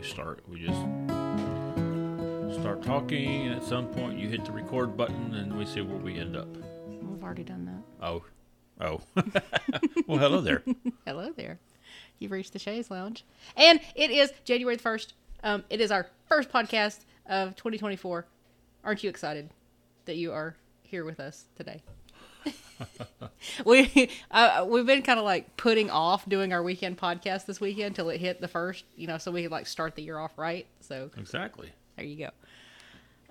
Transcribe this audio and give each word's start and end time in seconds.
we 0.00 0.06
start. 0.06 0.40
We 0.48 0.60
just 0.60 0.80
start 2.60 2.82
talking, 2.82 3.46
and 3.46 3.54
at 3.54 3.62
some 3.62 3.86
point 3.88 4.18
you 4.18 4.28
hit 4.28 4.44
the 4.46 4.52
record 4.52 4.96
button, 4.96 5.34
and 5.34 5.56
we 5.56 5.66
see 5.66 5.82
where 5.82 5.98
we 5.98 6.18
end 6.18 6.36
up. 6.36 6.48
We've 6.88 7.22
already 7.22 7.44
done 7.44 7.66
that. 7.66 8.06
Oh, 8.06 8.24
oh. 8.80 9.02
well, 10.06 10.18
hello 10.18 10.40
there. 10.40 10.62
Hello 11.06 11.32
there. 11.36 11.58
You've 12.18 12.32
reached 12.32 12.52
the 12.52 12.58
Shays 12.58 12.90
Lounge. 12.90 13.24
And 13.56 13.80
it 13.94 14.10
is 14.10 14.32
January 14.44 14.76
the 14.76 14.82
1st. 14.82 15.12
Um, 15.42 15.64
it 15.68 15.80
is 15.80 15.90
our 15.90 16.06
first 16.28 16.50
podcast 16.50 17.00
of 17.26 17.56
2024. 17.56 18.26
Aren't 18.84 19.04
you 19.04 19.10
excited 19.10 19.50
that 20.06 20.16
you 20.16 20.32
are 20.32 20.56
here 20.82 21.04
with 21.04 21.20
us 21.20 21.44
today? 21.56 21.82
we 23.64 24.10
uh, 24.30 24.66
we've 24.68 24.86
been 24.86 25.02
kind 25.02 25.18
of 25.18 25.24
like 25.24 25.56
putting 25.56 25.90
off 25.90 26.28
doing 26.28 26.52
our 26.52 26.62
weekend 26.62 26.98
podcast 26.98 27.46
this 27.46 27.60
weekend 27.60 27.94
till 27.94 28.08
it 28.10 28.20
hit 28.20 28.40
the 28.40 28.48
first, 28.48 28.84
you 28.96 29.06
know, 29.06 29.18
so 29.18 29.30
we 29.30 29.42
could 29.42 29.50
like 29.50 29.66
start 29.66 29.94
the 29.96 30.02
year 30.02 30.18
off 30.18 30.36
right. 30.38 30.66
So 30.80 31.10
Exactly. 31.16 31.70
there 31.96 32.06
you 32.06 32.16
go. 32.16 32.30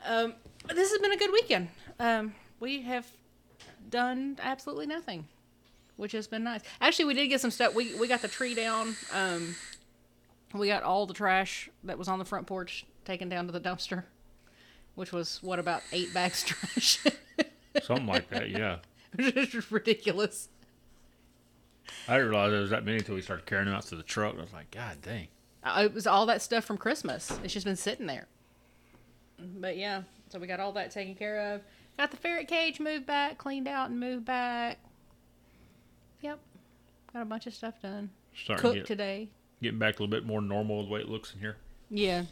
Um, 0.05 0.33
this 0.73 0.91
has 0.91 0.99
been 0.99 1.11
a 1.11 1.17
good 1.17 1.31
weekend. 1.31 1.69
Um, 1.99 2.33
we 2.59 2.81
have 2.83 3.07
done 3.89 4.37
absolutely 4.41 4.85
nothing, 4.85 5.27
which 5.97 6.11
has 6.13 6.27
been 6.27 6.43
nice. 6.43 6.61
Actually, 6.79 7.05
we 7.05 7.13
did 7.15 7.27
get 7.27 7.41
some 7.41 7.51
stuff. 7.51 7.73
We 7.75 7.95
we 7.95 8.07
got 8.07 8.21
the 8.21 8.27
tree 8.27 8.53
down. 8.55 8.95
Um, 9.13 9.55
we 10.53 10.67
got 10.67 10.83
all 10.83 11.05
the 11.05 11.13
trash 11.13 11.69
that 11.83 11.97
was 11.97 12.07
on 12.07 12.19
the 12.19 12.25
front 12.25 12.47
porch 12.47 12.85
taken 13.05 13.29
down 13.29 13.45
to 13.47 13.51
the 13.51 13.59
dumpster, 13.59 14.03
which 14.95 15.11
was 15.11 15.39
what 15.41 15.59
about 15.59 15.81
eight 15.91 16.13
bags 16.13 16.43
of 16.43 16.49
trash, 16.49 16.99
Something 17.83 18.07
like 18.07 18.29
that, 18.29 18.49
yeah. 18.49 18.77
which 19.15 19.55
is 19.55 19.71
ridiculous. 19.71 20.49
I 22.07 22.13
didn't 22.17 22.29
realize 22.29 22.51
there 22.51 22.61
was 22.61 22.69
that 22.69 22.85
many 22.85 22.97
until 22.99 23.15
we 23.15 23.21
started 23.21 23.45
carrying 23.45 23.65
them 23.65 23.75
out 23.75 23.83
to 23.87 23.95
the 23.95 24.03
truck. 24.03 24.35
I 24.37 24.41
was 24.41 24.53
like, 24.53 24.69
God 24.71 24.97
dang. 25.01 25.27
Uh, 25.63 25.83
It 25.85 25.93
was 25.93 26.05
all 26.07 26.25
that 26.27 26.41
stuff 26.41 26.63
from 26.65 26.77
Christmas. 26.77 27.31
It's 27.43 27.53
just 27.53 27.65
been 27.65 27.75
sitting 27.75 28.05
there. 28.05 28.27
But 29.59 29.77
yeah, 29.77 30.03
so 30.29 30.37
we 30.39 30.47
got 30.47 30.59
all 30.59 30.71
that 30.73 30.91
taken 30.91 31.15
care 31.15 31.53
of. 31.55 31.61
Got 31.97 32.11
the 32.11 32.17
ferret 32.17 32.47
cage 32.47 32.79
moved 32.79 33.05
back, 33.05 33.37
cleaned 33.37 33.67
out, 33.67 33.89
and 33.89 33.99
moved 33.99 34.25
back. 34.25 34.77
Yep, 36.21 36.39
got 37.13 37.21
a 37.21 37.25
bunch 37.25 37.47
of 37.47 37.53
stuff 37.53 37.81
done. 37.81 38.09
Starting 38.35 38.61
Cooked 38.61 38.73
to 38.73 38.79
get, 38.81 38.87
today. 38.87 39.29
getting 39.61 39.79
back 39.79 39.99
a 39.99 40.03
little 40.03 40.11
bit 40.11 40.25
more 40.25 40.41
normal 40.41 40.83
the 40.83 40.89
way 40.89 40.99
it 40.99 41.09
looks 41.09 41.33
in 41.33 41.39
here. 41.39 41.57
Yeah. 41.89 42.23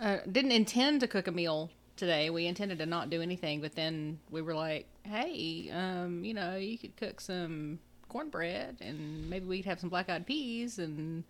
Uh, 0.00 0.18
didn't 0.30 0.52
intend 0.52 1.00
to 1.00 1.08
cook 1.08 1.26
a 1.26 1.32
meal 1.32 1.70
today. 1.98 2.30
We 2.30 2.46
intended 2.46 2.78
to 2.78 2.86
not 2.86 3.10
do 3.10 3.20
anything, 3.20 3.60
but 3.60 3.74
then 3.74 4.18
we 4.30 4.40
were 4.40 4.54
like, 4.54 4.86
"Hey, 5.02 5.70
um, 5.70 6.24
you 6.24 6.32
know, 6.32 6.56
you 6.56 6.78
could 6.78 6.96
cook 6.96 7.20
some 7.20 7.78
cornbread, 8.08 8.78
and 8.80 9.28
maybe 9.28 9.44
we'd 9.44 9.66
have 9.66 9.80
some 9.80 9.90
black-eyed 9.90 10.26
peas, 10.26 10.78
and 10.78 11.24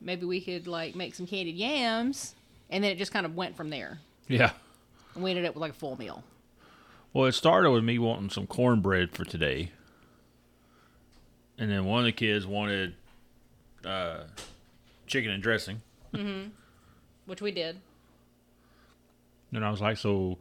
maybe 0.00 0.24
we 0.26 0.40
could 0.40 0.66
like 0.66 0.94
make 0.94 1.14
some 1.14 1.26
candied 1.26 1.56
yams." 1.56 2.34
And 2.70 2.84
then 2.84 2.92
it 2.92 2.98
just 2.98 3.12
kind 3.12 3.26
of 3.26 3.34
went 3.34 3.56
from 3.56 3.70
there. 3.70 3.98
Yeah. 4.28 4.52
And 5.14 5.24
we 5.24 5.30
ended 5.30 5.44
up 5.46 5.54
with 5.54 5.62
like 5.62 5.72
a 5.72 5.74
full 5.74 5.96
meal. 5.98 6.22
Well, 7.12 7.26
it 7.26 7.32
started 7.32 7.70
with 7.70 7.84
me 7.84 7.98
wanting 7.98 8.30
some 8.30 8.46
cornbread 8.46 9.12
for 9.12 9.24
today. 9.24 9.70
And 11.58 11.70
then 11.70 11.84
one 11.84 12.00
of 12.00 12.06
the 12.06 12.12
kids 12.12 12.46
wanted 12.46 12.94
uh, 13.84 14.24
chicken 15.06 15.30
and 15.30 15.42
dressing. 15.42 15.82
Which 17.26 17.40
we 17.40 17.52
did. 17.52 17.78
And 19.54 19.64
I 19.64 19.70
was 19.70 19.80
like, 19.80 19.96
so. 19.96 20.38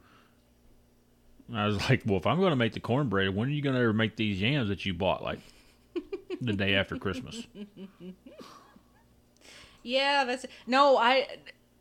I 1.54 1.66
was 1.68 1.78
like, 1.90 2.04
well, 2.06 2.18
if 2.18 2.26
I'm 2.26 2.40
going 2.40 2.52
to 2.52 2.56
make 2.56 2.74
the 2.74 2.80
cornbread, 2.80 3.36
when 3.36 3.48
are 3.48 3.52
you 3.52 3.62
going 3.62 3.76
to 3.76 3.82
ever 3.82 3.94
make 3.94 4.16
these 4.16 4.42
yams 4.42 4.70
that 4.70 4.86
you 4.86 4.94
bought, 4.94 5.24
like 5.24 5.40
the 6.42 6.54
day 6.54 6.76
after 6.76 6.98
Christmas? 6.98 7.46
Yeah, 9.84 10.24
that's 10.24 10.46
no. 10.66 10.98
I 10.98 11.28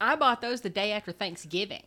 I 0.00 0.16
bought 0.16 0.41
those 0.41 0.60
the 0.60 0.70
day 0.70 0.93
after 0.93 1.12
Thanksgiving. 1.12 1.84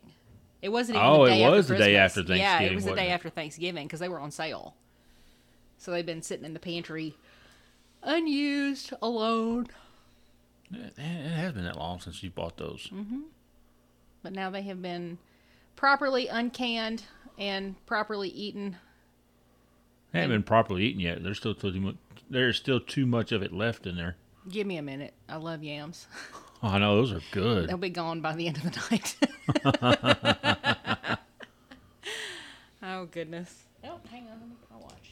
It 0.61 0.69
wasn't 0.69 0.95
even 0.97 1.07
Oh, 1.07 1.25
the 1.25 1.33
it 1.33 1.35
day 1.35 1.50
was 1.50 1.66
after 1.66 1.73
the 1.73 1.79
day 1.79 1.95
after 1.97 2.22
Yeah, 2.22 2.62
it 2.62 2.73
was 2.75 2.85
the 2.85 2.95
day 2.95 3.09
it? 3.09 3.12
after 3.12 3.29
Thanksgiving 3.29 3.85
because 3.85 4.00
they 4.00 4.09
were 4.09 4.19
on 4.19 4.31
sale. 4.31 4.75
So 5.77 5.91
they've 5.91 6.06
been 6.06 6.22
sitting 6.22 6.45
in 6.45 6.53
the 6.53 6.59
pantry, 6.59 7.16
unused, 8.01 8.94
alone. 9.01 9.67
It, 10.72 10.94
it 10.97 11.01
has 11.01 11.53
been 11.53 11.66
that 11.66 11.77
long 11.77 12.00
since 12.00 12.23
you 12.23 12.31
bought 12.31 12.57
those. 12.57 12.89
Mm-hmm. 12.91 13.19
But 14.23 14.33
now 14.33 14.50
they 14.50 14.63
have 14.63 14.81
been 14.81 15.19
properly 15.75 16.28
uncanned 16.28 17.03
and 17.38 17.75
properly 17.86 18.30
eaten. 18.30 18.78
They 20.12 20.22
haven't 20.22 20.38
been 20.38 20.44
properly 20.44 20.86
eaten 20.86 21.02
yet. 21.02 21.24
There's 21.24 21.38
still 21.38 21.56
too 21.56 21.72
much. 21.80 21.96
There's 22.30 22.58
still 22.58 22.80
too 22.80 23.06
much 23.06 23.31
of 23.31 23.44
it 23.44 23.53
left 23.53 23.86
in 23.86 23.96
there. 23.96 24.16
Give 24.50 24.66
me 24.66 24.78
a 24.78 24.81
minute. 24.81 25.13
I 25.28 25.38
love 25.38 25.63
yams. 25.63 26.08
Oh, 26.63 26.69
I 26.69 26.78
know 26.80 26.96
those 26.96 27.12
are 27.12 27.22
good. 27.31 27.69
They'll 27.69 27.78
be 27.78 27.90
gone 27.90 28.22
by 28.22 28.34
the 28.34 28.47
end 28.47 28.58
of 28.58 28.63
the 28.63 28.81
night. 28.90 29.16
oh 32.81 33.06
goodness. 33.06 33.66
Oh, 33.84 34.00
hang 34.09 34.24
on. 34.30 34.53
I'll 34.74 34.80
watch. 34.80 35.12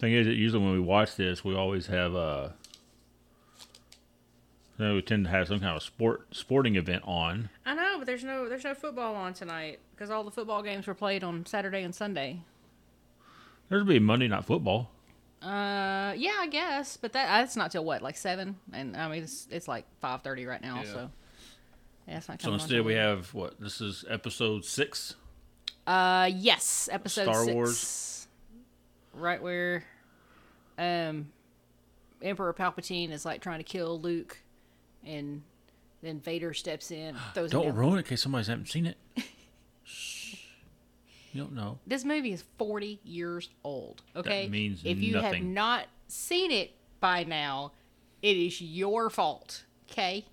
Thing 0.00 0.12
is, 0.12 0.26
that 0.26 0.34
usually 0.34 0.62
when 0.62 0.74
we 0.74 0.80
watch 0.80 1.16
this, 1.16 1.42
we 1.44 1.54
always 1.54 1.86
have 1.86 2.14
uh, 2.14 2.48
we 4.78 5.02
tend 5.02 5.24
to 5.24 5.30
have 5.30 5.48
some 5.48 5.60
kind 5.60 5.76
of 5.76 5.82
sport 5.82 6.26
sporting 6.32 6.76
event 6.76 7.02
on. 7.06 7.48
I 7.64 7.73
but 8.04 8.10
there's 8.10 8.22
no 8.24 8.46
there's 8.50 8.64
no 8.64 8.74
football 8.74 9.14
on 9.14 9.32
tonight 9.32 9.78
because 9.96 10.10
all 10.10 10.24
the 10.24 10.30
football 10.30 10.62
games 10.62 10.86
were 10.86 10.92
played 10.94 11.24
on 11.24 11.46
Saturday 11.46 11.82
and 11.82 11.94
Sunday. 11.94 12.40
There'll 13.70 13.86
be 13.86 13.98
Monday 13.98 14.28
night 14.28 14.44
football. 14.44 14.90
Uh, 15.40 16.12
yeah, 16.14 16.34
I 16.38 16.48
guess, 16.50 16.98
but 16.98 17.14
that 17.14 17.26
that's 17.28 17.56
not 17.56 17.70
till 17.72 17.82
what, 17.84 18.02
like 18.02 18.18
seven, 18.18 18.56
and 18.74 18.94
I 18.94 19.08
mean 19.08 19.22
it's 19.22 19.48
it's 19.50 19.66
like 19.66 19.86
five 20.00 20.20
thirty 20.20 20.44
right 20.44 20.60
now, 20.60 20.82
Yeah. 20.84 20.92
so 20.92 21.10
yeah, 22.06 22.16
it's 22.18 22.28
not. 22.28 22.42
So 22.42 22.46
coming 22.48 22.60
on 22.60 22.60
instead, 22.60 22.84
we 22.84 22.92
have 22.92 23.32
what? 23.32 23.58
This 23.58 23.80
is 23.80 24.04
episode 24.10 24.66
six. 24.66 25.14
uh 25.86 26.28
yes, 26.30 26.90
episode 26.92 27.22
Star 27.22 27.44
six, 27.44 27.54
Wars. 27.54 28.28
right 29.14 29.42
where 29.42 29.84
um 30.76 31.28
Emperor 32.20 32.52
Palpatine 32.52 33.10
is 33.12 33.24
like 33.24 33.40
trying 33.40 33.60
to 33.60 33.64
kill 33.64 33.98
Luke, 33.98 34.36
and 35.06 35.40
then 36.04 36.20
Vader 36.20 36.54
steps 36.54 36.90
in, 36.90 37.16
throws 37.34 37.50
Don't 37.50 37.74
ruin 37.74 37.94
it 37.94 37.98
in 37.98 38.04
case 38.04 38.22
somebody 38.22 38.42
hasn't 38.42 38.68
seen 38.68 38.86
it. 38.86 38.96
Shh. 39.84 40.36
You 41.32 41.42
don't 41.42 41.54
know. 41.54 41.78
This 41.86 42.04
movie 42.04 42.32
is 42.32 42.44
40 42.58 43.00
years 43.04 43.48
old. 43.64 44.02
Okay, 44.14 44.44
That 44.44 44.50
means 44.52 44.82
if 44.84 44.98
you 44.98 45.18
have 45.18 45.40
not 45.40 45.86
seen 46.06 46.50
it 46.52 46.72
by 47.00 47.24
now, 47.24 47.72
it 48.22 48.36
is 48.36 48.60
your 48.60 49.10
fault. 49.10 49.64
Okay, 49.90 50.24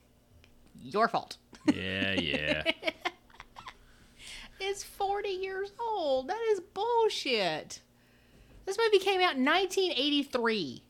your 0.82 1.08
fault. 1.08 1.36
Yeah, 1.66 2.12
yeah. 2.12 2.62
It's 4.60 4.82
40 4.82 5.28
years 5.28 5.70
old. 5.80 6.28
That 6.28 6.40
is 6.50 6.58
bullshit. 6.60 7.80
This 8.66 8.76
movie 8.76 8.98
came 8.98 9.20
out 9.20 9.36
in 9.36 9.44
1983. 9.44 10.82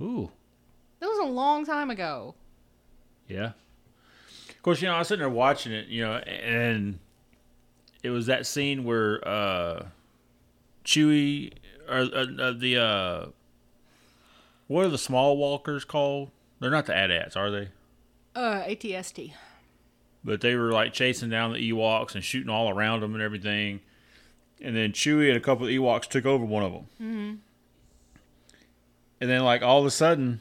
Ooh, 0.00 0.30
That 1.00 1.06
was 1.08 1.18
a 1.18 1.30
long 1.30 1.66
time 1.66 1.90
ago. 1.90 2.34
Yeah. 3.28 3.52
Of 4.48 4.62
course, 4.62 4.80
you 4.80 4.88
know 4.88 4.94
I 4.94 4.98
was 5.00 5.08
sitting 5.08 5.20
there 5.20 5.28
watching 5.28 5.72
it, 5.72 5.88
you 5.88 6.02
know, 6.02 6.14
and 6.16 6.98
it 8.02 8.10
was 8.10 8.26
that 8.26 8.46
scene 8.46 8.84
where 8.84 9.26
uh, 9.26 9.86
Chewie 10.84 11.52
or 11.88 11.98
uh, 11.98 12.26
uh, 12.38 12.52
the 12.52 12.78
uh, 12.78 13.26
what 14.66 14.86
are 14.86 14.88
the 14.90 14.98
small 14.98 15.36
walkers 15.36 15.84
called? 15.84 16.30
They're 16.60 16.70
not 16.70 16.86
the 16.86 16.96
AT-ATs, 16.96 17.36
are 17.36 17.50
they? 17.50 17.68
Uh, 18.34 18.62
ATST. 18.64 19.32
but 20.24 20.40
they 20.40 20.56
were 20.56 20.72
like 20.72 20.92
chasing 20.92 21.28
down 21.28 21.52
the 21.52 21.70
Ewoks 21.70 22.14
and 22.14 22.24
shooting 22.24 22.48
all 22.48 22.70
around 22.70 23.00
them 23.00 23.14
and 23.14 23.22
everything. 23.22 23.80
And 24.60 24.74
then 24.74 24.92
Chewie 24.92 25.28
and 25.28 25.36
a 25.36 25.40
couple 25.40 25.66
of 25.66 25.72
Ewoks 25.72 26.08
took 26.08 26.24
over 26.24 26.44
one 26.44 26.62
of 26.62 26.72
them. 26.72 26.86
Mm-hmm. 27.00 27.34
And 29.20 29.30
then, 29.30 29.44
like 29.44 29.62
all 29.62 29.80
of 29.80 29.86
a 29.86 29.90
sudden, 29.90 30.40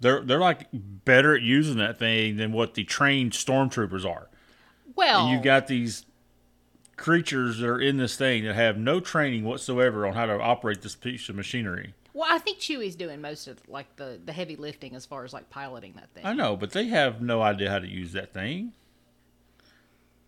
they're 0.00 0.20
they're 0.22 0.38
like 0.40 0.68
better 0.72 1.34
at 1.34 1.42
using 1.42 1.76
that 1.78 1.98
thing 1.98 2.36
than 2.36 2.52
what 2.52 2.74
the 2.74 2.84
trained 2.84 3.32
stormtroopers 3.32 4.04
are. 4.04 4.28
Well, 4.96 5.24
And 5.24 5.32
you've 5.34 5.42
got 5.42 5.66
these 5.66 6.04
creatures 6.96 7.58
that 7.58 7.68
are 7.68 7.80
in 7.80 7.96
this 7.96 8.16
thing 8.16 8.44
that 8.44 8.54
have 8.54 8.78
no 8.78 9.00
training 9.00 9.44
whatsoever 9.44 10.06
on 10.06 10.14
how 10.14 10.26
to 10.26 10.40
operate 10.40 10.82
this 10.82 10.94
piece 10.94 11.28
of 11.28 11.34
machinery. 11.34 11.94
well, 12.12 12.28
I 12.32 12.38
think 12.38 12.58
Chewie's 12.58 12.94
doing 12.94 13.20
most 13.20 13.48
of 13.48 13.58
like 13.68 13.96
the 13.96 14.20
the 14.24 14.32
heavy 14.32 14.56
lifting 14.56 14.94
as 14.94 15.04
far 15.06 15.24
as 15.24 15.32
like 15.32 15.50
piloting 15.50 15.94
that 15.96 16.10
thing. 16.10 16.24
I 16.24 16.32
know, 16.32 16.56
but 16.56 16.70
they 16.70 16.86
have 16.86 17.20
no 17.20 17.42
idea 17.42 17.70
how 17.70 17.78
to 17.80 17.88
use 17.88 18.12
that 18.12 18.32
thing. 18.32 18.72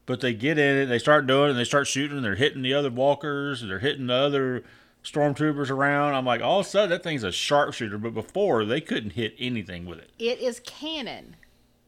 But 0.06 0.20
they 0.20 0.34
get 0.34 0.56
in 0.56 0.76
it, 0.76 0.86
they 0.86 1.00
start 1.00 1.26
doing 1.26 1.48
it, 1.48 1.50
and 1.50 1.58
they 1.58 1.64
start 1.64 1.88
shooting, 1.88 2.16
and 2.16 2.24
they're 2.24 2.36
hitting 2.36 2.62
the 2.62 2.74
other 2.74 2.90
walkers, 2.90 3.60
and 3.60 3.68
they're 3.70 3.80
hitting 3.80 4.06
the 4.06 4.14
other 4.14 4.62
stormtroopers 5.06 5.70
around. 5.70 6.14
I'm 6.14 6.26
like, 6.26 6.42
all 6.42 6.60
of 6.60 6.66
a 6.66 6.68
sudden, 6.68 6.90
that 6.90 7.02
thing's 7.02 7.22
a 7.22 7.32
sharpshooter. 7.32 7.98
But 7.98 8.14
before, 8.14 8.64
they 8.64 8.80
couldn't 8.80 9.10
hit 9.10 9.34
anything 9.38 9.86
with 9.86 9.98
it. 9.98 10.10
It 10.18 10.40
is 10.40 10.60
canon. 10.60 11.36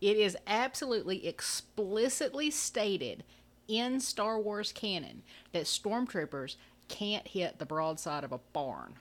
It 0.01 0.17
is 0.17 0.37
absolutely 0.47 1.27
explicitly 1.27 2.51
stated 2.51 3.25
in 3.67 4.01
Star 4.01 4.39
Wars 4.39 4.73
canon 4.73 5.23
that 5.53 5.65
stormtroopers 5.65 6.55
can't 6.87 7.27
hit 7.27 7.59
the 7.59 7.67
broadside 7.67 8.25
of 8.25 8.33
a 8.33 8.41
barn. 8.53 8.95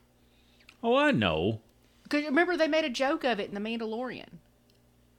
Oh, 0.84 0.96
I 0.96 1.12
know. 1.12 1.62
Because 2.04 2.26
remember 2.26 2.58
they 2.58 2.68
made 2.68 2.86
a 2.86 2.90
joke 2.90 3.24
of 3.24 3.40
it 3.40 3.50
in 3.50 3.56
the 3.56 3.62
Mandalorian. 3.62 4.40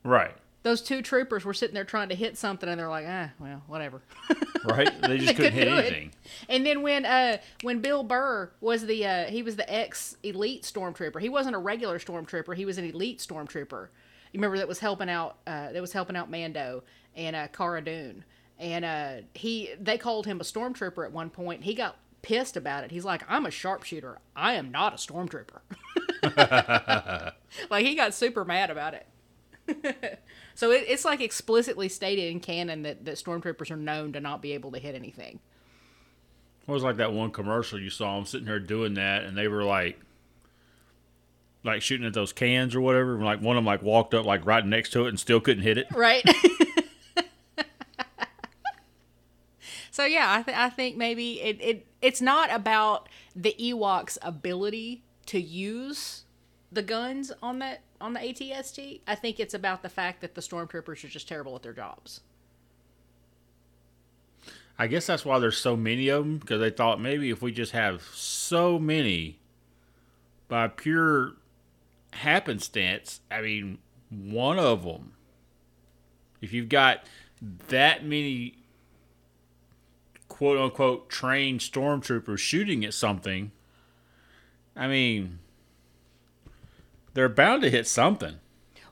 Right. 0.05 0.35
Those 0.69 0.83
two 0.83 1.01
troopers 1.01 1.47
were 1.47 1.55
sitting 1.55 1.73
there 1.73 1.87
trying 1.87 2.11
to 2.11 2.15
hit 2.15 2.37
something, 2.37 2.69
and 2.69 2.79
they're 2.79 2.91
like, 2.91 3.07
"Ah, 3.09 3.31
well, 3.39 3.63
whatever." 3.67 4.03
Right. 4.65 4.91
They 5.01 5.17
just 5.17 5.29
They 5.29 5.35
couldn't 5.35 5.53
hit 5.53 5.61
couldn't 5.69 5.75
do 5.75 5.81
it. 5.81 5.87
anything. 5.87 6.13
And 6.49 6.67
then 6.67 6.83
when 6.83 7.07
uh 7.07 7.39
when 7.63 7.81
Bill 7.81 8.03
Burr 8.03 8.51
was 8.61 8.85
the 8.85 9.07
uh 9.07 9.25
he 9.27 9.43
was 9.43 9.57
the 9.57 9.73
ex 9.73 10.17
elite 10.23 10.65
stormtrooper. 10.65 11.21
He 11.23 11.31
wasn't 11.31 11.55
a 11.55 11.59
regular 11.59 11.99
stormtrooper. 11.99 12.55
He 12.55 12.67
was 12.67 12.77
an 12.77 12.85
elite 12.85 13.21
stormtrooper. 13.21 13.89
You 14.33 14.39
remember 14.39 14.59
that 14.59 14.69
was 14.69 14.81
helping 14.81 15.09
out 15.09 15.39
uh 15.47 15.73
that 15.73 15.81
was 15.81 15.93
helping 15.93 16.17
out 16.17 16.29
Mando 16.31 16.83
and 17.17 17.35
uh 17.35 17.49
Cara 17.49 17.81
Dune. 17.83 18.25
And 18.59 18.85
uh 18.85 19.13
he 19.33 19.71
they 19.81 19.97
called 19.97 20.27
him 20.27 20.39
a 20.41 20.45
stormtrooper 20.45 21.03
at 21.07 21.13
one 21.13 21.31
point. 21.31 21.63
He 21.63 21.73
got 21.73 21.97
pissed 22.21 22.57
about 22.57 22.85
it. 22.85 22.91
He's 22.91 23.05
like, 23.07 23.23
"I'm 23.29 23.47
a 23.47 23.51
sharpshooter. 23.51 24.19
I 24.37 24.55
am 24.55 24.71
not 24.71 24.93
a 24.93 24.97
stormtrooper." 24.97 25.61
like 27.71 27.87
he 27.87 27.95
got 27.95 28.13
super 28.13 28.45
mad 28.45 28.71
about 28.71 28.95
it. 28.95 29.07
So 30.59 30.73
it, 30.73 30.87
it's 30.89 31.05
like 31.05 31.21
explicitly 31.21 31.89
stated 31.89 32.33
in 32.33 32.41
canon 32.41 32.83
that, 32.83 33.05
that 33.05 33.15
stormtroopers 33.15 33.71
are 33.71 33.77
known 33.77 34.13
to 34.15 34.19
not 34.19 34.43
be 34.43 34.55
able 34.55 34.73
to 34.73 34.81
hit 34.81 34.97
anything. 34.97 35.39
It 36.67 36.73
was 36.73 36.83
like 36.83 36.97
that 36.97 37.13
one 37.13 37.31
commercial 37.31 37.79
you 37.79 37.91
saw 37.91 38.17
them 38.17 38.27
sitting 38.27 38.49
there 38.49 38.59
doing 38.59 38.95
that, 38.95 39.23
and 39.23 39.39
they 39.39 39.47
were 39.47 39.63
like, 39.63 40.01
like 41.63 41.81
shooting 41.81 42.05
at 42.05 42.13
those 42.13 42.33
cans 42.33 42.75
or 42.75 42.81
whatever. 42.81 43.15
And 43.15 43.25
like 43.25 43.41
one 43.41 43.57
of 43.57 43.61
them 43.61 43.67
like 43.67 43.83
walked 43.83 44.15
up 44.15 44.27
like 44.27 44.45
right 44.45 44.67
next 44.67 44.91
to 44.95 45.07
it 45.07 45.11
and 45.11 45.21
still 45.21 45.39
couldn't 45.39 45.63
hit 45.63 45.79
it. 45.79 45.87
right? 45.95 46.25
so 49.93 50.07
yeah, 50.07 50.27
I, 50.29 50.43
th- 50.43 50.59
I 50.59 50.71
think 50.71 50.97
maybe 50.97 51.41
it, 51.41 51.59
it 51.61 51.87
it's 52.03 52.21
not 52.21 52.53
about 52.53 53.09
the 53.37 53.55
Ewoks' 53.61 54.19
ability 54.23 55.05
to 55.27 55.41
use 55.41 56.25
the 56.71 56.83
guns 56.83 57.33
on 57.43 57.59
that 57.61 57.81
on 58.01 58.13
the 58.13 58.21
ATST. 58.21 59.01
I 59.07 59.15
think 59.15 59.41
it's 59.41 59.55
about 59.55 59.83
the 59.83 59.89
fact 59.89 60.21
that 60.21 60.35
the 60.35 60.41
stormtroopers 60.41 61.05
are 61.05 61.09
just 61.09 61.29
terrible 61.29 61.57
at 61.57 61.63
their 61.63 61.73
jobs. 61.73 62.21
I 64.79 64.87
guess 64.87 65.07
that's 65.07 65.25
why 65.25 65.41
there's 65.41 65.59
so 65.59 65.77
many 65.77 66.09
of 66.09 66.25
them 66.25 66.39
because 66.39 66.61
they 66.61 66.71
thought 66.71 67.01
maybe 67.01 67.31
if 67.31 67.43
we 67.43 67.51
just 67.51 67.73
have 67.73 68.03
so 68.13 68.79
many 68.79 69.41
by 70.47 70.69
pure 70.69 71.33
happenstance, 72.13 73.21
I 73.31 73.43
mean, 73.43 73.79
one 74.09 74.59
of 74.59 74.85
them, 74.85 75.15
if 76.41 76.53
you've 76.53 76.69
got 76.69 77.01
that 77.69 78.05
many 78.05 78.59
quote 80.29 80.59
unquote 80.59 81.09
trained 81.09 81.61
stormtroopers 81.61 82.39
shooting 82.39 82.85
at 82.85 82.95
something, 82.95 83.51
I 84.77 84.87
mean, 84.87 85.41
they're 87.15 87.29
bound 87.29 87.63
to 87.63 87.71
hit 87.71 87.87
something. 87.87 88.37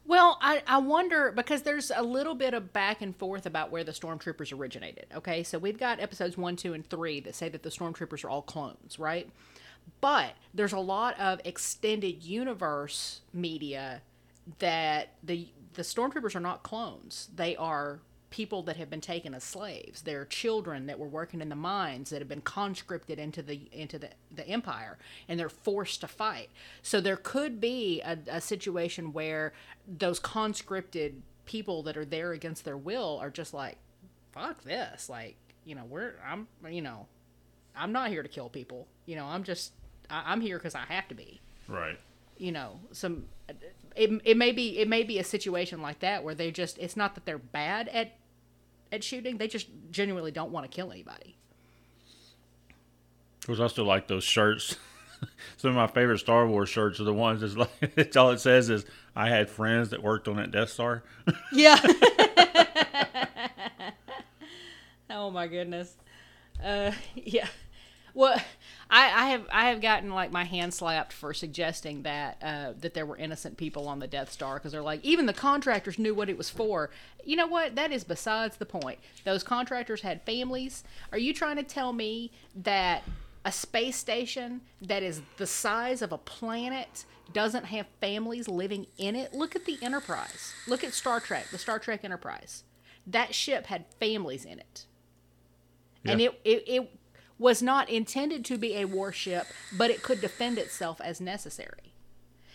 Well, 0.06 0.38
I, 0.40 0.62
I 0.66 0.78
wonder 0.78 1.32
because 1.32 1.62
there's 1.62 1.90
a 1.94 2.02
little 2.02 2.36
bit 2.36 2.54
of 2.54 2.72
back 2.72 3.02
and 3.02 3.14
forth 3.16 3.44
about 3.44 3.72
where 3.72 3.82
the 3.82 3.92
stormtroopers 3.92 4.56
originated. 4.56 5.06
Okay, 5.14 5.42
so 5.42 5.58
we've 5.58 5.78
got 5.78 5.98
episodes 5.98 6.38
one, 6.38 6.54
two, 6.54 6.74
and 6.74 6.88
three 6.88 7.18
that 7.20 7.34
say 7.34 7.48
that 7.48 7.64
the 7.64 7.70
stormtroopers 7.70 8.24
are 8.24 8.30
all 8.30 8.42
clones, 8.42 8.98
right? 8.98 9.28
But 10.00 10.34
there's 10.54 10.72
a 10.72 10.78
lot 10.78 11.18
of 11.18 11.40
extended 11.44 12.22
universe 12.22 13.20
media 13.32 14.02
that 14.58 15.14
the 15.22 15.48
the 15.74 15.82
stormtroopers 15.82 16.34
are 16.34 16.40
not 16.40 16.62
clones. 16.62 17.28
They 17.34 17.56
are 17.56 18.00
people 18.30 18.62
that 18.64 18.76
have 18.76 18.90
been 18.90 19.00
taken 19.00 19.34
as 19.34 19.44
slaves. 19.44 20.02
They're 20.02 20.24
children 20.24 20.86
that 20.86 20.98
were 20.98 21.06
working 21.06 21.40
in 21.40 21.48
the 21.48 21.56
mines 21.56 22.10
that 22.10 22.20
have 22.20 22.28
been 22.28 22.40
conscripted 22.40 23.18
into 23.18 23.40
the 23.42 23.68
into 23.72 23.98
the, 23.98 24.10
the 24.34 24.46
empire 24.48 24.98
and 25.28 25.38
they're 25.38 25.48
forced 25.48 26.00
to 26.00 26.08
fight. 26.08 26.50
So 26.82 27.00
there 27.00 27.16
could 27.16 27.60
be 27.60 28.00
a, 28.02 28.18
a 28.28 28.40
situation 28.40 29.12
where 29.12 29.52
those 29.86 30.18
conscripted 30.18 31.22
people 31.44 31.82
that 31.84 31.96
are 31.96 32.04
there 32.04 32.32
against 32.32 32.64
their 32.64 32.76
will 32.76 33.18
are 33.22 33.30
just 33.30 33.54
like, 33.54 33.78
fuck 34.32 34.62
this. 34.64 35.08
Like, 35.08 35.36
you 35.64 35.74
know, 35.74 35.84
we're 35.88 36.14
I'm 36.28 36.48
you 36.68 36.82
know, 36.82 37.06
I'm 37.76 37.92
not 37.92 38.10
here 38.10 38.22
to 38.24 38.28
kill 38.28 38.48
people. 38.48 38.88
You 39.06 39.16
know, 39.16 39.26
I'm 39.26 39.44
just 39.44 39.72
I, 40.10 40.24
I'm 40.32 40.40
here 40.40 40.58
because 40.58 40.74
I 40.74 40.84
have 40.88 41.06
to 41.08 41.14
be 41.14 41.40
Right. 41.68 41.98
you 42.38 42.52
know 42.52 42.80
some 42.92 43.24
it, 43.96 44.10
it 44.24 44.36
may 44.36 44.52
be 44.52 44.78
it 44.78 44.88
may 44.88 45.02
be 45.02 45.18
a 45.18 45.24
situation 45.24 45.80
like 45.82 46.00
that 46.00 46.22
where 46.24 46.34
they 46.34 46.50
just 46.50 46.78
it's 46.78 46.96
not 46.96 47.14
that 47.14 47.24
they're 47.24 47.38
bad 47.38 47.88
at 47.88 48.16
at 48.92 49.02
shooting 49.02 49.38
they 49.38 49.48
just 49.48 49.68
genuinely 49.90 50.30
don't 50.30 50.50
want 50.52 50.70
to 50.70 50.74
kill 50.74 50.92
anybody 50.92 51.36
Of 53.40 53.46
course, 53.46 53.60
I 53.60 53.66
still 53.68 53.84
like 53.84 54.06
those 54.08 54.24
shirts. 54.24 54.76
Some 55.56 55.70
of 55.70 55.76
my 55.76 55.86
favorite 55.86 56.18
Star 56.18 56.46
Wars 56.46 56.68
shirts 56.68 57.00
are 57.00 57.04
the 57.04 57.14
ones 57.14 57.40
that's 57.40 57.56
like 57.56 57.70
it's 57.96 58.16
all 58.16 58.30
it 58.30 58.40
says 58.40 58.68
is 58.70 58.84
I 59.14 59.28
had 59.28 59.48
friends 59.48 59.90
that 59.90 60.02
worked 60.02 60.28
on 60.28 60.36
that 60.36 60.50
Death 60.50 60.68
Star. 60.70 61.02
yeah 61.52 61.80
oh 65.10 65.30
my 65.30 65.46
goodness 65.46 65.94
uh 66.62 66.92
yeah 67.14 67.46
well 68.16 68.40
I, 68.90 69.24
I 69.24 69.26
have 69.28 69.46
I 69.52 69.68
have 69.68 69.80
gotten 69.80 70.10
like 70.10 70.32
my 70.32 70.44
hand 70.44 70.72
slapped 70.72 71.12
for 71.12 71.34
suggesting 71.34 72.02
that 72.02 72.38
uh, 72.42 72.72
that 72.80 72.94
there 72.94 73.06
were 73.06 73.16
innocent 73.16 73.56
people 73.56 73.88
on 73.88 73.98
the 73.98 74.06
Death 74.06 74.32
Star 74.32 74.54
because 74.54 74.72
they're 74.72 74.82
like 74.82 75.04
even 75.04 75.26
the 75.26 75.32
contractors 75.32 75.98
knew 75.98 76.14
what 76.14 76.28
it 76.28 76.38
was 76.38 76.48
for. 76.48 76.90
You 77.24 77.36
know 77.36 77.46
what? 77.46 77.74
That 77.74 77.92
is 77.92 78.04
besides 78.04 78.56
the 78.56 78.66
point. 78.66 78.98
Those 79.24 79.42
contractors 79.42 80.02
had 80.02 80.22
families. 80.22 80.84
Are 81.12 81.18
you 81.18 81.34
trying 81.34 81.56
to 81.56 81.62
tell 81.62 81.92
me 81.92 82.32
that 82.54 83.02
a 83.44 83.52
space 83.52 83.96
station 83.96 84.62
that 84.80 85.02
is 85.02 85.22
the 85.36 85.46
size 85.46 86.00
of 86.00 86.12
a 86.12 86.18
planet 86.18 87.04
doesn't 87.32 87.64
have 87.66 87.86
families 88.00 88.48
living 88.48 88.86
in 88.98 89.16
it? 89.16 89.34
Look 89.34 89.56
at 89.56 89.64
the 89.64 89.78
Enterprise. 89.82 90.54
Look 90.68 90.84
at 90.84 90.94
Star 90.94 91.20
Trek, 91.20 91.48
the 91.50 91.58
Star 91.58 91.80
Trek 91.80 92.04
Enterprise. 92.04 92.62
That 93.04 93.34
ship 93.34 93.66
had 93.66 93.84
families 93.98 94.44
in 94.44 94.60
it 94.60 94.86
and 96.08 96.20
it, 96.20 96.40
it 96.44 96.64
it 96.66 96.90
was 97.38 97.62
not 97.62 97.90
intended 97.90 98.44
to 98.46 98.58
be 98.58 98.76
a 98.76 98.86
warship, 98.86 99.46
but 99.76 99.90
it 99.90 100.02
could 100.02 100.20
defend 100.20 100.58
itself 100.58 101.00
as 101.00 101.20
necessary. 101.20 101.92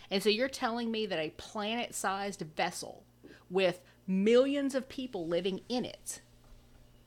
And 0.10 0.22
so 0.22 0.30
you're 0.30 0.50
telling 0.50 0.92
me 0.92 1.06
that 1.06 1.20
a 1.20 1.34
planet-sized 1.38 2.42
vessel 2.56 3.04
with 3.50 3.82
millions 4.08 4.76
of 4.76 4.90
people 4.90 5.28
living 5.28 5.62
in 5.70 5.86
it 5.86 6.22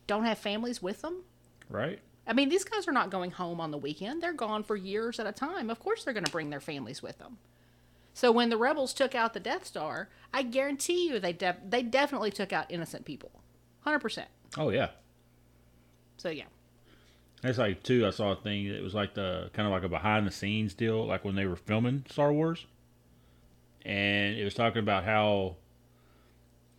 don't 0.07 0.25
have 0.25 0.39
families 0.39 0.83
with 0.83 1.03
them? 1.03 1.25
Right? 1.69 1.99
I 2.27 2.33
mean, 2.33 2.49
these 2.49 2.65
guys 2.65 2.89
are 2.89 2.93
not 2.93 3.11
going 3.11 3.33
home 3.33 3.61
on 3.61 3.71
the 3.71 3.79
weekend. 3.79 4.23
They're 4.23 4.33
gone 4.33 4.63
for 4.63 4.77
years 4.77 5.21
at 5.21 5.27
a 5.27 5.33
time. 5.33 5.69
Of 5.69 5.81
course, 5.81 6.05
they're 6.05 6.15
going 6.15 6.25
to 6.25 6.33
bring 6.33 6.51
their 6.51 6.61
families 6.61 7.03
with 7.03 7.19
them. 7.19 7.39
So 8.15 8.31
when 8.31 8.49
the 8.49 8.57
rebels 8.57 8.95
took 8.95 9.15
out 9.15 9.35
the 9.35 9.41
Death 9.41 9.67
Star, 9.67 10.09
I 10.33 10.43
guarantee 10.43 11.09
you 11.09 11.19
they 11.19 11.33
def- 11.33 11.69
they 11.69 11.83
definitely 11.83 12.31
took 12.31 12.53
out 12.53 12.71
innocent 12.71 13.05
people, 13.05 13.43
hundred 13.81 13.99
percent. 13.99 14.29
Oh 14.57 14.71
yeah. 14.71 14.91
So 16.17 16.29
yeah, 16.29 16.45
That's 17.45 17.59
like 17.59 17.83
too. 17.83 18.07
I 18.07 18.11
saw 18.11 18.33
a 18.33 18.37
thing. 18.37 18.65
It 18.65 18.83
was 18.83 18.95
like 18.95 19.13
the 19.13 19.51
kind 19.53 19.67
of 19.67 19.73
like 19.73 19.83
a 19.83 19.89
behind 19.89 20.27
the 20.27 20.31
scenes 20.31 20.73
deal, 20.73 21.05
like 21.07 21.27
when 21.27 21.35
they 21.35 21.45
were 21.45 21.57
filming 21.57 22.07
Star 22.09 22.33
Wars, 22.33 22.65
and 23.85 24.39
it 24.39 24.45
was 24.45 24.55
talking 24.55 24.79
about 24.79 25.05
how, 25.05 25.57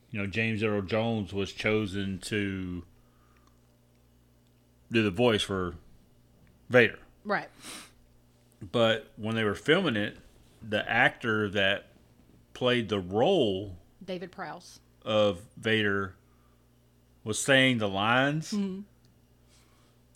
you 0.10 0.20
know, 0.20 0.26
James 0.26 0.64
Earl 0.64 0.82
Jones 0.82 1.32
was 1.34 1.54
chosen 1.54 2.18
to 2.24 2.82
do 4.92 5.04
the 5.04 5.12
voice 5.12 5.44
for 5.44 5.76
Vader. 6.68 6.98
right. 7.24 7.50
But 8.72 9.12
when 9.18 9.36
they 9.36 9.44
were 9.44 9.54
filming 9.54 9.96
it, 9.96 10.18
the 10.68 10.90
actor 10.90 11.48
that 11.50 11.90
played 12.56 12.90
the 12.90 13.00
role 13.00 13.78
David 14.04 14.32
Prowse. 14.32 14.80
of 15.04 15.42
Vader 15.58 16.16
was 17.24 17.38
saying 17.38 17.78
the 17.78 17.88
lines. 17.88 18.52
Mm-hmm. 18.52 18.82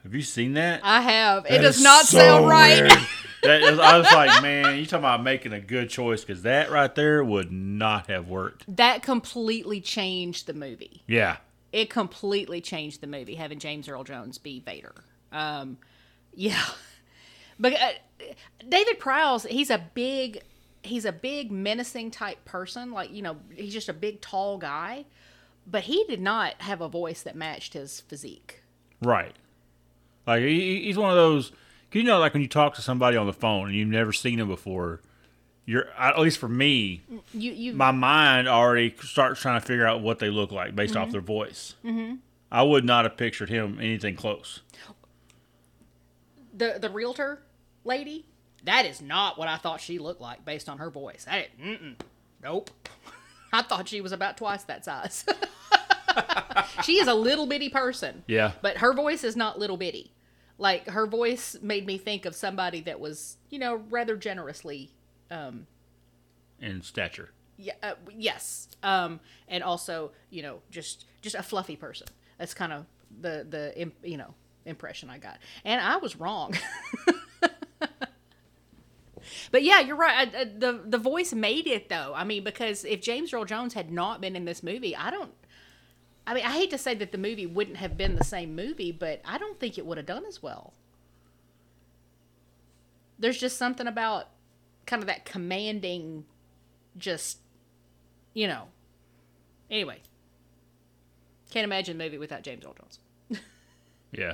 Have 0.03 0.13
you 0.15 0.21
seen 0.21 0.53
that? 0.53 0.81
I 0.83 1.01
have. 1.01 1.45
It 1.45 1.59
does 1.59 1.81
not 1.81 2.05
so 2.05 2.17
sound 2.17 2.47
right. 2.47 2.83
that 3.43 3.61
is, 3.61 3.79
I 3.79 3.97
was 3.97 4.07
like, 4.13 4.41
man, 4.41 4.77
you 4.77 4.85
talking 4.85 4.99
about 4.99 5.23
making 5.23 5.51
a 5.53 5.59
good 5.59 5.89
choice 5.89 6.23
because 6.23 6.43
that 6.43 6.71
right 6.71 6.93
there 6.95 7.23
would 7.23 7.51
not 7.51 8.07
have 8.07 8.27
worked. 8.27 8.63
that 8.77 9.03
completely 9.03 9.81
changed 9.81 10.47
the 10.47 10.53
movie. 10.53 11.03
Yeah, 11.05 11.37
It 11.71 11.89
completely 11.89 12.61
changed 12.61 13.01
the 13.01 13.07
movie 13.07 13.35
having 13.35 13.59
James 13.59 13.89
Earl 13.89 14.03
Jones 14.05 14.37
be 14.37 14.59
Vader. 14.61 14.95
Um, 15.31 15.77
yeah, 16.33 16.63
but 17.59 17.73
uh, 17.73 17.91
David 18.67 18.99
Prowse, 18.99 19.43
he's 19.43 19.69
a 19.69 19.83
big, 19.93 20.41
he's 20.81 21.03
a 21.05 21.11
big 21.11 21.51
menacing 21.51 22.11
type 22.11 22.43
person. 22.45 22.91
Like 22.91 23.11
you 23.11 23.21
know, 23.21 23.35
he's 23.53 23.73
just 23.73 23.89
a 23.89 23.93
big 23.93 24.21
tall 24.21 24.57
guy, 24.57 25.05
but 25.67 25.83
he 25.83 26.05
did 26.05 26.21
not 26.21 26.55
have 26.61 26.79
a 26.79 26.87
voice 26.87 27.21
that 27.23 27.35
matched 27.35 27.73
his 27.73 27.99
physique. 27.99 28.63
right. 29.01 29.35
Like 30.29 30.43
he, 30.43 30.83
he's 30.83 30.97
one 30.97 31.09
of 31.09 31.15
those. 31.15 31.51
You 31.91 32.03
know, 32.03 32.19
like 32.19 32.33
when 32.33 32.43
you 32.43 32.47
talk 32.47 32.75
to 32.75 32.81
somebody 32.83 33.17
on 33.17 33.25
the 33.25 33.33
phone 33.33 33.67
and 33.69 33.75
you've 33.75 33.87
never 33.89 34.13
seen 34.13 34.37
them 34.37 34.47
before, 34.47 35.01
you're 35.65 35.87
at 35.97 36.19
least 36.19 36.37
for 36.37 36.47
me, 36.47 37.01
You 37.33 37.51
you 37.51 37.73
my 37.73 37.89
mind 37.89 38.47
already 38.47 38.93
starts 39.01 39.41
trying 39.41 39.59
to 39.59 39.65
figure 39.65 39.87
out 39.87 40.01
what 40.01 40.19
they 40.19 40.29
look 40.29 40.51
like 40.51 40.75
based 40.75 40.95
off 40.95 41.11
their 41.11 41.19
voice. 41.21 41.73
Mm-hmm. 41.83 42.17
I 42.51 42.61
would 42.61 42.85
not 42.85 43.05
have 43.05 43.17
pictured 43.17 43.49
him 43.49 43.79
anything 43.81 44.15
close. 44.15 44.61
the 46.53 46.77
the 46.79 46.89
realtor 46.91 47.41
lady. 47.83 48.25
that 48.65 48.85
is 48.85 49.01
not 49.01 49.39
what 49.39 49.47
I 49.47 49.57
thought 49.57 49.81
she 49.81 49.97
looked 49.97 50.21
like 50.21 50.45
based 50.45 50.69
on 50.69 50.77
her 50.77 50.91
voice. 50.91 51.25
I 51.29 51.47
nope. 52.43 52.69
I 53.51 53.63
thought 53.63 53.87
she 53.87 53.99
was 53.99 54.11
about 54.11 54.37
twice 54.37 54.61
that 54.65 54.85
size. 54.85 55.25
she 56.83 56.99
is 56.99 57.07
a 57.07 57.15
little 57.15 57.47
bitty 57.47 57.69
person. 57.69 58.23
Yeah. 58.27 58.51
But 58.61 58.77
her 58.77 58.93
voice 58.93 59.23
is 59.23 59.35
not 59.35 59.57
little 59.57 59.77
bitty. 59.77 60.11
Like 60.59 60.87
her 60.89 61.07
voice 61.07 61.55
made 61.61 61.87
me 61.87 61.97
think 61.97 62.25
of 62.25 62.35
somebody 62.35 62.81
that 62.81 62.99
was, 62.99 63.37
you 63.49 63.57
know, 63.59 63.81
rather 63.89 64.15
generously 64.15 64.91
um 65.31 65.65
In 66.61 66.81
stature. 66.83 67.31
yeah, 67.57 67.73
uh, 67.81 67.93
yes. 68.15 68.67
Um 68.83 69.19
and 69.47 69.63
also, 69.63 70.11
you 70.29 70.43
know, 70.43 70.59
just 70.69 71.05
just 71.21 71.35
a 71.35 71.41
fluffy 71.43 71.75
person. 71.75 72.07
That's 72.37 72.53
kind 72.53 72.73
of 72.73 72.85
the 73.21 73.45
the 73.49 73.91
you 74.07 74.17
know, 74.17 74.35
impression 74.65 75.09
I 75.09 75.17
got. 75.17 75.37
And 75.65 75.81
I 75.81 75.97
was 75.97 76.15
wrong. 76.17 76.53
But 79.51 79.63
yeah, 79.63 79.79
you're 79.81 79.95
right. 79.97 80.33
I, 80.33 80.41
I, 80.41 80.43
the 80.45 80.81
the 80.85 80.97
voice 80.97 81.33
made 81.33 81.67
it 81.67 81.89
though. 81.89 82.13
I 82.15 82.23
mean, 82.23 82.43
because 82.43 82.85
if 82.85 83.01
James 83.01 83.33
Earl 83.33 83.45
Jones 83.45 83.73
had 83.73 83.91
not 83.91 84.21
been 84.21 84.35
in 84.35 84.45
this 84.45 84.63
movie, 84.63 84.95
I 84.95 85.11
don't. 85.11 85.31
I 86.29 86.35
mean, 86.35 86.45
I 86.45 86.51
hate 86.51 86.69
to 86.69 86.77
say 86.77 86.93
that 86.93 87.11
the 87.11 87.17
movie 87.17 87.47
wouldn't 87.47 87.77
have 87.77 87.97
been 87.97 88.15
the 88.15 88.23
same 88.23 88.55
movie, 88.55 88.91
but 88.91 89.19
I 89.25 89.39
don't 89.39 89.59
think 89.59 89.79
it 89.79 89.85
would 89.87 89.97
have 89.97 90.05
done 90.05 90.25
as 90.27 90.43
well. 90.43 90.73
There's 93.17 93.39
just 93.39 93.57
something 93.57 93.87
about 93.87 94.27
kind 94.85 95.01
of 95.01 95.07
that 95.07 95.25
commanding, 95.25 96.25
just, 96.95 97.39
you 98.35 98.47
know. 98.47 98.65
Anyway, 99.71 100.01
can't 101.49 101.63
imagine 101.63 101.99
a 101.99 102.03
movie 102.03 102.19
without 102.19 102.43
James 102.43 102.63
Earl 102.63 102.75
Jones. 102.79 102.99
Yeah. 104.11 104.33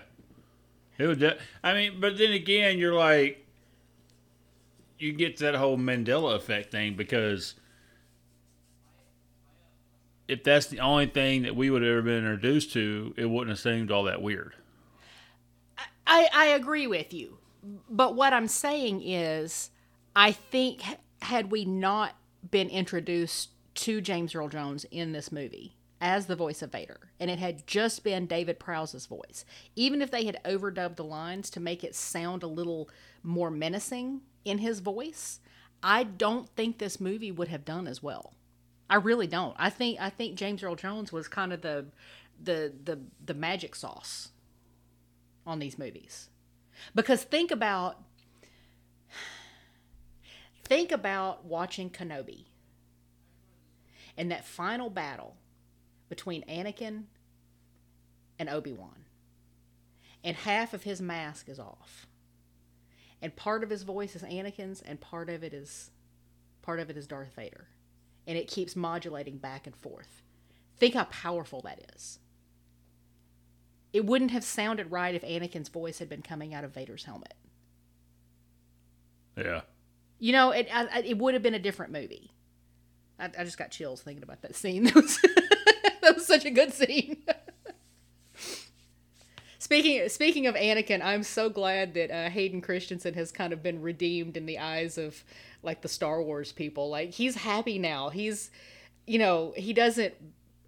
It 0.97 1.07
would. 1.07 1.37
I 1.63 1.73
mean, 1.73 1.99
but 2.01 2.17
then 2.17 2.31
again, 2.31 2.77
you're 2.77 2.93
like, 2.93 3.45
you 4.99 5.11
get 5.13 5.37
that 5.37 5.55
whole 5.55 5.77
Mandela 5.77 6.35
effect 6.35 6.71
thing 6.71 6.95
because 6.95 7.55
if 10.27 10.43
that's 10.43 10.67
the 10.67 10.79
only 10.79 11.07
thing 11.07 11.43
that 11.43 11.55
we 11.55 11.69
would 11.69 11.81
have 11.81 11.91
ever 11.91 12.01
been 12.01 12.17
introduced 12.17 12.73
to, 12.73 13.13
it 13.17 13.25
wouldn't 13.25 13.49
have 13.49 13.59
seemed 13.59 13.91
all 13.91 14.03
that 14.03 14.21
weird. 14.21 14.53
I, 16.07 16.29
I 16.33 16.45
agree 16.47 16.87
with 16.87 17.13
you. 17.13 17.37
But 17.89 18.15
what 18.15 18.33
I'm 18.33 18.47
saying 18.47 19.01
is, 19.01 19.71
I 20.15 20.31
think 20.31 20.81
had 21.21 21.51
we 21.51 21.65
not 21.65 22.15
been 22.51 22.69
introduced 22.69 23.49
to 23.75 24.01
James 24.01 24.35
Earl 24.35 24.49
Jones 24.49 24.85
in 24.91 25.11
this 25.11 25.31
movie 25.31 25.75
as 25.99 26.27
the 26.27 26.35
voice 26.35 26.61
of 26.61 26.71
Vader, 26.71 26.99
and 27.19 27.31
it 27.31 27.39
had 27.39 27.65
just 27.65 28.03
been 28.03 28.27
David 28.27 28.59
Prowse's 28.59 29.07
voice, 29.07 29.45
even 29.75 30.01
if 30.01 30.11
they 30.11 30.25
had 30.25 30.39
overdubbed 30.45 30.95
the 30.95 31.03
lines 31.03 31.49
to 31.49 31.59
make 31.59 31.83
it 31.83 31.95
sound 31.95 32.43
a 32.43 32.47
little 32.47 32.89
more 33.23 33.49
menacing 33.49 34.21
in 34.43 34.59
his 34.59 34.79
voice, 34.79 35.39
I 35.81 36.03
don't 36.03 36.49
think 36.49 36.77
this 36.77 36.99
movie 36.99 37.31
would 37.31 37.47
have 37.47 37.65
done 37.65 37.87
as 37.87 38.03
well. 38.03 38.33
I 38.89 38.95
really 38.95 39.27
don't. 39.27 39.55
I 39.57 39.69
think 39.69 39.99
I 39.99 40.09
think 40.09 40.35
James 40.35 40.61
Earl 40.63 40.75
Jones 40.75 41.11
was 41.11 41.27
kind 41.27 41.51
of 41.51 41.61
the 41.61 41.85
the 42.41 42.73
the 42.83 42.99
the 43.25 43.33
magic 43.33 43.75
sauce 43.75 44.29
on 45.45 45.59
these 45.59 45.77
movies. 45.77 46.29
Because 46.93 47.23
think 47.23 47.51
about 47.51 48.01
think 50.63 50.91
about 50.91 51.45
watching 51.45 51.89
Kenobi 51.89 52.45
and 54.17 54.31
that 54.31 54.45
final 54.45 54.89
battle 54.89 55.35
between 56.09 56.43
Anakin 56.43 57.03
and 58.37 58.49
Obi-Wan. 58.49 59.05
And 60.23 60.35
half 60.35 60.73
of 60.73 60.83
his 60.83 61.01
mask 61.01 61.49
is 61.49 61.59
off. 61.59 62.07
And 63.21 63.35
part 63.35 63.63
of 63.63 63.69
his 63.69 63.83
voice 63.83 64.15
is 64.15 64.23
Anakin's 64.23 64.81
and 64.81 64.99
part 64.99 65.29
of 65.29 65.43
it 65.43 65.53
is 65.53 65.91
part 66.61 66.79
of 66.79 66.89
it 66.89 66.97
is 66.97 67.07
Darth 67.07 67.33
Vader. 67.35 67.67
And 68.27 68.37
it 68.37 68.47
keeps 68.47 68.75
modulating 68.75 69.37
back 69.37 69.67
and 69.67 69.75
forth. 69.75 70.23
Think 70.77 70.95
how 70.95 71.05
powerful 71.05 71.61
that 71.61 71.91
is 71.95 72.19
it 73.95 74.05
wouldn't 74.05 74.31
have 74.31 74.43
sounded 74.43 74.91
right 74.91 75.15
if 75.15 75.21
Anakin's 75.21 75.69
voice 75.69 75.99
had 75.99 76.09
been 76.09 76.21
coming 76.21 76.53
out 76.53 76.65
of 76.65 76.73
Vader's 76.73 77.05
helmet. 77.05 77.33
Yeah. 79.37 79.61
You 80.19 80.33
know, 80.33 80.51
it 80.51 80.67
I, 80.69 80.99
it 80.99 81.17
would 81.17 81.33
have 81.33 81.41
been 81.41 81.53
a 81.53 81.59
different 81.59 81.93
movie. 81.93 82.33
I, 83.17 83.31
I 83.39 83.45
just 83.45 83.57
got 83.57 83.71
chills 83.71 84.01
thinking 84.01 84.21
about 84.21 84.41
that 84.41 84.53
scene. 84.53 84.83
That 84.93 84.95
was 84.95 85.19
that 86.01 86.15
was 86.15 86.25
such 86.27 86.43
a 86.43 86.51
good 86.51 86.73
scene. 86.73 87.23
speaking 89.65 90.07
speaking 90.09 90.45
of 90.47 90.53
Anakin, 90.55 91.01
I'm 91.03 91.23
so 91.23 91.49
glad 91.49 91.95
that 91.95 92.11
uh, 92.11 92.29
Hayden 92.29 92.61
Christensen 92.61 93.15
has 93.15 93.31
kind 93.31 93.51
of 93.51 93.63
been 93.63 93.81
redeemed 93.81 94.37
in 94.37 94.45
the 94.45 94.59
eyes 94.59 94.97
of 94.99 95.23
like 95.63 95.81
the 95.81 95.87
Star 95.87 96.21
Wars 96.21 96.51
people. 96.51 96.89
Like 96.89 97.09
he's 97.09 97.35
happy 97.35 97.79
now. 97.79 98.09
He's 98.09 98.51
you 99.07 99.17
know 99.17 99.53
he 99.57 99.73
doesn't 99.73 100.13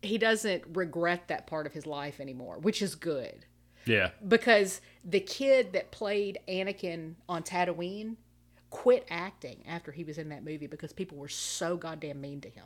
he 0.01 0.17
doesn't 0.17 0.63
regret 0.73 1.27
that 1.27 1.45
part 1.45 1.67
of 1.67 1.73
his 1.73 1.85
life 1.85 2.19
anymore, 2.19 2.57
which 2.59 2.81
is 2.81 2.95
good 2.95 3.45
Yeah. 3.85 4.09
because 4.27 4.81
the 5.03 5.19
kid 5.19 5.73
that 5.73 5.91
played 5.91 6.39
Anakin 6.47 7.13
on 7.29 7.43
Tatooine 7.43 8.15
quit 8.71 9.05
acting 9.09 9.63
after 9.67 9.91
he 9.91 10.03
was 10.03 10.17
in 10.17 10.29
that 10.29 10.43
movie 10.43 10.67
because 10.67 10.91
people 10.91 11.17
were 11.19 11.29
so 11.29 11.77
goddamn 11.77 12.19
mean 12.19 12.41
to 12.41 12.49
him. 12.49 12.65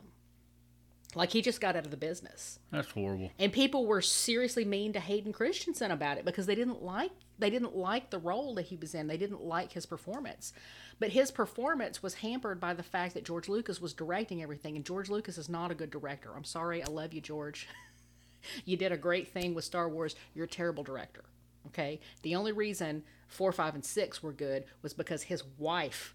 Like 1.14 1.30
he 1.30 1.42
just 1.42 1.60
got 1.60 1.76
out 1.76 1.84
of 1.84 1.90
the 1.90 1.96
business. 1.96 2.58
That's 2.70 2.90
horrible. 2.90 3.30
And 3.38 3.52
people 3.52 3.86
were 3.86 4.00
seriously 4.00 4.64
mean 4.64 4.94
to 4.94 5.00
Hayden 5.00 5.32
Christensen 5.32 5.90
about 5.90 6.16
it 6.16 6.24
because 6.24 6.46
they 6.46 6.54
didn't 6.54 6.82
like 6.82 7.10
they 7.38 7.50
didn't 7.50 7.76
like 7.76 8.10
the 8.10 8.18
role 8.18 8.54
that 8.54 8.66
he 8.66 8.76
was 8.76 8.94
in. 8.94 9.08
They 9.08 9.16
didn't 9.16 9.42
like 9.42 9.72
his 9.72 9.84
performance. 9.84 10.52
But 10.98 11.10
his 11.10 11.30
performance 11.30 12.02
was 12.02 12.14
hampered 12.14 12.60
by 12.60 12.72
the 12.72 12.82
fact 12.82 13.14
that 13.14 13.24
George 13.24 13.48
Lucas 13.48 13.80
was 13.80 13.92
directing 13.92 14.42
everything 14.42 14.76
and 14.76 14.84
George 14.84 15.10
Lucas 15.10 15.36
is 15.36 15.48
not 15.48 15.70
a 15.70 15.74
good 15.74 15.90
director. 15.90 16.30
I'm 16.34 16.44
sorry, 16.44 16.82
I 16.82 16.86
love 16.86 17.12
you 17.12 17.20
George. 17.20 17.68
you 18.64 18.76
did 18.76 18.92
a 18.92 18.96
great 18.96 19.28
thing 19.28 19.54
with 19.54 19.64
Star 19.64 19.88
Wars. 19.88 20.14
You're 20.34 20.46
a 20.46 20.48
terrible 20.48 20.84
director. 20.84 21.24
Okay? 21.66 22.00
The 22.22 22.36
only 22.36 22.52
reason 22.52 23.02
4, 23.28 23.52
5 23.52 23.74
and 23.74 23.84
6 23.84 24.22
were 24.22 24.32
good 24.32 24.64
was 24.82 24.94
because 24.94 25.24
his 25.24 25.42
wife 25.58 26.14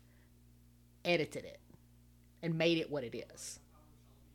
edited 1.06 1.46
it 1.46 1.60
and 2.42 2.58
made 2.58 2.78
it 2.78 2.90
what 2.90 3.04
it 3.04 3.26
is 3.34 3.60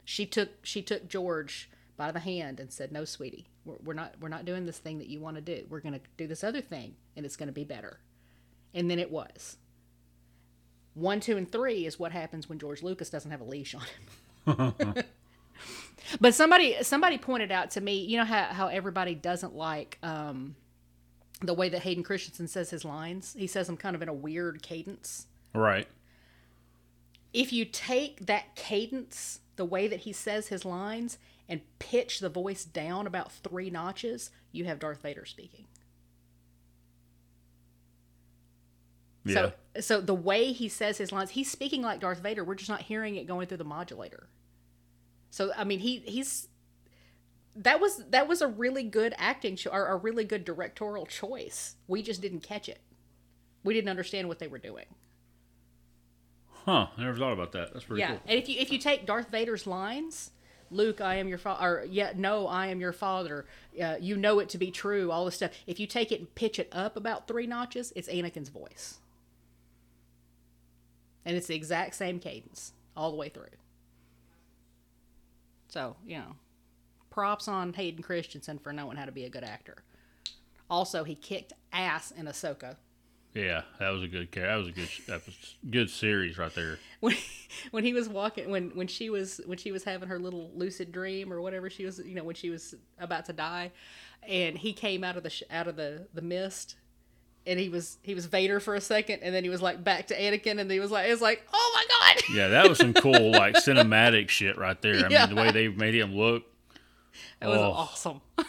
she 0.05 0.27
took 0.27 0.51
she 0.65 0.83
took 0.83 1.09
George 1.09 1.71
by 1.97 2.11
the 2.13 2.21
hand 2.21 2.59
and 2.61 2.73
said, 2.73 2.93
"No, 2.93 3.05
sweetie, 3.05 3.49
we're, 3.65 3.77
we're 3.85 3.95
not 3.95 4.15
we're 4.21 4.29
not 4.29 4.45
doing 4.45 4.67
this 4.67 4.79
thing 4.79 4.99
that 4.99 5.09
you 5.09 5.21
want 5.21 5.37
to 5.37 5.43
do. 5.43 5.65
We're 5.69 5.81
going 5.81 5.95
to 5.95 6.01
do 6.17 6.27
this 6.27 6.43
other 6.45 6.61
thing, 6.61 6.95
and 7.17 7.25
it's 7.27 7.37
going 7.37 7.49
to 7.49 7.53
be 7.53 7.65
better." 7.65 8.01
And 8.75 8.91
then 8.91 8.99
it 8.99 9.11
was. 9.11 9.57
One, 10.95 11.21
two, 11.21 11.37
and 11.37 11.51
three 11.51 11.87
is 11.87 11.99
what 11.99 12.13
happens 12.13 12.49
when 12.49 12.59
George 12.59 12.83
Lucas 12.83 13.09
doesn't 13.11 13.31
have 13.31 13.41
a 13.41 13.45
leash 13.45 13.75
on 13.75 13.83
him. 14.47 14.75
but 16.21 16.35
somebody 16.35 16.77
somebody 16.83 17.17
pointed 17.19 17.51
out 17.53 17.71
to 17.73 17.81
me, 17.81 18.05
you 18.05 18.19
know 18.19 18.25
how 18.25 18.45
how 18.45 18.67
everybody 18.69 19.15
doesn't 19.15 19.55
like 19.55 19.99
um, 20.03 20.57
the 21.41 21.55
way 21.55 21.69
that 21.69 21.83
Hayden 21.83 22.03
Christensen 22.03 22.49
says 22.49 22.71
his 22.71 22.85
lines. 22.85 23.35
He 23.39 23.47
says 23.47 23.67
them 23.69 23.77
kind 23.77 23.95
of 23.97 24.03
in 24.03 24.09
a 24.09 24.15
weird 24.15 24.63
cadence 24.63 25.27
Right. 25.55 25.87
if 27.33 27.53
you 27.53 27.65
take 27.65 28.27
that 28.27 28.55
cadence, 28.55 29.41
the 29.57 29.65
way 29.65 29.89
that 29.89 30.01
he 30.01 30.13
says 30.13 30.49
his 30.49 30.65
lines, 30.65 31.19
and 31.49 31.61
pitch 31.79 32.21
the 32.21 32.29
voice 32.29 32.65
down 32.65 33.07
about 33.07 33.33
three 33.33 33.71
notches, 33.71 34.31
you 34.53 34.65
have 34.65 34.79
Darth 34.79 35.03
Vader 35.03 35.25
speaking. 35.25 35.67
Yeah. 39.25 39.51
So, 39.75 39.81
so 39.81 40.01
the 40.01 40.15
way 40.15 40.53
he 40.53 40.69
says 40.69 40.99
his 40.99 41.13
lines, 41.13 41.31
he's 41.31 41.51
speaking 41.51 41.83
like 41.83 42.01
Darth 42.01 42.21
Vader. 42.21 42.45
We're 42.45 42.55
just 42.55 42.71
not 42.71 42.83
hearing 42.83 43.17
it 43.17 43.27
going 43.27 43.47
through 43.47 43.59
the 43.59 43.65
modulator. 43.65 44.29
So, 45.31 45.53
I 45.57 45.65
mean, 45.65 45.81
he 45.81 45.99
he's 46.07 46.49
that 47.55 47.81
was 47.81 48.05
that 48.11 48.27
was 48.29 48.43
a 48.43 48.49
really 48.49 48.83
good 48.83 49.15
acting 49.19 49.57
cho- 49.57 49.71
or 49.71 49.87
a 49.87 49.97
really 49.97 50.25
good 50.25 50.45
directorial 50.45 51.07
choice. 51.07 51.77
We 51.87 52.03
just 52.03 52.21
didn't 52.21 52.41
catch 52.41 52.69
it. 52.69 52.81
We 53.65 53.75
didn't 53.75 53.91
understand 53.91 54.29
what 54.29 54.39
they 54.39 54.49
were 54.49 54.59
doing. 54.59 54.87
Huh. 56.65 56.87
I 56.97 57.03
never 57.03 57.17
thought 57.19 57.33
about 57.33 57.53
that. 57.53 57.73
That's 57.73 57.85
pretty 57.85 58.01
Yeah, 58.01 58.09
cool. 58.13 58.21
and 58.27 58.39
if 58.39 58.49
you 58.49 58.59
if 58.61 58.71
you 58.73 58.79
take 58.79 59.07
Darth 59.07 59.29
Vader's 59.31 59.67
lines, 59.67 60.31
Luke, 60.71 61.01
I 61.01 61.17
am 61.17 61.29
your 61.29 61.39
father, 61.39 61.67
or 61.81 61.85
yeah, 61.85 62.13
no, 62.17 62.47
I 62.47 62.69
am 62.69 62.81
your 62.81 62.93
father. 62.93 63.47
Uh, 63.83 63.97
you 64.01 64.17
know 64.17 64.39
it 64.39 64.49
to 64.51 64.59
be 64.59 64.71
true. 64.71 65.11
All 65.11 65.25
this 65.25 65.37
stuff. 65.37 65.51
If 65.67 65.79
you 65.81 65.87
take 65.87 66.11
it 66.13 66.19
and 66.21 66.35
pitch 66.35 66.59
it 66.59 66.69
up 66.73 66.97
about 66.97 67.29
three 67.29 67.47
notches, 67.47 67.93
it's 67.95 68.09
Anakin's 68.09 68.49
voice, 68.49 68.99
and 71.25 71.37
it's 71.37 71.47
the 71.47 71.55
exact 71.55 71.95
same 71.95 72.19
cadence 72.19 72.73
all 72.97 73.11
the 73.11 73.17
way 73.17 73.29
through. 73.29 73.47
So 75.69 75.97
you 76.07 76.19
know, 76.19 76.37
props 77.11 77.49
on 77.49 77.73
Hayden 77.75 78.03
Christensen 78.03 78.59
for 78.59 78.73
knowing 78.73 78.97
how 78.97 79.05
to 79.05 79.13
be 79.13 79.25
a 79.25 79.31
good 79.31 79.45
actor. 79.45 79.79
Also, 80.71 81.05
he 81.05 81.15
kicked 81.15 81.53
ass 81.73 82.11
in 82.11 82.27
Ahsoka. 82.27 82.77
Yeah, 83.35 83.63
that 83.79 83.89
was 83.91 84.03
a 84.03 84.09
good 84.09 84.31
care. 84.31 84.47
That 84.49 84.57
was 84.57 84.69
a 84.69 84.73
good 84.73 84.89
that 85.09 85.25
was 85.25 85.57
good 85.71 85.89
series 85.91 86.37
right 86.37 86.55
there. 86.55 86.79
when 87.01 87.15
when 87.71 87.85
he 87.85 87.95
was 87.95 88.09
walking 88.09 88.51
when 88.51 88.71
when 88.71 88.87
she 88.87 89.09
was 89.11 89.41
when 89.47 89.57
she 89.59 89.73
was 89.73 89.85
having 89.85 90.09
her 90.09 90.19
little 90.19 90.51
lucid 90.55 90.93
dream 90.93 91.33
or 91.33 91.41
whatever 91.41 91.71
she 91.71 91.85
was 91.87 91.99
you 91.99 92.15
know 92.15 92.25
when 92.25 92.35
she 92.35 92.51
was 92.51 92.75
about 92.99 93.25
to 93.27 93.33
die 93.33 93.71
and 94.29 94.57
he 94.59 94.73
came 94.73 95.03
out 95.03 95.17
of 95.17 95.23
the 95.23 95.33
out 95.51 95.67
of 95.67 95.77
the 95.77 96.07
the 96.13 96.21
mist 96.23 96.77
and 97.47 97.59
he 97.59 97.69
was 97.71 97.99
he 98.03 98.15
was 98.15 98.27
Vader 98.27 98.61
for 98.61 98.75
a 98.77 98.81
second, 98.81 99.21
and 99.23 99.35
then 99.35 99.43
he 99.43 99.51
was 99.51 99.61
like 99.61 99.83
back 99.83 100.07
to 100.09 100.17
Anakin, 100.17 100.61
and 100.61 100.71
he 100.71 100.79
was 100.79 100.93
like, 100.93 101.09
it 101.09 101.11
was 101.11 101.21
like, 101.21 101.45
oh 101.53 101.73
my 101.75 101.85
god. 102.15 102.23
Yeah, 102.37 102.49
that 102.49 102.69
was 102.69 102.79
some 102.79 102.95
cool 102.95 103.33
like 103.33 103.57
cinematic 103.57 104.29
shit 104.29 104.57
right 104.57 104.81
there. 104.81 105.05
I 105.05 105.09
Yeah. 105.09 105.27
mean, 105.27 105.35
the 105.35 105.43
way 105.43 105.51
they 105.51 105.67
made 105.69 105.95
him 105.97 106.15
look. 106.15 106.45
That 107.41 107.49
was 107.49 107.59
Oh. 107.59 107.73
awesome. 107.73 108.21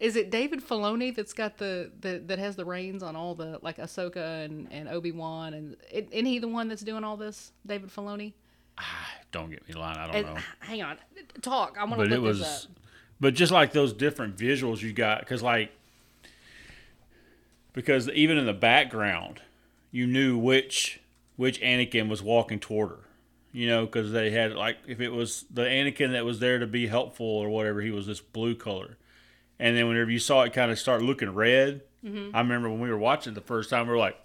Is 0.00 0.16
it 0.16 0.30
David 0.30 0.66
Filoni 0.66 1.14
that's 1.14 1.34
got 1.34 1.58
the, 1.58 1.90
the 2.00 2.22
that 2.26 2.38
has 2.38 2.56
the 2.56 2.64
reins 2.64 3.02
on 3.02 3.14
all 3.16 3.34
the 3.34 3.58
like 3.62 3.76
Ahsoka 3.76 4.44
and, 4.46 4.66
and 4.72 4.88
Obi 4.88 5.12
Wan 5.12 5.52
and 5.54 5.76
isn't 5.92 6.26
he 6.26 6.38
the 6.38 6.48
one 6.48 6.68
that's 6.68 6.82
doing 6.82 7.04
all 7.04 7.16
this? 7.18 7.52
David 7.66 7.90
Filoni. 7.90 8.32
Ah, 8.78 9.08
don't 9.30 9.50
get 9.50 9.68
me 9.68 9.74
lying, 9.74 9.98
I 9.98 10.06
don't 10.06 10.16
And, 10.16 10.26
know. 10.34 10.40
hang 10.60 10.82
on, 10.82 10.96
talk. 11.42 11.76
I 11.78 11.84
want 11.84 11.96
to 11.96 11.98
but 11.98 12.08
look 12.08 12.16
it 12.16 12.20
was 12.22 12.38
this 12.38 12.64
up. 12.64 12.70
but 13.20 13.34
just 13.34 13.52
like 13.52 13.72
those 13.72 13.92
different 13.92 14.36
visuals 14.38 14.80
you 14.80 14.92
got 14.94 15.20
because 15.20 15.42
like 15.42 15.70
because 17.72 18.08
even 18.10 18.38
in 18.38 18.46
the 18.46 18.52
background 18.52 19.42
you 19.90 20.06
knew 20.06 20.38
which 20.38 21.00
which 21.36 21.60
anakin 21.60 22.08
was 22.08 22.22
walking 22.22 22.58
toward 22.58 22.90
her 22.90 22.98
you 23.52 23.68
know 23.68 23.84
because 23.84 24.12
they 24.12 24.30
had 24.30 24.52
like 24.54 24.78
if 24.86 25.00
it 25.00 25.10
was 25.10 25.44
the 25.52 25.62
anakin 25.62 26.12
that 26.12 26.24
was 26.24 26.38
there 26.40 26.58
to 26.58 26.66
be 26.66 26.86
helpful 26.86 27.26
or 27.26 27.48
whatever 27.48 27.80
he 27.80 27.90
was 27.90 28.06
this 28.06 28.20
blue 28.20 28.54
color 28.54 28.96
and 29.60 29.76
then 29.76 29.86
whenever 29.86 30.10
you 30.10 30.18
saw 30.18 30.42
it 30.42 30.52
kind 30.52 30.70
of 30.72 30.78
start 30.78 31.02
looking 31.02 31.30
red 31.32 31.82
Mm-hmm. 32.04 32.34
i 32.34 32.40
remember 32.40 32.68
when 32.70 32.80
we 32.80 32.88
were 32.88 32.96
watching 32.98 33.32
it 33.32 33.34
the 33.34 33.42
first 33.42 33.68
time 33.70 33.86
we 33.86 33.92
were 33.92 33.98
like 33.98 34.16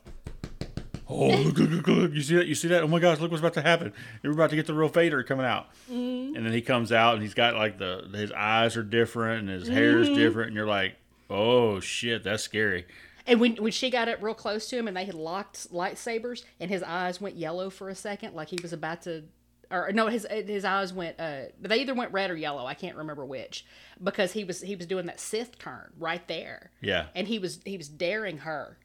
Oh, 1.07 1.27
look, 1.27 1.57
look, 1.59 1.69
look, 1.69 1.87
look. 1.87 2.13
You 2.13 2.21
see 2.21 2.35
that? 2.35 2.47
You 2.47 2.55
see 2.55 2.67
that? 2.69 2.81
Oh 2.81 2.87
my 2.87 2.97
gosh, 2.97 3.19
look 3.19 3.29
what's 3.29 3.39
about 3.39 3.53
to 3.53 3.61
happen. 3.61 3.93
We're 4.23 4.31
about 4.31 4.49
to 4.49 4.55
get 4.55 4.65
the 4.65 4.73
real 4.73 4.87
Vader 4.89 5.21
coming 5.21 5.45
out. 5.45 5.67
Mm-hmm. 5.91 6.35
And 6.35 6.43
then 6.43 6.51
he 6.51 6.61
comes 6.63 6.91
out 6.91 7.13
and 7.13 7.21
he's 7.21 7.35
got 7.35 7.53
like 7.53 7.77
the, 7.77 8.09
his 8.11 8.31
eyes 8.31 8.75
are 8.75 8.81
different 8.81 9.41
and 9.41 9.49
his 9.49 9.67
hair 9.67 9.99
is 9.99 10.07
Mm-hmm. 10.07 10.17
different. 10.17 10.47
And 10.47 10.55
you're 10.55 10.65
like, 10.65 10.95
oh 11.29 11.79
shit, 11.79 12.23
that's 12.23 12.41
scary. 12.41 12.87
And 13.27 13.39
when 13.39 13.55
when 13.57 13.71
she 13.71 13.91
got 13.91 14.09
up 14.09 14.17
real 14.23 14.33
close 14.33 14.67
to 14.69 14.77
him 14.79 14.87
and 14.87 14.97
they 14.97 15.05
had 15.05 15.13
locked 15.13 15.71
lightsabers 15.71 16.43
and 16.59 16.71
his 16.71 16.81
eyes 16.81 17.21
went 17.21 17.35
yellow 17.35 17.69
for 17.69 17.89
a 17.89 17.95
second, 17.95 18.33
like 18.33 18.49
he 18.49 18.57
was 18.63 18.73
about 18.73 19.03
to, 19.03 19.25
or 19.71 19.91
no, 19.91 20.07
his 20.07 20.25
his 20.29 20.63
eyes 20.65 20.93
went. 20.93 21.19
Uh, 21.19 21.43
they 21.59 21.81
either 21.81 21.93
went 21.93 22.11
red 22.11 22.29
or 22.31 22.35
yellow. 22.35 22.65
I 22.65 22.73
can't 22.73 22.95
remember 22.97 23.25
which, 23.25 23.65
because 24.03 24.31
he 24.33 24.43
was 24.43 24.61
he 24.61 24.75
was 24.75 24.85
doing 24.85 25.05
that 25.07 25.19
Sith 25.19 25.57
turn 25.59 25.91
right 25.97 26.25
there. 26.27 26.71
Yeah. 26.81 27.07
and 27.15 27.27
he 27.27 27.39
was 27.39 27.59
he 27.65 27.77
was 27.77 27.87
daring 27.89 28.39
her 28.39 28.77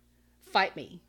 fight 0.52 0.74
me 0.74 1.00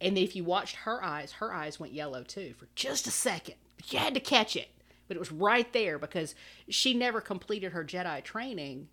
and 0.00 0.16
if 0.16 0.36
you 0.36 0.44
watched 0.44 0.76
her 0.76 1.02
eyes 1.02 1.32
her 1.32 1.52
eyes 1.52 1.80
went 1.80 1.92
yellow 1.92 2.22
too 2.22 2.54
for 2.56 2.68
just 2.76 3.08
a 3.08 3.10
second 3.10 3.56
but 3.76 3.92
you 3.92 3.98
had 3.98 4.14
to 4.14 4.20
catch 4.20 4.54
it 4.54 4.68
but 5.08 5.16
it 5.16 5.18
was 5.18 5.32
right 5.32 5.72
there 5.72 5.98
because 5.98 6.36
she 6.68 6.94
never 6.94 7.20
completed 7.20 7.72
her 7.72 7.84
jedi 7.84 8.22
training 8.22 8.86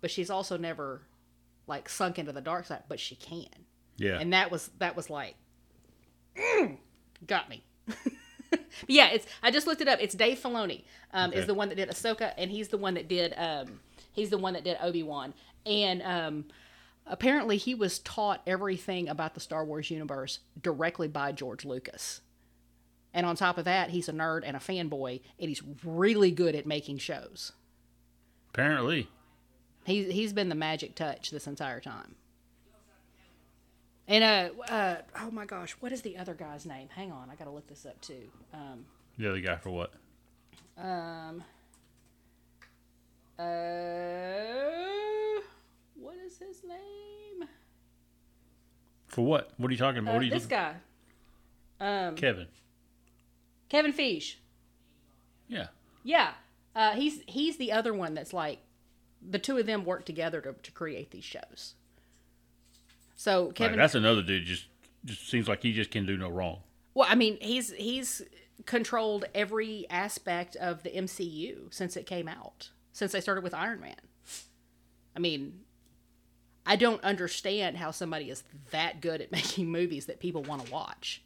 but 0.00 0.10
she's 0.10 0.30
also 0.30 0.56
never 0.56 1.02
like 1.66 1.90
sunk 1.90 2.18
into 2.18 2.32
the 2.32 2.40
dark 2.40 2.64
side 2.64 2.82
but 2.88 2.98
she 2.98 3.14
can 3.16 3.44
Yeah. 3.98 4.18
and 4.18 4.32
that 4.32 4.50
was 4.50 4.70
that 4.78 4.96
was 4.96 5.10
like 5.10 5.34
mm, 6.34 6.78
got 7.26 7.50
me 7.50 7.62
yeah 8.86 9.08
it's 9.08 9.26
i 9.42 9.50
just 9.50 9.66
looked 9.66 9.80
it 9.80 9.88
up. 9.88 9.98
It's 10.00 10.14
dave 10.14 10.38
filoni 10.38 10.84
um, 11.12 11.32
is 11.32 11.46
the 11.46 11.54
one 11.54 11.68
that 11.68 11.76
did 11.76 11.88
ahsoka 11.88 12.32
and 12.36 12.50
he's 12.50 12.68
the 12.68 12.78
one 12.78 12.94
that 12.94 13.08
did 13.08 13.34
um, 13.36 13.80
he's 14.12 14.30
the 14.30 14.38
one 14.38 14.54
that 14.54 14.64
did 14.64 14.76
obi-wan. 14.80 15.34
And 15.64 16.02
um, 16.02 16.44
apparently 17.06 17.56
he 17.56 17.74
was 17.74 17.98
taught 18.00 18.42
everything 18.46 19.08
about 19.08 19.34
the 19.34 19.40
star 19.40 19.64
wars 19.64 19.90
universe 19.90 20.40
directly 20.60 21.08
by 21.08 21.32
george 21.32 21.64
lucas. 21.64 22.20
And 23.14 23.26
on 23.26 23.36
top 23.36 23.58
of 23.58 23.64
that 23.64 23.90
he's 23.90 24.08
a 24.08 24.12
nerd 24.12 24.42
and 24.44 24.56
a 24.56 24.60
fanboy 24.60 25.20
and 25.38 25.48
he's 25.48 25.62
really 25.84 26.30
good 26.30 26.54
at 26.54 26.66
making 26.66 26.98
shows. 26.98 27.52
Apparently. 28.50 29.08
He's 29.84 30.12
he's 30.12 30.32
been 30.32 30.48
the 30.48 30.54
magic 30.54 30.94
touch 30.94 31.30
this 31.30 31.46
entire 31.46 31.80
time. 31.80 32.14
And 34.08 34.24
uh, 34.24 34.50
uh 34.70 34.96
oh 35.20 35.30
my 35.30 35.44
gosh, 35.46 35.72
what 35.80 35.92
is 35.92 36.02
the 36.02 36.16
other 36.16 36.34
guy's 36.34 36.66
name? 36.66 36.88
Hang 36.94 37.12
on, 37.12 37.30
I 37.30 37.34
gotta 37.36 37.50
look 37.50 37.66
this 37.68 37.86
up 37.86 38.00
too. 38.00 38.28
Um, 38.52 38.84
The 39.18 39.28
other 39.30 39.40
guy 39.40 39.56
for 39.56 39.70
what? 39.70 39.92
um, 40.76 41.44
uh, 43.38 43.42
what 45.94 46.16
is 46.26 46.38
his 46.38 46.62
name? 46.64 47.48
For 49.06 49.24
what? 49.24 49.50
What 49.58 49.68
are 49.68 49.72
you 49.72 49.78
talking 49.78 49.98
about? 49.98 50.12
Uh, 50.12 50.14
what 50.14 50.22
are 50.22 50.24
you 50.24 50.30
this 50.30 50.44
looking- 50.44 50.58
guy, 50.58 50.74
um, 51.80 52.16
Kevin. 52.16 52.48
Kevin 53.68 53.92
Feige. 53.92 54.36
Yeah. 55.48 55.68
Yeah, 56.04 56.32
uh, 56.74 56.92
he's 56.92 57.20
he's 57.28 57.56
the 57.58 57.70
other 57.72 57.92
one 57.94 58.14
that's 58.14 58.32
like 58.32 58.58
the 59.20 59.38
two 59.38 59.58
of 59.58 59.66
them 59.66 59.84
work 59.84 60.04
together 60.04 60.40
to, 60.40 60.54
to 60.54 60.70
create 60.72 61.10
these 61.10 61.24
shows. 61.24 61.74
So 63.22 63.52
Kevin, 63.52 63.78
that's 63.78 63.94
another 63.94 64.20
dude. 64.20 64.44
Just 64.44 64.64
just 65.04 65.30
seems 65.30 65.46
like 65.46 65.62
he 65.62 65.72
just 65.72 65.92
can 65.92 66.04
do 66.04 66.16
no 66.16 66.28
wrong. 66.28 66.58
Well, 66.92 67.06
I 67.08 67.14
mean, 67.14 67.38
he's 67.40 67.70
he's 67.70 68.20
controlled 68.66 69.26
every 69.32 69.86
aspect 69.88 70.56
of 70.56 70.82
the 70.82 70.90
MCU 70.90 71.72
since 71.72 71.96
it 71.96 72.04
came 72.04 72.26
out, 72.26 72.70
since 72.92 73.12
they 73.12 73.20
started 73.20 73.44
with 73.44 73.54
Iron 73.54 73.78
Man. 73.78 73.94
I 75.14 75.20
mean, 75.20 75.60
I 76.66 76.74
don't 76.74 77.00
understand 77.04 77.76
how 77.76 77.92
somebody 77.92 78.28
is 78.28 78.42
that 78.72 79.00
good 79.00 79.20
at 79.20 79.30
making 79.32 79.70
movies 79.70 80.06
that 80.06 80.18
people 80.18 80.42
want 80.42 80.66
to 80.66 80.72
watch. 80.72 81.22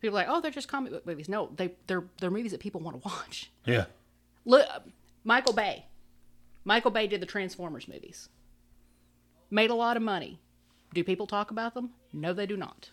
People 0.00 0.16
are 0.16 0.22
like, 0.22 0.30
oh, 0.30 0.40
they're 0.40 0.52
just 0.52 0.68
comic 0.68 0.92
book 0.92 1.04
movies. 1.04 1.28
No, 1.28 1.50
they 1.56 1.74
they're 1.88 2.04
they're 2.20 2.30
movies 2.30 2.52
that 2.52 2.60
people 2.60 2.80
want 2.80 3.02
to 3.02 3.08
watch. 3.08 3.50
Yeah. 3.66 3.86
Look, 4.44 4.68
Michael 5.24 5.52
Bay. 5.52 5.86
Michael 6.64 6.92
Bay 6.92 7.08
did 7.08 7.20
the 7.20 7.26
Transformers 7.26 7.88
movies. 7.88 8.28
Made 9.50 9.70
a 9.70 9.74
lot 9.74 9.96
of 9.96 10.02
money. 10.04 10.38
Do 10.94 11.04
people 11.04 11.26
talk 11.26 11.50
about 11.50 11.74
them? 11.74 11.90
No, 12.12 12.32
they 12.32 12.46
do 12.46 12.56
not. 12.56 12.90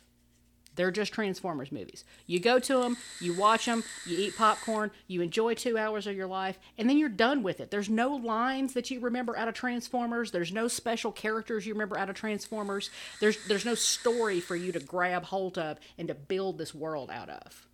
They're 0.76 0.92
just 0.92 1.14
Transformers 1.14 1.72
movies. 1.72 2.04
You 2.28 2.42
go 2.42 2.60
to 2.60 2.80
them, 2.82 2.98
you 3.22 3.34
watch 3.34 3.66
them, 3.66 3.86
you 4.06 4.18
eat 4.18 4.36
popcorn, 4.36 4.92
you 5.08 5.22
enjoy 5.22 5.54
two 5.54 5.78
hours 5.78 6.06
of 6.06 6.18
your 6.18 6.28
life, 6.28 6.60
and 6.78 6.90
then 6.90 6.98
you're 6.98 7.08
done 7.08 7.44
with 7.44 7.62
it. 7.62 7.72
There's 7.72 7.90
no 7.90 8.10
lines 8.14 8.74
that 8.74 8.92
you 8.92 9.00
remember 9.00 9.38
out 9.38 9.48
of 9.48 9.54
Transformers. 9.54 10.32
There's 10.32 10.52
no 10.52 10.68
special 10.68 11.14
characters 11.14 11.66
you 11.66 11.74
remember 11.74 11.98
out 11.98 12.10
of 12.10 12.16
Transformers. 12.18 12.90
There's 13.22 13.38
there's 13.48 13.64
no 13.64 13.74
story 13.76 14.42
for 14.42 14.58
you 14.58 14.74
to 14.74 14.82
grab 14.82 15.24
hold 15.24 15.58
of 15.58 15.78
and 15.98 16.10
to 16.10 16.14
build 16.14 16.58
this 16.58 16.76
world 16.76 17.10
out 17.10 17.30
of. 17.30 17.66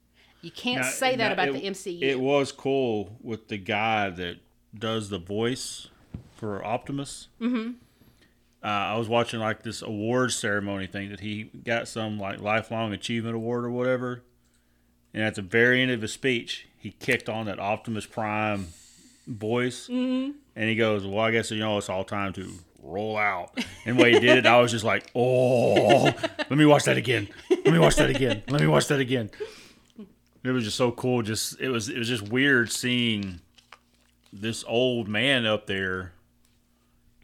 You 0.44 0.52
can't 0.52 0.82
Now- 0.82 0.90
say 0.92 1.16
that 1.16 1.32
about 1.32 1.48
it- 1.48 1.54
the 1.56 1.66
MCU. 1.66 2.04
It 2.04 2.20
was 2.20 2.52
cool 2.52 3.18
with 3.24 3.48
the 3.48 3.58
guy 3.58 4.12
that 4.12 4.38
does 4.78 5.10
the 5.10 5.18
voice 5.20 5.88
for 6.36 6.64
Optimus. 6.64 7.30
Mm-hmm. 7.42 7.72
Uh, 8.64 8.68
I 8.68 8.98
was 8.98 9.10
watching 9.10 9.40
like 9.40 9.64
this 9.64 9.82
awards 9.82 10.36
ceremony 10.36 10.86
thing 10.86 11.10
that 11.10 11.20
he 11.20 11.46
got 11.46 11.88
some 11.88 12.20
like 12.20 12.40
lifelong 12.40 12.94
achievement 12.94 13.36
award 13.36 13.66
or 13.66 13.72
whatever, 13.72 14.22
and 15.14 15.24
at 15.24 15.36
the 15.36 15.42
very 15.42 15.82
end 15.82 15.92
of 15.92 16.02
his 16.02 16.14
speech, 16.14 16.68
he 16.78 16.92
kicked 16.92 17.28
on 17.28 17.48
that 17.48 17.60
Optimus 17.60 18.06
Prime 18.06 18.68
voice, 19.28 19.88
mm-hmm. 19.88 20.38
and 20.56 20.70
he 20.70 20.76
goes, 20.76 21.06
"Well, 21.06 21.20
I 21.20 21.32
guess 21.32 21.50
you 21.50 21.60
know 21.60 21.78
it's 21.78 21.90
all 21.90 22.04
time 22.04 22.34
to 22.34 22.52
roll 22.84 23.18
out." 23.18 23.58
And 23.86 23.98
when 23.98 24.14
he 24.14 24.20
did 24.20 24.38
it, 24.38 24.46
I 24.46 24.60
was 24.60 24.70
just 24.70 24.86
like, 24.86 25.10
"Oh, 25.16 26.04
let 26.04 26.52
me 26.52 26.66
watch 26.66 26.84
that 26.84 26.98
again. 26.98 27.30
Let 27.50 27.74
me 27.74 27.80
watch 27.80 27.96
that 27.96 28.12
again. 28.12 28.44
Let 28.48 28.62
me 28.62 28.68
watch 28.68 28.88
that 28.88 29.00
again." 29.00 29.32
It 30.44 30.52
was 30.52 30.64
just 30.64 30.78
so 30.78 30.92
cool. 30.92 31.22
Just 31.22 31.60
it 31.60 31.70
was 31.70 31.90
it 31.90 31.98
was 31.98 32.08
just 32.08 32.30
weird 32.30 32.72
seeing 32.72 33.42
this 34.34 34.64
old 34.68 35.08
man 35.08 35.46
up 35.46 35.68
there, 35.68 36.14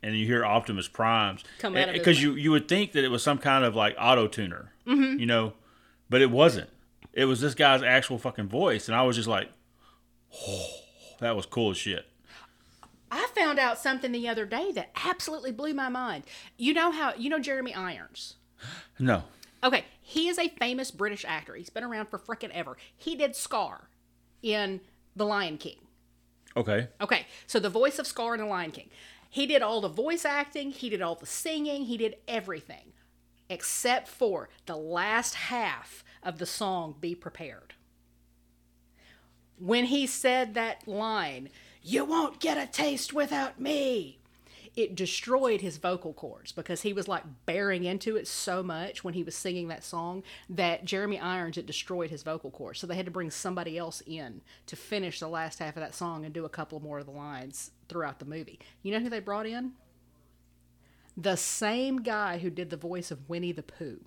and 0.03 0.15
you 0.15 0.25
hear 0.25 0.45
Optimus 0.45 0.87
Primes 0.87 1.43
Come 1.59 1.75
out 1.75 1.93
because 1.93 2.21
you 2.21 2.33
you 2.33 2.51
would 2.51 2.67
think 2.67 2.91
that 2.93 3.03
it 3.03 3.09
was 3.09 3.23
some 3.23 3.37
kind 3.37 3.63
of 3.63 3.75
like 3.75 3.95
auto 3.99 4.27
tuner, 4.27 4.73
mm-hmm. 4.85 5.19
you 5.19 5.25
know, 5.25 5.53
but 6.09 6.21
it 6.21 6.31
wasn't. 6.31 6.69
It 7.13 7.25
was 7.25 7.41
this 7.41 7.55
guy's 7.55 7.81
actual 7.81 8.17
fucking 8.17 8.47
voice, 8.47 8.87
and 8.87 8.95
I 8.95 9.01
was 9.03 9.15
just 9.15 9.27
like, 9.27 9.49
oh, 10.47 10.69
that 11.19 11.35
was 11.35 11.45
cool 11.45 11.71
as 11.71 11.77
shit. 11.77 12.05
I 13.09 13.27
found 13.33 13.57
out 13.57 13.79
something 13.79 14.11
the 14.11 14.27
other 14.27 14.45
day 14.45 14.71
that 14.73 14.91
absolutely 15.05 15.51
blew 15.51 15.73
my 15.73 15.89
mind. 15.89 16.25
You 16.57 16.73
know 16.73 16.91
how 16.91 17.13
you 17.15 17.29
know 17.29 17.39
Jeremy 17.39 17.73
Irons? 17.73 18.35
No, 18.99 19.23
Okay, 19.63 19.85
he 20.01 20.27
is 20.27 20.37
a 20.37 20.49
famous 20.49 20.91
British 20.91 21.25
actor. 21.27 21.55
He's 21.55 21.69
been 21.69 21.83
around 21.83 22.07
for 22.07 22.19
frickin' 22.19 22.51
ever. 22.51 22.77
He 22.95 23.15
did 23.15 23.35
Scar 23.35 23.89
in 24.41 24.81
The 25.15 25.25
Lion 25.25 25.57
King. 25.57 25.77
okay, 26.55 26.89
Okay, 27.01 27.25
so 27.47 27.59
the 27.59 27.69
voice 27.69 27.99
of 27.99 28.07
Scar 28.07 28.35
in 28.35 28.39
The 28.39 28.45
Lion 28.45 28.71
King. 28.71 28.89
He 29.29 29.45
did 29.45 29.61
all 29.61 29.81
the 29.81 29.87
voice 29.87 30.25
acting, 30.25 30.71
he 30.71 30.89
did 30.89 31.01
all 31.01 31.15
the 31.15 31.25
singing, 31.25 31.85
he 31.85 31.97
did 31.97 32.17
everything 32.27 32.93
except 33.49 34.07
for 34.07 34.49
the 34.65 34.75
last 34.75 35.35
half 35.35 36.03
of 36.23 36.37
the 36.37 36.45
song 36.45 36.95
Be 36.99 37.15
Prepared. 37.15 37.73
When 39.57 39.85
he 39.85 40.05
said 40.05 40.53
that 40.53 40.87
line, 40.87 41.49
You 41.81 42.05
won't 42.05 42.39
get 42.39 42.57
a 42.57 42.71
taste 42.71 43.13
without 43.13 43.59
me, 43.59 44.19
it 44.77 44.93
destroyed 44.93 45.59
his 45.59 45.77
vocal 45.77 46.13
cords 46.13 46.51
because 46.51 46.83
he 46.83 46.93
was 46.93 47.07
like 47.07 47.23
bearing 47.47 47.83
into 47.83 48.15
it 48.15 48.27
so 48.27 48.61
much 48.61 49.03
when 49.03 49.15
he 49.15 49.23
was 49.23 49.35
singing 49.35 49.67
that 49.69 49.83
song 49.83 50.21
that 50.47 50.85
Jeremy 50.85 51.19
Irons 51.19 51.57
it 51.57 51.65
destroyed 51.65 52.11
his 52.11 52.21
vocal 52.21 52.51
cords. 52.51 52.79
So 52.79 52.85
they 52.85 52.95
had 52.95 53.05
to 53.05 53.11
bring 53.11 53.31
somebody 53.31 53.75
else 53.75 54.03
in 54.05 54.41
to 54.67 54.75
finish 54.75 55.19
the 55.19 55.27
last 55.27 55.57
half 55.57 55.75
of 55.75 55.81
that 55.81 55.95
song 55.95 56.23
and 56.23 56.33
do 56.33 56.45
a 56.45 56.49
couple 56.49 56.79
more 56.79 56.99
of 56.99 57.07
the 57.07 57.11
lines 57.11 57.71
throughout 57.89 58.19
the 58.19 58.25
movie. 58.25 58.59
You 58.83 58.91
know 58.91 58.99
who 58.99 59.09
they 59.09 59.19
brought 59.19 59.47
in? 59.47 59.71
The 61.17 61.37
same 61.37 62.03
guy 62.03 62.37
who 62.37 62.51
did 62.51 62.69
the 62.69 62.77
voice 62.77 63.09
of 63.09 63.27
Winnie 63.27 63.51
the 63.51 63.63
Pooh. 63.63 64.05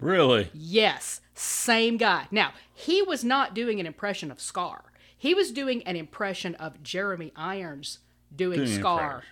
Really? 0.00 0.50
Yes, 0.52 1.20
same 1.34 1.96
guy. 1.96 2.26
Now, 2.32 2.54
he 2.74 3.02
was 3.02 3.22
not 3.22 3.54
doing 3.54 3.78
an 3.78 3.86
impression 3.86 4.32
of 4.32 4.40
Scar. 4.40 4.92
He 5.16 5.32
was 5.32 5.52
doing 5.52 5.84
an 5.84 5.94
impression 5.94 6.56
of 6.56 6.82
Jeremy 6.82 7.30
Irons 7.36 8.00
doing, 8.34 8.58
Doing 8.58 8.78
Scar 8.78 9.22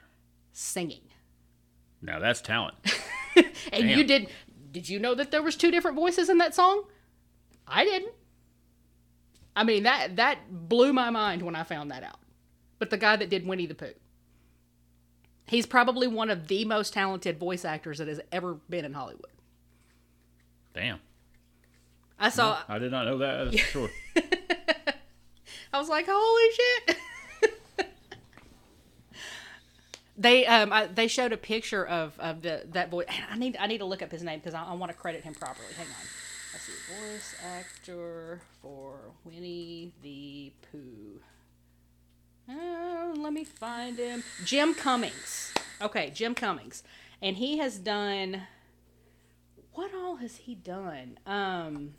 singing. 0.52 1.02
Now 2.02 2.18
that's 2.18 2.40
talent. 2.40 2.74
And 3.72 3.88
you 3.90 4.04
did 4.04 4.28
did 4.72 4.88
you 4.88 4.98
know 4.98 5.14
that 5.14 5.30
there 5.30 5.42
was 5.42 5.56
two 5.56 5.70
different 5.70 5.96
voices 5.96 6.28
in 6.28 6.38
that 6.38 6.54
song? 6.54 6.84
I 7.66 7.84
didn't. 7.84 8.12
I 9.54 9.64
mean 9.64 9.84
that 9.84 10.16
that 10.16 10.38
blew 10.50 10.92
my 10.92 11.10
mind 11.10 11.42
when 11.42 11.54
I 11.54 11.62
found 11.62 11.90
that 11.90 12.02
out. 12.02 12.18
But 12.78 12.90
the 12.90 12.96
guy 12.96 13.16
that 13.16 13.28
did 13.28 13.46
Winnie 13.46 13.66
the 13.66 13.74
Pooh. 13.74 13.94
He's 15.46 15.66
probably 15.66 16.06
one 16.06 16.30
of 16.30 16.48
the 16.48 16.64
most 16.64 16.92
talented 16.92 17.38
voice 17.38 17.64
actors 17.64 17.98
that 17.98 18.08
has 18.08 18.20
ever 18.30 18.54
been 18.68 18.84
in 18.84 18.92
Hollywood. 18.92 19.30
Damn. 20.74 21.00
I 22.18 22.28
saw 22.30 22.58
I 22.68 22.78
did 22.78 22.90
not 22.90 23.06
know 23.06 23.18
that. 23.18 23.50
That's 23.50 23.60
for 23.60 23.68
sure. 23.70 23.90
I 25.72 25.78
was 25.78 25.88
like, 25.88 26.06
holy 26.08 26.50
shit. 26.52 26.96
they 30.18 30.44
um 30.46 30.72
I, 30.72 30.86
they 30.86 31.06
showed 31.06 31.32
a 31.32 31.36
picture 31.36 31.86
of, 31.86 32.18
of 32.18 32.42
the 32.42 32.64
that 32.72 32.90
boy. 32.90 33.04
I 33.30 33.38
need 33.38 33.56
I 33.58 33.66
need 33.66 33.78
to 33.78 33.84
look 33.84 34.02
up 34.02 34.10
his 34.10 34.22
name 34.22 34.40
because 34.40 34.54
I, 34.54 34.64
I 34.64 34.74
want 34.74 34.92
to 34.92 34.98
credit 34.98 35.24
him 35.24 35.34
properly. 35.34 35.68
Hang 35.76 35.86
on. 35.86 35.92
Let's 36.52 36.64
see, 36.64 37.12
voice 37.12 37.34
actor 37.56 38.40
for 38.60 38.98
Winnie 39.24 39.92
the 40.02 40.52
Pooh. 40.70 41.20
Uh, 42.50 43.14
let 43.16 43.32
me 43.32 43.44
find 43.44 43.98
him. 43.98 44.24
Jim 44.44 44.74
Cummings. 44.74 45.52
Okay, 45.80 46.10
Jim 46.10 46.34
Cummings, 46.34 46.82
and 47.22 47.36
he 47.36 47.58
has 47.58 47.78
done. 47.78 48.42
What 49.72 49.94
all 49.94 50.16
has 50.16 50.36
he 50.36 50.54
done? 50.54 51.18
Um. 51.26 51.94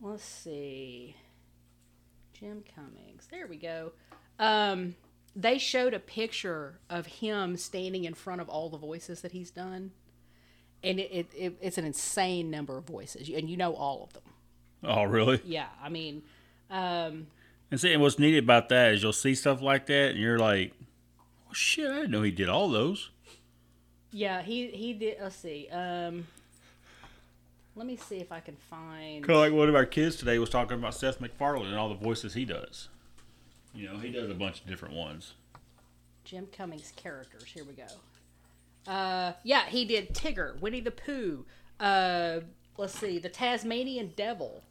Let's 0.00 0.22
see. 0.22 1.16
Jim 2.38 2.62
Cummings. 2.74 3.26
There 3.30 3.48
we 3.48 3.56
go. 3.56 3.92
Um, 4.38 4.94
they 5.38 5.56
showed 5.56 5.94
a 5.94 6.00
picture 6.00 6.80
of 6.90 7.06
him 7.06 7.56
standing 7.56 8.04
in 8.04 8.12
front 8.12 8.40
of 8.40 8.48
all 8.48 8.68
the 8.68 8.76
voices 8.76 9.20
that 9.20 9.30
he's 9.30 9.52
done, 9.52 9.92
and 10.82 10.98
it, 10.98 11.10
it, 11.12 11.26
it 11.36 11.58
it's 11.60 11.78
an 11.78 11.84
insane 11.84 12.50
number 12.50 12.76
of 12.76 12.84
voices, 12.84 13.28
and 13.28 13.48
you 13.48 13.56
know 13.56 13.72
all 13.74 14.02
of 14.02 14.12
them. 14.14 14.22
Oh, 14.82 15.04
really? 15.04 15.40
Yeah, 15.44 15.68
I 15.82 15.88
mean, 15.88 16.22
um, 16.70 17.28
And 17.70 17.80
see, 17.80 17.92
and 17.92 18.02
what's 18.02 18.18
neat 18.18 18.36
about 18.36 18.68
that 18.70 18.94
is 18.94 19.02
you'll 19.02 19.12
see 19.12 19.34
stuff 19.36 19.62
like 19.62 19.86
that, 19.86 20.10
and 20.10 20.18
you're 20.18 20.38
like, 20.38 20.72
"Oh 21.48 21.52
shit! 21.54 21.88
I 21.88 21.94
didn't 21.94 22.10
know 22.10 22.22
he 22.22 22.32
did 22.32 22.48
all 22.48 22.68
those." 22.68 23.10
yeah, 24.10 24.42
he 24.42 24.68
he 24.68 24.92
did. 24.92 25.18
Let's 25.20 25.36
see. 25.36 25.68
Um, 25.70 26.26
let 27.76 27.86
me 27.86 27.94
see 27.94 28.16
if 28.16 28.32
I 28.32 28.40
can 28.40 28.56
find. 28.56 29.22
Kind 29.24 29.36
of 29.36 29.40
like 29.40 29.52
one 29.52 29.68
of 29.68 29.76
our 29.76 29.86
kids 29.86 30.16
today 30.16 30.40
was 30.40 30.50
talking 30.50 30.76
about 30.76 30.96
Seth 30.96 31.20
MacFarlane 31.20 31.68
and 31.68 31.76
all 31.76 31.88
the 31.88 31.94
voices 31.94 32.34
he 32.34 32.44
does. 32.44 32.88
You 33.74 33.88
know, 33.88 33.98
he 33.98 34.10
does 34.10 34.30
a 34.30 34.34
bunch 34.34 34.60
of 34.60 34.66
different 34.66 34.94
ones. 34.94 35.34
Jim 36.24 36.46
Cummings 36.52 36.92
characters. 36.96 37.44
Here 37.44 37.64
we 37.64 37.74
go. 37.74 37.86
Uh, 38.90 39.32
yeah, 39.44 39.66
he 39.66 39.84
did 39.84 40.14
Tigger, 40.14 40.58
Winnie 40.60 40.80
the 40.80 40.90
Pooh. 40.90 41.44
Uh, 41.78 42.40
let's 42.76 42.98
see, 42.98 43.18
the 43.18 43.28
Tasmanian 43.28 44.12
Devil, 44.16 44.62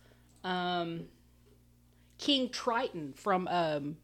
um, 0.44 1.06
King 2.18 2.50
Triton 2.50 3.14
from 3.14 3.48
um, 3.48 3.98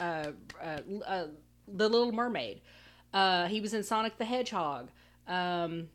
uh, 0.00 0.32
uh, 0.62 0.78
uh, 1.06 1.26
The 1.66 1.88
Little 1.88 2.12
Mermaid. 2.12 2.60
Uh, 3.12 3.46
he 3.46 3.60
was 3.60 3.74
in 3.74 3.82
Sonic 3.82 4.18
the 4.18 4.24
Hedgehog. 4.24 4.90
Um, 5.26 5.88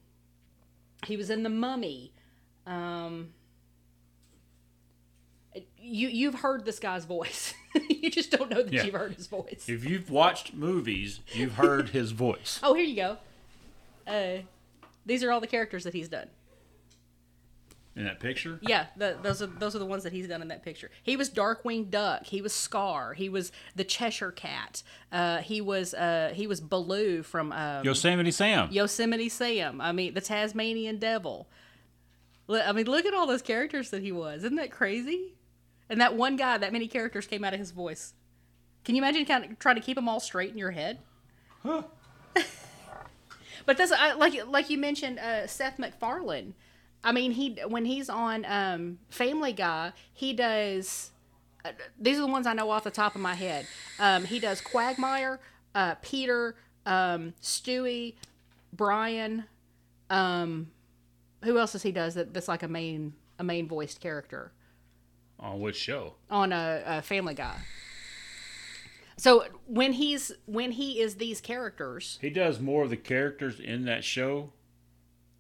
he 1.06 1.16
was 1.18 1.30
in 1.30 1.44
The 1.44 1.50
Mummy. 1.50 2.14
Um, 2.66 3.34
you 5.84 6.08
you've 6.08 6.36
heard 6.36 6.66
this 6.66 6.80
guy's 6.80 7.06
voice. 7.06 7.54
you 7.90 8.10
just 8.10 8.32
don't 8.32 8.50
know 8.50 8.64
that 8.64 8.72
Yeah. 8.74 8.84
you've 8.84 8.94
heard 8.94 9.14
his 9.16 9.28
voice. 9.28 9.66
If 9.68 9.84
you've 9.86 10.10
watched 10.10 10.54
movies, 10.54 11.20
you've 11.34 11.54
heard 11.56 11.90
his 11.90 12.12
voice. 12.12 12.60
Oh, 12.64 12.74
here 12.74 12.86
you 12.86 12.96
go. 12.96 13.18
Uh, 14.08 14.44
these 15.06 15.24
are 15.24 15.32
all 15.32 15.40
the 15.42 15.48
characters 15.48 15.84
that 15.84 15.94
he's 15.94 16.10
done. 16.10 16.28
In 17.96 18.06
that 18.06 18.20
picture, 18.20 18.58
Yeah, 18.64 18.88
the, 18.98 19.18
those 19.22 19.44
are 19.44 19.46
those 19.46 19.76
are 19.76 19.80
the 19.80 19.86
ones 19.86 20.02
that 20.02 20.12
he's 20.14 20.28
done 20.28 20.42
in 20.42 20.48
that 20.48 20.64
picture. 20.64 20.90
He 21.04 21.16
was 21.16 21.30
Darkwing 21.30 21.92
Duck. 21.92 22.26
He 22.26 22.42
was 22.42 22.52
Scar. 22.52 23.14
He 23.14 23.30
was 23.30 23.52
the 23.76 23.84
Cheshire 23.84 24.32
Cat. 24.32 24.82
Uh, 25.12 25.38
he 25.40 25.62
was 25.62 25.94
uh, 25.94 26.32
he 26.34 26.48
was 26.48 26.60
Baloo 26.60 27.22
from 27.22 27.52
um, 27.52 27.86
Yosemite 27.86 28.32
Sam. 28.32 28.70
Yosemite 28.72 29.30
Sam. 29.30 29.80
I 29.80 29.92
mean, 29.92 30.16
the 30.16 30.22
Tasmanian 30.22 30.98
Devil. 30.98 31.48
I 32.50 32.72
mean, 32.72 32.88
look 32.88 33.06
at 33.06 33.14
all 33.14 33.28
those 33.28 33.44
characters 33.44 33.92
that 33.92 34.02
he 34.02 34.12
was. 34.12 34.44
Isn't 34.44 34.56
that 34.56 34.72
crazy? 34.72 35.34
And 35.90 36.00
that 36.02 36.16
one 36.16 36.36
guy, 36.36 36.58
that 36.58 36.72
many 36.72 36.88
characters 36.88 37.28
came 37.28 37.44
out 37.44 37.54
of 37.54 37.60
his 37.60 37.72
voice. 37.72 38.14
Can 38.84 38.96
you 38.96 39.02
imagine 39.02 39.26
kind 39.26 39.46
of 39.46 39.60
trying 39.60 39.76
to 39.76 39.82
keep 39.82 39.96
them 39.96 40.10
all 40.10 40.20
straight 40.20 40.52
in 40.52 40.58
your 40.58 40.72
head? 40.72 41.00
Huh. 41.62 41.84
But 43.66 43.78
that's 43.78 43.92
I, 43.92 44.14
like 44.14 44.34
like 44.48 44.70
you 44.70 44.78
mentioned, 44.78 45.20
uh, 45.20 45.48
Seth 45.48 45.80
MacFarlane. 45.80 46.54
I 47.04 47.12
mean, 47.12 47.32
he 47.32 47.58
when 47.68 47.86
he's 47.86 48.10
on 48.10 48.46
um, 48.46 49.00
Family 49.10 49.54
Guy, 49.54 49.94
he 50.14 50.34
does. 50.34 51.12
Uh, 51.64 51.72
these 52.00 52.18
are 52.18 52.22
the 52.22 52.28
ones 52.28 52.46
I 52.46 52.54
know 52.54 52.70
off 52.70 52.84
the 52.84 52.92
top 52.92 53.16
of 53.16 53.22
my 53.22 53.36
head. 53.36 53.68
Um, 54.00 54.26
he 54.26 54.40
does 54.40 54.60
Quagmire, 54.60 55.40
uh, 55.74 55.96
Peter, 56.02 56.56
um, 56.86 57.34
Stewie, 57.42 58.16
Brian. 58.74 59.46
Um, 60.10 60.72
who 61.44 61.58
else 61.58 61.72
does 61.72 61.84
he 61.84 61.92
does 61.92 62.16
that? 62.16 62.34
That's 62.34 62.48
like 62.48 62.64
a 62.64 62.68
main 62.68 63.14
a 63.40 63.44
main 63.44 63.68
voiced 63.68 64.00
character 64.00 64.52
On 65.40 65.60
which 65.60 65.76
show? 65.76 66.14
on 66.30 66.54
a, 66.54 66.84
a 66.86 67.02
Family 67.02 67.34
Guy. 67.34 67.58
So 69.18 69.46
when 69.68 69.94
he's 69.94 70.32
when 70.46 70.72
he 70.72 71.00
is 71.00 71.16
these 71.16 71.40
characters, 71.42 72.18
He 72.22 72.30
does 72.30 72.60
more 72.60 72.84
of 72.84 72.90
the 72.90 72.98
characters 72.98 73.60
in 73.60 73.86
that 73.86 74.04
show 74.04 74.52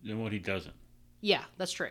than 0.03 0.21
what 0.21 0.31
he 0.31 0.39
doesn't. 0.39 0.75
Yeah, 1.21 1.43
that's 1.57 1.71
true. 1.71 1.89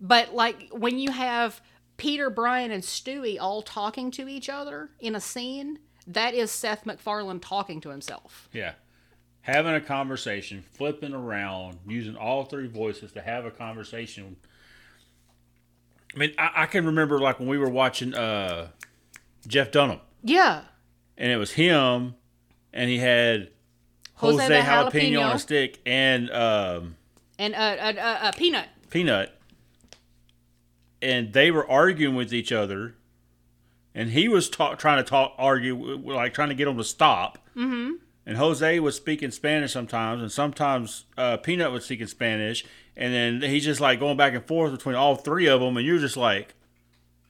But 0.00 0.34
like 0.34 0.68
when 0.72 0.98
you 0.98 1.10
have 1.10 1.60
Peter, 1.96 2.30
Brian, 2.30 2.70
and 2.70 2.82
Stewie 2.82 3.38
all 3.40 3.60
talking 3.62 4.10
to 4.12 4.26
each 4.28 4.48
other 4.48 4.90
in 5.00 5.14
a 5.14 5.20
scene, 5.20 5.80
that 6.06 6.32
is 6.34 6.50
Seth 6.50 6.86
MacFarlane 6.86 7.40
talking 7.40 7.80
to 7.82 7.90
himself. 7.90 8.48
Yeah. 8.52 8.72
Having 9.42 9.74
a 9.74 9.80
conversation, 9.80 10.62
flipping 10.72 11.12
around, 11.14 11.78
using 11.86 12.16
all 12.16 12.44
three 12.44 12.68
voices 12.68 13.12
to 13.12 13.20
have 13.20 13.44
a 13.44 13.50
conversation. 13.50 14.36
I 16.14 16.18
mean, 16.18 16.32
I, 16.38 16.50
I 16.56 16.66
can 16.66 16.86
remember 16.86 17.18
like 17.20 17.38
when 17.38 17.48
we 17.48 17.58
were 17.58 17.68
watching 17.68 18.14
uh, 18.14 18.68
Jeff 19.46 19.70
Dunham, 19.70 20.00
Yeah. 20.22 20.62
and 21.16 21.30
it 21.30 21.36
was 21.36 21.52
him, 21.52 22.14
and 22.72 22.90
he 22.90 22.98
had 22.98 23.50
Jose 24.16 24.42
Jose, 24.42 24.48
the 24.48 24.54
jalapeno, 24.66 24.90
jalapeno. 25.12 25.30
on 25.30 25.36
a 25.36 25.38
stick 25.38 25.80
and 25.86 26.30
um, 26.30 26.96
And 27.38 27.54
uh, 27.54 27.58
uh, 27.58 27.92
uh, 27.96 28.18
uh 28.22 28.32
Peanut. 28.32 28.66
Peanut, 28.90 29.34
and 31.02 31.32
they 31.32 31.50
were 31.50 31.68
arguing 31.70 32.14
with 32.14 32.32
each 32.34 32.52
other, 32.52 32.94
and 33.94 34.10
he 34.10 34.28
was 34.28 34.50
ta- 34.50 34.74
trying 34.74 34.98
to 34.98 35.08
talk, 35.08 35.34
argue, 35.38 35.74
w- 35.74 35.96
w- 35.96 36.14
like 36.16 36.34
trying 36.34 36.48
to 36.50 36.54
get 36.54 36.66
them 36.66 36.76
to 36.76 36.84
stop. 36.84 37.38
Mm-hmm. 37.56 37.94
And 38.26 38.36
Jose 38.36 38.78
was 38.80 38.94
speaking 38.96 39.30
Spanish 39.30 39.72
sometimes, 39.72 40.22
and 40.22 40.30
sometimes 40.30 41.04
uh, 41.16 41.36
Peanut 41.38 41.72
was 41.72 41.84
speaking 41.84 42.06
Spanish, 42.06 42.64
and 43.00 43.12
then 43.40 43.50
he's 43.50 43.64
just 43.64 43.80
like 43.80 43.98
going 43.98 44.16
back 44.16 44.34
and 44.34 44.44
forth 44.44 44.70
between 44.70 44.94
all 44.94 45.16
three 45.16 45.46
of 45.48 45.60
them, 45.60 45.76
and 45.76 45.84
you're 45.84 45.98
just 45.98 46.16
like, 46.16 46.54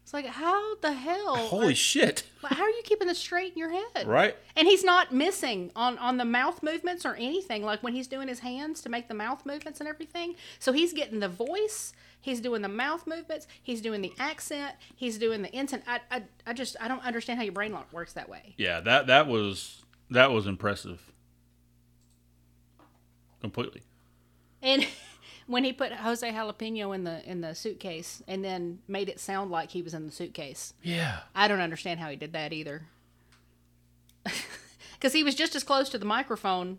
It's 0.03 0.13
like 0.13 0.27
how 0.27 0.75
the 0.77 0.93
hell? 0.93 1.37
holy 1.37 1.75
shit, 1.75 2.25
how 2.45 2.63
are 2.65 2.69
you 2.69 2.83
keeping 2.85 3.09
this 3.09 3.19
straight 3.19 3.53
in 3.53 3.59
your 3.59 3.71
head? 3.71 4.07
right? 4.07 4.37
And 4.57 4.67
he's 4.69 4.85
not 4.85 5.13
missing 5.15 5.71
on 5.75 5.97
on 5.99 6.17
the 6.19 6.25
mouth 6.27 6.63
movements 6.63 7.07
or 7.07 7.15
anything. 7.15 7.63
Like 7.65 7.83
when 7.83 7.95
he's 7.95 8.07
doing 8.09 8.29
his 8.29 8.41
hands 8.41 8.83
to 8.83 8.89
make 8.91 9.09
the 9.09 9.15
mouth 9.15 9.47
movements 9.47 9.81
and 9.81 9.89
everything. 9.89 10.35
So 10.59 10.73
he's 10.73 10.93
getting 10.93 11.21
the 11.21 11.29
voice. 11.29 11.93
He's 12.23 12.41
doing 12.43 12.61
the 12.61 12.69
mouth 12.69 13.07
movements. 13.07 13.47
He's 13.63 13.81
doing 13.81 14.03
the 14.03 14.13
accent. 14.19 14.75
He's 14.95 15.17
doing 15.17 15.41
the 15.41 15.57
intent. 15.59 15.85
I, 15.87 16.01
I, 16.11 16.23
I 16.49 16.53
just 16.53 16.77
I 16.79 16.87
don't 16.87 17.03
understand 17.03 17.39
how 17.39 17.45
your 17.45 17.55
brain 17.55 17.75
works 17.93 18.13
that 18.13 18.29
way. 18.29 18.55
Yeah, 18.59 18.81
that 18.81 19.07
that 19.07 19.27
was 19.27 19.83
that 20.11 20.31
was 20.31 20.47
impressive, 20.47 21.01
completely. 23.41 23.83
And 24.63 24.87
when 25.51 25.65
he 25.65 25.73
put 25.73 25.93
Jose 25.93 26.31
Jalapeno 26.31 26.95
in 26.95 27.05
the 27.05 27.29
in 27.29 27.41
the 27.41 27.55
suitcase 27.55 28.23
and 28.29 28.45
then 28.45 28.79
made 28.87 29.09
it 29.09 29.19
sound 29.19 29.51
like 29.51 29.71
he 29.73 29.83
was 29.83 29.95
in 29.95 30.07
the 30.07 30.13
suitcase, 30.13 30.75
Yeah, 30.83 31.21
I 31.35 31.49
don't 31.49 31.61
understand 31.61 31.99
how 32.01 32.09
he 32.09 32.17
did 32.17 32.33
that 32.33 32.53
either. 32.53 32.83
Because 35.01 35.15
he 35.15 35.25
was 35.25 35.35
just 35.35 35.57
as 35.57 35.65
close 35.65 35.89
to 35.89 35.97
the 35.99 36.05
microphone 36.05 36.79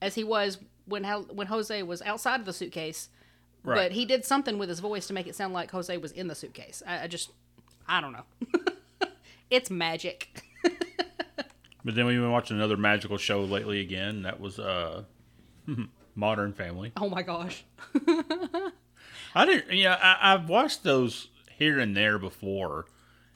as 0.00 0.14
he 0.14 0.24
was 0.24 0.56
when 0.86 1.04
when 1.04 1.48
Jose 1.48 1.82
was 1.82 2.00
outside 2.00 2.40
of 2.40 2.46
the 2.46 2.52
suitcase. 2.54 3.10
Right. 3.62 3.74
But 3.76 3.92
he 3.92 4.06
did 4.06 4.24
something 4.24 4.56
with 4.56 4.70
his 4.70 4.80
voice 4.80 5.06
to 5.08 5.12
make 5.12 5.26
it 5.26 5.34
sound 5.36 5.52
like 5.52 5.70
Jose 5.72 5.94
was 5.98 6.12
in 6.12 6.28
the 6.28 6.34
suitcase. 6.34 6.82
I, 6.86 7.02
I 7.02 7.06
just, 7.08 7.30
I 7.86 8.00
don't 8.00 8.12
know. 8.14 8.22
it's 9.50 9.70
magic. 9.70 10.42
but 10.62 10.72
But 11.84 11.94
then 11.94 12.06
we've 12.06 12.18
been 12.18 12.30
watching 12.30 12.56
another 12.56 12.78
magical 12.78 13.18
show 13.18 13.42
lately 13.42 13.80
again. 13.80 14.22
That 14.22 14.40
was 14.40 14.58
uh, 14.58 15.02
Modern 16.18 16.52
Family. 16.52 16.92
Oh 16.96 17.08
my 17.08 17.22
gosh. 17.22 17.64
I 19.34 19.44
didn't, 19.46 19.72
you 19.72 19.84
know, 19.84 19.92
I, 19.92 20.34
I've 20.34 20.48
watched 20.48 20.82
those 20.82 21.28
here 21.56 21.78
and 21.78 21.96
there 21.96 22.18
before, 22.18 22.86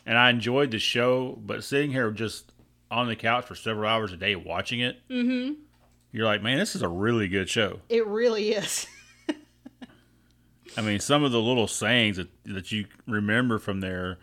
and 0.04 0.18
I 0.18 0.30
enjoyed 0.30 0.72
the 0.72 0.80
show. 0.80 1.38
But 1.40 1.62
sitting 1.62 1.92
here 1.92 2.10
just 2.10 2.52
on 2.90 3.06
the 3.06 3.14
couch 3.14 3.46
for 3.46 3.54
several 3.54 3.88
hours 3.88 4.12
a 4.12 4.16
day 4.16 4.34
watching 4.34 4.80
it, 4.80 5.00
mm-hmm. 5.08 5.52
you're 6.10 6.26
like, 6.26 6.42
man, 6.42 6.58
this 6.58 6.74
is 6.74 6.82
a 6.82 6.88
really 6.88 7.28
good 7.28 7.48
show. 7.48 7.78
It 7.88 8.04
really 8.04 8.50
is. 8.50 8.88
I 10.76 10.80
mean, 10.80 10.98
some 10.98 11.22
of 11.22 11.30
the 11.30 11.40
little 11.40 11.68
sayings 11.68 12.16
that, 12.16 12.30
that 12.46 12.72
you 12.72 12.86
remember 13.06 13.60
from 13.60 13.80
there, 13.80 14.18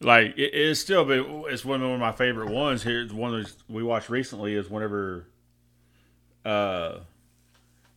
like 0.00 0.38
it, 0.38 0.54
it's 0.54 0.78
still 0.78 1.04
been 1.04 1.44
it's 1.48 1.64
one 1.64 1.82
of 1.82 1.98
my 1.98 2.12
favorite 2.12 2.50
ones. 2.50 2.84
Here, 2.84 3.04
the 3.04 3.16
one 3.16 3.34
of 3.34 3.42
those 3.42 3.56
we 3.68 3.82
watched 3.82 4.10
recently 4.10 4.54
is 4.54 4.70
whenever 4.70 5.26
uh, 6.44 6.98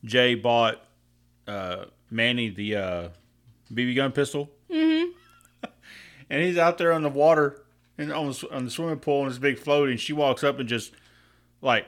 Jay 0.04 0.36
bought 0.36 0.82
uh, 1.48 1.86
Manny 2.10 2.50
the 2.50 2.76
uh, 2.76 3.10
BB 3.74 3.96
gun 3.96 4.12
pistol, 4.12 4.50
mm-hmm. 4.70 5.12
and 6.30 6.44
he's 6.44 6.58
out 6.58 6.78
there 6.78 6.94
on 6.94 7.04
the 7.04 7.10
water 7.10 7.64
and 7.98 8.12
on 8.12 8.28
the, 8.28 8.48
on 8.52 8.66
the 8.66 8.72
swimming 8.72 9.00
pool 9.00 9.22
in 9.22 9.28
his 9.28 9.40
big 9.40 9.58
float, 9.58 9.90
and 9.90 10.00
she 10.00 10.14
walks 10.14 10.44
up 10.44 10.60
and 10.60 10.68
just 10.68 10.94
like 11.62 11.88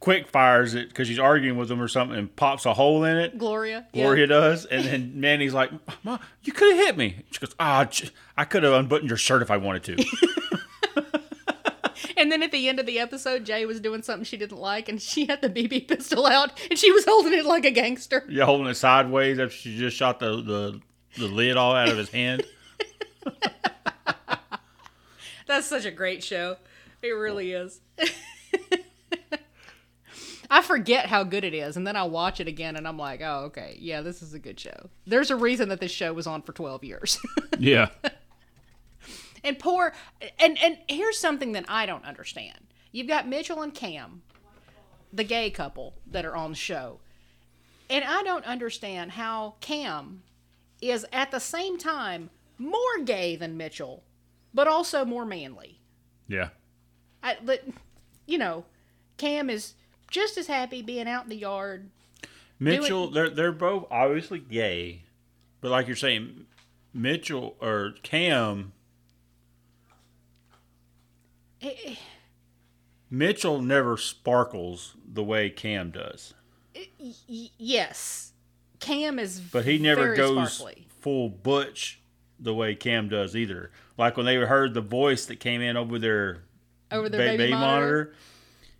quick 0.00 0.28
fires 0.28 0.74
it 0.74 0.88
because 0.88 1.08
she's 1.08 1.18
arguing 1.18 1.58
with 1.58 1.70
him 1.70 1.82
or 1.82 1.88
something 1.88 2.16
and 2.16 2.34
pops 2.36 2.66
a 2.66 2.74
hole 2.74 3.04
in 3.04 3.16
it. 3.16 3.36
Gloria. 3.36 3.86
Gloria 3.92 4.22
yeah. 4.22 4.26
does, 4.26 4.64
and 4.66 4.84
then 4.84 5.12
Manny's 5.20 5.54
like, 5.54 5.70
"Mom, 6.02 6.18
you 6.42 6.52
could 6.52 6.76
have 6.76 6.86
hit 6.86 6.96
me." 6.96 7.24
She 7.30 7.40
goes, 7.40 7.54
"Ah, 7.58 7.88
I 8.36 8.44
could 8.44 8.62
have 8.62 8.72
unbuttoned 8.72 9.10
your 9.10 9.18
shirt 9.18 9.42
if 9.42 9.50
I 9.50 9.56
wanted 9.56 9.84
to." 9.84 9.96
and 12.28 12.32
then 12.34 12.42
at 12.42 12.52
the 12.52 12.68
end 12.68 12.78
of 12.78 12.84
the 12.84 12.98
episode, 12.98 13.46
Jay 13.46 13.64
was 13.64 13.80
doing 13.80 14.02
something 14.02 14.22
she 14.22 14.36
didn't 14.36 14.58
like, 14.58 14.90
and 14.90 15.00
she 15.00 15.24
had 15.24 15.40
the 15.40 15.48
BB 15.48 15.88
pistol 15.88 16.26
out, 16.26 16.50
and 16.68 16.78
she 16.78 16.92
was 16.92 17.06
holding 17.06 17.32
it 17.32 17.46
like 17.46 17.64
a 17.64 17.70
gangster. 17.70 18.22
Yeah, 18.28 18.44
holding 18.44 18.66
it 18.66 18.74
sideways 18.74 19.38
after 19.38 19.54
she 19.54 19.78
just 19.78 19.96
shot 19.96 20.20
the 20.20 20.42
the, 20.42 20.78
the 21.16 21.26
lid 21.26 21.56
all 21.56 21.74
out 21.74 21.88
of 21.88 21.96
his 21.96 22.10
hand. 22.10 22.44
That's 25.46 25.66
such 25.66 25.86
a 25.86 25.90
great 25.90 26.22
show. 26.22 26.58
It 27.00 27.12
really 27.12 27.52
is. 27.52 27.80
I 30.50 30.60
forget 30.60 31.06
how 31.06 31.24
good 31.24 31.44
it 31.44 31.54
is, 31.54 31.78
and 31.78 31.86
then 31.86 31.96
I 31.96 32.02
watch 32.02 32.40
it 32.40 32.48
again, 32.48 32.76
and 32.76 32.86
I'm 32.86 32.98
like, 32.98 33.22
oh, 33.22 33.44
okay, 33.46 33.78
yeah, 33.80 34.02
this 34.02 34.20
is 34.20 34.34
a 34.34 34.38
good 34.38 34.60
show. 34.60 34.90
There's 35.06 35.30
a 35.30 35.36
reason 35.36 35.70
that 35.70 35.80
this 35.80 35.92
show 35.92 36.12
was 36.12 36.26
on 36.26 36.42
for 36.42 36.52
12 36.52 36.84
years. 36.84 37.18
yeah. 37.58 37.88
And 39.44 39.58
poor, 39.58 39.92
and 40.38 40.58
and 40.62 40.78
here's 40.88 41.18
something 41.18 41.52
that 41.52 41.64
I 41.68 41.86
don't 41.86 42.04
understand. 42.04 42.58
You've 42.92 43.08
got 43.08 43.28
Mitchell 43.28 43.62
and 43.62 43.74
Cam, 43.74 44.22
the 45.12 45.24
gay 45.24 45.50
couple 45.50 45.94
that 46.06 46.24
are 46.24 46.36
on 46.36 46.50
the 46.50 46.56
show, 46.56 47.00
and 47.90 48.04
I 48.04 48.22
don't 48.22 48.44
understand 48.44 49.12
how 49.12 49.54
Cam 49.60 50.22
is 50.80 51.06
at 51.12 51.30
the 51.30 51.40
same 51.40 51.78
time 51.78 52.30
more 52.58 52.98
gay 53.04 53.36
than 53.36 53.56
Mitchell, 53.56 54.02
but 54.52 54.66
also 54.66 55.04
more 55.04 55.24
manly. 55.24 55.80
Yeah. 56.26 56.48
I, 57.22 57.36
but 57.44 57.64
you 58.26 58.38
know, 58.38 58.64
Cam 59.16 59.50
is 59.50 59.74
just 60.10 60.38
as 60.38 60.46
happy 60.46 60.82
being 60.82 61.08
out 61.08 61.24
in 61.24 61.30
the 61.30 61.36
yard. 61.36 61.90
Mitchell, 62.58 63.08
doing... 63.08 63.14
they're 63.14 63.30
they're 63.30 63.52
both 63.52 63.86
obviously 63.90 64.38
gay, 64.38 65.02
but 65.60 65.70
like 65.70 65.86
you're 65.86 65.96
saying, 65.96 66.46
Mitchell 66.92 67.56
or 67.60 67.94
Cam. 68.02 68.72
Eh. 71.62 71.94
Mitchell 73.10 73.60
never 73.62 73.96
sparkles 73.96 74.94
the 75.10 75.24
way 75.24 75.50
Cam 75.50 75.90
does. 75.90 76.34
Y- 77.00 77.50
yes, 77.58 78.32
Cam 78.80 79.18
is, 79.18 79.40
but 79.40 79.64
he 79.64 79.78
never 79.78 80.14
goes 80.14 80.52
sparkly. 80.52 80.86
full 81.00 81.28
butch 81.28 82.00
the 82.38 82.54
way 82.54 82.74
Cam 82.74 83.08
does 83.08 83.34
either. 83.34 83.70
Like 83.96 84.16
when 84.16 84.26
they 84.26 84.36
heard 84.36 84.74
the 84.74 84.80
voice 84.80 85.26
that 85.26 85.40
came 85.40 85.60
in 85.60 85.76
over 85.76 85.98
their 85.98 86.42
over 86.92 87.08
their 87.08 87.18
ba- 87.20 87.26
baby, 87.26 87.36
baby 87.38 87.52
monitor. 87.52 87.86
monitor, 87.86 88.14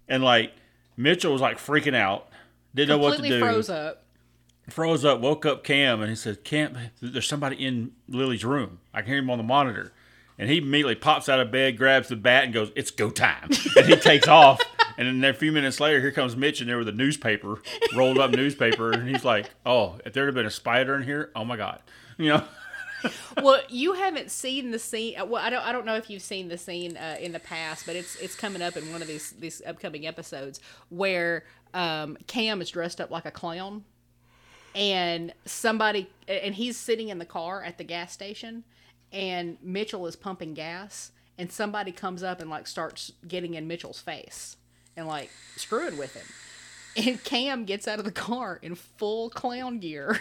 and 0.08 0.22
like 0.22 0.52
Mitchell 0.96 1.32
was 1.32 1.40
like 1.40 1.58
freaking 1.58 1.96
out, 1.96 2.28
didn't 2.74 2.90
know 2.90 2.98
what 2.98 3.16
to 3.16 3.22
do. 3.28 3.40
Froze 3.40 3.70
up. 3.70 4.04
Froze 4.68 5.04
up. 5.04 5.20
Woke 5.20 5.46
up 5.46 5.64
Cam 5.64 6.00
and 6.00 6.10
he 6.10 6.14
said, 6.16 6.44
"Cam, 6.44 6.76
there's 7.00 7.26
somebody 7.26 7.56
in 7.56 7.92
Lily's 8.06 8.44
room. 8.44 8.80
I 8.92 9.00
can 9.00 9.08
hear 9.08 9.18
him 9.18 9.30
on 9.30 9.38
the 9.38 9.44
monitor." 9.44 9.92
And 10.38 10.48
he 10.48 10.58
immediately 10.58 10.94
pops 10.94 11.28
out 11.28 11.40
of 11.40 11.50
bed, 11.50 11.76
grabs 11.76 12.08
the 12.08 12.16
bat, 12.16 12.44
and 12.44 12.52
goes, 12.52 12.70
"It's 12.76 12.90
go 12.90 13.10
time!" 13.10 13.50
And 13.76 13.86
he 13.86 13.96
takes 13.96 14.28
off. 14.28 14.60
And 14.96 15.22
then 15.22 15.30
a 15.30 15.34
few 15.34 15.52
minutes 15.52 15.80
later, 15.80 16.00
here 16.00 16.12
comes 16.12 16.36
Mitch 16.36 16.60
in 16.60 16.66
there 16.66 16.78
with 16.78 16.88
a 16.88 16.92
newspaper, 16.92 17.60
rolled 17.94 18.18
up 18.18 18.30
newspaper, 18.30 18.92
and 18.92 19.08
he's 19.08 19.24
like, 19.24 19.50
"Oh, 19.66 19.98
if 20.04 20.12
there 20.12 20.26
had 20.26 20.34
been 20.34 20.46
a 20.46 20.50
spider 20.50 20.94
in 20.94 21.02
here, 21.02 21.30
oh 21.34 21.44
my 21.44 21.56
god!" 21.56 21.80
You 22.18 22.30
know 22.30 22.44
well, 23.42 23.60
you 23.68 23.92
haven't 23.94 24.30
seen 24.30 24.70
the 24.70 24.78
scene. 24.78 25.18
Uh, 25.18 25.24
well, 25.24 25.44
I 25.44 25.50
don't. 25.50 25.64
I 25.64 25.72
don't 25.72 25.86
know 25.86 25.96
if 25.96 26.10
you've 26.10 26.22
seen 26.22 26.48
the 26.48 26.58
scene 26.58 26.96
uh, 26.96 27.16
in 27.20 27.32
the 27.32 27.40
past, 27.40 27.86
but 27.86 27.96
it's 27.96 28.16
it's 28.16 28.34
coming 28.34 28.62
up 28.62 28.76
in 28.76 28.90
one 28.92 29.02
of 29.02 29.08
these 29.08 29.32
these 29.32 29.62
upcoming 29.66 30.06
episodes 30.06 30.60
where 30.88 31.44
um, 31.74 32.16
Cam 32.26 32.60
is 32.60 32.70
dressed 32.70 33.00
up 33.00 33.10
like 33.10 33.24
a 33.24 33.30
clown, 33.30 33.84
and 34.74 35.32
somebody 35.44 36.08
and 36.26 36.54
he's 36.54 36.76
sitting 36.76 37.08
in 37.08 37.18
the 37.18 37.26
car 37.26 37.62
at 37.62 37.78
the 37.78 37.84
gas 37.84 38.12
station, 38.12 38.64
and 39.12 39.56
Mitchell 39.62 40.06
is 40.06 40.16
pumping 40.16 40.54
gas, 40.54 41.12
and 41.36 41.50
somebody 41.50 41.92
comes 41.92 42.22
up 42.22 42.40
and 42.40 42.50
like 42.50 42.66
starts 42.66 43.12
getting 43.26 43.54
in 43.54 43.66
Mitchell's 43.66 44.00
face 44.00 44.56
and 44.96 45.06
like 45.06 45.30
screwing 45.56 45.96
with 45.96 46.14
him. 46.14 46.26
And 46.96 47.22
Cam 47.22 47.64
gets 47.64 47.86
out 47.86 47.98
of 47.98 48.04
the 48.04 48.12
car 48.12 48.58
in 48.60 48.74
full 48.74 49.30
clown 49.30 49.78
gear 49.78 50.18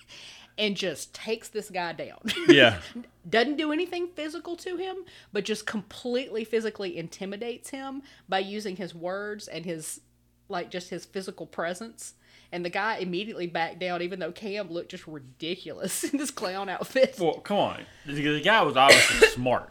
and 0.58 0.76
just 0.76 1.14
takes 1.14 1.48
this 1.48 1.70
guy 1.70 1.92
down. 1.92 2.20
Yeah. 2.48 2.78
Doesn't 3.28 3.56
do 3.56 3.72
anything 3.72 4.08
physical 4.08 4.56
to 4.56 4.76
him, 4.76 4.96
but 5.32 5.44
just 5.44 5.66
completely 5.66 6.44
physically 6.44 6.96
intimidates 6.96 7.70
him 7.70 8.02
by 8.28 8.38
using 8.38 8.76
his 8.76 8.94
words 8.94 9.48
and 9.48 9.64
his 9.64 10.00
like 10.48 10.70
just 10.70 10.90
his 10.90 11.04
physical 11.04 11.46
presence. 11.46 12.14
And 12.54 12.64
the 12.64 12.70
guy 12.70 12.98
immediately 12.98 13.48
backed 13.48 13.80
down, 13.80 14.00
even 14.00 14.20
though 14.20 14.30
Cam 14.30 14.70
looked 14.70 14.92
just 14.92 15.08
ridiculous 15.08 16.04
in 16.12 16.18
this 16.18 16.30
clown 16.30 16.68
outfit. 16.68 17.16
Well, 17.18 17.40
come 17.40 17.56
on. 17.56 17.80
The 18.06 18.40
guy 18.40 18.62
was 18.62 18.76
obviously 18.76 19.26
smart. 19.34 19.70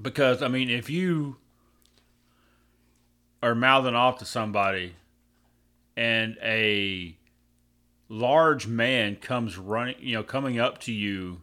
Because, 0.00 0.42
I 0.42 0.48
mean, 0.48 0.70
if 0.70 0.88
you 0.88 1.36
are 3.42 3.54
mouthing 3.54 3.94
off 3.94 4.16
to 4.20 4.24
somebody 4.24 4.94
and 5.94 6.38
a 6.42 7.18
large 8.08 8.66
man 8.66 9.16
comes 9.16 9.58
running, 9.58 9.96
you 10.00 10.14
know, 10.14 10.22
coming 10.22 10.58
up 10.58 10.78
to 10.78 10.92
you, 10.92 11.42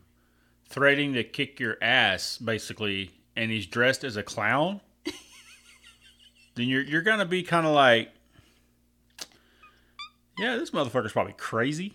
threatening 0.67 1.13
to 1.13 1.23
kick 1.23 1.59
your 1.59 1.77
ass, 1.83 2.39
basically, 2.39 3.11
and 3.35 3.51
he's 3.51 3.67
dressed 3.67 4.03
as 4.03 4.17
a 4.17 4.23
clown, 4.23 4.81
then 6.55 6.67
you're 6.67 6.81
you're 6.81 7.03
gonna 7.03 7.25
be 7.25 7.43
kind 7.43 7.67
of 7.67 7.75
like, 7.75 8.09
yeah, 10.37 10.57
this 10.57 10.71
motherfucker's 10.71 11.13
probably 11.13 11.33
crazy, 11.33 11.93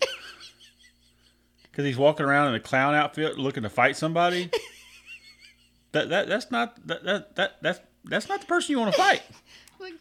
because 1.63 1.85
he's 1.85 1.97
walking 1.97 2.27
around 2.27 2.49
in 2.49 2.55
a 2.55 2.61
clown 2.61 2.95
outfit 2.95 3.39
looking 3.39 3.63
to 3.63 3.71
fight 3.71 3.97
somebody. 3.97 4.51
That 5.93 6.09
that 6.11 6.29
that's 6.29 6.53
not 6.53 6.87
that 6.87 7.03
that, 7.03 7.35
that 7.35 7.57
that's 7.63 7.81
that's 8.05 8.29
not 8.29 8.41
the 8.41 8.47
person 8.47 8.73
you 8.73 8.79
want 8.79 8.95
to 8.95 9.01
fight. 9.01 9.23
Like, 9.81 9.95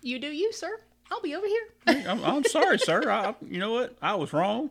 you 0.00 0.18
do 0.18 0.28
you, 0.28 0.52
sir. 0.54 0.80
I'll 1.12 1.20
be 1.20 1.34
over 1.34 1.46
here. 1.46 1.66
I'm, 2.08 2.24
I'm 2.24 2.44
sorry, 2.44 2.78
sir. 2.78 3.10
I, 3.10 3.34
you 3.46 3.58
know 3.58 3.72
what? 3.72 3.94
I 4.00 4.14
was 4.14 4.32
wrong. 4.32 4.70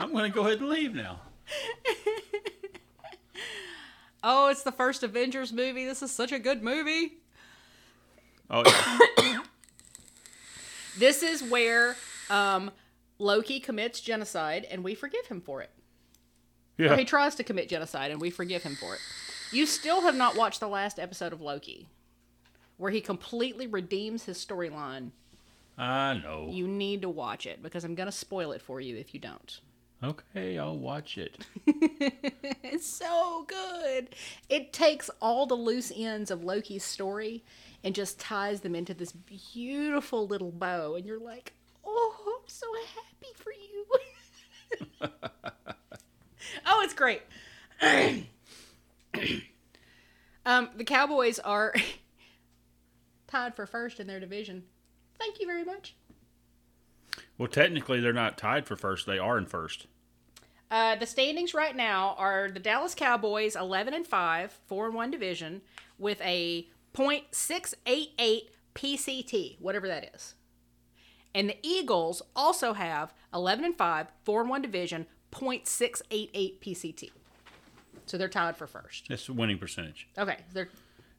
I'm 0.00 0.10
going 0.10 0.28
to 0.28 0.34
go 0.34 0.44
ahead 0.44 0.58
and 0.58 0.68
leave 0.68 0.96
now. 0.96 1.20
oh, 4.24 4.48
it's 4.48 4.64
the 4.64 4.72
first 4.72 5.04
Avengers 5.04 5.52
movie. 5.52 5.86
This 5.86 6.02
is 6.02 6.10
such 6.10 6.32
a 6.32 6.40
good 6.40 6.64
movie. 6.64 7.18
Oh, 8.50 8.64
yeah. 8.66 9.33
this 10.98 11.22
is 11.22 11.42
where 11.42 11.96
um, 12.30 12.70
Loki 13.18 13.60
commits 13.60 14.00
genocide, 14.00 14.66
and 14.70 14.84
we 14.84 14.94
forgive 14.94 15.26
him 15.26 15.40
for 15.40 15.62
it. 15.62 15.70
Yeah. 16.76 16.92
Or 16.92 16.96
he 16.96 17.04
tries 17.04 17.34
to 17.36 17.44
commit 17.44 17.68
genocide, 17.68 18.10
and 18.10 18.20
we 18.20 18.30
forgive 18.30 18.62
him 18.62 18.76
for 18.76 18.94
it. 18.94 19.00
You 19.52 19.66
still 19.66 20.02
have 20.02 20.16
not 20.16 20.36
watched 20.36 20.60
the 20.60 20.68
last 20.68 20.98
episode 20.98 21.32
of 21.32 21.40
Loki 21.40 21.88
where 22.76 22.90
he 22.90 23.00
completely 23.00 23.66
redeems 23.66 24.24
his 24.24 24.44
storyline. 24.44 25.10
I 25.76 26.14
know. 26.14 26.48
You 26.50 26.68
need 26.68 27.02
to 27.02 27.08
watch 27.08 27.46
it 27.46 27.62
because 27.62 27.84
I'm 27.84 27.94
going 27.94 28.06
to 28.06 28.12
spoil 28.12 28.52
it 28.52 28.62
for 28.62 28.80
you 28.80 28.96
if 28.96 29.14
you 29.14 29.20
don't. 29.20 29.60
Okay, 30.02 30.58
I'll 30.58 30.76
watch 30.76 31.16
it. 31.18 31.38
it's 31.66 32.86
so 32.86 33.44
good. 33.48 34.08
It 34.48 34.72
takes 34.72 35.08
all 35.20 35.46
the 35.46 35.54
loose 35.54 35.92
ends 35.94 36.30
of 36.30 36.44
Loki's 36.44 36.84
story 36.84 37.42
and 37.84 37.94
just 37.94 38.18
ties 38.18 38.62
them 38.62 38.74
into 38.74 38.94
this 38.94 39.12
beautiful 39.12 40.26
little 40.26 40.50
bow. 40.50 40.96
And 40.96 41.06
you're 41.06 41.20
like, 41.20 41.52
oh, 41.84 42.40
I'm 42.42 42.48
so 42.48 42.66
happy 42.94 43.32
for 43.36 43.52
you. 43.52 43.86
oh, 46.66 46.82
it's 46.82 46.94
great. 46.94 47.22
Um, 50.46 50.70
the 50.76 50.84
Cowboys 50.84 51.38
are 51.38 51.74
tied 53.26 53.56
for 53.56 53.66
first 53.66 53.98
in 53.98 54.06
their 54.06 54.20
division. 54.20 54.64
Thank 55.18 55.40
you 55.40 55.46
very 55.46 55.64
much. 55.64 55.96
Well, 57.38 57.48
technically, 57.48 58.00
they're 58.00 58.12
not 58.12 58.36
tied 58.36 58.66
for 58.66 58.76
first. 58.76 59.06
They 59.06 59.18
are 59.18 59.38
in 59.38 59.46
first. 59.46 59.86
Uh, 60.70 60.96
the 60.96 61.06
standings 61.06 61.54
right 61.54 61.74
now 61.74 62.14
are 62.18 62.50
the 62.50 62.60
Dallas 62.60 62.94
Cowboys 62.94 63.56
11 63.56 63.94
and 63.94 64.06
5, 64.06 64.58
4 64.66 64.86
and 64.86 64.94
1 64.94 65.10
division 65.10 65.62
with 65.98 66.20
a 66.20 66.68
.688 66.94 68.42
PCT, 68.74 69.60
whatever 69.60 69.86
that 69.88 70.14
is. 70.14 70.34
And 71.34 71.50
the 71.50 71.58
Eagles 71.62 72.22
also 72.36 72.72
have 72.74 73.12
11 73.34 73.64
and 73.64 73.76
5, 73.76 74.06
4 74.24 74.40
and 74.40 74.50
1 74.50 74.62
division, 74.62 75.06
.688 75.32 76.60
PCT. 76.60 77.10
So 78.06 78.16
they're 78.18 78.28
tied 78.28 78.56
for 78.56 78.66
first. 78.66 79.06
That's 79.08 79.26
the 79.26 79.32
winning 79.32 79.58
percentage. 79.58 80.08
Okay, 80.16 80.38
they're 80.52 80.68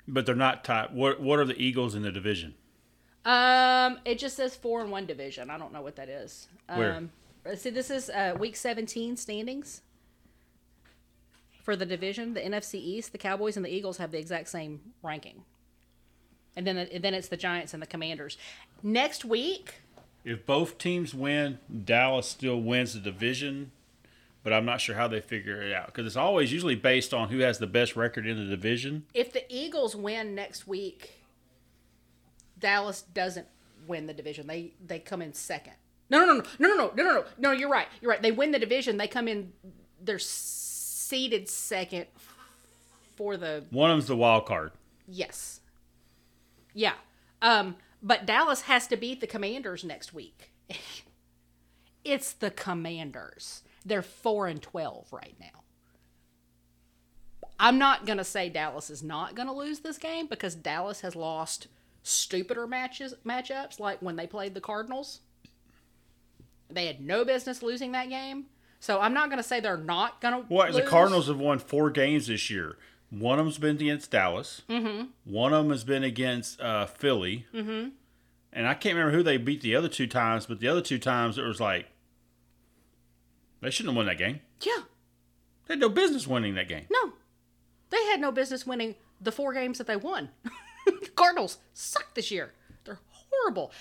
But 0.08 0.26
they're 0.26 0.36
not 0.36 0.64
tied. 0.64 0.94
What 0.94 1.20
What 1.20 1.40
are 1.40 1.46
the 1.46 1.60
Eagles 1.62 1.96
in 1.96 2.04
the 2.04 2.12
division? 2.12 2.56
um 3.26 3.98
it 4.06 4.20
just 4.20 4.36
says 4.38 4.56
4 4.56 4.82
and 4.82 4.92
1 4.92 5.06
division. 5.08 5.50
I 5.50 5.58
don't 5.58 5.74
know 5.74 5.82
what 5.82 5.96
that 5.96 6.10
is. 6.10 6.48
Where? 6.74 6.94
Um 6.94 7.12
see 7.56 7.72
this 7.72 7.90
is 7.90 8.10
uh 8.10 8.36
week 8.40 8.56
17 8.56 9.18
standings. 9.18 9.82
For 11.64 11.76
the 11.76 11.86
division, 11.88 12.36
the 12.36 12.42
NFC 12.42 12.76
East, 12.76 13.12
the 13.12 13.18
Cowboys 13.18 13.58
and 13.58 13.66
the 13.66 13.74
Eagles 13.74 13.98
have 13.98 14.12
the 14.12 14.20
exact 14.20 14.48
same 14.50 14.80
ranking. 15.02 15.44
And 16.56 16.66
then 16.66 16.78
and 16.78 17.04
then 17.04 17.14
it's 17.14 17.28
the 17.28 17.38
Giants 17.38 17.74
and 17.74 17.82
the 17.82 17.88
Commanders. 17.88 18.38
Next 18.82 19.26
week, 19.26 19.76
If 20.24 20.46
both 20.46 20.78
teams 20.78 21.14
win, 21.14 21.60
Dallas 21.84 22.28
still 22.28 22.60
wins 22.62 22.94
the 22.94 23.00
division. 23.00 23.72
But 24.44 24.54
I'm 24.54 24.64
not 24.66 24.80
sure 24.80 24.94
how 24.96 25.08
they 25.08 25.22
figure 25.22 25.60
it 25.64 25.74
out 25.74 25.88
because 25.88 26.06
it's 26.06 26.16
always 26.16 26.52
usually 26.54 26.76
based 26.76 27.16
on 27.16 27.30
who 27.30 27.40
has 27.40 27.58
the 27.58 27.66
best 27.66 27.96
record 27.96 28.28
in 28.28 28.38
the 28.38 28.46
division. 28.46 29.06
if 29.14 29.34
the 29.34 29.44
Eagles 29.50 29.96
win 29.96 30.36
next 30.36 30.68
week, 30.68 31.14
Dallas 32.60 33.02
doesn't 33.02 33.48
win 33.88 34.06
the 34.06 34.14
division. 34.14 34.48
They 34.48 34.74
they 34.86 35.00
come 35.00 35.22
in 35.22 35.34
second. 35.34 35.74
No, 36.10 36.20
no, 36.24 36.26
no, 36.36 36.44
no, 36.60 36.68
no, 36.68 36.76
no, 36.76 36.92
no, 36.96 37.04
no, 37.04 37.14
no. 37.16 37.26
No, 37.40 37.52
you're 37.52 37.70
right. 37.70 37.88
You're 38.02 38.12
right. 38.12 38.22
They 38.22 38.32
win 38.32 38.52
the 38.52 38.60
division. 38.60 38.98
They 38.98 39.08
come 39.08 39.28
in. 39.28 39.52
They're 40.00 40.20
seeded 40.20 41.50
second 41.50 42.06
for 43.16 43.38
the 43.38 43.64
One 43.72 43.90
of 43.90 43.98
them's 43.98 44.08
the 44.08 44.16
wild 44.16 44.46
card. 44.46 44.72
yes. 45.08 45.62
Yeah. 46.76 46.94
Um. 47.42 47.78
But 48.04 48.28
Dallas 48.28 48.62
has 48.62 48.86
to 48.88 48.98
beat 48.98 49.20
the 49.20 49.28
Commanders 49.28 49.84
next 49.84 50.14
week. 50.14 50.52
it's 52.04 52.34
the 52.34 52.52
Commanders. 52.52 53.64
They're 53.84 54.04
four 54.04 54.46
and 54.48 54.62
twelve 54.62 55.08
right 55.12 55.36
now. 55.40 55.64
I'm 57.60 57.80
not 57.80 58.06
gonna 58.06 58.24
say 58.24 58.50
Dallas 58.50 58.90
is 58.90 59.02
not 59.02 59.34
gonna 59.34 59.54
lose 59.54 59.80
this 59.80 59.98
game 59.98 60.28
because 60.28 60.54
Dallas 60.56 61.02
has 61.02 61.16
lost 61.16 61.68
stupider 62.04 62.68
matches 62.68 63.16
matchups 63.26 63.80
like 63.80 64.02
when 64.02 64.16
they 64.16 64.28
played 64.28 64.54
the 64.54 64.62
Cardinals. 64.62 65.22
They 66.70 66.88
had 66.88 67.02
no 67.02 67.24
business 67.26 67.64
losing 67.64 67.94
that 67.94 68.10
game. 68.10 68.46
So 68.80 69.00
I'm 69.00 69.14
not 69.14 69.30
gonna 69.30 69.44
say 69.44 69.60
they're 69.60 69.78
not 69.78 70.22
gonna 70.22 70.42
What 70.48 70.74
the. 70.74 70.82
Cardinals 70.84 71.28
have 71.28 71.40
won 71.40 71.60
four 71.60 71.90
games 71.90 72.28
this 72.28 72.50
year. 72.50 72.78
One 73.10 73.40
of 73.40 73.46
them's 73.46 73.58
been 73.58 73.78
against 73.78 74.12
Dallas. 74.12 74.64
Mm-hmm. 74.70 75.06
One 75.24 75.54
of 75.54 75.64
them 75.64 75.72
has 75.72 75.84
been 75.84 76.04
against 76.04 76.60
uh, 76.60 76.86
Philly. 76.86 77.46
Mm-hmm. 77.54 77.90
And 78.54 78.68
I 78.68 78.74
can't 78.74 78.96
remember 78.96 79.16
who 79.18 79.24
they 79.24 79.38
beat 79.38 79.62
the 79.62 79.76
other 79.76 79.90
two 79.90 80.08
times, 80.08 80.46
but 80.46 80.60
the 80.60 80.68
other 80.68 80.82
two 80.82 81.00
times 81.00 81.38
it 81.38 81.44
was 81.44 81.60
like 81.60 81.88
they 83.62 83.70
shouldn't 83.70 83.94
have 83.94 83.98
won 83.98 84.06
that 84.06 84.18
game. 84.18 84.42
Yeah. 84.62 84.84
They 85.68 85.74
had 85.74 85.80
no 85.80 85.90
business 85.90 86.28
winning 86.28 86.56
that 86.56 86.70
game. 86.70 86.86
No. 86.90 87.14
They 87.90 88.04
had 88.06 88.22
no 88.22 88.32
business 88.32 88.66
winning 88.66 88.96
the 89.20 89.32
four 89.32 89.54
games 89.54 89.78
that 89.78 89.88
they 89.88 89.96
won. 89.96 90.30
the 90.86 91.10
Cardinals 91.16 91.58
suck 91.74 92.14
this 92.14 92.32
year. 92.32 92.54
They're 92.86 93.00
horrible. 93.10 93.72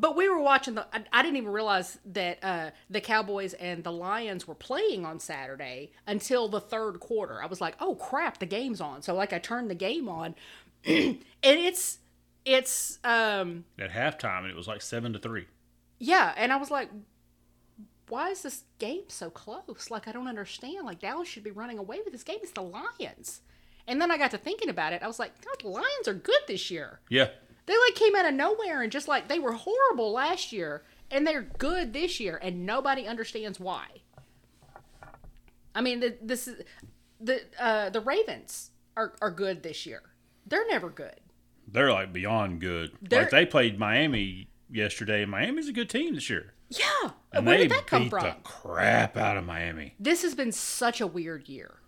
But 0.00 0.14
we 0.14 0.28
were 0.28 0.38
watching 0.38 0.74
the. 0.76 0.86
I, 0.92 1.02
I 1.12 1.22
didn't 1.22 1.38
even 1.38 1.50
realize 1.50 1.98
that 2.06 2.38
uh, 2.42 2.70
the 2.88 3.00
Cowboys 3.00 3.52
and 3.54 3.82
the 3.82 3.90
Lions 3.90 4.46
were 4.46 4.54
playing 4.54 5.04
on 5.04 5.18
Saturday 5.18 5.90
until 6.06 6.48
the 6.48 6.60
third 6.60 7.00
quarter. 7.00 7.42
I 7.42 7.46
was 7.46 7.60
like, 7.60 7.74
"Oh 7.80 7.96
crap, 7.96 8.38
the 8.38 8.46
game's 8.46 8.80
on!" 8.80 9.02
So 9.02 9.12
like, 9.14 9.32
I 9.32 9.40
turned 9.40 9.68
the 9.68 9.74
game 9.74 10.08
on, 10.08 10.36
and 10.84 11.18
it's 11.42 11.98
it's 12.44 13.00
um 13.02 13.64
At 13.76 13.90
halftime, 13.90 14.48
it 14.48 14.54
was 14.54 14.68
like 14.68 14.82
seven 14.82 15.12
to 15.14 15.18
three. 15.18 15.46
yeah, 15.98 16.32
and 16.36 16.52
I 16.52 16.56
was 16.56 16.70
like, 16.70 16.90
why 18.08 18.30
is 18.30 18.42
this 18.42 18.64
game 18.78 19.02
so 19.08 19.30
close? 19.30 19.90
Like, 19.90 20.08
I 20.08 20.12
don't 20.12 20.28
understand. 20.28 20.86
Like, 20.86 21.00
Dallas 21.00 21.28
should 21.28 21.44
be 21.44 21.50
running 21.50 21.76
away 21.78 21.98
with 22.04 22.12
this 22.12 22.22
game. 22.22 22.38
It's 22.40 22.52
the 22.52 22.62
Lions. 22.62 23.42
And 23.86 24.00
then 24.00 24.10
I 24.10 24.16
got 24.16 24.30
to 24.30 24.38
thinking 24.38 24.68
about 24.70 24.92
it. 24.92 25.02
I 25.02 25.06
was 25.06 25.18
like, 25.18 25.32
God, 25.44 25.56
the 25.60 25.68
Lions 25.68 26.06
are 26.08 26.14
good 26.14 26.40
this 26.46 26.70
year. 26.70 27.00
Yeah, 27.10 27.28
They 27.68 27.74
like 27.78 27.94
came 27.94 28.16
out 28.16 28.26
of 28.26 28.34
nowhere 28.34 28.82
and 28.82 28.90
just 28.90 29.06
like 29.08 29.28
they 29.28 29.38
were 29.38 29.52
horrible 29.52 30.10
last 30.10 30.52
year, 30.52 30.82
and 31.10 31.24
they're 31.26 31.42
good 31.42 31.92
this 31.92 32.18
year, 32.18 32.38
and 32.42 32.64
nobody 32.66 33.06
understands 33.06 33.60
why. 33.60 33.84
I 35.74 35.80
mean, 35.80 36.00
the, 36.00 36.16
this 36.22 36.48
is 36.48 36.62
the 37.20 37.42
uh, 37.58 37.90
the 37.90 38.00
Ravens 38.00 38.70
are 38.96 39.12
are 39.20 39.30
good 39.30 39.62
this 39.62 39.86
year. 39.86 40.02
They're 40.46 40.66
never 40.66 40.88
good. 40.88 41.20
they're 41.70 41.92
like 41.92 42.12
beyond 42.12 42.60
good. 42.60 42.92
They're- 43.02 43.22
like 43.22 43.30
they 43.30 43.46
played 43.46 43.78
Miami 43.78 44.48
yesterday, 44.70 45.22
and 45.22 45.30
Miami's 45.30 45.68
a 45.68 45.72
good 45.72 45.90
team 45.90 46.14
this 46.14 46.28
year. 46.30 46.54
Yeah, 46.70 47.10
And 47.32 47.46
where 47.46 47.56
they 47.56 47.62
did 47.64 47.72
that 47.72 47.86
come 47.86 48.04
beat 48.04 48.10
from? 48.10 48.24
the 48.24 48.34
crap 48.44 49.16
out 49.16 49.36
of 49.38 49.44
Miami. 49.46 49.94
This 49.98 50.20
has 50.22 50.34
been 50.34 50.52
such 50.52 51.00
a 51.00 51.06
weird 51.06 51.48
year. 51.48 51.78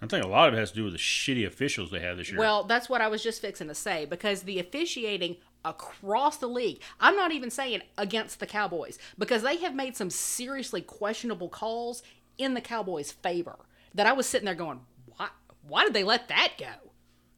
I 0.00 0.06
think 0.06 0.24
a 0.24 0.28
lot 0.28 0.48
of 0.48 0.54
it 0.54 0.58
has 0.58 0.70
to 0.70 0.76
do 0.76 0.84
with 0.84 0.92
the 0.92 0.98
shitty 0.98 1.46
officials 1.46 1.90
they 1.90 2.00
have 2.00 2.16
this 2.16 2.30
year. 2.30 2.38
Well, 2.38 2.64
that's 2.64 2.88
what 2.88 3.00
I 3.00 3.08
was 3.08 3.22
just 3.22 3.40
fixing 3.40 3.68
to 3.68 3.74
say 3.74 4.04
because 4.04 4.42
the 4.42 4.58
officiating 4.60 5.36
across 5.64 6.36
the 6.36 6.46
league, 6.46 6.80
I'm 7.00 7.16
not 7.16 7.32
even 7.32 7.50
saying 7.50 7.82
against 7.96 8.38
the 8.38 8.46
Cowboys 8.46 8.98
because 9.18 9.42
they 9.42 9.56
have 9.56 9.74
made 9.74 9.96
some 9.96 10.10
seriously 10.10 10.82
questionable 10.82 11.48
calls 11.48 12.02
in 12.36 12.54
the 12.54 12.60
Cowboys' 12.60 13.10
favor 13.10 13.56
that 13.94 14.06
I 14.06 14.12
was 14.12 14.26
sitting 14.26 14.46
there 14.46 14.54
going, 14.54 14.80
why, 15.16 15.28
why 15.66 15.84
did 15.84 15.94
they 15.94 16.04
let 16.04 16.28
that 16.28 16.52
go? 16.58 16.90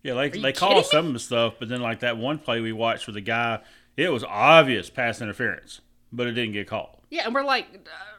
Yeah, 0.03 0.14
they 0.14 0.31
you 0.37 0.42
they 0.42 0.53
call 0.53 0.83
some 0.83 1.09
of 1.09 1.12
the 1.12 1.18
stuff, 1.18 1.55
but 1.59 1.68
then 1.68 1.81
like 1.81 2.01
that 2.01 2.16
one 2.16 2.38
play 2.38 2.61
we 2.61 2.73
watched 2.73 3.07
with 3.07 3.14
the 3.14 3.20
guy, 3.20 3.61
it 3.96 4.11
was 4.11 4.25
obvious 4.25 4.88
pass 4.88 5.20
interference, 5.20 5.81
but 6.12 6.27
it 6.27 6.33
didn't 6.33 6.53
get 6.53 6.66
called. 6.66 6.96
Yeah, 7.11 7.25
and 7.25 7.35
we're 7.35 7.44
like, 7.44 7.66
uh, 7.75 8.16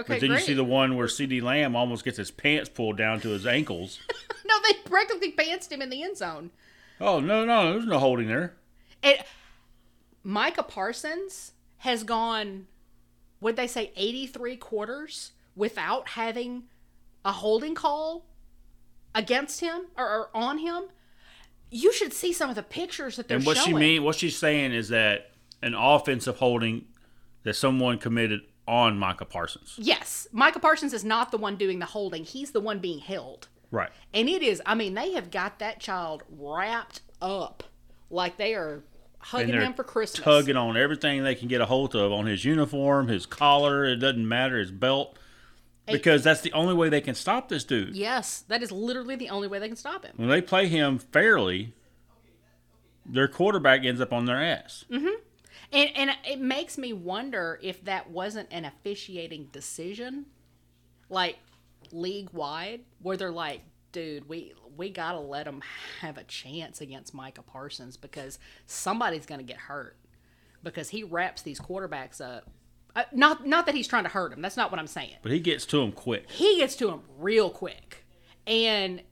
okay, 0.00 0.14
But 0.14 0.20
then 0.20 0.30
great. 0.30 0.40
you 0.40 0.46
see 0.46 0.54
the 0.54 0.64
one 0.64 0.96
where 0.96 1.06
CeeDee 1.06 1.42
Lamb 1.42 1.74
almost 1.76 2.04
gets 2.04 2.16
his 2.16 2.30
pants 2.30 2.68
pulled 2.68 2.96
down 2.96 3.20
to 3.20 3.28
his 3.30 3.46
ankles. 3.46 3.98
no, 4.46 4.54
they 4.66 4.74
practically 4.88 5.32
pantsed 5.32 5.70
him 5.72 5.82
in 5.82 5.90
the 5.90 6.02
end 6.02 6.16
zone. 6.16 6.50
oh 7.00 7.20
no, 7.20 7.44
no, 7.44 7.72
there's 7.72 7.86
no 7.86 7.98
holding 7.98 8.28
there. 8.28 8.54
And 9.02 9.18
Micah 10.22 10.62
Parsons 10.62 11.52
has 11.78 12.02
gone, 12.04 12.66
would 13.40 13.56
they 13.56 13.66
say, 13.66 13.92
83 13.96 14.56
quarters 14.56 15.32
without 15.54 16.08
having 16.10 16.64
a 17.24 17.32
holding 17.32 17.74
call 17.74 18.24
against 19.14 19.60
him 19.60 19.82
or, 19.96 20.04
or 20.06 20.30
on 20.34 20.58
him. 20.58 20.84
You 21.70 21.92
should 21.92 22.12
see 22.12 22.32
some 22.32 22.48
of 22.50 22.56
the 22.56 22.62
pictures 22.62 23.16
that 23.16 23.28
they're 23.28 23.36
And 23.38 23.46
what 23.46 23.56
showing. 23.56 23.68
she 23.70 23.74
mean, 23.74 24.02
what 24.04 24.16
she's 24.16 24.36
saying 24.36 24.72
is 24.72 24.88
that 24.90 25.32
an 25.62 25.74
offensive 25.74 26.36
holding 26.36 26.86
that 27.42 27.54
someone 27.54 27.98
committed 27.98 28.42
on 28.66 28.98
Micah 28.98 29.24
Parsons. 29.24 29.74
Yes, 29.78 30.26
Micah 30.32 30.58
Parsons 30.58 30.92
is 30.92 31.04
not 31.04 31.30
the 31.30 31.38
one 31.38 31.56
doing 31.56 31.78
the 31.78 31.86
holding. 31.86 32.24
He's 32.24 32.52
the 32.52 32.60
one 32.60 32.78
being 32.78 32.98
held. 33.00 33.48
Right. 33.70 33.90
And 34.12 34.28
it 34.28 34.42
is, 34.42 34.62
I 34.64 34.74
mean, 34.74 34.94
they 34.94 35.12
have 35.12 35.30
got 35.30 35.58
that 35.58 35.80
child 35.80 36.22
wrapped 36.30 37.00
up 37.20 37.64
like 38.10 38.36
they 38.36 38.54
are 38.54 38.84
hugging 39.18 39.54
him 39.54 39.74
for 39.74 39.84
Christmas. 39.84 40.22
tugging 40.22 40.56
on 40.56 40.76
everything 40.76 41.24
they 41.24 41.34
can 41.34 41.48
get 41.48 41.60
a 41.60 41.66
hold 41.66 41.94
of 41.96 42.12
on 42.12 42.26
his 42.26 42.44
uniform, 42.44 43.08
his 43.08 43.26
collar, 43.26 43.84
it 43.84 43.96
doesn't 43.96 44.28
matter, 44.28 44.58
his 44.58 44.70
belt. 44.70 45.18
Because 45.86 46.24
that's 46.24 46.40
the 46.40 46.52
only 46.52 46.72
way 46.72 46.88
they 46.88 47.02
can 47.02 47.14
stop 47.14 47.50
this 47.50 47.62
dude. 47.62 47.94
Yes, 47.94 48.44
that 48.48 48.62
is 48.62 48.72
literally 48.72 49.16
the 49.16 49.28
only 49.28 49.48
way 49.48 49.58
they 49.58 49.68
can 49.68 49.76
stop 49.76 50.04
him. 50.04 50.14
When 50.16 50.30
they 50.30 50.40
play 50.40 50.66
him 50.66 50.98
fairly, 50.98 51.74
their 53.04 53.28
quarterback 53.28 53.84
ends 53.84 54.00
up 54.00 54.10
on 54.10 54.24
their 54.24 54.42
ass. 54.42 54.86
Mm-hmm. 54.90 55.20
And 55.74 55.90
and 55.96 56.10
it 56.24 56.40
makes 56.40 56.78
me 56.78 56.92
wonder 56.92 57.58
if 57.60 57.84
that 57.84 58.08
wasn't 58.08 58.48
an 58.52 58.64
officiating 58.64 59.48
decision, 59.50 60.26
like 61.08 61.38
league 61.90 62.30
wide, 62.32 62.82
where 63.02 63.16
they're 63.16 63.32
like, 63.32 63.62
dude, 63.90 64.28
we 64.28 64.54
we 64.76 64.88
gotta 64.88 65.18
let 65.18 65.46
them 65.46 65.62
have 66.00 66.16
a 66.16 66.24
chance 66.24 66.80
against 66.80 67.12
Micah 67.12 67.42
Parsons 67.42 67.96
because 67.96 68.38
somebody's 68.66 69.26
gonna 69.26 69.42
get 69.42 69.56
hurt 69.56 69.96
because 70.62 70.90
he 70.90 71.02
wraps 71.02 71.42
these 71.42 71.58
quarterbacks 71.58 72.20
up. 72.20 72.50
Uh, 72.94 73.02
not 73.12 73.44
not 73.44 73.66
that 73.66 73.74
he's 73.74 73.88
trying 73.88 74.04
to 74.04 74.10
hurt 74.10 74.32
him. 74.32 74.40
That's 74.40 74.56
not 74.56 74.70
what 74.70 74.78
I'm 74.78 74.86
saying. 74.86 75.16
But 75.22 75.32
he 75.32 75.40
gets 75.40 75.66
to 75.66 75.80
him 75.80 75.90
quick. 75.90 76.30
He 76.30 76.58
gets 76.58 76.76
to 76.76 76.88
him 76.90 77.00
real 77.18 77.50
quick, 77.50 78.06
and 78.46 79.02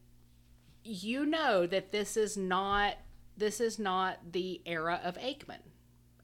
you 0.84 1.26
know 1.26 1.66
that 1.66 1.90
this 1.90 2.16
is 2.16 2.36
not 2.36 2.94
this 3.36 3.60
is 3.60 3.80
not 3.80 4.18
the 4.30 4.60
era 4.64 5.00
of 5.02 5.16
Aikman. 5.18 5.58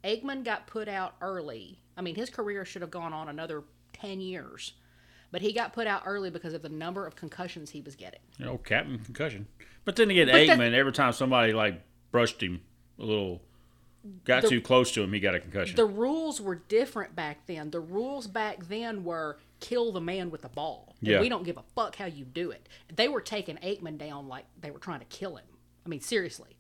Aikman 0.05 0.45
got 0.45 0.67
put 0.67 0.89
out 0.89 1.15
early. 1.21 1.81
I 1.97 2.03
mean, 2.03 2.15
his 2.15 2.31
career 2.31 2.65
should 2.65 2.83
have 2.83 2.91
gone 2.91 3.13
on 3.13 3.29
another 3.29 3.65
10 3.95 4.21
years. 4.21 4.73
but 5.31 5.43
he 5.43 5.53
got 5.53 5.75
put 5.75 5.87
out 5.87 6.03
early 6.07 6.31
because 6.31 6.55
of 6.55 6.63
the 6.63 6.71
number 6.71 7.07
of 7.07 7.15
concussions 7.15 7.69
he 7.69 7.83
was 7.83 7.95
getting. 7.95 8.21
You 8.39 8.47
know, 8.47 8.57
captain 8.57 8.99
concussion. 9.01 9.47
But 9.85 9.97
then 9.97 10.11
again, 10.11 10.27
But 10.29 10.47
that- 10.47 10.59
Aikman, 10.59 10.73
every 10.73 10.93
time 10.93 11.13
somebody 11.13 11.53
like 11.53 11.83
brushed 12.11 12.43
him 12.43 12.63
a 12.99 13.05
little, 13.05 13.43
got 14.25 14.41
The- 14.43 14.49
too 14.49 14.63
close 14.63 14.91
to 14.93 15.03
him, 15.03 15.13
he 15.13 15.21
got 15.21 15.35
a 15.35 15.41
concussion. 15.41 15.77
The 15.77 15.85
rules 15.85 16.41
were 16.41 16.55
different 16.55 17.15
back 17.15 17.45
then. 17.47 17.71
The 17.73 17.81
rules 17.81 18.27
back 18.27 18.69
then 18.69 19.05
were 19.05 19.39
kill 19.61 19.93
the 19.93 20.01
man 20.01 20.31
with 20.31 20.41
the 20.41 20.49
ball. 20.49 20.95
And 21.01 21.09
Yeah. 21.11 21.21
We 21.21 21.29
don't 21.29 21.43
give 21.45 21.59
a 21.59 21.65
fuck 21.75 21.97
how 21.97 22.07
you 22.07 22.25
do 22.25 22.51
it. 22.51 22.67
They 22.95 23.09
were 23.09 23.21
taking 23.21 23.57
Aikman 23.59 23.99
down 23.99 24.29
like 24.29 24.47
they 24.59 24.71
were 24.71 24.79
trying 24.79 25.01
to 25.01 25.07
kill 25.07 25.37
him. 25.37 25.45
I 25.85 25.91
mean, 25.91 26.01
seriously. 26.01 26.57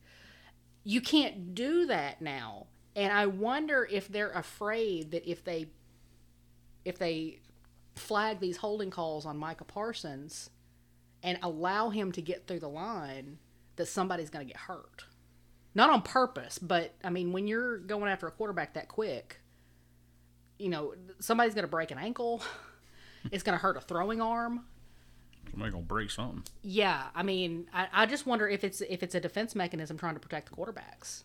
You 0.85 1.01
can't 1.01 1.55
do 1.55 1.87
that 1.87 2.21
now. 2.21 2.67
And 2.99 3.13
I 3.13 3.27
wonder 3.27 3.87
if 3.89 4.09
they're 4.09 4.33
afraid 4.33 5.13
that 5.13 5.25
if 5.25 5.45
they 5.45 5.67
if 6.85 6.99
they 6.99 7.39
flag 7.95 8.41
these 8.41 8.57
holding 8.57 8.91
calls 8.91 9.25
on 9.25 9.39
Micah 9.39 9.63
Parsons 9.63 10.51
and 11.23 11.39
allow 11.41 11.91
him 11.91 12.11
to 12.11 12.21
get 12.21 12.49
through 12.49 12.59
the 12.59 12.69
line, 12.69 13.39
that 13.77 13.87
somebody's 13.87 14.31
going 14.31 14.45
to 14.45 14.53
get 14.53 14.61
hurt. 14.63 15.05
Not 15.77 15.91
on 15.91 16.03
purpose, 16.03 16.59
but 16.59 16.93
I 17.05 17.11
mean, 17.11 17.31
when 17.31 17.47
you're 17.47 17.79
going 17.79 18.11
after 18.11 18.27
a 18.27 18.33
quarterback 18.33 18.75
that 18.75 18.89
quick, 18.89 19.39
you 20.59 20.69
know, 20.69 20.95
somebody's 21.21 21.55
going 21.55 21.65
to 21.65 21.71
break 21.71 21.93
an 21.93 21.99
ankle. 21.99 22.43
It's 23.33 23.43
going 23.43 23.59
to 23.59 23.61
hurt 23.61 23.77
a 23.77 23.81
throwing 23.81 24.23
arm. 24.23 24.65
Somebody's 25.51 25.75
gonna 25.75 25.85
break 25.85 26.11
something. 26.11 26.45
Yeah, 26.63 27.09
I 27.15 27.25
mean, 27.25 27.67
I, 27.75 27.89
I 27.93 28.07
just 28.07 28.27
wonder 28.27 28.49
if 28.49 28.63
it's 28.63 28.81
if 28.81 29.03
it's 29.03 29.15
a 29.15 29.21
defense 29.21 29.57
mechanism 29.57 29.99
trying 29.99 30.15
to 30.15 30.21
protect 30.21 30.49
the 30.49 30.57
quarterbacks, 30.57 31.25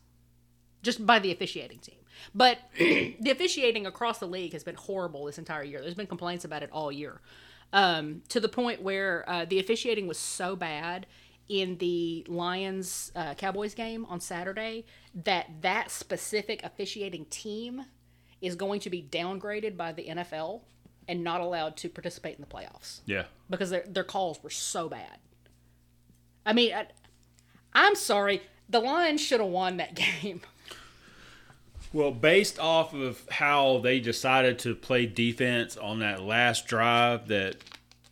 just 0.84 1.05
by 1.05 1.17
the 1.19 1.31
officiating 1.31 1.79
team. 1.79 1.95
But 2.36 2.59
the 2.77 3.29
officiating 3.31 3.86
across 3.88 4.19
the 4.19 4.27
league 4.27 4.53
has 4.53 4.63
been 4.63 4.75
horrible 4.75 5.25
this 5.25 5.38
entire 5.39 5.63
year. 5.63 5.81
There's 5.81 5.95
been 5.95 6.07
complaints 6.07 6.45
about 6.45 6.61
it 6.63 6.69
all 6.71 6.91
year, 6.91 7.19
um, 7.73 8.21
to 8.29 8.39
the 8.39 8.49
point 8.49 8.81
where 8.81 9.27
uh, 9.27 9.45
the 9.45 9.59
officiating 9.59 10.05
was 10.07 10.17
so 10.19 10.55
bad 10.55 11.07
in 11.49 11.77
the 11.79 12.25
Lions 12.29 13.11
uh, 13.15 13.34
Cowboys 13.34 13.73
game 13.73 14.05
on 14.05 14.19
Saturday 14.21 14.86
that 15.25 15.47
that 15.61 15.91
specific 15.91 16.63
officiating 16.63 17.25
team 17.25 17.86
is 18.41 18.55
going 18.55 18.79
to 18.81 18.89
be 18.89 19.01
downgraded 19.01 19.75
by 19.75 19.91
the 19.91 20.05
NFL 20.05 20.61
and 21.07 21.23
not 21.23 21.41
allowed 21.41 21.75
to 21.77 21.89
participate 21.89 22.36
in 22.36 22.41
the 22.41 22.47
playoffs 22.47 23.01
Yeah. 23.05 23.23
because 23.49 23.69
their 23.71 23.84
their 23.88 24.03
calls 24.05 24.41
were 24.41 24.49
so 24.49 24.88
bad. 24.88 25.17
I 26.45 26.53
mean, 26.53 26.73
I, 26.73 26.88
I'm 27.73 27.95
sorry, 27.95 28.41
the 28.69 28.79
Lions 28.79 29.19
should 29.21 29.41
have 29.41 29.49
won 29.49 29.77
that 29.77 29.95
game. 30.21 30.41
Well, 31.93 32.11
based 32.11 32.59
off 32.59 32.93
of 32.93 33.21
how 33.29 33.77
they 33.77 33.99
decided 33.99 34.57
to 34.59 34.73
play 34.75 35.05
defense 35.05 35.77
on 35.77 35.99
that 35.99 36.23
last 36.23 36.65
drive 36.67 37.27
that 37.27 37.57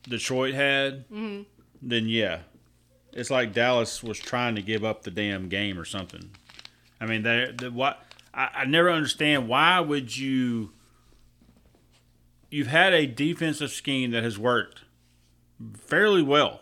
Detroit 0.04 0.54
had, 0.54 1.10
Mm-hmm. 1.10 1.42
then 1.82 2.08
yeah, 2.08 2.42
it's 3.12 3.30
like 3.32 3.54
Dallas 3.54 4.04
was 4.04 4.20
trying 4.20 4.56
to 4.56 4.62
give 4.62 4.84
up 4.86 5.02
the 5.04 5.12
damn 5.12 5.50
game 5.50 5.80
or 5.80 5.86
something. 5.86 6.30
I 7.00 7.08
mean, 7.08 7.24
they 7.24 7.52
the 7.58 7.72
what 7.72 8.04
I, 8.34 8.50
I 8.54 8.66
never 8.66 8.90
understand 8.92 9.48
why 9.48 9.80
would 9.80 10.16
you. 10.16 10.72
You've 12.52 12.68
had 12.68 12.94
a 12.94 13.08
defensive 13.08 13.72
scheme 13.72 14.12
that 14.12 14.24
has 14.24 14.38
worked 14.38 14.82
fairly 15.76 16.22
well, 16.22 16.62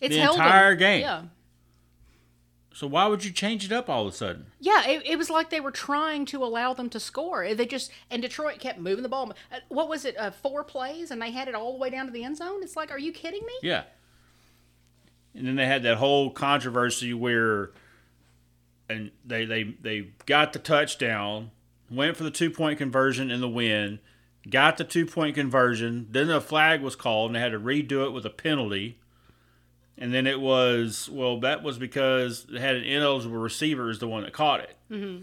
It's 0.00 0.14
The 0.14 0.22
entire 0.22 0.74
game. 0.74 1.02
Yeah, 1.02 1.22
so 2.76 2.86
why 2.86 3.06
would 3.06 3.24
you 3.24 3.30
change 3.32 3.64
it 3.64 3.72
up 3.72 3.88
all 3.88 4.06
of 4.06 4.12
a 4.12 4.16
sudden? 4.16 4.46
yeah. 4.60 4.86
It, 4.86 5.06
it 5.06 5.16
was 5.16 5.30
like 5.30 5.48
they 5.48 5.60
were 5.60 5.70
trying 5.70 6.26
to 6.26 6.44
allow 6.44 6.74
them 6.74 6.90
to 6.90 7.00
score. 7.00 7.54
They 7.54 7.64
just 7.64 7.90
and 8.10 8.20
Detroit 8.20 8.58
kept 8.58 8.78
moving 8.78 9.02
the 9.02 9.08
ball. 9.08 9.32
Uh, 9.50 9.60
What 9.68 9.88
was 9.88 10.04
it? 10.04 10.14
Uh, 10.18 10.30
four 10.30 10.62
plays, 10.62 11.10
and 11.10 11.22
they 11.22 11.30
had 11.30 11.48
it 11.48 11.54
all 11.54 11.72
the 11.72 11.78
way 11.78 11.88
down 11.88 12.04
to 12.04 12.12
the 12.12 12.22
end 12.22 12.36
zone. 12.36 12.62
It's 12.62 12.76
like, 12.76 12.90
are 12.90 12.98
you 12.98 13.12
kidding 13.12 13.44
me? 13.46 13.54
Yeah. 13.62 13.84
And 15.34 15.46
then 15.46 15.56
they 15.56 15.66
had 15.66 15.82
that 15.84 15.96
whole 15.96 16.30
controversy 16.30 17.14
where 17.14 17.70
and 18.88 19.10
they 19.24 19.46
they 19.46 19.62
they 19.80 20.08
got 20.26 20.52
the 20.52 20.58
touchdown, 20.58 21.52
went 21.90 22.16
for 22.16 22.24
the 22.24 22.30
two 22.30 22.50
point 22.50 22.78
conversion 22.78 23.30
in 23.30 23.40
the 23.40 23.48
win, 23.48 24.00
got 24.50 24.76
the 24.76 24.84
two 24.84 25.06
point 25.06 25.34
conversion, 25.34 26.08
then 26.10 26.30
a 26.30 26.40
flag 26.40 26.82
was 26.82 26.94
called 26.94 27.30
and 27.30 27.36
they 27.36 27.40
had 27.40 27.52
to 27.52 27.58
redo 27.58 28.04
it 28.06 28.10
with 28.12 28.26
a 28.26 28.30
penalty. 28.30 28.98
And 29.98 30.12
then 30.12 30.26
it 30.26 30.40
was 30.40 31.08
well, 31.10 31.40
that 31.40 31.62
was 31.62 31.78
because 31.78 32.46
it 32.52 32.60
had 32.60 32.76
an 32.76 32.84
ineligible 32.84 33.38
receiver 33.38 33.90
is 33.90 33.98
the 33.98 34.08
one 34.08 34.24
that 34.24 34.32
caught 34.32 34.60
it. 34.60 34.76
Mm-hmm. 34.90 35.22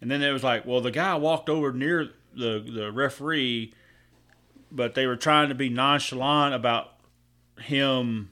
And 0.00 0.10
then 0.10 0.22
it 0.22 0.32
was 0.32 0.42
like, 0.42 0.66
well, 0.66 0.80
the 0.80 0.90
guy 0.90 1.14
walked 1.14 1.48
over 1.48 1.72
near 1.72 2.10
the 2.34 2.58
the 2.60 2.90
referee, 2.92 3.72
but 4.70 4.94
they 4.94 5.06
were 5.06 5.16
trying 5.16 5.50
to 5.50 5.54
be 5.54 5.68
nonchalant 5.68 6.54
about 6.54 6.92
him 7.60 8.30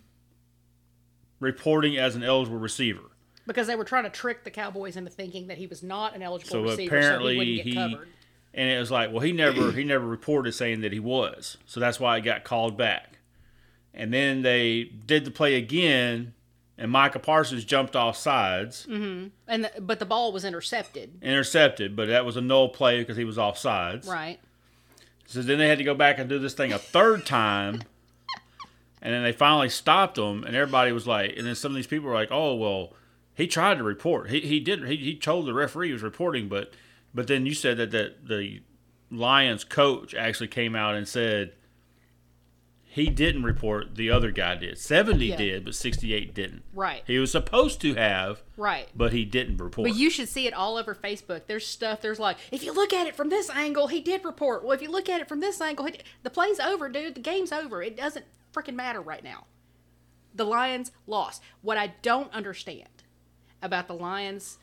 reporting 1.40 1.96
as 1.98 2.16
an 2.16 2.22
eligible 2.22 2.58
receiver. 2.58 3.02
Because 3.46 3.66
they 3.66 3.74
were 3.76 3.84
trying 3.84 4.04
to 4.04 4.10
trick 4.10 4.44
the 4.44 4.50
Cowboys 4.50 4.96
into 4.96 5.10
thinking 5.10 5.48
that 5.48 5.58
he 5.58 5.66
was 5.66 5.82
not 5.82 6.14
an 6.14 6.22
eligible 6.22 6.50
So 6.50 6.62
receiver, 6.62 6.96
apparently 6.96 7.32
so 7.32 7.32
he 7.32 7.38
wouldn't 7.38 7.56
get 7.56 7.66
he, 7.66 7.74
covered. 7.74 8.08
and 8.54 8.68
it 8.70 8.78
was 8.78 8.90
like, 8.90 9.10
well, 9.10 9.20
he 9.20 9.32
never 9.32 9.72
he 9.72 9.84
never 9.84 10.06
reported 10.06 10.52
saying 10.52 10.80
that 10.82 10.92
he 10.92 11.00
was, 11.00 11.58
so 11.66 11.80
that's 11.80 11.98
why 12.00 12.16
it 12.16 12.20
got 12.20 12.44
called 12.44 12.76
back. 12.78 13.18
And 13.94 14.12
then 14.12 14.42
they 14.42 14.84
did 14.84 15.24
the 15.24 15.30
play 15.30 15.54
again, 15.54 16.34
and 16.78 16.90
Micah 16.90 17.18
Parsons 17.18 17.64
jumped 17.64 17.94
off 17.94 18.16
sides, 18.16 18.86
mm-hmm. 18.88 19.28
And 19.46 19.64
the, 19.64 19.80
but 19.80 19.98
the 19.98 20.06
ball 20.06 20.32
was 20.32 20.44
intercepted, 20.44 21.18
intercepted, 21.22 21.94
but 21.94 22.08
that 22.08 22.24
was 22.24 22.36
a 22.36 22.40
null 22.40 22.70
play 22.70 23.00
because 23.00 23.16
he 23.16 23.24
was 23.24 23.36
off 23.38 23.58
sides. 23.58 24.08
right? 24.08 24.40
So 25.26 25.42
then 25.42 25.58
they 25.58 25.68
had 25.68 25.78
to 25.78 25.84
go 25.84 25.94
back 25.94 26.18
and 26.18 26.28
do 26.28 26.38
this 26.38 26.54
thing 26.54 26.72
a 26.72 26.78
third 26.78 27.26
time. 27.26 27.82
And 29.04 29.12
then 29.12 29.24
they 29.24 29.32
finally 29.32 29.68
stopped 29.68 30.16
him, 30.16 30.44
and 30.44 30.54
everybody 30.54 30.92
was 30.92 31.08
like, 31.08 31.36
and 31.36 31.44
then 31.44 31.56
some 31.56 31.72
of 31.72 31.76
these 31.76 31.88
people 31.88 32.06
were 32.08 32.14
like, 32.14 32.28
"Oh 32.30 32.54
well, 32.54 32.92
he 33.34 33.48
tried 33.48 33.78
to 33.78 33.82
report. 33.82 34.30
He 34.30 34.38
he 34.42 34.60
did. 34.60 34.86
He, 34.86 34.96
he 34.96 35.16
told 35.16 35.46
the 35.46 35.52
referee 35.52 35.88
he 35.88 35.92
was 35.92 36.04
reporting, 36.04 36.48
but 36.48 36.72
but 37.12 37.26
then 37.26 37.44
you 37.44 37.52
said 37.52 37.78
that 37.78 37.90
that 37.90 38.28
the 38.28 38.60
Lions 39.10 39.64
coach 39.64 40.14
actually 40.14 40.46
came 40.46 40.76
out 40.76 40.94
and 40.94 41.08
said 41.08 41.52
he 42.94 43.08
didn't 43.08 43.42
report. 43.44 43.94
The 43.94 44.10
other 44.10 44.30
guy 44.30 44.54
did. 44.56 44.76
Seventy 44.78 45.28
Yeah. 45.28 45.36
did, 45.36 45.64
but 45.64 45.74
sixty-eight 45.74 46.34
didn't. 46.34 46.62
Right. 46.74 47.02
He 47.06 47.18
was 47.18 47.32
supposed 47.32 47.80
to 47.80 47.94
have, 47.94 48.42
Right. 48.58 48.86
but 48.94 49.14
he 49.14 49.24
didn't 49.24 49.56
report. 49.56 49.88
But 49.88 49.96
you 49.96 50.10
should 50.10 50.28
see 50.28 50.46
it 50.46 50.52
all 50.52 50.76
over 50.76 50.94
Facebook. 50.94 51.46
There's 51.46 51.66
stuff. 51.66 52.02
There's 52.02 52.18
like, 52.18 52.36
if 52.50 52.62
you 52.62 52.72
look 52.74 52.92
at 52.92 53.06
it 53.06 53.16
from 53.16 53.30
this 53.30 53.48
angle, 53.48 53.86
he 53.86 54.00
did 54.00 54.26
report. 54.26 54.62
Well, 54.62 54.72
if 54.72 54.82
you 54.82 54.90
look 54.90 55.08
at 55.08 55.22
it 55.22 55.28
from 55.28 55.40
this 55.40 55.58
angle, 55.60 55.86
he, 55.86 55.94
the 56.22 56.28
play's 56.28 56.60
over, 56.60 56.90
dude. 56.90 57.14
The 57.14 57.20
game's 57.20 57.50
over. 57.50 57.82
It 57.82 57.96
doesn't 57.96 58.26
freaking 58.52 58.74
matter 58.74 59.00
right 59.00 59.24
now. 59.24 59.46
The 60.34 60.44
Lions 60.44 60.92
lost. 61.06 61.42
What 61.62 61.78
I 61.78 61.94
don't 62.02 62.30
understand 62.34 62.88
about 63.62 63.88
the 63.88 63.94
Lions' 63.94 64.58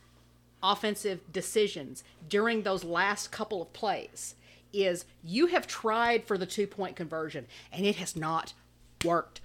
offensive 0.62 1.22
decisions 1.32 2.04
during 2.28 2.62
those 2.62 2.84
last 2.84 3.32
couple 3.32 3.62
of 3.62 3.74
plays 3.74 4.36
is 4.74 5.06
you 5.24 5.48
have 5.48 5.68
tried 5.68 6.26
for 6.26 6.38
the 6.38 6.46
two 6.46 6.68
point 6.68 6.96
conversion 6.96 7.48
and 7.72 7.86
it 7.86 7.96
has 7.98 8.16
not 8.16 8.54
worked. 9.04 9.42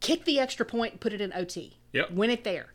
Kick 0.00 0.24
the 0.24 0.38
extra 0.38 0.64
point 0.66 0.92
and 0.92 1.00
put 1.00 1.12
it 1.12 1.20
in 1.20 1.32
OT. 1.32 1.76
Yep. 1.92 2.10
Win 2.12 2.30
it 2.30 2.44
there. 2.44 2.68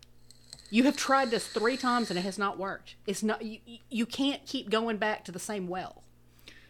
You 0.69 0.83
have 0.83 0.97
tried 0.97 1.29
this 1.31 1.45
three 1.47 1.77
times 1.77 2.09
and 2.09 2.17
it 2.17 2.23
has 2.23 2.37
not 2.37 2.57
worked. 2.57 2.95
It's 3.05 3.21
not 3.23 3.43
you, 3.43 3.59
you- 3.65 3.77
you 3.89 4.05
can't 4.05 4.45
keep 4.45 4.69
going 4.69 4.97
back 4.97 5.23
to 5.25 5.31
the 5.31 5.39
same 5.39 5.67
well. 5.67 6.03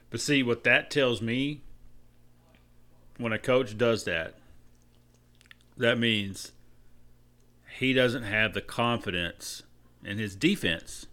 But 0.09 0.19
see, 0.21 0.43
what 0.43 0.63
that 0.65 0.91
tells 0.91 1.21
me 1.21 1.61
when 3.17 3.31
a 3.33 3.39
coach 3.39 3.77
does 3.77 4.03
that, 4.03 4.35
that 5.77 5.97
means 5.97 6.51
he 7.79 7.93
doesn't 7.93 8.23
have 8.23 8.53
the 8.53 8.61
confidence 8.61 9.63
in 10.03 10.17
his 10.19 10.35
defense 10.35 11.07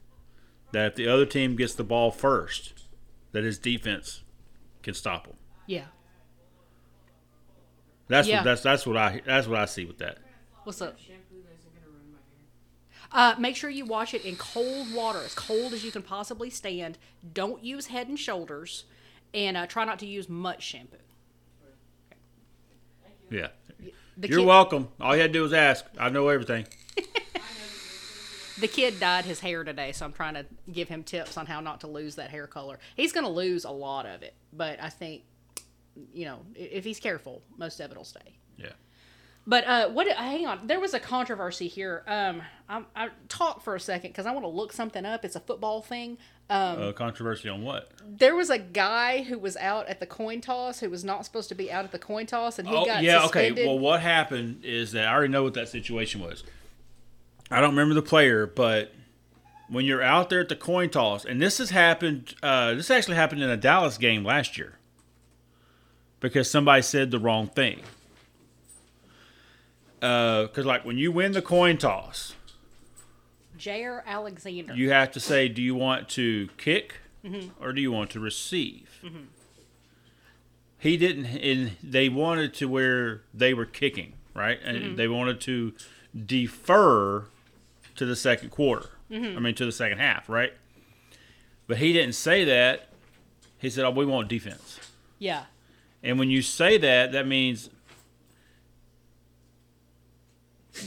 that 0.73 0.87
if 0.89 0.95
the 0.97 1.09
other 1.09 1.25
team 1.27 1.57
gets 1.57 1.75
the 1.75 1.85
ball 1.85 2.11
first, 2.11 2.80
that 3.33 3.45
his 3.45 3.59
defense 3.59 4.23
can 4.83 4.95
stop 4.95 5.27
him. 5.27 5.37
Yeah. 5.67 5.85
That's 8.09 8.27
Yeah. 8.27 8.39
what 8.39 8.45
that's 8.45 8.63
that's 8.63 8.87
what 8.87 8.97
I 8.97 9.21
that's 9.25 9.47
what 9.47 9.59
I 9.59 9.67
see 9.67 9.85
with 9.85 9.99
that. 9.99 10.19
What's 10.65 10.83
up? 10.83 10.99
Shampoo 10.99 11.43
that 11.45 11.55
isn't 11.59 11.75
gonna 11.75 11.87
ruin 11.97 12.13
my 12.13 13.19
hair. 13.21 13.37
Uh, 13.37 13.41
make 13.41 13.57
sure 13.57 13.71
you 13.71 13.85
wash 13.85 14.15
it 14.15 14.25
in 14.25 14.37
cold 14.37 14.93
water, 14.93 15.21
as 15.21 15.35
cold 15.35 15.73
as 15.73 15.85
you 15.85 15.93
can 15.93 16.03
possibly 16.03 16.51
stand. 16.51 16.99
Don't 17.33 17.63
use 17.63 17.87
Head 17.87 18.09
and 18.09 18.19
Shoulders, 18.19 18.85
and 19.33 19.57
uh, 19.57 19.67
try 19.67 19.85
not 19.85 19.99
to 20.01 20.07
use 20.07 20.29
much 20.29 20.63
shampoo. 20.63 20.97
Yeah. 23.31 23.49
The 24.17 24.29
You're 24.29 24.41
kid, 24.41 24.47
welcome. 24.47 24.89
All 25.01 25.15
you 25.15 25.23
had 25.23 25.33
to 25.33 25.39
do 25.39 25.43
was 25.43 25.53
ask. 25.53 25.85
I 25.99 26.09
know 26.11 26.29
everything. 26.29 26.67
The 28.61 28.69
kid 28.69 29.01
dyed 29.01 29.25
his 29.25 29.41
hair 29.41 29.65
today, 29.65 29.93
so 29.93 30.05
I'm 30.05 30.13
trying 30.13 30.35
to 30.35 30.47
give 30.71 30.89
him 30.89 31.03
tips 31.03 31.37
on 31.37 31.47
how 31.47 31.61
not 31.61 31.81
to 31.81 31.87
lose 31.87 32.17
that 32.17 32.31
hair 32.31 32.47
color. 32.47 32.79
He's 32.97 33.13
going 33.13 33.25
to 33.25 33.33
lose 33.33 33.65
a 33.65 33.71
lot 33.71 34.07
of 34.07 34.23
it, 34.23 34.35
but 34.53 34.83
I 34.83 34.89
think, 34.89 35.23
you 36.13 36.25
know, 36.27 36.41
if 36.55 36.85
he's 36.85 37.01
careful, 37.01 37.43
most 37.57 37.81
of 37.81 37.91
it 37.91 37.97
will 37.97 38.05
stay. 38.05 38.37
Yeah. 38.57 38.73
But 39.47 39.67
uh, 39.67 39.89
what? 39.89 40.07
Hang 40.09 40.47
on. 40.47 40.67
There 40.67 40.79
was 40.79 40.93
a 40.95 41.01
controversy 41.01 41.67
here. 41.67 42.05
Um, 42.07 42.43
I, 42.69 42.85
I 42.95 43.09
talk 43.29 43.63
for 43.63 43.75
a 43.75 43.81
second 43.81 44.11
because 44.11 44.27
I 44.27 44.33
want 44.33 44.45
to 44.45 44.49
look 44.49 44.73
something 44.73 45.05
up. 45.07 45.25
It's 45.25 45.35
a 45.35 45.41
football 45.41 45.81
thing. 45.81 46.19
Um, 46.51 46.83
Uh, 46.83 46.93
controversy 46.93 47.49
on 47.49 47.63
what? 47.63 47.91
there 48.07 48.35
was 48.35 48.51
a 48.51 48.59
guy 48.59 49.23
who 49.23 49.39
was 49.39 49.57
out 49.57 49.89
at 49.89 50.01
the 50.01 50.07
coin 50.07 50.41
toss 50.41 50.81
who 50.81 50.91
was 50.91 51.05
not 51.05 51.25
supposed 51.25 51.49
to 51.49 51.55
be 51.55 51.71
out 51.73 51.85
at 51.85 51.93
the 51.93 51.99
coin 51.99 52.27
toss, 52.27 52.59
and 52.59 52.69
he 52.69 52.75
oh, 52.75 52.85
got 52.85 53.03
yeah, 53.03 53.23
suspended. 53.23 53.53
okay. 53.53 53.67
Well, 53.67 53.79
what 53.79 54.01
happened 54.01 54.65
is 54.65 54.93
that 54.93 55.07
I 55.07 55.13
already 55.13 55.33
know 55.33 55.45
what 55.45 55.55
that 55.55 55.69
situation 55.69 56.21
was. 56.21 56.45
I 57.51 57.61
don't 57.61 57.71
remember 57.71 57.95
the 57.95 58.03
player, 58.03 58.47
but 58.47 58.93
when 59.69 59.85
you're 59.85 60.03
out 60.03 60.31
there 60.31 60.41
at 60.41 60.49
the 60.49 60.57
coin 60.57 60.91
toss, 60.91 61.25
and 61.25 61.41
this 61.43 61.59
has 61.59 61.71
happened, 61.71 62.35
uh, 62.43 62.75
this 62.75 62.91
actually 62.91 63.17
happened 63.17 63.43
in 63.43 63.51
a 63.51 63.57
Dallas 63.57 63.99
game 63.99 64.25
last 64.25 64.57
year 64.59 64.79
because 66.21 66.51
somebody 66.51 66.83
said 66.83 67.11
the 67.11 67.19
wrong 67.19 67.47
thing. 67.49 67.81
Because, 70.01 70.65
like, 70.65 70.85
when 70.85 70.97
you 70.97 71.13
win 71.13 71.33
the 71.33 71.43
coin 71.43 71.77
toss, 71.77 72.35
Jaire 73.59 74.03
Alexander. 74.07 74.75
you 74.75 74.91
have 74.91 75.11
to 75.13 75.21
say, 75.21 75.49
do 75.49 75.61
you 75.63 75.75
want 75.75 76.09
to 76.11 76.49
kick 76.57 76.95
Mm-hmm. 77.23 77.63
or 77.63 77.75
do 77.75 77.83
you 77.83 77.93
want 77.93 78.09
to 78.13 78.21
receive? 78.21 78.89
He 80.79 80.97
didn't, 80.97 81.27
and 81.27 81.73
they 81.83 82.09
wanted 82.09 82.55
to 82.55 82.67
where 82.67 83.21
they 83.35 83.53
were 83.53 83.67
kicking, 83.67 84.15
right? 84.33 84.59
And 84.65 84.79
Mm-hmm. 84.79 84.97
they 84.97 85.07
wanted 85.09 85.39
to 85.43 85.75
defer 86.25 87.27
to 88.01 88.07
the 88.07 88.17
second 88.17 88.49
quarter. 88.49 88.89
Mm-hmm. 89.11 89.37
I 89.37 89.41
mean, 89.41 89.55
to 89.57 89.67
the 89.67 89.73
second 89.73 89.99
half, 89.99 90.27
right? 90.27 90.55
But 91.67 91.77
he 91.77 91.93
didn't 91.93 92.15
say 92.15 92.45
that. 92.47 92.89
He 93.59 93.69
said, 93.69 93.85
"Oh, 93.85 93.91
we 93.91 94.07
want 94.07 94.29
defense." 94.29 94.81
yeah. 95.19 95.45
And 96.03 96.19
when 96.19 96.31
you 96.31 96.41
say 96.41 96.79
that, 96.79 97.13
that 97.13 97.27
means 97.27 97.69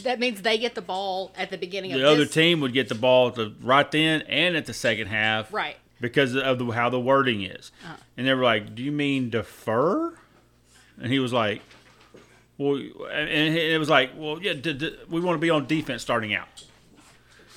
That 0.03 0.19
means 0.19 0.41
they 0.41 0.57
get 0.57 0.73
the 0.73 0.81
ball 0.81 1.31
at 1.37 1.51
the 1.51 1.57
beginning 1.57 1.93
of 1.93 1.99
the 1.99 2.07
other 2.09 2.25
this. 2.25 2.33
team 2.33 2.61
would 2.61 2.73
get 2.73 2.89
the 2.89 2.95
ball 2.95 3.27
at 3.27 3.35
the, 3.35 3.53
right 3.61 3.89
then 3.91 4.21
and 4.23 4.55
at 4.55 4.65
the 4.65 4.73
second 4.73 5.05
half, 5.07 5.53
Right. 5.53 5.77
because 6.01 6.35
of 6.35 6.57
the, 6.57 6.65
how 6.71 6.89
the 6.89 6.99
wording 6.99 7.43
is. 7.43 7.71
Uh-huh. 7.85 7.93
And 8.17 8.25
they 8.25 8.33
were 8.33 8.43
like, 8.43 8.73
"Do 8.73 8.81
you 8.81 8.91
mean 8.91 9.29
defer?" 9.29 10.17
And 10.99 11.11
he 11.11 11.19
was 11.19 11.31
like, 11.31 11.61
"Well," 12.57 12.77
and 13.11 13.55
it 13.55 13.77
was 13.77 13.89
like, 13.89 14.11
"Well, 14.15 14.41
yeah, 14.41 14.53
d- 14.53 14.73
d- 14.73 14.97
we 15.09 15.21
want 15.21 15.35
to 15.35 15.39
be 15.41 15.51
on 15.51 15.67
defense 15.67 16.01
starting 16.01 16.33
out, 16.33 16.63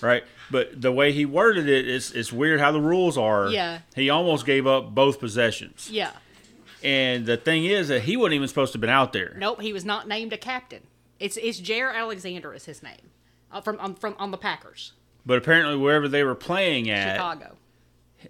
right?" 0.01 0.24
But 0.51 0.80
the 0.80 0.92
way 0.92 1.12
he 1.12 1.24
worded 1.26 1.68
it 1.68 1.88
is 1.88 2.12
it's 2.12 2.32
weird 2.32 2.61
how 2.61 2.70
the 2.72 2.80
rules 2.80 3.18
are. 3.18 3.49
Yeah. 3.49 3.80
He 3.94 4.11
almost 4.11 4.47
gave 4.47 4.66
up 4.66 4.94
both 4.94 5.18
possessions. 5.20 5.88
Yeah. 5.90 6.12
And 6.84 7.26
the 7.26 7.36
thing 7.36 7.64
is 7.64 7.88
that 7.88 8.03
he 8.03 8.16
wasn't 8.16 8.34
even 8.34 8.49
supposed 8.49 8.72
to 8.72 8.76
have 8.76 8.80
been 8.82 8.90
out 8.90 9.12
there. 9.12 9.34
Nope. 9.38 9.61
He 9.61 9.72
was 9.72 9.84
not 9.84 10.07
named 10.07 10.32
a 10.32 10.36
captain. 10.38 10.82
It's 11.18 11.36
it's 11.38 11.61
Jaire 11.61 11.92
Alexander 11.94 12.53
is 12.55 12.66
his 12.66 12.82
name, 12.82 13.11
uh, 13.51 13.61
from 13.61 13.78
um, 13.80 13.94
from 13.94 14.14
on 14.18 14.30
the 14.30 14.36
Packers, 14.36 14.92
But 15.24 15.38
apparently, 15.38 15.76
wherever 15.76 16.07
they 16.09 16.22
were 16.22 16.34
playing 16.34 16.90
at, 16.90 17.14
Chicago. 17.16 17.57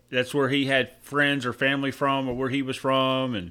that's 0.08 0.32
where 0.32 0.48
he 0.48 0.66
had 0.66 0.92
friends 1.02 1.44
or 1.44 1.52
family 1.52 1.90
from, 1.90 2.28
or 2.28 2.34
where 2.34 2.48
he 2.48 2.62
was 2.62 2.76
from, 2.76 3.34
and 3.34 3.50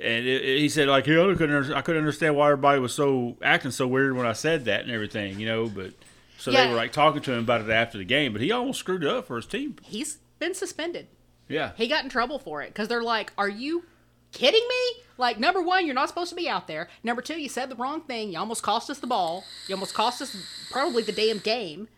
and 0.00 0.26
it, 0.26 0.42
it- 0.44 0.58
he 0.60 0.68
said 0.68 0.88
like, 0.88 1.06
yeah, 1.08 1.26
I 1.26 1.34
couldn't, 1.34 1.72
I 1.72 1.80
couldn't 1.82 2.00
understand 2.00 2.36
why 2.36 2.46
everybody 2.52 2.78
was 2.80 2.94
so 2.94 3.36
acting 3.42 3.72
so 3.72 3.86
weird 3.88 4.16
when 4.16 4.26
I 4.26 4.32
said 4.32 4.64
that 4.66 4.82
and 4.82 4.92
everything, 4.92 5.40
you 5.40 5.46
know. 5.46 5.68
But 5.68 5.92
so 6.38 6.50
Yeah. 6.50 6.64
they 6.64 6.70
were 6.70 6.76
like 6.76 6.92
talking 6.92 7.20
to 7.22 7.32
him 7.32 7.40
about 7.40 7.60
it 7.60 7.68
after 7.68 7.98
the 7.98 8.04
game, 8.04 8.32
but 8.32 8.40
he 8.40 8.50
almost 8.50 8.78
screwed 8.78 9.04
it 9.04 9.10
up 9.10 9.26
for 9.26 9.36
his 9.36 9.44
team. 9.46 9.76
He's 9.82 10.18
been 10.38 10.54
suspended. 10.54 11.08
Yeah, 11.48 11.72
He 11.76 11.88
got 11.88 12.04
in 12.04 12.10
trouble 12.10 12.38
for 12.38 12.62
it 12.62 12.68
because 12.68 12.88
they're 12.88 13.02
like, 13.02 13.32
"Are 13.38 13.48
you 13.48 13.84
kidding 14.32 14.66
me? 14.68 15.02
Like, 15.16 15.38
number 15.40 15.60
one, 15.62 15.86
you're 15.86 15.94
not 15.94 16.08
supposed 16.10 16.28
to 16.30 16.36
be 16.36 16.48
out 16.48 16.66
there. 16.68 16.88
Number 17.02 17.22
two, 17.22 17.40
you 17.40 17.48
said 17.48 17.70
the 17.70 17.74
wrong 17.76 18.02
thing. 18.02 18.30
You 18.32 18.38
almost 18.38 18.62
cost 18.62 18.88
us 18.90 18.98
the 18.98 19.06
ball. 19.06 19.44
You 19.66 19.74
almost 19.74 19.94
cost 19.94 20.20
us 20.22 20.36
probably 20.70 21.02
the 21.02 21.10
damn 21.12 21.38
game. 21.38 21.88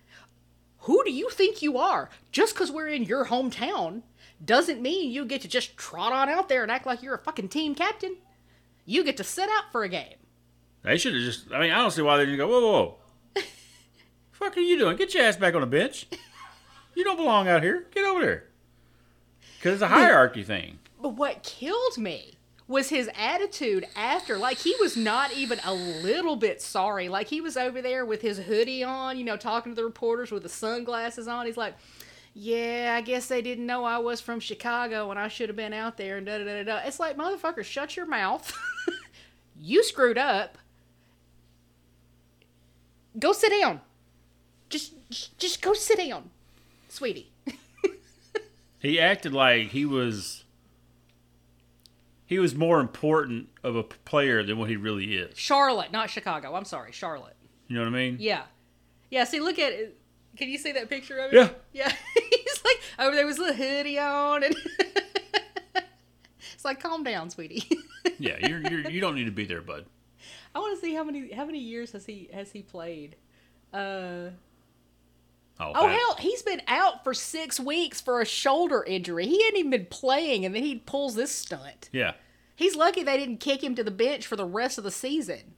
Who 0.85 1.03
do 1.05 1.13
you 1.13 1.29
think 1.31 1.61
you 1.63 1.77
are? 1.79 2.09
Just 2.33 2.55
because 2.55 2.71
we're 2.71 2.87
in 2.89 3.03
your 3.03 3.27
hometown 3.27 4.03
doesn't 4.43 4.81
mean 4.81 5.11
you 5.11 5.25
get 5.27 5.43
to 5.43 5.49
just 5.49 5.77
trot 5.77 6.13
on 6.13 6.29
out 6.31 6.49
there 6.49 6.63
and 6.63 6.71
act 6.73 6.87
like 6.87 7.03
you're 7.03 7.15
a 7.15 7.19
fucking 7.19 7.49
team 7.49 7.75
captain. 7.75 8.17
You 8.87 9.05
get 9.05 9.17
to 9.19 9.25
sit 9.25 9.49
out 9.51 9.65
for 9.73 9.83
a 9.83 9.89
game. 9.89 10.15
they 10.83 10.97
should 10.97 11.13
have 11.15 11.23
just. 11.23 11.53
I 11.53 11.61
mean, 11.61 11.73
I 11.73 11.79
don't 11.79 11.91
see 11.91 12.01
why 12.03 12.17
they 12.17 12.25
didn't 12.25 12.39
go. 12.39 12.49
Whoa, 12.49 12.61
whoa, 12.61 12.73
whoa! 12.73 12.95
Fuck 14.41 14.57
are 14.57 14.61
you 14.61 14.79
doing? 14.79 14.97
Get 14.97 15.15
your 15.15 15.23
ass 15.23 15.37
back 15.37 15.55
on 15.55 15.61
the 15.61 15.67
bench. 15.67 16.07
You 16.95 17.05
don't 17.05 17.17
belong 17.17 17.47
out 17.47 17.63
here. 17.63 17.87
Get 17.95 18.05
over 18.05 18.21
there. 18.21 18.45
Because 19.57 19.75
it's 19.75 19.83
a 19.83 19.89
hierarchy 19.89 20.43
thing. 20.43 20.79
But 21.01 21.11
what 21.11 21.43
killed 21.43 21.99
me 21.99 22.35
was 22.67 22.89
his 22.89 23.09
attitude 23.17 23.87
after. 23.95 24.37
Like, 24.37 24.59
he 24.59 24.75
was 24.81 24.97
not 24.97 25.33
even 25.33 25.61
a 25.65 25.73
little 25.73 26.37
bit 26.37 26.61
sorry. 26.61 27.09
Like, 27.09 27.29
he 27.29 27.41
was 27.41 27.57
over 27.57 27.81
there 27.81 28.05
with 28.05 28.23
his 28.23 28.39
hoodie 28.39 28.83
on, 28.83 29.19
you 29.19 29.25
know, 29.25 29.37
talking 29.37 29.73
to 29.73 29.77
the 29.77 29.85
reporters 29.85 30.31
with 30.31 30.43
the 30.43 30.49
sunglasses 30.49 31.29
on. 31.29 31.47
He's 31.47 31.57
like, 31.57 31.75
yeah, 32.35 32.95
I 32.97 33.01
guess 33.01 33.27
they 33.27 33.43
didn't 33.43 33.67
know 33.67 33.85
I 33.85 33.99
was 33.99 34.21
from 34.21 34.41
Chicago 34.41 35.11
and 35.11 35.19
I 35.19 35.29
should 35.29 35.49
have 35.49 35.57
been 35.57 35.73
out 35.73 35.97
there 35.97 36.17
and 36.17 36.27
da 36.27 36.39
da 36.39 36.45
da 36.45 36.63
da. 36.63 36.65
da. 36.65 36.87
It's 36.87 37.01
like, 37.01 37.17
motherfucker, 37.17 37.65
shut 37.65 37.97
your 37.97 38.07
mouth. 38.07 38.57
you 39.61 39.83
screwed 39.83 40.19
up. 40.19 40.57
Go 43.19 43.33
sit 43.33 43.53
down. 43.61 43.81
Just, 44.71 44.95
just, 45.39 45.61
go 45.61 45.75
sit 45.75 45.99
down, 45.99 46.31
sweetie. 46.89 47.31
He 48.81 48.99
acted 48.99 49.35
like 49.35 49.69
he 49.69 49.85
was 49.85 50.45
he 52.25 52.39
was 52.39 52.55
more 52.55 52.81
important 52.81 53.51
of 53.63 53.77
a 53.77 53.83
player 53.83 54.43
than 54.43 54.59
what 54.59 54.71
he 54.71 54.77
really 54.77 55.17
is. 55.17 55.37
Charlotte, 55.37 55.93
not 55.93 56.09
Chicago. 56.09 56.55
I'm 56.55 56.65
sorry, 56.65 56.91
Charlotte. 56.91 57.37
You 57.69 57.77
know 57.77 57.83
what 57.83 57.89
I 57.89 57.91
mean? 57.91 58.17
Yeah. 58.19 58.45
Yeah, 59.11 59.25
see, 59.25 59.41
look 59.41 59.59
at 59.59 59.73
it. 59.73 59.99
Can 60.37 60.49
you 60.49 60.57
see 60.57 60.73
that 60.73 60.89
picture 60.89 61.19
of 61.19 61.33
it? 61.33 61.37
Yeah. 61.37 61.51
Yeah. 61.73 61.93
He's 62.31 62.65
like 62.65 62.81
over 62.99 63.15
there 63.15 63.27
with 63.27 63.39
little 63.39 63.55
hoodie 63.55 63.99
on 63.99 64.45
and 64.45 64.57
it's 66.55 66.65
like 66.65 66.81
calm 66.81 67.05
down, 67.05 67.29
sweetie. 67.31 67.69
Yeah, 68.19 68.47
you're, 68.47 68.61
you're 68.61 68.91
you 68.91 69.01
don't 69.01 69.15
need 69.15 69.25
to 69.25 69.31
be 69.31 69.45
there, 69.45 69.61
bud. 69.61 69.85
I 70.55 70.59
want 70.59 70.75
to 70.75 70.81
see 70.81 70.95
how 70.95 71.05
many 71.05 71.33
how 71.33 71.45
many 71.45 71.59
years 71.59 71.93
has 71.93 72.07
he 72.07 72.31
has 72.33 72.51
he 72.53 72.63
played? 72.63 73.17
Uh 73.75 74.31
Oh, 75.61 75.73
Oh 75.75 75.89
hell, 75.89 76.17
he's 76.19 76.43
been 76.43 76.63
out 76.67 77.05
for 77.05 77.13
6 77.15 77.61
weeks 77.61 78.01
for 78.01 78.21
a 78.21 78.25
shoulder 78.25 78.83
injury. 78.83 79.27
He 79.27 79.43
hadn't 79.45 79.59
even 79.59 79.71
been 79.71 79.87
playing 79.87 80.45
and 80.45 80.55
then 80.55 80.63
he 80.63 80.77
pulls 80.77 81.15
this 81.15 81.31
stunt. 81.31 81.89
Yeah. 81.93 82.15
He's 82.57 82.75
lucky 82.77 83.03
they 83.03 83.17
didn't 83.17 83.39
kick 83.39 83.63
him 83.63 83.75
to 83.75 83.85
the 83.85 83.91
bench 83.91 84.27
for 84.27 84.37
the 84.37 84.45
rest 84.45 84.79
of 84.79 84.85
the 84.85 84.91
season. 84.91 85.55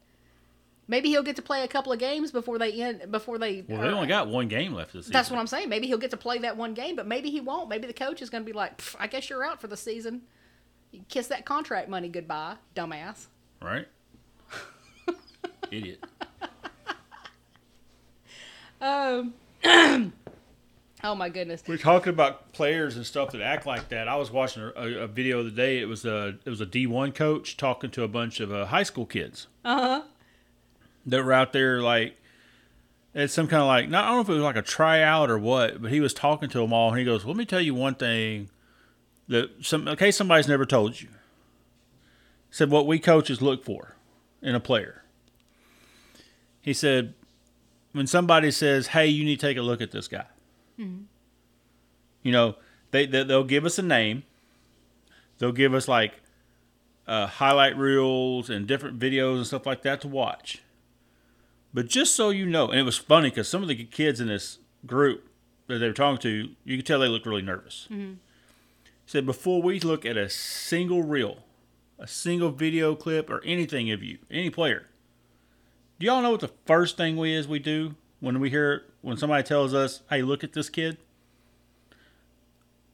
Maybe 0.88 1.08
he'll 1.08 1.22
get 1.22 1.36
to 1.36 1.42
play 1.42 1.62
a 1.62 1.68
couple 1.68 1.92
of 1.92 1.98
games 1.98 2.32
before 2.32 2.58
they 2.58 2.72
end 2.72 3.10
before 3.10 3.38
they 3.38 3.64
Well, 3.68 3.80
they 3.80 3.88
only 3.88 4.08
got 4.08 4.28
one 4.28 4.48
game 4.48 4.74
left 4.74 4.92
this 4.92 5.06
season. 5.06 5.12
That's 5.12 5.30
what 5.30 5.38
I'm 5.38 5.46
saying. 5.46 5.68
Maybe 5.68 5.86
he'll 5.86 5.96
get 5.98 6.10
to 6.10 6.16
play 6.16 6.38
that 6.38 6.56
one 6.56 6.74
game, 6.74 6.96
but 6.96 7.06
maybe 7.06 7.30
he 7.30 7.40
won't. 7.40 7.68
Maybe 7.68 7.86
the 7.86 7.92
coach 7.92 8.20
is 8.20 8.28
going 8.30 8.44
to 8.44 8.46
be 8.46 8.52
like, 8.52 8.82
I 8.98 9.06
guess 9.06 9.30
you're 9.30 9.44
out 9.44 9.60
for 9.60 9.68
the 9.68 9.76
season. 9.76 10.22
You 10.90 11.00
kiss 11.08 11.28
that 11.28 11.46
contract 11.46 11.88
money 11.88 12.08
goodbye, 12.08 12.56
dumbass. 12.74 13.26
right. 13.62 13.86
Idiot. 15.70 16.04
Um, 18.80 19.34
oh 21.04 21.14
my 21.14 21.28
goodness. 21.28 21.62
We're 21.66 21.76
talking 21.78 22.10
about 22.10 22.52
players 22.52 22.96
and 22.96 23.06
stuff 23.06 23.32
that 23.32 23.40
act 23.40 23.66
like 23.66 23.88
that. 23.90 24.08
I 24.08 24.16
was 24.16 24.30
watching 24.30 24.62
a, 24.76 25.00
a 25.00 25.06
video 25.06 25.42
the 25.42 25.48
other 25.48 25.56
day. 25.56 25.78
It 25.80 25.86
was 25.86 26.04
a 26.04 26.36
it 26.44 26.50
was 26.50 26.60
a 26.60 26.66
D 26.66 26.86
one 26.86 27.12
coach 27.12 27.56
talking 27.56 27.90
to 27.92 28.02
a 28.02 28.08
bunch 28.08 28.40
of 28.40 28.52
uh, 28.52 28.66
high 28.66 28.82
school 28.82 29.06
kids 29.06 29.46
Uh 29.64 29.80
huh. 29.80 30.02
that 31.06 31.24
were 31.24 31.32
out 31.32 31.52
there 31.52 31.80
like 31.80 32.16
it's 33.14 33.34
some 33.34 33.46
kind 33.46 33.60
of 33.60 33.66
like 33.68 33.88
not 33.88 34.04
I 34.04 34.08
don't 34.08 34.16
know 34.16 34.22
if 34.22 34.28
it 34.30 34.34
was 34.34 34.42
like 34.42 34.56
a 34.56 34.62
tryout 34.62 35.30
or 35.30 35.38
what, 35.38 35.82
but 35.82 35.90
he 35.90 36.00
was 36.00 36.14
talking 36.14 36.48
to 36.50 36.58
them 36.58 36.72
all 36.72 36.88
and 36.90 36.98
he 36.98 37.04
goes, 37.04 37.24
"Let 37.24 37.36
me 37.36 37.44
tell 37.44 37.60
you 37.60 37.74
one 37.74 37.94
thing 37.94 38.48
that 39.28 39.50
some 39.64 39.86
in 39.86 39.96
case 39.96 40.16
somebody's 40.16 40.48
never 40.48 40.64
told 40.66 41.00
you." 41.00 41.08
He 41.08 42.54
said 42.56 42.70
what 42.70 42.86
we 42.86 42.98
coaches 42.98 43.40
look 43.42 43.64
for 43.64 43.96
in 44.42 44.54
a 44.54 44.60
player. 44.60 45.04
He 46.60 46.72
said 46.72 47.14
when 47.92 48.06
somebody 48.06 48.50
says, 48.50 48.88
"Hey, 48.88 49.06
you 49.06 49.24
need 49.24 49.40
to 49.40 49.46
take 49.46 49.56
a 49.56 49.62
look 49.62 49.80
at 49.80 49.90
this 49.90 50.08
guy," 50.08 50.26
you 52.22 52.32
know, 52.32 52.56
they, 52.90 53.06
they 53.06 53.22
they'll 53.24 53.44
give 53.44 53.64
us 53.64 53.78
a 53.78 53.82
name. 53.82 54.24
They'll 55.38 55.52
give 55.52 55.74
us 55.74 55.88
like 55.88 56.20
uh, 57.06 57.26
highlight 57.26 57.76
reels 57.76 58.48
and 58.50 58.66
different 58.66 58.98
videos 58.98 59.36
and 59.36 59.46
stuff 59.46 59.66
like 59.66 59.82
that 59.82 60.00
to 60.02 60.08
watch. 60.08 60.62
But 61.74 61.88
just 61.88 62.14
so 62.14 62.30
you 62.30 62.46
know, 62.46 62.68
and 62.68 62.78
it 62.78 62.84
was 62.84 62.98
funny 62.98 63.30
because 63.30 63.48
some 63.48 63.62
of 63.62 63.68
the 63.68 63.84
kids 63.84 64.20
in 64.20 64.28
this 64.28 64.58
group 64.86 65.26
that 65.68 65.78
they 65.78 65.86
were 65.86 65.92
talking 65.94 66.18
to, 66.20 66.50
you 66.64 66.76
could 66.76 66.86
tell 66.86 67.00
they 67.00 67.08
looked 67.08 67.26
really 67.26 67.42
nervous. 67.42 67.88
Said 69.06 69.26
before 69.26 69.60
we 69.62 69.80
look 69.80 70.04
at 70.06 70.16
a 70.16 70.28
single 70.28 71.02
reel, 71.02 71.38
a 71.98 72.06
single 72.06 72.50
video 72.50 72.94
clip, 72.94 73.28
or 73.30 73.42
anything 73.44 73.90
of 73.90 74.02
you, 74.02 74.18
any 74.30 74.48
player, 74.50 74.86
do 76.02 76.06
y'all 76.06 76.20
know 76.20 76.32
what 76.32 76.40
the 76.40 76.50
first 76.66 76.96
thing 76.96 77.16
we 77.16 77.32
is 77.32 77.46
we 77.46 77.60
do 77.60 77.94
when 78.18 78.40
we 78.40 78.50
hear 78.50 78.82
when 79.02 79.16
somebody 79.16 79.44
tells 79.44 79.72
us, 79.72 80.02
"Hey, 80.10 80.20
look 80.20 80.42
at 80.42 80.52
this 80.52 80.68
kid"? 80.68 80.98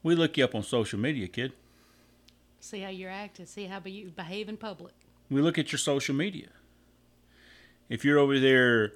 We 0.02 0.14
look 0.14 0.36
you 0.36 0.44
up 0.44 0.54
on 0.54 0.62
social 0.62 0.98
media, 0.98 1.26
kid. 1.26 1.54
See 2.60 2.80
how 2.80 2.90
you're 2.90 3.10
acting. 3.10 3.46
See 3.46 3.64
how 3.64 3.80
you 3.82 4.10
behave 4.10 4.50
in 4.50 4.58
public. 4.58 4.92
We 5.30 5.40
look 5.40 5.56
at 5.56 5.72
your 5.72 5.78
social 5.78 6.14
media. 6.14 6.48
if 7.88 8.04
you're 8.04 8.18
over 8.18 8.38
there 8.38 8.92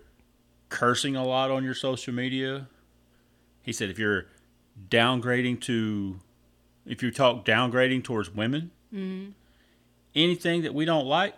cursing 0.69 1.17
a 1.17 1.25
lot 1.25 1.51
on 1.51 1.65
your 1.65 1.73
social 1.73 2.13
media, 2.13 2.69
he 3.63 3.73
said 3.73 3.89
if 3.89 3.99
you're 3.99 4.27
downgrading 4.91 5.63
to, 5.63 6.21
if 6.85 7.03
you 7.03 7.11
talk 7.11 7.47
downgrading 7.47 8.05
towards 8.05 8.29
women, 8.29 8.73
mm-hmm. 8.93 9.31
anything 10.15 10.61
that 10.61 10.75
we 10.75 10.85
don't 10.85 11.07
like, 11.07 11.35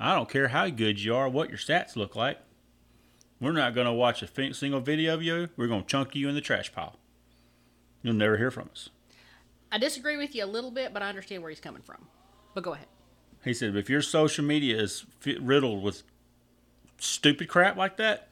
I 0.00 0.14
don't 0.14 0.30
care 0.30 0.48
how 0.48 0.68
good 0.70 0.98
you 0.98 1.14
are, 1.14 1.28
what 1.28 1.50
your 1.50 1.58
stats 1.58 1.94
look 1.94 2.16
like. 2.16 2.38
We're 3.38 3.52
not 3.52 3.74
going 3.74 3.86
to 3.86 3.92
watch 3.92 4.22
a 4.22 4.54
single 4.54 4.80
video 4.80 5.14
of 5.14 5.22
you. 5.22 5.50
We're 5.56 5.66
going 5.66 5.82
to 5.82 5.86
chunk 5.86 6.14
you 6.14 6.28
in 6.28 6.34
the 6.34 6.40
trash 6.40 6.72
pile. 6.72 6.96
You'll 8.02 8.14
never 8.14 8.38
hear 8.38 8.50
from 8.50 8.70
us. 8.72 8.88
I 9.70 9.78
disagree 9.78 10.16
with 10.16 10.34
you 10.34 10.44
a 10.44 10.46
little 10.46 10.70
bit, 10.70 10.94
but 10.94 11.02
I 11.02 11.08
understand 11.08 11.42
where 11.42 11.50
he's 11.50 11.60
coming 11.60 11.82
from. 11.82 12.06
But 12.54 12.64
go 12.64 12.72
ahead. 12.72 12.86
He 13.44 13.52
said, 13.54 13.76
if 13.76 13.90
your 13.90 14.02
social 14.02 14.44
media 14.44 14.80
is 14.80 15.04
riddled 15.24 15.82
with 15.82 16.02
stupid 16.98 17.48
crap 17.48 17.76
like 17.76 17.98
that, 17.98 18.28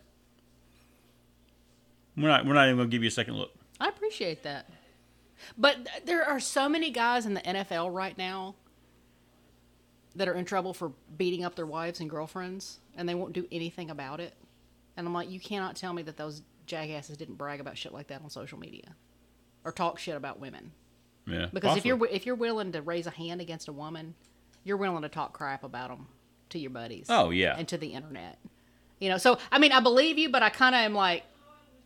we're 2.16 2.28
not, 2.28 2.46
we're 2.46 2.54
not 2.54 2.64
even 2.64 2.76
going 2.76 2.90
to 2.90 2.94
give 2.94 3.02
you 3.02 3.08
a 3.08 3.12
second 3.12 3.36
look. 3.36 3.52
I 3.78 3.88
appreciate 3.88 4.42
that. 4.42 4.68
But 5.56 5.84
th- 5.86 6.04
there 6.04 6.24
are 6.24 6.40
so 6.40 6.68
many 6.68 6.90
guys 6.90 7.26
in 7.26 7.34
the 7.34 7.40
NFL 7.40 7.94
right 7.94 8.16
now 8.18 8.56
that 10.18 10.28
are 10.28 10.34
in 10.34 10.44
trouble 10.44 10.74
for 10.74 10.92
beating 11.16 11.44
up 11.44 11.54
their 11.54 11.66
wives 11.66 12.00
and 12.00 12.10
girlfriends, 12.10 12.80
and 12.96 13.08
they 13.08 13.14
won't 13.14 13.32
do 13.32 13.46
anything 13.50 13.90
about 13.90 14.20
it. 14.20 14.34
And 14.96 15.06
I'm 15.06 15.14
like, 15.14 15.30
you 15.30 15.40
cannot 15.40 15.76
tell 15.76 15.92
me 15.92 16.02
that 16.02 16.16
those 16.16 16.42
jackasses 16.66 17.16
didn't 17.16 17.36
brag 17.36 17.60
about 17.60 17.78
shit 17.78 17.92
like 17.92 18.08
that 18.08 18.22
on 18.22 18.28
social 18.30 18.58
media 18.58 18.94
or 19.64 19.72
talk 19.72 19.98
shit 19.98 20.16
about 20.16 20.38
women. 20.38 20.72
Yeah. 21.26 21.46
Because 21.52 21.76
if 21.76 21.84
you're 21.84 22.04
if 22.06 22.26
you're 22.26 22.34
willing 22.34 22.72
to 22.72 22.82
raise 22.82 23.06
a 23.06 23.10
hand 23.10 23.40
against 23.40 23.68
a 23.68 23.72
woman, 23.72 24.14
you're 24.64 24.76
willing 24.76 25.02
to 25.02 25.08
talk 25.08 25.32
crap 25.32 25.62
about 25.62 25.88
them 25.88 26.06
to 26.50 26.58
your 26.58 26.70
buddies. 26.70 27.06
Oh, 27.08 27.30
yeah. 27.30 27.54
and 27.56 27.68
to 27.68 27.78
the 27.78 27.88
internet. 27.88 28.38
You 28.98 29.10
know, 29.10 29.18
so 29.18 29.38
I 29.52 29.58
mean, 29.58 29.72
I 29.72 29.80
believe 29.80 30.18
you, 30.18 30.30
but 30.30 30.42
I 30.42 30.50
kind 30.50 30.74
of 30.74 30.80
am 30.80 30.94
like, 30.94 31.22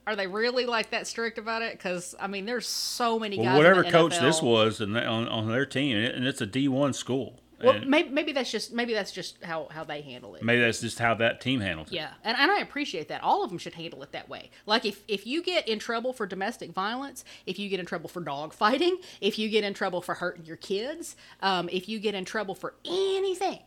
are 0.06 0.16
they 0.16 0.26
really 0.26 0.64
like 0.64 0.90
that 0.90 1.06
strict 1.06 1.38
about 1.38 1.62
it? 1.62 1.72
Because 1.72 2.14
I 2.18 2.26
mean, 2.26 2.46
there's 2.46 2.66
so 2.66 3.18
many 3.18 3.36
guys. 3.36 3.46
Well, 3.46 3.56
whatever 3.58 3.84
coach 3.84 4.18
this 4.18 4.40
was 4.40 4.80
and 4.80 4.96
on, 4.96 5.28
on 5.28 5.48
their 5.48 5.66
team, 5.66 5.96
and, 5.96 6.06
it, 6.06 6.14
and 6.14 6.26
it's 6.26 6.40
a 6.40 6.46
D 6.46 6.68
one 6.68 6.92
school. 6.92 7.41
Well, 7.62 7.74
And 7.76 7.86
maybe, 7.86 8.08
maybe 8.10 8.32
that's 8.32 8.50
just 8.50 8.72
maybe 8.72 8.92
that's 8.92 9.12
just 9.12 9.42
how 9.42 9.68
how 9.70 9.84
they 9.84 10.00
handle 10.02 10.34
it. 10.34 10.42
maybe 10.42 10.60
that's 10.60 10.80
just 10.80 10.98
how 10.98 11.14
that 11.14 11.40
team 11.40 11.60
handles 11.60 11.88
it. 11.88 11.94
Yeah, 11.94 12.12
and, 12.24 12.36
and 12.36 12.50
I 12.50 12.60
appreciate 12.60 13.08
that. 13.08 13.22
All 13.22 13.42
of 13.44 13.50
them 13.50 13.58
should 13.58 13.74
handle 13.74 14.02
it 14.02 14.12
that 14.12 14.28
way. 14.28 14.50
Like 14.66 14.84
if 14.84 15.02
if 15.08 15.26
you 15.26 15.42
get 15.42 15.68
in 15.68 15.78
trouble 15.78 16.12
for 16.12 16.26
domestic 16.26 16.72
violence, 16.72 17.24
if 17.46 17.58
you 17.58 17.68
get 17.68 17.80
in 17.80 17.86
trouble 17.86 18.08
for 18.08 18.20
dog 18.20 18.52
fighting, 18.52 18.98
if 19.20 19.38
you 19.38 19.48
get 19.48 19.64
in 19.64 19.74
trouble 19.74 20.00
for 20.00 20.14
hurting 20.14 20.44
your 20.44 20.56
kids, 20.56 21.16
um, 21.40 21.68
if 21.72 21.88
you 21.88 21.98
get 21.98 22.14
in 22.14 22.24
trouble 22.24 22.54
for 22.54 22.74
anything, 22.84 23.60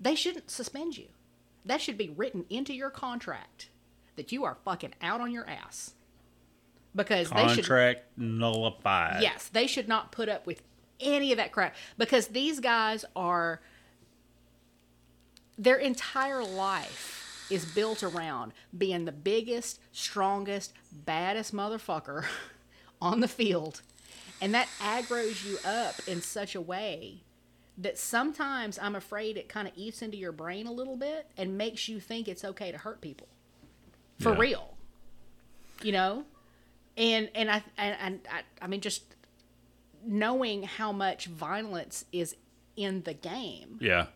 they 0.00 0.14
shouldn't 0.14 0.50
suspend 0.50 0.96
you. 0.96 1.06
That 1.64 1.80
should 1.80 1.96
be 1.96 2.10
written 2.10 2.44
into 2.50 2.74
your 2.74 2.90
contract 2.90 3.70
that 4.16 4.32
you 4.32 4.44
are 4.44 4.56
fucking 4.64 4.94
out 5.00 5.20
on 5.20 5.32
your 5.32 5.48
ass. 5.48 5.94
Because 6.96 7.28
they 7.30 7.48
should 7.48 7.64
Contract 7.64 8.04
nullified. 8.16 9.20
Yes, 9.22 9.48
they 9.48 9.66
should 9.66 9.88
not 9.88 10.12
put 10.12 10.28
up 10.28 10.46
with 10.46 10.62
any 11.00 11.32
of 11.32 11.38
that 11.38 11.52
crap 11.52 11.74
because 11.98 12.28
these 12.28 12.60
guys 12.60 13.04
are 13.16 13.60
their 15.58 15.76
entire 15.76 16.42
life 16.44 17.46
is 17.50 17.64
built 17.64 18.02
around 18.02 18.52
being 18.76 19.04
the 19.04 19.12
biggest, 19.12 19.78
strongest, 19.92 20.72
baddest 21.04 21.54
motherfucker 21.54 22.24
on 23.02 23.20
the 23.20 23.28
field. 23.28 23.82
And 24.40 24.54
that 24.54 24.68
aggroes 24.80 25.44
you 25.44 25.58
up 25.64 25.94
in 26.08 26.20
such 26.22 26.54
a 26.54 26.60
way 26.60 27.22
that 27.78 27.98
sometimes 27.98 28.78
I'm 28.80 28.94
afraid 28.96 29.36
it 29.36 29.48
kind 29.48 29.68
of 29.68 29.74
eats 29.76 30.02
into 30.02 30.16
your 30.16 30.32
brain 30.32 30.66
a 30.66 30.72
little 30.72 30.96
bit 30.96 31.26
and 31.36 31.56
makes 31.58 31.88
you 31.88 32.00
think 32.00 32.28
it's 32.28 32.44
okay 32.44 32.72
to 32.72 32.78
hurt 32.78 33.00
people. 33.00 33.28
For 34.20 34.32
Yeah. 34.32 34.38
real. 34.38 34.74
You 35.82 35.92
know? 35.92 36.24
And 36.96 37.28
and 37.34 37.50
I 37.50 37.62
and, 37.76 37.96
and 38.00 38.20
I, 38.30 38.42
I 38.62 38.66
mean 38.68 38.80
just 38.80 39.02
knowing 40.06 40.62
how 40.64 40.92
much 40.92 41.26
violence 41.26 42.04
is 42.12 42.36
in 42.76 43.02
the 43.02 43.14
game, 43.14 43.78
Yeah. 43.80 44.06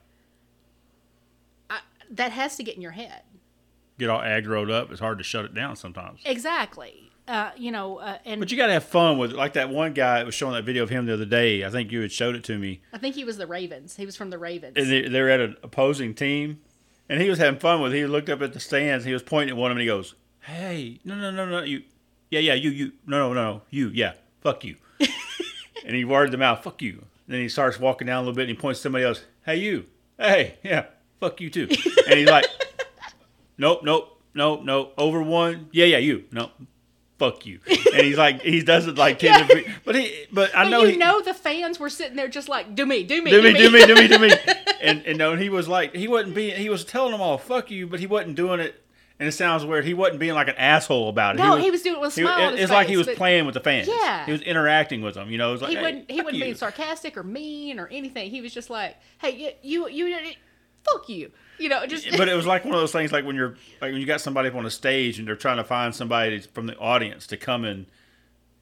I, 1.70 1.80
that 2.11 2.32
has 2.32 2.57
to 2.57 2.62
get 2.62 2.74
in 2.76 2.82
your 2.82 2.93
head. 2.93 3.22
Get 3.99 4.11
all 4.11 4.20
aggroed 4.20 4.70
up. 4.70 4.91
It's 4.91 5.01
hard 5.01 5.18
to 5.18 5.24
shut 5.24 5.45
it 5.45 5.55
down 5.55 5.76
sometimes. 5.76 6.20
Exactly. 6.24 7.11
Uh, 7.26 7.51
you 7.57 7.70
know, 7.70 7.99
uh, 7.99 8.18
and 8.24 8.41
But 8.41 8.51
you 8.51 8.57
got 8.57 8.68
to 8.68 8.72
have 8.72 8.84
fun 8.84 9.18
with 9.18 9.32
it. 9.32 9.36
Like 9.36 9.53
that 9.55 9.68
one 9.68 9.93
guy 9.93 10.18
that 10.18 10.26
was 10.26 10.34
showing 10.34 10.55
that 10.55 10.64
video 10.64 10.82
of 10.82 10.89
him 10.89 11.05
the 11.07 11.12
other 11.14 11.24
day. 11.26 11.64
I 11.64 11.70
think 11.70 11.93
you 11.93 12.01
had 12.01 12.11
showed 12.11 12.34
it 12.34 12.45
to 12.45 12.59
me. 12.59 12.80
I 12.93 12.99
think 12.99 13.14
he 13.16 13.24
was 13.24 13.36
the 13.36 13.47
Ravens. 13.47 13.97
He 13.97 14.07
was 14.07 14.16
from 14.16 14.30
the 14.30 14.39
Ravens. 14.39 14.74
And 14.76 14.91
they, 14.91 15.09
they're 15.09 15.28
at 15.30 15.41
an 15.41 15.57
opposing 15.62 16.14
team. 16.14 16.61
And 17.09 17.20
he 17.20 17.28
was 17.28 17.39
having 17.39 17.61
fun 17.61 17.80
with 17.82 17.93
it. 17.93 17.97
He 17.99 18.07
looked 18.07 18.28
up 18.30 18.41
at 18.41 18.53
the 18.55 18.61
stands. 18.61 19.05
He 19.05 19.12
was 19.12 19.22
pointing 19.22 19.51
at 19.51 19.57
one 19.57 19.70
of 19.70 19.74
them 19.74 19.78
and 19.80 19.82
he 19.82 19.86
goes, 19.89 20.14
Hey, 20.41 21.01
no, 21.05 21.14
no, 21.14 21.30
no, 21.30 21.45
no, 21.47 21.62
you. 21.62 21.82
Yeah, 22.30 22.41
yeah, 22.41 22.55
you, 22.55 22.70
you. 22.70 22.93
No, 23.07 23.32
no, 23.32 23.34
no, 23.34 23.62
you. 23.70 23.89
Yeah, 23.89 24.14
fuck 24.41 24.64
you. 24.64 24.76
and 25.89 25.97
he 25.97 26.05
worded 26.05 26.32
them 26.32 26.43
out, 26.43 26.62
fuck 26.62 26.80
you. 26.80 26.93
And 26.93 27.34
then 27.34 27.41
he 27.41 27.49
starts 27.49 27.80
walking 27.80 28.07
down 28.07 28.18
a 28.18 28.20
little 28.20 28.34
bit 28.34 28.43
and 28.43 28.51
he 28.51 28.55
points 28.57 28.78
to 28.78 28.84
somebody 28.84 29.05
else, 29.05 29.24
Hey, 29.45 29.57
you. 29.57 29.86
Hey, 30.16 30.59
yeah, 30.62 30.84
fuck 31.18 31.41
you 31.41 31.51
too. 31.51 31.68
and 32.09 32.18
he's 32.18 32.28
like, 32.28 32.47
Nope, 33.59 33.82
nope, 33.82 34.20
nope, 34.34 34.62
nope. 34.62 34.95
Over 34.97 35.20
one. 35.20 35.68
Yeah, 35.72 35.86
yeah, 35.86 35.99
you. 35.99 36.24
Nope. 36.30 36.53
Fuck 37.18 37.45
you. 37.47 37.59
And 37.66 38.03
he's 38.07 38.16
like, 38.16 38.43
he 38.43 38.62
doesn't 38.62 38.97
like 38.97 39.18
to 39.20 39.47
be, 39.53 39.66
but 39.84 39.97
he, 39.97 40.26
but 40.32 40.55
I 40.55 40.62
but 40.64 40.68
know 40.70 40.82
you 40.82 40.91
he, 40.91 40.97
know 40.97 41.20
the 41.20 41.34
fans 41.34 41.80
were 41.80 41.91
sitting 41.91 42.14
there 42.14 42.28
just 42.28 42.49
like, 42.49 42.76
do 42.76 42.86
me, 42.86 43.03
do 43.03 43.20
me, 43.20 43.32
do 43.32 43.43
me, 43.43 43.53
do 43.55 43.70
me, 43.70 43.86
do 43.86 43.95
me, 43.97 44.07
do 44.09 44.18
me. 44.18 44.30
And 44.80 45.05
and 45.07 45.18
no, 45.18 45.32
and 45.32 45.43
he 45.43 45.49
was 45.49 45.66
like, 45.66 45.93
he 45.97 46.07
wasn't 46.07 46.36
being, 46.36 46.55
he 46.55 46.70
was 46.70 46.84
telling 46.84 47.11
them 47.11 47.20
all, 47.20 47.36
fuck 47.36 47.68
you, 47.68 47.89
but 47.89 47.99
he 47.99 48.07
wasn't 48.07 48.36
doing 48.36 48.61
it. 48.61 48.80
And 49.20 49.28
it 49.28 49.32
sounds 49.32 49.64
weird. 49.64 49.84
He 49.84 49.94
wasn't 49.94 50.20
being 50.20 50.34
like 50.34 50.46
an 50.48 50.54
asshole 50.56 51.08
about 51.08 51.34
it. 51.34 51.38
No, 51.38 51.56
he 51.56 51.70
was 51.72 51.82
doing 51.82 51.96
it 51.96 52.00
with 52.00 52.12
a 52.16 52.20
he- 52.20 52.22
smile 52.26 52.46
on 52.46 52.52
his 52.52 52.62
It's 52.62 52.70
like 52.72 52.86
he 52.88 52.96
was 52.96 53.06
but- 53.06 53.16
playing 53.16 53.46
with 53.46 53.54
the 53.54 53.60
fans. 53.60 53.88
Yeah. 53.88 54.24
he 54.26 54.30
was 54.32 54.42
interacting 54.42 55.02
with 55.02 55.14
them. 55.14 55.30
You 55.30 55.38
know, 55.38 55.48
it 55.48 55.52
was 55.52 55.62
like 55.62 55.70
he 55.70 55.76
hey, 55.76 55.82
wouldn't 55.82 56.10
he 56.10 56.16
wouldn't 56.22 56.36
you. 56.36 56.44
be 56.44 56.54
sarcastic 56.54 57.16
or 57.16 57.24
mean 57.24 57.80
or 57.80 57.88
anything. 57.88 58.30
He 58.30 58.40
was 58.40 58.54
just 58.54 58.70
like, 58.70 58.96
hey, 59.20 59.56
you 59.62 59.88
you, 59.88 60.08
you 60.08 60.32
fuck 60.84 61.08
you. 61.08 61.32
You 61.58 61.68
know, 61.68 61.84
just 61.86 62.08
but 62.16 62.28
it 62.28 62.34
was 62.36 62.46
like 62.46 62.64
one 62.64 62.74
of 62.74 62.80
those 62.80 62.92
things, 62.92 63.10
like 63.10 63.24
when 63.24 63.34
you're 63.34 63.56
like 63.80 63.90
when 63.92 63.96
you 64.00 64.06
got 64.06 64.20
somebody 64.20 64.48
up 64.50 64.54
on 64.54 64.64
a 64.64 64.70
stage 64.70 65.18
and 65.18 65.26
they're 65.26 65.34
trying 65.34 65.56
to 65.56 65.64
find 65.64 65.92
somebody 65.92 66.38
from 66.38 66.66
the 66.66 66.76
audience 66.78 67.26
to 67.26 67.36
come 67.36 67.64
in, 67.64 67.86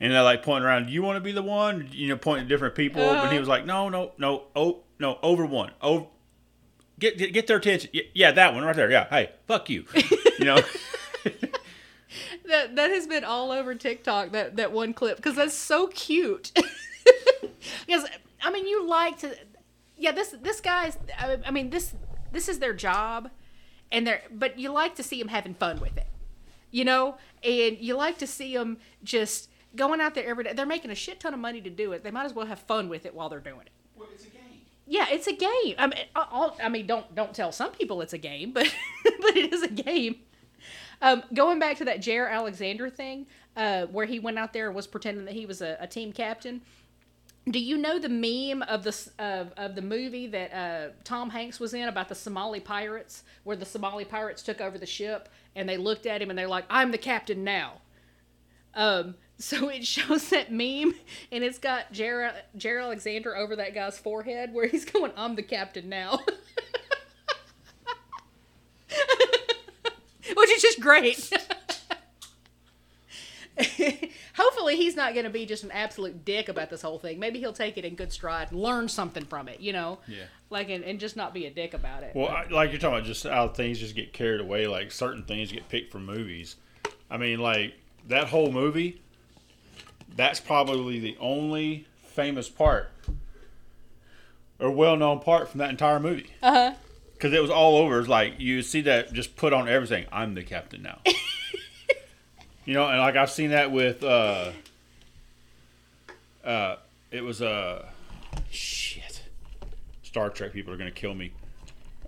and 0.00 0.12
they're 0.14 0.22
like 0.22 0.42
pointing 0.42 0.64
around. 0.66 0.86
Do 0.86 0.92
you 0.94 1.02
want 1.02 1.16
to 1.16 1.20
be 1.20 1.32
the 1.32 1.42
one? 1.42 1.90
You 1.92 2.08
know, 2.08 2.16
pointing 2.16 2.44
at 2.44 2.48
different 2.48 2.74
people. 2.74 3.02
But 3.02 3.24
he 3.24 3.26
Uh-huh. 3.28 3.38
was 3.40 3.48
like, 3.48 3.66
no, 3.66 3.90
no, 3.90 4.12
no, 4.16 4.44
oh, 4.56 4.84
no, 4.98 5.18
over 5.22 5.44
one, 5.44 5.72
over. 5.82 6.06
Get, 6.98 7.18
get 7.18 7.32
get 7.32 7.46
their 7.46 7.58
attention. 7.58 7.90
Yeah, 7.92 8.02
Yeah, 8.14 8.32
that 8.32 8.54
one 8.54 8.64
right 8.64 8.74
there. 8.74 8.90
Yeah, 8.90 9.06
hey, 9.10 9.32
fuck 9.46 9.68
you. 9.68 9.84
You 10.38 10.44
know, 10.44 10.56
that 12.46 12.76
that 12.76 12.90
has 12.90 13.06
been 13.06 13.24
all 13.24 13.50
over 13.50 13.74
TikTok 13.74 14.32
that 14.32 14.56
that 14.56 14.72
one 14.72 14.94
clip 14.94 15.16
because 15.16 15.36
that's 15.36 15.54
so 15.54 15.88
cute. 15.88 16.52
because 17.86 18.06
I 18.42 18.50
mean, 18.50 18.66
you 18.66 18.86
like 18.86 19.18
to, 19.18 19.36
yeah. 19.96 20.12
This 20.12 20.34
this 20.42 20.60
guy's. 20.60 20.96
I 21.18 21.38
I 21.44 21.50
mean, 21.50 21.70
this 21.70 21.94
this 22.32 22.48
is 22.48 22.58
their 22.58 22.72
job, 22.74 23.30
and 23.92 24.06
they're 24.06 24.22
but 24.30 24.58
you 24.58 24.70
like 24.70 24.94
to 24.96 25.02
see 25.02 25.18
them 25.18 25.28
having 25.28 25.54
fun 25.54 25.80
with 25.80 25.96
it, 25.96 26.06
you 26.70 26.84
know, 26.84 27.16
and 27.42 27.78
you 27.78 27.94
like 27.94 28.18
to 28.18 28.26
see 28.26 28.54
them 28.56 28.78
just 29.04 29.50
going 29.74 30.00
out 30.00 30.14
there 30.14 30.24
every 30.26 30.44
day. 30.44 30.52
They're 30.54 30.64
making 30.66 30.90
a 30.90 30.94
shit 30.94 31.20
ton 31.20 31.34
of 31.34 31.40
money 31.40 31.60
to 31.60 31.70
do 31.70 31.92
it. 31.92 32.02
They 32.04 32.10
might 32.10 32.24
as 32.24 32.32
well 32.32 32.46
have 32.46 32.60
fun 32.60 32.88
with 32.88 33.04
it 33.04 33.14
while 33.14 33.28
they're 33.28 33.40
doing 33.40 33.62
it. 33.62 33.70
well, 33.96 34.08
it's 34.14 34.24
a 34.24 34.28
game. 34.28 34.35
Yeah, 34.86 35.06
it's 35.10 35.26
a 35.26 35.32
game. 35.32 35.74
I 35.78 35.86
mean, 35.88 35.98
I'll, 36.14 36.56
I 36.62 36.68
mean, 36.68 36.86
don't 36.86 37.12
don't 37.14 37.34
tell 37.34 37.50
some 37.52 37.72
people 37.72 38.00
it's 38.02 38.12
a 38.12 38.18
game, 38.18 38.52
but 38.52 38.72
but 39.04 39.36
it 39.36 39.52
is 39.52 39.62
a 39.62 39.68
game. 39.68 40.16
Um, 41.02 41.22
going 41.34 41.58
back 41.58 41.76
to 41.78 41.84
that 41.86 42.00
Jaire 42.00 42.30
Alexander 42.30 42.88
thing, 42.88 43.26
uh, 43.56 43.86
where 43.86 44.06
he 44.06 44.18
went 44.18 44.38
out 44.38 44.52
there 44.52 44.66
and 44.66 44.76
was 44.76 44.86
pretending 44.86 45.24
that 45.26 45.34
he 45.34 45.44
was 45.44 45.60
a, 45.60 45.76
a 45.80 45.86
team 45.86 46.12
captain. 46.12 46.62
Do 47.48 47.60
you 47.60 47.76
know 47.76 47.98
the 47.98 48.08
meme 48.08 48.62
of 48.62 48.82
the 48.82 48.96
of, 49.18 49.52
of 49.56 49.74
the 49.74 49.82
movie 49.82 50.26
that 50.28 50.52
uh, 50.52 50.92
Tom 51.04 51.30
Hanks 51.30 51.60
was 51.60 51.74
in 51.74 51.88
about 51.88 52.08
the 52.08 52.14
Somali 52.14 52.60
pirates, 52.60 53.22
where 53.44 53.56
the 53.56 53.64
Somali 53.64 54.04
pirates 54.04 54.42
took 54.42 54.60
over 54.60 54.78
the 54.78 54.86
ship 54.86 55.28
and 55.54 55.68
they 55.68 55.76
looked 55.76 56.06
at 56.06 56.22
him 56.22 56.30
and 56.30 56.38
they're 56.38 56.48
like, 56.48 56.64
"I'm 56.70 56.90
the 56.90 56.98
captain 56.98 57.44
now." 57.44 57.74
Um, 58.74 59.14
so 59.38 59.68
it 59.68 59.86
shows 59.86 60.30
that 60.30 60.50
meme, 60.50 60.94
and 61.30 61.44
it's 61.44 61.58
got 61.58 61.92
Jaire, 61.92 62.32
Jaire 62.56 62.82
Alexander 62.82 63.36
over 63.36 63.56
that 63.56 63.74
guy's 63.74 63.98
forehead, 63.98 64.54
where 64.54 64.66
he's 64.66 64.84
going, 64.84 65.12
"I'm 65.16 65.34
the 65.36 65.42
captain 65.42 65.88
now," 65.88 66.20
which 70.34 70.50
is 70.50 70.62
just 70.62 70.80
great. 70.80 71.30
Hopefully, 74.34 74.76
he's 74.76 74.96
not 74.96 75.14
going 75.14 75.24
to 75.24 75.30
be 75.30 75.46
just 75.46 75.64
an 75.64 75.70
absolute 75.70 76.24
dick 76.24 76.48
about 76.48 76.68
this 76.68 76.82
whole 76.82 76.98
thing. 76.98 77.18
Maybe 77.18 77.38
he'll 77.38 77.54
take 77.54 77.78
it 77.78 77.84
in 77.86 77.94
good 77.94 78.12
stride 78.12 78.50
and 78.50 78.60
learn 78.60 78.86
something 78.88 79.24
from 79.24 79.48
it, 79.48 79.60
you 79.60 79.72
know? 79.72 79.98
Yeah. 80.06 80.24
Like, 80.50 80.68
and, 80.68 80.84
and 80.84 81.00
just 81.00 81.16
not 81.16 81.32
be 81.32 81.46
a 81.46 81.50
dick 81.50 81.72
about 81.72 82.02
it. 82.02 82.14
Well, 82.14 82.28
I, 82.28 82.44
like 82.50 82.70
you're 82.70 82.78
talking 82.78 82.98
about, 82.98 83.06
just 83.06 83.24
how 83.24 83.48
things 83.48 83.78
just 83.78 83.94
get 83.94 84.12
carried 84.12 84.42
away. 84.42 84.66
Like 84.66 84.92
certain 84.92 85.22
things 85.22 85.50
get 85.50 85.70
picked 85.70 85.90
from 85.90 86.04
movies. 86.04 86.56
I 87.10 87.16
mean, 87.16 87.38
like 87.38 87.74
that 88.08 88.28
whole 88.28 88.52
movie. 88.52 89.00
That's 90.14 90.40
probably 90.40 90.98
the 90.98 91.16
only 91.20 91.86
famous 92.04 92.48
part 92.48 92.90
or 94.58 94.70
well-known 94.70 95.20
part 95.20 95.48
from 95.50 95.58
that 95.58 95.70
entire 95.70 96.00
movie. 96.00 96.30
Uh 96.42 96.52
huh. 96.52 96.74
because 97.14 97.32
it 97.32 97.40
was 97.42 97.50
all 97.50 97.76
over. 97.76 97.98
It's 97.98 98.08
like 98.08 98.38
you 98.40 98.62
see 98.62 98.82
that 98.82 99.12
just 99.12 99.36
put 99.36 99.52
on 99.52 99.68
everything. 99.68 100.06
I'm 100.12 100.34
the 100.34 100.42
captain 100.42 100.82
now. 100.82 101.00
you 102.64 102.74
know, 102.74 102.88
and 102.88 102.98
like 102.98 103.16
I've 103.16 103.30
seen 103.30 103.50
that 103.50 103.70
with 103.72 104.02
uh, 104.02 104.52
uh, 106.44 106.76
it 107.10 107.22
was 107.22 107.42
uh, 107.42 107.86
shit. 108.50 109.22
Star 110.02 110.30
Trek 110.30 110.52
people 110.52 110.72
are 110.72 110.76
gonna 110.78 110.90
kill 110.90 111.14
me. 111.14 111.32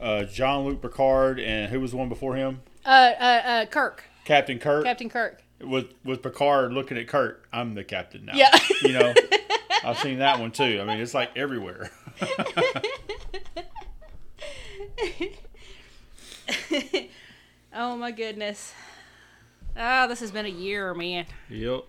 Uh, 0.00 0.24
Jean 0.24 0.64
Luc 0.64 0.80
Picard 0.80 1.40
and 1.40 1.70
who 1.70 1.80
was 1.80 1.90
the 1.90 1.96
one 1.96 2.08
before 2.08 2.36
him? 2.36 2.62
Uh, 2.86 2.88
uh, 3.18 3.42
uh, 3.44 3.66
Kirk, 3.66 4.04
Captain 4.24 4.58
Kirk. 4.58 4.84
Captain 4.84 5.10
Kirk. 5.10 5.42
With 5.60 5.86
with 6.04 6.22
Picard 6.22 6.72
looking 6.72 6.96
at 6.98 7.08
Kirk, 7.08 7.48
I'm 7.52 7.74
the 7.74 7.84
captain 7.84 8.26
now. 8.26 8.34
Yeah. 8.34 8.56
you 8.82 8.92
know, 8.92 9.12
I've 9.84 9.98
seen 9.98 10.18
that 10.20 10.38
one 10.38 10.52
too. 10.52 10.78
I 10.80 10.84
mean, 10.84 11.00
it's 11.00 11.14
like 11.14 11.36
everywhere. 11.36 11.90
Oh 17.80 17.96
my 17.96 18.10
goodness. 18.10 18.72
Oh, 19.76 20.08
this 20.08 20.18
has 20.18 20.32
been 20.32 20.46
a 20.46 20.50
year, 20.50 20.94
man. 20.94 21.26
yep. 21.48 21.84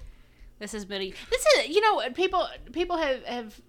This 0.59 0.73
has 0.73 0.85
been 0.85 1.01
a 1.01 1.13
this 1.31 1.45
is 1.57 1.69
you 1.69 1.81
know 1.81 2.01
people 2.11 2.47
people 2.73 2.97
have 2.97 3.23
have 3.23 3.61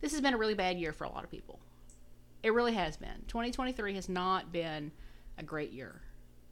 this 0.00 0.12
has 0.12 0.20
been 0.20 0.34
a 0.34 0.36
really 0.36 0.54
bad 0.54 0.78
year 0.78 0.92
for 0.92 1.04
a 1.04 1.08
lot 1.08 1.24
of 1.24 1.30
people. 1.30 1.58
It 2.42 2.52
really 2.52 2.74
has 2.74 2.96
been. 2.96 3.24
2023 3.26 3.94
has 3.94 4.08
not 4.08 4.52
been 4.52 4.92
a 5.38 5.42
great 5.42 5.72
year 5.72 6.02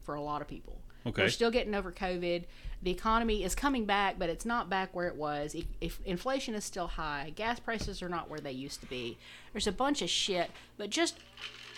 for 0.02 0.14
a 0.14 0.20
lot 0.20 0.42
of 0.42 0.48
people. 0.48 0.80
Okay. 1.06 1.22
We're 1.22 1.28
still 1.30 1.50
getting 1.50 1.74
over 1.74 1.92
COVID. 1.92 2.44
The 2.82 2.90
economy 2.90 3.44
is 3.44 3.54
coming 3.54 3.84
back, 3.86 4.18
but 4.18 4.28
it's 4.28 4.44
not 4.44 4.68
back 4.68 4.94
where 4.94 5.06
it 5.06 5.16
was. 5.16 5.54
If, 5.54 5.64
if 5.80 6.00
inflation 6.04 6.54
is 6.54 6.64
still 6.64 6.86
high, 6.86 7.32
gas 7.34 7.58
prices 7.60 8.02
are 8.02 8.08
not 8.08 8.28
where 8.28 8.40
they 8.40 8.52
used 8.52 8.80
to 8.80 8.86
be. 8.86 9.16
There's 9.52 9.66
a 9.66 9.72
bunch 9.72 10.02
of 10.02 10.10
shit, 10.10 10.50
but 10.76 10.90
just 10.90 11.18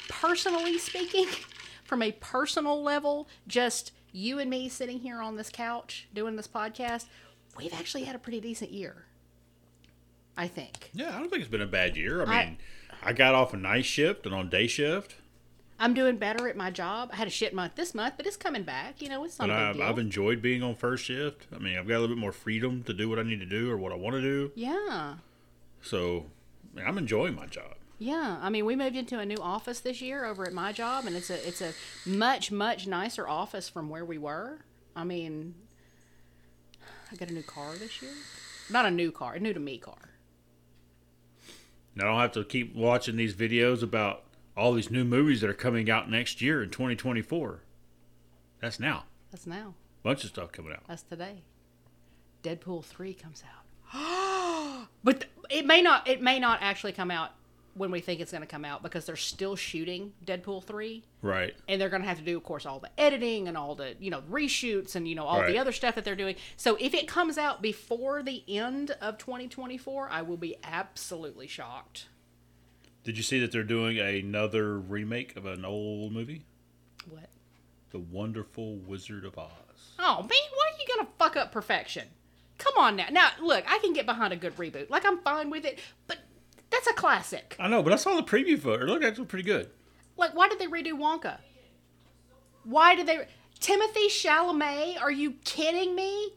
personally 0.09 0.79
speaking, 0.79 1.27
from 1.85 2.03
a 2.03 2.13
personal 2.13 2.83
level, 2.83 3.29
just 3.47 3.93
you 4.13 4.39
and 4.39 4.51
me 4.51 4.69
sitting 4.69 5.01
here 5.01 5.21
on 5.21 5.37
this 5.37 5.51
couch 5.51 6.09
doing 6.15 6.37
this 6.37 6.49
podcast, 6.49 7.07
we've 7.57 7.75
actually 7.75 8.05
had 8.05 8.17
a 8.17 8.19
pretty 8.19 8.41
decent 8.41 8.73
year. 8.73 9.05
I 10.37 10.49
think. 10.49 10.91
Yeah, 10.93 11.17
I 11.17 11.19
don't 11.19 11.31
think 11.31 11.41
it's 11.41 11.51
been 11.51 11.63
a 11.63 11.67
bad 11.67 11.97
year. 11.97 12.21
I 12.21 12.25
I- 12.25 12.45
mean, 12.45 12.59
I, 13.03 13.13
got 13.13 13.35
off 13.35 13.55
a 13.55 13.57
night 13.57 13.85
shift 13.87 14.27
and 14.27 14.35
on 14.35 14.51
day 14.51 14.67
shift, 14.67 15.15
I'm 15.79 15.93
doing 15.93 16.17
better 16.17 16.49
at 16.49 16.57
my 16.57 16.71
job. 16.71 17.11
I 17.13 17.17
had 17.17 17.27
a 17.27 17.31
shit 17.31 17.53
month 17.55 17.75
this 17.75 17.95
month, 17.95 18.15
but 18.17 18.27
it's 18.27 18.37
coming 18.37 18.63
back. 18.63 19.03
You 19.03 19.09
know, 19.09 19.25
it's 19.25 19.39
not 19.39 19.51
I've. 19.51 19.81
I've 19.81 19.99
enjoyed 19.99 20.41
being 20.41 20.63
on 20.63 20.75
first 20.75 21.05
shift. 21.05 21.47
I 21.55 21.59
mean, 21.59 21.77
I've 21.77 21.87
got 21.87 21.99
a 21.99 22.01
little 22.01 22.17
bit 22.17 22.21
more 22.21 22.33
freedom 22.33 22.83
to 22.85 22.95
do 22.95 23.09
what 23.09 23.19
I 23.19 23.23
need 23.23 23.41
to 23.41 23.47
do 23.47 23.71
or 23.71 23.77
what 23.77 23.93
I 23.93 23.97
want 23.97 24.17
to 24.17 24.23
do. 24.23 24.53
yeah. 24.55 25.17
So, 25.83 26.27
I 26.75 26.79
mean, 26.79 26.87
I'm 26.89 26.99
enjoying 26.99 27.35
my 27.37 27.47
job. 27.47 27.75
Yeah, 27.99 28.39
I 28.43 28.51
mean, 28.51 28.65
we 28.65 28.75
moved 28.77 28.97
into 28.97 29.19
a 29.19 29.25
new 29.27 29.39
office 29.41 29.81
this 29.81 30.03
year 30.03 30.25
over 30.25 30.45
at 30.47 30.53
my 30.53 30.73
job, 30.73 31.07
and 31.07 31.15
it's 31.17 31.31
a 31.31 31.47
it's 31.49 31.63
a 31.63 31.73
much 32.05 32.51
much 32.51 32.87
nicer 32.87 33.27
office 33.29 33.69
from 33.69 33.89
where 33.89 34.05
we 34.05 34.19
were. 34.19 34.65
I 34.95 35.05
mean, 35.05 35.55
I 37.13 37.17
got 37.17 37.31
a 37.31 37.33
new 37.33 37.43
car 37.43 37.75
this 37.77 38.03
year. 38.03 38.13
Not 38.69 38.85
a 38.85 38.91
new 38.91 39.13
car, 39.13 39.35
a 39.35 39.41
new 39.41 39.53
to 39.55 39.61
me 39.61 39.79
car. 39.79 40.11
Now 41.95 42.05
I 42.05 42.11
don't 42.11 42.21
have 42.21 42.33
to 42.33 42.45
keep 42.45 42.75
watching 42.75 43.17
these 43.17 43.35
videos 43.35 43.83
about 43.83 44.25
all 44.57 44.73
these 44.73 44.91
new 44.91 45.05
movies 45.05 45.41
that 45.43 45.51
are 45.51 45.55
coming 45.55 45.91
out 45.91 46.11
next 46.11 46.41
year 46.41 46.63
in 46.63 46.71
2024. 46.71 47.61
That's 48.61 48.81
now. 48.81 49.05
That's 49.31 49.47
now. 49.47 49.75
Bunch 50.03 50.25
of 50.25 50.31
stuff 50.31 50.53
coming 50.53 50.73
out. 50.73 50.83
That's 50.89 51.03
today. 51.03 51.43
Deadpool 52.43 52.85
three 52.85 53.13
comes 53.13 53.43
out, 53.93 54.87
but 55.05 55.21
th- 55.21 55.33
it 55.51 55.67
may 55.67 55.83
not. 55.83 56.07
It 56.07 56.23
may 56.23 56.39
not 56.39 56.59
actually 56.63 56.93
come 56.93 57.11
out 57.11 57.33
when 57.75 57.91
we 57.91 58.01
think 58.01 58.21
it's 58.21 58.31
going 58.31 58.41
to 58.43 58.47
come 58.47 58.65
out 58.65 58.83
because 58.85 59.05
they're 59.05 59.17
still 59.17 59.57
shooting 59.57 60.13
Deadpool 60.25 60.63
three. 60.65 61.03
Right. 61.23 61.55
and 61.69 61.81
they're 61.81 61.89
going 61.89 62.03
to 62.03 62.09
have 62.09 62.19
to 62.19 62.25
do 62.25 62.37
of 62.37 62.45
course 62.45 62.65
all 62.67 62.79
the 62.79 62.91
editing 63.01 63.49
and 63.49 63.57
all 63.57 63.75
the 63.75 63.97
you 63.99 64.11
know 64.11 64.23
reshoots 64.31 64.95
and 64.95 65.09
you 65.09 65.17
know 65.17 65.25
all 65.27 65.41
Right. 65.41 65.49
the 65.53 65.59
other 65.59 65.73
stuff 65.73 65.97
that 65.97 66.05
they're 66.05 66.15
doing 66.15 66.37
so 66.57 66.77
if 66.81 66.95
it 66.95 67.09
comes 67.09 67.37
out 67.37 67.61
before 67.63 68.23
the 68.23 68.45
end 68.49 68.93
of 69.01 69.19
2024 69.19 70.09
i 70.09 70.23
will 70.23 70.37
be 70.37 70.55
absolutely 70.63 71.49
shocked 71.49 72.07
Did 73.07 73.17
you 73.17 73.23
see 73.23 73.39
that 73.39 73.53
they're 73.53 73.63
doing 73.63 74.01
another 74.01 74.79
remake 74.81 75.37
of 75.37 75.47
an 75.47 75.65
old 75.65 76.13
movie? 76.13 76.45
what 77.09 77.31
The 77.93 78.01
Wonderful 78.01 78.79
Wizard 78.79 79.25
of 79.25 79.39
Oz. 79.39 79.51
oh 80.01 80.17
man 80.23 80.29
why 80.29 80.71
are 80.73 80.79
you 80.81 80.95
going 80.95 81.07
to 81.07 81.13
fuck 81.17 81.37
up 81.37 81.53
perfection 81.53 82.09
come 82.59 82.75
on 82.77 82.97
now 82.97 83.07
now 83.13 83.29
look 83.41 83.65
i 83.69 83.79
can 83.79 83.93
get 83.93 84.07
behind 84.07 84.33
a 84.33 84.37
good 84.37 84.57
reboot 84.57 84.91
like 84.91 85.07
i'm 85.07 85.19
fine 85.21 85.51
with 85.51 85.65
it 85.65 85.79
but 86.09 86.19
that's 86.71 86.89
a 86.89 86.93
classic 86.95 87.55
I 87.61 87.69
know, 87.69 87.81
but 87.85 87.93
I 87.93 87.97
saw 87.97 88.17
the 88.17 88.23
preview 88.25 88.59
for 88.59 88.75
it. 88.75 88.83
It 88.83 88.87
looked 88.87 89.05
actually 89.05 89.27
pretty 89.27 89.45
good. 89.45 89.71
like 90.17 90.35
why 90.35 90.49
did 90.49 90.59
they 90.59 90.67
redo 90.67 90.95
wonka 90.99 91.39
why 92.65 92.97
did 92.97 93.07
they 93.07 93.29
timothée 93.61 94.09
chalamet 94.09 95.01
are 95.01 95.13
you 95.13 95.35
kidding 95.45 95.95
me 95.95 96.33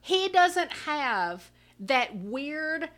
he 0.00 0.28
doesn't 0.28 0.72
have 0.84 1.52
that 1.78 2.16
weird 2.16 2.90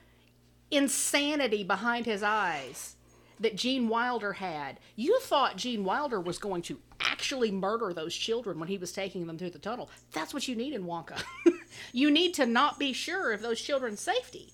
insanity 0.71 1.62
behind 1.62 2.07
his 2.07 2.23
eyes 2.23 2.97
that 3.41 3.57
Gene 3.57 3.88
Wilder 3.88 4.34
had. 4.34 4.78
You 4.97 5.18
thought 5.20 5.57
Gene 5.57 5.84
Wilder 5.84 6.20
was 6.20 6.38
going 6.38 6.62
to 6.62 6.78
actually 7.01 7.51
murder 7.51 7.93
those 7.93 8.14
children 8.14 8.59
when 8.59 8.68
he 8.68 8.78
was 8.78 8.93
taking 8.93 9.26
them 9.26 9.38
through 9.38 9.51
the 9.51 9.59
tunnel. 9.59 9.91
That's 10.12 10.32
what 10.32 10.47
you 10.47 10.55
need 10.55 10.74
in 10.74 10.84
Wonka. 10.84 11.22
you 11.93 12.11
need 12.11 12.34
to 12.34 12.47
not 12.47 12.78
be 12.78 12.93
sure 12.93 13.32
of 13.32 13.43
those 13.43 13.61
children's 13.61 14.01
safety. 14.01 14.53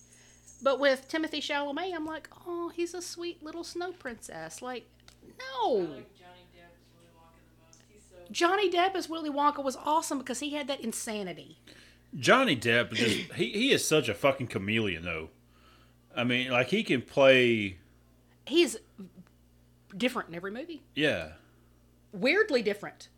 But 0.62 0.80
with 0.80 1.09
Timothée 1.09 1.43
Chalamet, 1.43 1.95
I'm 1.95 2.07
like, 2.07 2.28
oh, 2.47 2.70
he's 2.74 2.95
a 2.95 3.03
sweet 3.03 3.43
little 3.43 3.64
snow 3.64 3.93
princess. 3.93 4.62
Like, 4.62 4.87
no. 5.22 5.74
Like 5.74 6.14
Johnny 6.16 6.47
Depp 6.55 6.72
is 6.78 6.87
Willy 6.95 7.11
Wonka 7.14 7.43
the 7.45 7.66
most. 7.66 7.82
He's 7.89 8.03
so 8.09 8.16
Johnny 8.30 8.70
Depp 8.70 8.95
as 8.95 9.09
Willy 9.09 9.30
Wonka 9.30 9.62
was 9.62 9.76
awesome 9.76 10.18
because 10.18 10.41
he 10.41 10.55
had 10.55 10.68
that 10.68 10.80
insanity. 10.80 11.59
Johnny 12.18 12.57
Depp 12.57 12.93
just 12.93 13.32
he, 13.34 13.51
he 13.51 13.72
is 13.72 13.87
such 13.87 14.09
a 14.09 14.14
fucking 14.14 14.47
chameleon 14.47 15.05
though. 15.05 15.28
I 16.16 16.24
mean, 16.24 16.51
like 16.51 16.68
he 16.68 16.82
can 16.82 17.03
play 17.03 17.76
He's 18.47 18.77
different 19.97 20.29
in 20.31 20.35
every 20.35 20.51
movie. 20.51 20.83
yeah. 20.95 21.33
Weirdly 22.13 22.63
different. 22.63 23.09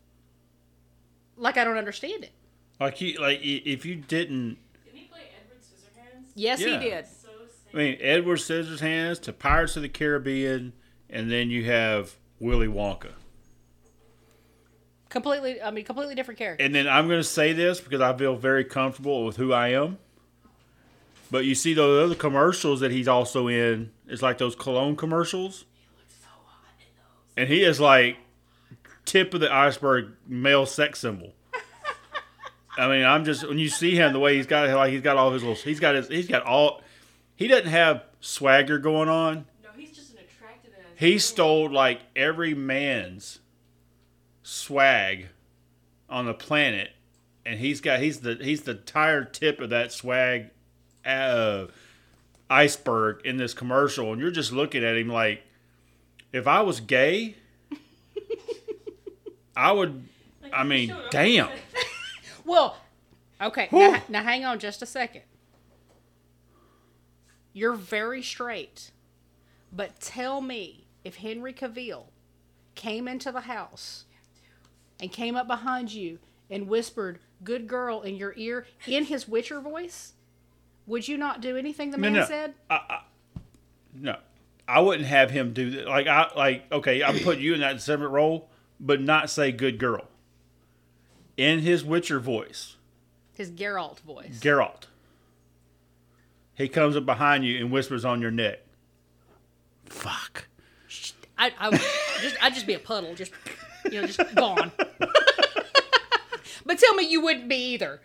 Like 1.37 1.55
I 1.57 1.63
don't 1.63 1.77
understand 1.77 2.23
it. 2.23 2.31
Like 2.79 2.95
he 2.97 3.17
like 3.17 3.39
if 3.41 3.85
you 3.85 3.95
didn't 3.95 4.57
Didn't 4.83 4.99
he 4.99 5.05
play 5.05 5.21
Edward 5.39 5.61
Scissorhands? 5.61 6.31
Yes, 6.35 6.59
Yeah. 6.59 6.79
he 6.79 6.89
did. 6.89 7.05
So 7.07 7.29
I 7.73 7.77
mean 7.77 7.97
Edward 8.01 8.39
Scissorhands 8.39 9.21
to 9.21 9.31
Pirates 9.33 9.77
of 9.77 9.83
the 9.83 9.89
Caribbean 9.89 10.73
and 11.09 11.31
then 11.31 11.49
you 11.49 11.63
have 11.65 12.17
Willy 12.39 12.67
Wonka. 12.67 13.11
Completely, 15.09 15.59
I 15.61 15.71
mean, 15.71 15.85
completely 15.85 16.13
different 16.13 16.37
character. 16.37 16.63
And 16.63 16.75
then 16.75 16.87
I'm 16.87 17.07
going 17.07 17.19
to 17.19 17.23
say 17.23 17.51
this 17.53 17.79
because 17.81 17.99
I 17.99 18.15
feel 18.15 18.35
very 18.35 18.63
comfortable 18.63 19.25
with 19.25 19.37
who 19.37 19.51
I 19.53 19.69
am. 19.69 19.97
But 21.31 21.45
you 21.45 21.55
see 21.55 21.73
those 21.73 22.05
other 22.05 22.15
commercials 22.15 22.79
that 22.79 22.91
he's 22.91 23.07
also 23.07 23.47
in. 23.47 23.91
It's 24.07 24.21
like 24.21 24.37
those 24.37 24.55
cologne 24.55 24.95
commercials. 24.95 25.65
So 26.07 26.27
And 27.37 27.47
he 27.47 27.63
is 27.63 27.79
like 27.79 28.17
tip 29.05 29.33
of 29.33 29.39
the 29.39 29.53
iceberg 29.53 30.13
male 30.27 30.65
sex 30.65 30.99
symbol. 30.99 31.33
I 32.77 32.87
mean, 32.87 33.03
I'm 33.03 33.25
just 33.25 33.47
when 33.47 33.59
you 33.59 33.69
see 33.69 33.95
him 33.95 34.13
the 34.13 34.19
way 34.19 34.37
he's 34.37 34.47
got 34.47 34.69
like 34.69 34.91
he's 34.91 35.01
got 35.01 35.17
all 35.17 35.31
his 35.31 35.43
little 35.43 35.57
he's 35.57 35.79
got 35.79 35.95
his 35.95 36.07
he's 36.07 36.27
got 36.27 36.43
all 36.43 36.81
he 37.35 37.47
doesn't 37.47 37.67
have 37.67 38.03
swagger 38.21 38.79
going 38.79 39.09
on. 39.09 39.45
no, 39.63 39.69
he's 39.75 39.91
just 39.91 40.13
an 40.13 40.19
attractive 40.19 40.71
ass. 40.73 40.85
He 40.95 41.19
stole 41.19 41.69
like 41.69 42.01
every 42.15 42.53
man's 42.53 43.39
swag 44.43 45.27
on 46.09 46.25
the 46.25 46.33
planet, 46.33 46.91
and 47.45 47.59
he's 47.59 47.81
got 47.81 47.99
he's 47.99 48.21
the 48.21 48.35
he's 48.35 48.61
the 48.61 48.71
entire 48.71 49.25
tip 49.25 49.59
of 49.59 49.69
that 49.71 49.91
swag 49.91 50.51
uh, 51.09 51.67
iceberg 52.49 53.25
in 53.25 53.37
this 53.37 53.53
commercial, 53.53 54.11
and 54.11 54.21
you're 54.21 54.31
just 54.31 54.51
looking 54.51 54.83
at 54.83 54.97
him 54.97 55.09
like, 55.09 55.43
if 56.31 56.47
I 56.47 56.61
was 56.61 56.79
gay, 56.79 57.35
I 59.55 59.71
would. 59.71 60.03
Like, 60.41 60.53
I 60.53 60.63
mean, 60.63 60.95
damn. 61.11 61.49
well, 62.45 62.77
okay, 63.41 63.67
now, 63.71 64.01
now 64.07 64.23
hang 64.23 64.45
on 64.45 64.59
just 64.59 64.81
a 64.81 64.85
second. 64.85 65.23
You're 67.53 67.73
very 67.73 68.21
straight, 68.21 68.91
but 69.71 69.99
tell 69.99 70.39
me 70.41 70.85
if 71.03 71.17
Henry 71.17 71.53
Cavill 71.53 72.05
came 72.75 73.07
into 73.07 73.31
the 73.31 73.41
house 73.41 74.05
and 74.99 75.11
came 75.11 75.35
up 75.35 75.47
behind 75.47 75.91
you 75.91 76.19
and 76.49 76.67
whispered 76.67 77.19
"good 77.43 77.67
girl" 77.67 78.01
in 78.01 78.15
your 78.15 78.33
ear 78.37 78.67
in 78.87 79.05
his 79.05 79.27
Witcher 79.27 79.59
voice, 79.61 80.13
would 80.89 81.07
you 81.07 81.17
not 81.17 81.39
do 81.39 81.55
anything 81.55 81.91
the 81.91 81.97
No, 81.97 82.01
man 82.09 82.13
no. 82.13 82.25
said? 82.25 82.53
No, 83.93 84.17
I 84.67 84.81
wouldn't 84.81 85.07
have 85.07 85.31
him 85.31 85.53
do 85.53 85.69
that. 85.71 85.87
Like 85.87 86.07
I 86.07 86.29
like 86.35 86.71
okay, 86.71 87.01
I'm 87.03 87.19
putting 87.19 87.43
you 87.43 87.53
in 87.53 87.61
that 87.61 87.81
separate 87.81 88.09
role, 88.09 88.49
but 88.79 88.99
not 89.01 89.29
say 89.29 89.51
good 89.51 89.79
girl. 89.79 90.07
In 91.37 91.59
his 91.59 91.85
Witcher 91.85 92.19
voice, 92.19 92.75
His 93.33 93.49
Geralt 93.51 93.99
voice. 94.01 94.39
Geralt. 94.41 94.83
He 96.53 96.67
comes 96.67 96.97
up 96.97 97.05
behind 97.05 97.45
you 97.45 97.57
and 97.59 97.71
whispers 97.71 98.03
on 98.03 98.21
your 98.21 98.31
neck. 98.31 98.59
Fuck. 99.85 100.47
I, 101.37 101.53
I 101.57 101.71
just 102.21 102.35
I'd 102.43 102.53
just 102.53 102.67
be 102.67 102.73
a 102.73 102.79
puddle, 102.79 103.15
just 103.15 103.31
you 103.85 104.01
know, 104.01 104.07
just 104.07 104.19
gone. 104.35 104.71
but 106.65 106.77
tell 106.77 106.93
me 106.95 107.09
you 107.09 107.21
wouldn't 107.21 107.47
be 107.47 107.73
either. 107.73 108.01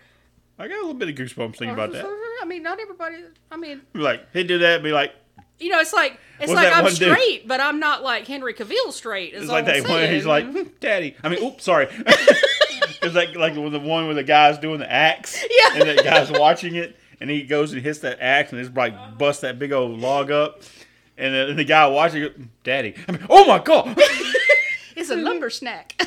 I 0.59 0.69
got 0.69 0.75
a 0.77 0.87
little 0.87 0.95
bit 0.95 1.09
of 1.09 1.15
goosebumps 1.17 1.57
thinking 1.57 1.71
about 1.71 1.91
that. 1.93 2.07
I 2.43 2.45
mean, 2.47 2.63
not 2.63 2.81
everybody. 2.81 3.17
I 3.51 3.57
mean, 3.57 3.83
like, 3.95 4.27
he'd 4.33 4.47
do 4.47 4.59
that, 4.59 4.75
and 4.77 4.85
be 4.85 4.93
like, 4.93 5.13
you 5.59 5.71
know, 5.71 5.81
it's 5.81 5.93
like 5.93 6.19
it's 6.41 6.49
What's 6.51 6.63
like 6.63 6.73
I'm 6.75 6.85
one 6.85 6.95
dude? 6.95 7.13
straight, 7.17 7.47
but 7.49 7.61
I'm 7.61 7.79
not 7.79 8.03
like 8.03 8.27
Henry 8.27 8.55
Cavill 8.55 8.93
straight. 8.93 9.35
Is 9.35 9.43
it's 9.43 9.51
all 9.51 9.57
like 9.57 9.69
I'm 9.69 9.83
that 9.83 9.89
one. 9.89 10.09
He's 10.11 10.27
like, 10.27 10.51
"Hmm, 10.51 10.63
Daddy. 10.81 11.17
I 11.23 11.29
mean, 11.29 11.43
oops, 11.45 11.65
sorry. 11.65 11.87
it's 11.91 13.15
like 13.15 13.35
like 13.37 13.55
the 13.55 13.61
one 13.61 14.07
where 14.07 14.15
the 14.15 14.25
guy's 14.25 14.59
doing 14.59 14.79
the 14.81 14.91
axe, 14.91 15.43
Yeah. 15.43 15.81
and 15.81 15.89
that 15.89 16.05
guy's 16.05 16.31
watching 16.31 16.75
it, 16.75 16.97
and 17.21 17.31
he 17.31 17.43
goes 17.45 17.73
and 17.73 17.81
hits 17.83 18.01
that 18.01 18.19
axe, 18.21 18.53
and 18.53 18.61
it's 18.61 18.75
like 18.77 19.17
busts 19.19 19.43
that 19.43 19.59
big 19.59 19.73
old 19.73 20.01
log 20.01 20.31
up, 20.31 20.63
and 21.17 21.33
then 21.35 21.57
the 21.57 21.65
guy 21.65 21.87
watching 21.87 22.23
it, 22.25 22.63
Daddy. 22.65 22.95
I 23.09 23.13
mean, 23.13 23.25
oh 23.31 23.45
my 23.47 23.59
god. 23.59 23.97
It's 24.97 25.11
a 25.11 25.17
lumber 25.17 25.51
snack. 25.51 26.01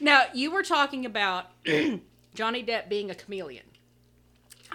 now, 0.00 0.22
you 0.32 0.50
were 0.50 0.62
talking 0.62 1.04
about 1.04 1.46
Johnny 2.34 2.64
Depp 2.64 2.88
being 2.88 3.10
a 3.10 3.14
chameleon. 3.14 3.64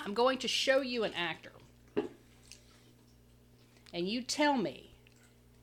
I'm 0.06 0.14
going 0.14 0.38
to 0.40 0.48
show 0.48 0.82
you 0.82 1.04
an 1.04 1.14
actor. 1.14 1.52
And 3.94 4.08
you 4.08 4.22
tell 4.22 4.58
me 4.58 4.96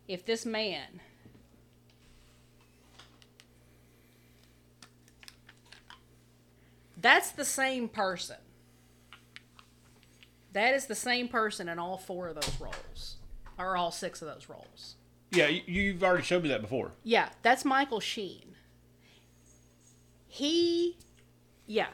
if 0.06 0.24
this 0.24 0.46
man 0.46 1.00
That's 7.00 7.30
the 7.30 7.44
same 7.44 7.88
person. 7.88 8.36
That 10.52 10.74
is 10.74 10.86
the 10.86 10.94
same 10.94 11.28
person 11.28 11.68
in 11.68 11.78
all 11.78 11.96
four 11.96 12.28
of 12.28 12.34
those 12.34 12.60
roles. 12.60 13.16
Or 13.58 13.76
all 13.76 13.90
six 13.90 14.22
of 14.22 14.28
those 14.28 14.48
roles. 14.48 14.96
yeah, 15.30 15.46
you, 15.48 15.62
you've 15.66 16.02
already 16.02 16.24
showed 16.24 16.42
me 16.42 16.48
that 16.48 16.60
before. 16.60 16.92
Yeah, 17.04 17.28
that's 17.42 17.64
Michael 17.64 18.00
Sheen. 18.00 18.54
He, 20.26 20.96
yeah. 21.66 21.88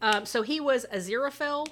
Um, 0.00 0.24
so 0.24 0.42
he 0.42 0.60
was 0.60 0.86
Aziraphale. 0.92 1.68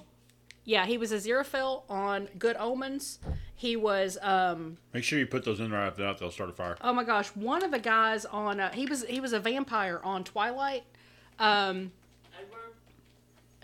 Yeah, 0.68 0.84
he 0.84 0.98
was 0.98 1.12
Aziraphale 1.12 1.84
on 1.88 2.28
Good 2.38 2.54
Omens. 2.58 3.20
He 3.56 3.74
was, 3.74 4.18
um, 4.20 4.76
Make 4.92 5.02
sure 5.02 5.18
you 5.18 5.26
put 5.26 5.42
those 5.42 5.60
in 5.60 5.70
there. 5.70 5.86
If 5.86 5.98
not, 5.98 6.18
they'll 6.18 6.30
start 6.30 6.50
a 6.50 6.52
fire. 6.52 6.76
oh 6.82 6.92
my 6.92 7.04
gosh, 7.04 7.28
one 7.28 7.64
of 7.64 7.70
the 7.70 7.78
guys 7.78 8.26
on. 8.26 8.60
Uh, 8.60 8.70
he 8.72 8.84
was 8.84 9.02
he 9.06 9.18
was 9.18 9.32
a 9.32 9.40
vampire 9.40 9.98
on 10.04 10.24
Twilight. 10.24 10.84
Um, 11.38 11.92
Edward. 12.38 12.74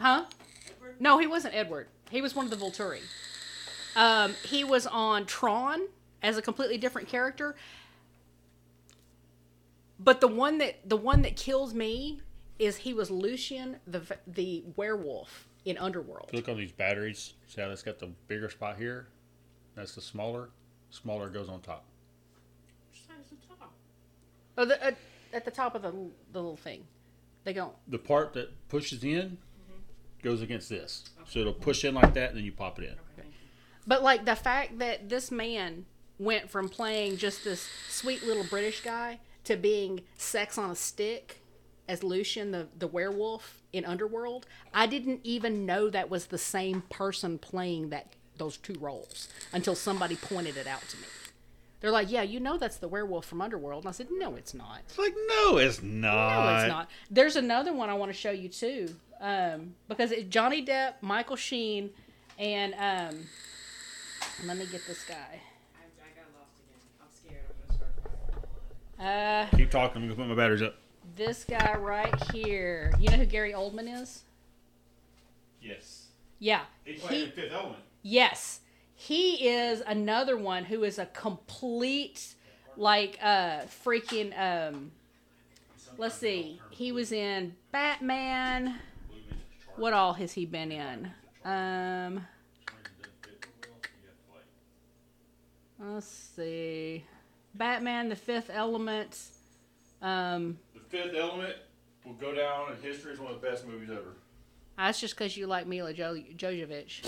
huh? 0.00 0.24
Edward. 0.66 0.96
No, 0.98 1.18
he 1.18 1.26
wasn't 1.26 1.54
Edward. 1.54 1.88
He 2.10 2.22
was 2.22 2.34
one 2.34 2.46
of 2.46 2.50
the 2.50 2.56
Volturi. 2.56 3.00
Um, 3.94 4.32
he 4.42 4.64
was 4.64 4.86
on 4.86 5.26
Tron 5.26 5.82
as 6.22 6.38
a 6.38 6.42
completely 6.42 6.78
different 6.78 7.08
character. 7.08 7.54
But 10.00 10.22
the 10.22 10.28
one 10.28 10.56
that 10.56 10.88
the 10.88 10.96
one 10.96 11.20
that 11.20 11.36
kills 11.36 11.74
me 11.74 12.22
is 12.58 12.78
he 12.78 12.94
was 12.94 13.10
Lucian 13.10 13.76
the 13.86 14.00
the 14.26 14.64
werewolf 14.74 15.48
in 15.64 15.78
Underworld. 15.78 16.30
Look 16.32 16.48
on 16.48 16.56
these 16.56 16.72
batteries. 16.72 17.34
See 17.46 17.60
how 17.60 17.68
that's 17.68 17.82
got 17.82 17.98
the 17.98 18.10
bigger 18.28 18.50
spot 18.50 18.76
here? 18.76 19.08
That's 19.74 19.94
the 19.94 20.00
smaller. 20.00 20.50
Smaller 20.90 21.28
goes 21.28 21.48
on 21.48 21.60
top. 21.60 21.84
Which 22.90 23.06
side 23.06 23.16
is 23.22 23.30
the 23.30 23.54
top? 23.56 23.72
Oh, 24.56 24.64
the, 24.64 24.86
uh, 24.86 24.92
at 25.32 25.44
the 25.44 25.50
top 25.50 25.74
of 25.74 25.82
the 25.82 25.90
the 26.32 26.40
little 26.40 26.56
thing. 26.56 26.84
They 27.44 27.52
go. 27.52 27.72
The 27.88 27.98
part 27.98 28.32
that 28.34 28.68
pushes 28.68 29.04
in 29.04 29.38
goes 30.22 30.40
against 30.40 30.68
this. 30.68 31.04
So 31.26 31.40
it'll 31.40 31.52
push 31.52 31.84
in 31.84 31.94
like 31.94 32.14
that, 32.14 32.30
and 32.30 32.38
then 32.38 32.44
you 32.44 32.52
pop 32.52 32.78
it 32.78 32.84
in. 32.84 33.24
But 33.86 34.02
like 34.02 34.24
the 34.24 34.36
fact 34.36 34.78
that 34.78 35.08
this 35.08 35.30
man 35.30 35.84
went 36.18 36.48
from 36.50 36.68
playing 36.68 37.18
just 37.18 37.44
this 37.44 37.68
sweet 37.88 38.22
little 38.22 38.44
British 38.44 38.80
guy 38.80 39.18
to 39.44 39.56
being 39.56 40.00
sex 40.16 40.56
on 40.56 40.70
a 40.70 40.74
stick 40.74 41.40
as 41.88 42.02
Lucian 42.02 42.50
the, 42.50 42.68
the 42.78 42.86
werewolf 42.86 43.62
in 43.72 43.84
Underworld, 43.84 44.46
I 44.72 44.86
didn't 44.86 45.20
even 45.24 45.66
know 45.66 45.90
that 45.90 46.08
was 46.10 46.26
the 46.26 46.38
same 46.38 46.82
person 46.82 47.38
playing 47.38 47.90
that 47.90 48.14
those 48.36 48.56
two 48.56 48.74
roles 48.80 49.28
until 49.52 49.74
somebody 49.74 50.16
pointed 50.16 50.56
it 50.56 50.66
out 50.66 50.82
to 50.88 50.96
me. 50.96 51.04
They're 51.80 51.90
like, 51.90 52.10
"Yeah, 52.10 52.22
you 52.22 52.40
know 52.40 52.56
that's 52.56 52.78
the 52.78 52.88
werewolf 52.88 53.26
from 53.26 53.42
Underworld." 53.42 53.84
And 53.84 53.88
I 53.90 53.92
said, 53.92 54.08
"No, 54.10 54.36
it's 54.36 54.54
not. 54.54 54.80
It's 54.88 54.98
like, 54.98 55.14
no, 55.28 55.58
it's 55.58 55.82
not. 55.82 56.46
No, 56.46 56.56
it's 56.56 56.68
not." 56.68 56.90
There's 57.10 57.36
another 57.36 57.72
one 57.74 57.90
I 57.90 57.94
want 57.94 58.10
to 58.10 58.16
show 58.16 58.30
you 58.30 58.48
too, 58.48 58.88
um, 59.20 59.74
because 59.86 60.10
it's 60.10 60.28
Johnny 60.30 60.64
Depp, 60.64 60.94
Michael 61.02 61.36
Sheen, 61.36 61.90
and 62.38 62.72
um, 62.74 63.26
let 64.46 64.56
me 64.56 64.64
get 64.64 64.80
this 64.86 65.04
guy. 65.04 65.14
I, 65.14 65.84
I 66.00 66.08
got 66.16 66.24
lost 66.40 66.58
again. 66.58 66.80
I'm 67.02 67.08
scared. 67.12 67.44
I'm 67.50 67.66
gonna 67.66 67.78
start 67.78 67.92
fire. 68.98 69.50
Uh, 69.52 69.56
Keep 69.56 69.70
talking. 69.70 70.02
I'm 70.02 70.08
going 70.08 70.16
to 70.16 70.22
put 70.22 70.28
my 70.28 70.34
batteries 70.34 70.62
up. 70.62 70.76
This 71.16 71.44
guy 71.44 71.76
right 71.76 72.14
here. 72.32 72.92
You 72.98 73.08
know 73.10 73.16
who 73.16 73.26
Gary 73.26 73.52
Oldman 73.52 74.02
is? 74.02 74.22
Yes. 75.60 76.06
Yeah. 76.38 76.62
He 76.84 76.94
He, 76.94 77.26
Fifth 77.26 77.52
Element. 77.52 77.78
yes. 78.02 78.60
He 78.96 79.48
is 79.48 79.82
another 79.86 80.36
one 80.36 80.64
who 80.64 80.84
is 80.84 80.98
a 80.98 81.06
complete, 81.06 82.34
like, 82.76 83.18
uh, 83.22 83.62
freaking, 83.84 84.38
um, 84.38 84.92
let's 85.98 86.14
see. 86.14 86.60
He 86.70 86.92
was 86.92 87.12
in 87.12 87.54
Batman. 87.72 88.76
What 89.76 89.92
all 89.92 90.12
has 90.14 90.32
he 90.32 90.46
been 90.46 90.70
in? 90.70 91.10
Um, 91.44 92.24
let's 95.78 96.06
see. 96.06 97.04
Batman, 97.54 98.08
The 98.08 98.16
Fifth 98.16 98.50
Element. 98.52 99.18
Um, 100.00 100.58
Fifth 100.94 101.16
Element 101.16 101.56
will 102.04 102.12
go 102.12 102.32
down 102.32 102.70
in 102.70 102.80
history 102.80 103.12
as 103.12 103.18
one 103.18 103.32
of 103.32 103.40
the 103.40 103.48
best 103.48 103.66
movies 103.66 103.90
ever. 103.90 104.14
that's 104.76 105.00
just 105.00 105.16
because 105.16 105.36
you 105.36 105.48
like 105.48 105.66
Mila 105.66 105.92
jo- 105.92 106.22
Jovovich. 106.36 107.04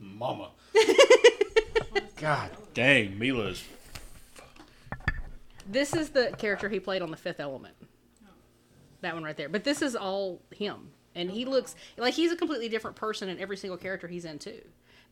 Mama. 0.00 0.50
God 2.16 2.50
dang, 2.74 3.16
Mila's. 3.16 3.62
This 5.68 5.94
is 5.94 6.10
the 6.10 6.32
character 6.36 6.68
he 6.68 6.80
played 6.80 7.00
on 7.00 7.12
The 7.12 7.16
Fifth 7.16 7.38
Element. 7.38 7.76
That 9.02 9.14
one 9.14 9.22
right 9.22 9.36
there. 9.36 9.48
But 9.48 9.62
this 9.62 9.82
is 9.82 9.94
all 9.94 10.40
him. 10.50 10.90
And 11.14 11.30
he 11.30 11.44
looks 11.44 11.76
like 11.96 12.14
he's 12.14 12.32
a 12.32 12.36
completely 12.36 12.68
different 12.68 12.96
person 12.96 13.28
in 13.28 13.38
every 13.38 13.56
single 13.56 13.76
character 13.76 14.08
he's 14.08 14.24
in, 14.24 14.40
too. 14.40 14.60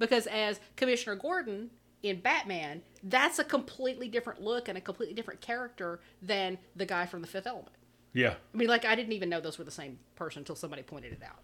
Because 0.00 0.26
as 0.26 0.58
Commissioner 0.74 1.14
Gordon 1.14 1.70
in 2.02 2.18
Batman, 2.20 2.82
that's 3.04 3.38
a 3.38 3.44
completely 3.44 4.08
different 4.08 4.42
look 4.42 4.68
and 4.68 4.76
a 4.76 4.80
completely 4.80 5.14
different 5.14 5.40
character 5.40 6.00
than 6.20 6.58
the 6.74 6.86
guy 6.86 7.06
from 7.06 7.20
The 7.20 7.28
Fifth 7.28 7.46
Element. 7.46 7.70
Yeah. 8.14 8.34
I 8.52 8.56
mean, 8.56 8.68
like, 8.68 8.84
I 8.84 8.94
didn't 8.94 9.12
even 9.12 9.28
know 9.28 9.40
those 9.40 9.58
were 9.58 9.64
the 9.64 9.70
same 9.70 9.98
person 10.14 10.40
until 10.40 10.56
somebody 10.56 10.82
pointed 10.82 11.12
it 11.12 11.22
out. 11.22 11.40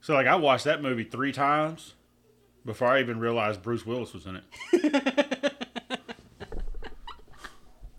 So, 0.00 0.14
like, 0.14 0.26
I 0.26 0.36
watched 0.36 0.64
that 0.64 0.82
movie 0.82 1.04
three 1.04 1.32
times 1.32 1.94
before 2.64 2.88
I 2.88 3.00
even 3.00 3.18
realized 3.18 3.62
Bruce 3.62 3.84
Willis 3.84 4.12
was 4.12 4.26
in 4.26 4.36
it. 4.36 5.54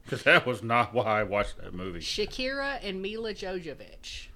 Because 0.05 0.21
that 0.23 0.45
was 0.45 0.61
not 0.61 0.93
why 0.93 1.21
I 1.21 1.23
watched 1.23 1.57
that 1.57 1.73
movie. 1.73 1.99
Shakira 1.99 2.77
and 2.83 3.01
Mila 3.01 3.33
Jovovich. 3.33 4.27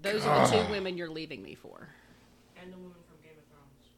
Those 0.00 0.24
are 0.24 0.48
the 0.48 0.56
two 0.56 0.70
women 0.70 0.96
you're 0.96 1.10
leaving 1.10 1.42
me 1.42 1.54
for. 1.54 1.88
And 2.60 2.72
the 2.72 2.78
woman 2.78 2.96
from 3.06 3.18
Game 3.22 3.36
of 3.36 3.44
Thrones. 3.44 3.90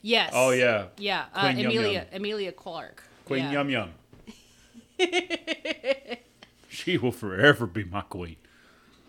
Yes. 0.00 0.32
Oh, 0.34 0.50
yeah. 0.52 0.86
Yeah, 0.96 1.26
uh, 1.34 1.42
Queen 1.42 1.58
Yum 1.58 1.72
Emilia 1.72 1.92
Yum. 1.92 2.04
Emilia 2.12 2.52
Clarke. 2.52 3.02
Queen 3.26 3.44
yeah. 3.44 3.52
Yum 3.52 3.68
Yum. 3.68 3.90
she 6.72 6.96
will 6.98 7.12
forever 7.12 7.66
be 7.66 7.84
my 7.84 8.00
queen. 8.00 8.36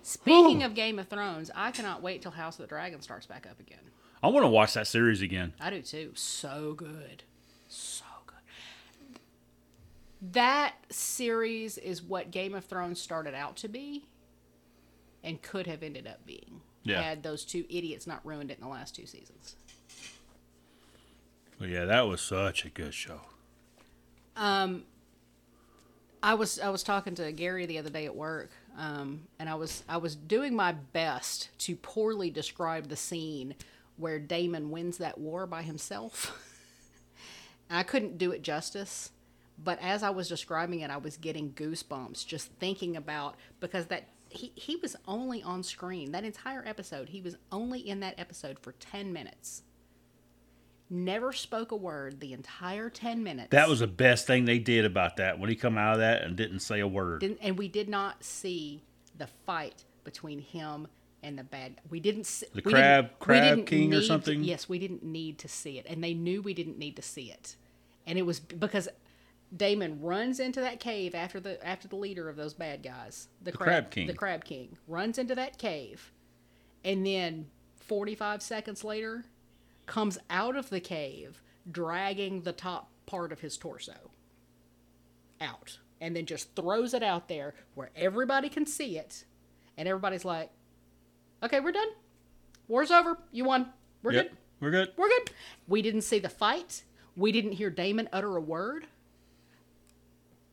Speaking 0.01 0.64
of 0.64 0.76
Game 0.76 0.99
of 0.99 1.07
Thrones, 1.07 1.49
I 1.55 1.72
cannot 1.72 2.01
wait 2.01 2.22
till 2.22 2.32
House 2.32 2.55
of 2.55 2.64
the 2.64 2.68
Dragon 2.68 3.01
starts 3.01 3.26
back 3.26 3.47
up 3.49 3.59
again. 3.59 3.80
I 4.22 4.28
want 4.28 4.43
to 4.43 4.49
watch 4.49 4.74
that 4.74 4.86
series 4.88 5.22
again. 5.22 5.53
I 5.61 5.70
do 5.70 5.82
too. 5.82 6.11
So 6.16 6.74
good. 6.74 7.24
So 7.70 8.03
good. 8.28 9.20
That 10.34 10.76
series 10.89 11.78
is 11.78 12.01
what 12.01 12.32
Game 12.32 12.53
of 12.53 12.66
Thrones 12.66 12.99
started 12.99 13.34
out 13.34 13.55
to 13.57 13.68
be 13.70 14.05
and 15.24 15.41
could 15.41 15.68
have 15.68 15.84
ended 15.84 16.05
up 16.05 16.26
being 16.26 16.61
Yeah. 16.84 17.01
had 17.01 17.24
those 17.24 17.45
two 17.45 17.66
idiots 17.70 18.05
not 18.05 18.26
ruined 18.26 18.51
it 18.51 18.57
in 18.57 18.64
the 18.64 18.70
last 18.70 18.95
two 18.95 19.05
seasons. 19.05 19.55
But 21.59 21.70
yeah, 21.70 21.86
that 21.86 22.01
was 22.01 22.20
such 22.22 22.66
a 22.66 22.70
good 22.70 22.93
show. 22.93 23.22
Um, 24.36 24.84
I 26.24 26.36
was 26.36 26.58
I 26.58 26.70
was 26.70 26.84
talking 26.84 27.16
to 27.16 27.30
Gary 27.34 27.66
the 27.66 27.78
other 27.78 27.90
day 27.90 28.06
at 28.06 28.16
work, 28.16 28.50
um, 28.78 29.28
and 29.40 29.50
I 29.50 29.56
was 29.56 29.84
I 29.90 29.98
was 29.98 30.16
doing 30.16 30.56
my 30.56 30.72
best 30.72 31.50
to 31.60 31.76
poorly 31.76 32.30
describe 32.30 32.88
the 32.88 32.96
scene 32.96 33.56
where 33.98 34.20
Daemon 34.20 34.72
wins 34.72 34.98
that 35.00 35.18
war 35.18 35.46
by 35.46 35.64
himself. 35.64 36.40
I 37.70 37.84
couldn't 37.84 38.18
do 38.18 38.32
it 38.32 38.42
justice, 38.42 39.12
but 39.62 39.80
as 39.82 40.02
I 40.02 40.12
was 40.12 40.30
describing 40.30 40.80
it, 40.80 40.90
I 40.90 40.98
was 40.98 41.18
getting 41.18 41.52
goosebumps 41.52 42.26
just 42.26 42.52
thinking 42.54 42.96
about 42.96 43.36
because 43.60 43.88
that 43.88 44.08
he 44.30 44.54
he 44.56 44.78
was 44.78 44.96
only 45.06 45.44
on 45.44 45.62
screen 45.62 46.14
that 46.14 46.24
entire 46.24 46.64
episode. 46.66 47.10
He 47.10 47.20
was 47.20 47.36
only 47.52 47.82
in 47.82 48.00
that 48.00 48.18
episode 48.18 48.60
for 48.60 48.72
ten 48.72 49.12
minutes. 49.12 49.64
Never 50.94 51.34
spoke 51.34 51.72
a 51.72 51.76
word 51.76 52.20
the 52.20 52.34
entire 52.34 52.88
10 52.88 53.24
minutes. 53.24 53.50
That 53.50 53.68
was 53.68 53.80
the 53.80 53.88
best 53.88 54.28
thing 54.28 54.46
they 54.46 54.60
did 54.60 54.86
about 54.86 55.18
that 55.18 55.39
when 55.39 55.50
he 55.50 55.56
come 55.56 55.76
out 55.76 55.94
of 55.94 56.00
that 56.00 56.22
and 56.22 56.36
didn't 56.36 56.60
say 56.60 56.82
a 56.82 56.88
word. 56.88 57.22
Didn't, 57.22 57.39
and 57.41 57.58
we 57.58 57.68
did 57.68 57.89
not 57.89 58.24
see 58.24 58.84
the 59.18 59.26
fight 59.46 59.86
between 60.04 60.38
him 60.38 60.88
and 61.24 61.39
the 61.39 61.44
bad. 61.44 61.82
We 61.89 62.00
didn't 62.00 62.26
see 62.26 62.46
The 62.54 62.62
we 62.64 62.72
crab- 62.72 63.18
crab 63.18 63.66
king 63.66 63.91
or 63.91 64.04
something? 64.04 64.44
Yes, 64.44 64.70
we 64.70 64.78
didn't 64.78 65.04
need 65.04 65.39
to 65.39 65.48
see 65.48 65.80
it, 65.80 65.88
and 65.89 66.04
they 66.04 66.14
knew 66.14 66.44
we 66.44 66.54
didn't 66.54 66.78
need 66.78 66.96
to 66.98 67.02
see 67.02 67.32
it, 67.32 67.56
and 68.06 68.20
it 68.20 68.24
was 68.24 68.39
because 68.39 68.88
Daemon 69.56 70.00
runs 70.00 70.39
into 70.39 70.60
that 70.62 70.80
cave 70.80 71.16
after 71.16 71.39
the 71.39 71.66
after 71.66 71.88
the 71.88 71.96
leader 71.96 72.30
of 72.30 72.36
those 72.36 72.54
bad 72.54 72.84
guys, 72.84 73.30
the, 73.41 73.52
Crab 73.52 73.89
King. 73.89 74.06
the 74.06 74.14
crab 74.14 74.46
king, 74.46 74.78
runs 74.88 75.18
into 75.18 75.34
that 75.34 75.58
cave, 75.58 76.12
and 76.84 77.04
then 77.04 77.48
forty 77.78 78.14
five 78.14 78.44
seconds 78.44 78.84
later, 78.84 79.26
comes 79.86 80.18
out 80.30 80.56
of 80.56 80.70
the 80.70 80.80
cave 80.80 81.42
dragging 81.72 82.42
the 82.42 82.52
top 82.54 82.90
part 83.06 83.32
of 83.32 83.40
his 83.42 83.58
torso 83.58 84.12
out 85.42 85.80
and 86.00 86.16
then 86.16 86.26
just 86.26 86.56
throws 86.56 86.94
it 86.94 87.04
out 87.04 87.28
there 87.28 87.54
where 87.76 87.90
everybody 87.96 88.50
can 88.50 88.66
see 88.66 88.98
it 88.98 89.26
and 89.78 89.88
everybody's 89.88 90.24
like 90.26 90.50
okay 91.44 91.60
we're 91.60 91.72
done 91.72 91.88
war's 92.68 92.92
over 92.92 93.18
you 93.32 93.44
won 93.44 93.68
we're 94.04 94.14
Yep, 94.14 94.30
good 94.30 94.38
we're 94.62 94.72
good. 94.72 94.90
we're 94.98 95.10
good 95.10 95.32
we 95.68 95.82
didn't 95.82 96.02
see 96.02 96.20
the 96.20 96.30
fight 96.30 96.84
we 97.16 97.32
didn't 97.32 97.54
hear 97.54 97.70
Daemon 97.70 98.08
utter 98.14 98.36
a 98.38 98.42
word 98.42 98.88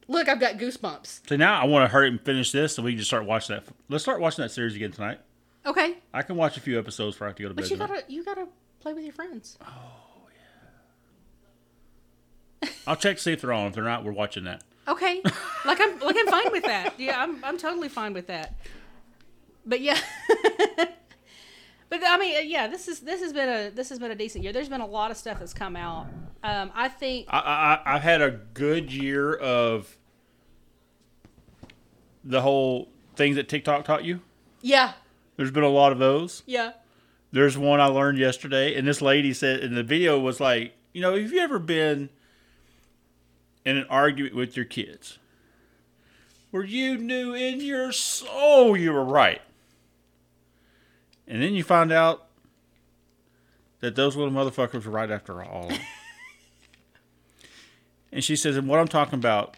look 0.08 0.28
i've 0.28 0.40
got 0.40 0.54
goosebumps 0.58 1.20
So 1.28 1.36
now 1.36 1.60
I 1.60 1.64
want 1.66 1.84
to 1.84 1.88
hurry 1.92 2.08
and 2.08 2.20
finish 2.20 2.50
this 2.52 2.74
so 2.74 2.82
we 2.82 2.92
can 2.92 2.98
just 2.98 3.10
start 3.10 3.24
watching 3.26 3.56
that. 3.56 3.64
Let's 3.88 4.02
start 4.02 4.20
watching 4.20 4.42
that 4.42 4.50
series 4.50 4.74
again 4.74 4.90
tonight. 4.92 5.20
okay 5.66 5.98
I 6.12 6.22
can 6.22 6.36
watch 6.36 6.56
a 6.56 6.60
few 6.60 6.78
episodes 6.78 7.14
before 7.14 7.28
I 7.28 7.30
have 7.30 7.36
to 7.36 7.42
go 7.44 7.48
to 7.48 7.54
bed. 7.54 7.62
but 7.62 7.70
you 7.70 7.76
gotta 7.76 8.04
you 8.08 8.24
gotta 8.24 8.46
play 8.80 8.92
with 8.94 9.04
your 9.04 9.12
friends 9.12 9.56
Oh 9.62 10.28
yeah. 12.62 12.68
I'll 12.86 12.96
check 12.96 13.16
to 13.16 13.22
see 13.22 13.32
if 13.32 13.40
they're 13.42 13.52
on. 13.52 13.68
If 13.68 13.74
they're 13.74 13.84
not, 13.84 14.04
we're 14.04 14.12
watching 14.12 14.44
that. 14.44 14.62
Okay, 14.88 15.20
like 15.64 15.78
I'm 15.80 15.98
like 16.00 16.16
I'm 16.18 16.26
fine 16.26 16.50
with 16.50 16.64
that. 16.64 16.98
Yeah, 16.98 17.22
I'm 17.22 17.44
I'm 17.44 17.56
totally 17.58 17.88
fine 17.88 18.12
with 18.12 18.26
that. 18.26 18.54
But 19.64 19.80
yeah, 19.80 19.98
but 21.88 22.00
I 22.04 22.18
mean, 22.18 22.48
yeah, 22.50 22.66
this 22.66 22.88
is 22.88 23.00
this 23.00 23.20
has 23.20 23.32
been 23.32 23.48
a 23.48 23.70
this 23.70 23.88
has 23.90 23.98
been 23.98 24.10
a 24.10 24.14
decent 24.16 24.42
year. 24.42 24.52
There's 24.52 24.68
been 24.68 24.80
a 24.80 24.86
lot 24.86 25.10
of 25.10 25.16
stuff 25.16 25.38
that's 25.38 25.54
come 25.54 25.76
out. 25.76 26.06
Um, 26.42 26.72
I 26.74 26.88
think 26.88 27.26
I, 27.30 27.80
I 27.84 27.94
I've 27.96 28.02
had 28.02 28.20
a 28.22 28.30
good 28.54 28.92
year 28.92 29.34
of 29.34 29.96
the 32.24 32.40
whole 32.40 32.88
things 33.16 33.36
that 33.36 33.48
TikTok 33.48 33.84
taught 33.84 34.04
you. 34.04 34.20
yeah, 34.62 34.92
There's 35.36 35.50
been 35.50 35.62
a 35.62 35.68
lot 35.68 35.92
of 35.92 35.98
those. 35.98 36.42
yeah, 36.46 36.72
There's 37.32 37.56
one 37.56 37.80
I 37.80 37.86
learned 37.86 38.18
yesterday, 38.18 38.74
and 38.74 38.86
this 38.86 39.00
lady 39.00 39.32
said, 39.32 39.60
and 39.60 39.76
the 39.76 39.82
video 39.82 40.18
was 40.18 40.40
like, 40.40 40.74
you 40.92 41.00
know, 41.00 41.16
have 41.16 41.32
you 41.32 41.40
ever 41.40 41.58
been 41.58 42.10
in 43.64 43.76
an 43.76 43.86
argument 43.88 44.34
with 44.34 44.56
your 44.56 44.64
kids? 44.64 45.18
Where 46.50 46.64
you 46.64 46.98
knew 46.98 47.32
in 47.32 47.60
your 47.60 47.92
soul? 47.92 48.76
You 48.76 48.92
were 48.92 49.04
right, 49.04 49.40
and 51.28 51.40
then 51.40 51.54
you 51.54 51.62
find 51.62 51.92
out 51.92 52.26
that 53.78 53.94
those 53.94 54.16
little 54.16 54.32
motherfuckers 54.32 54.84
were 54.84 54.90
right 54.90 55.10
after 55.10 55.42
all. 55.42 55.70
and 58.12 58.24
she 58.24 58.34
says, 58.34 58.56
and 58.56 58.68
what 58.68 58.80
I'm 58.80 58.88
talking 58.88 59.18
about, 59.18 59.56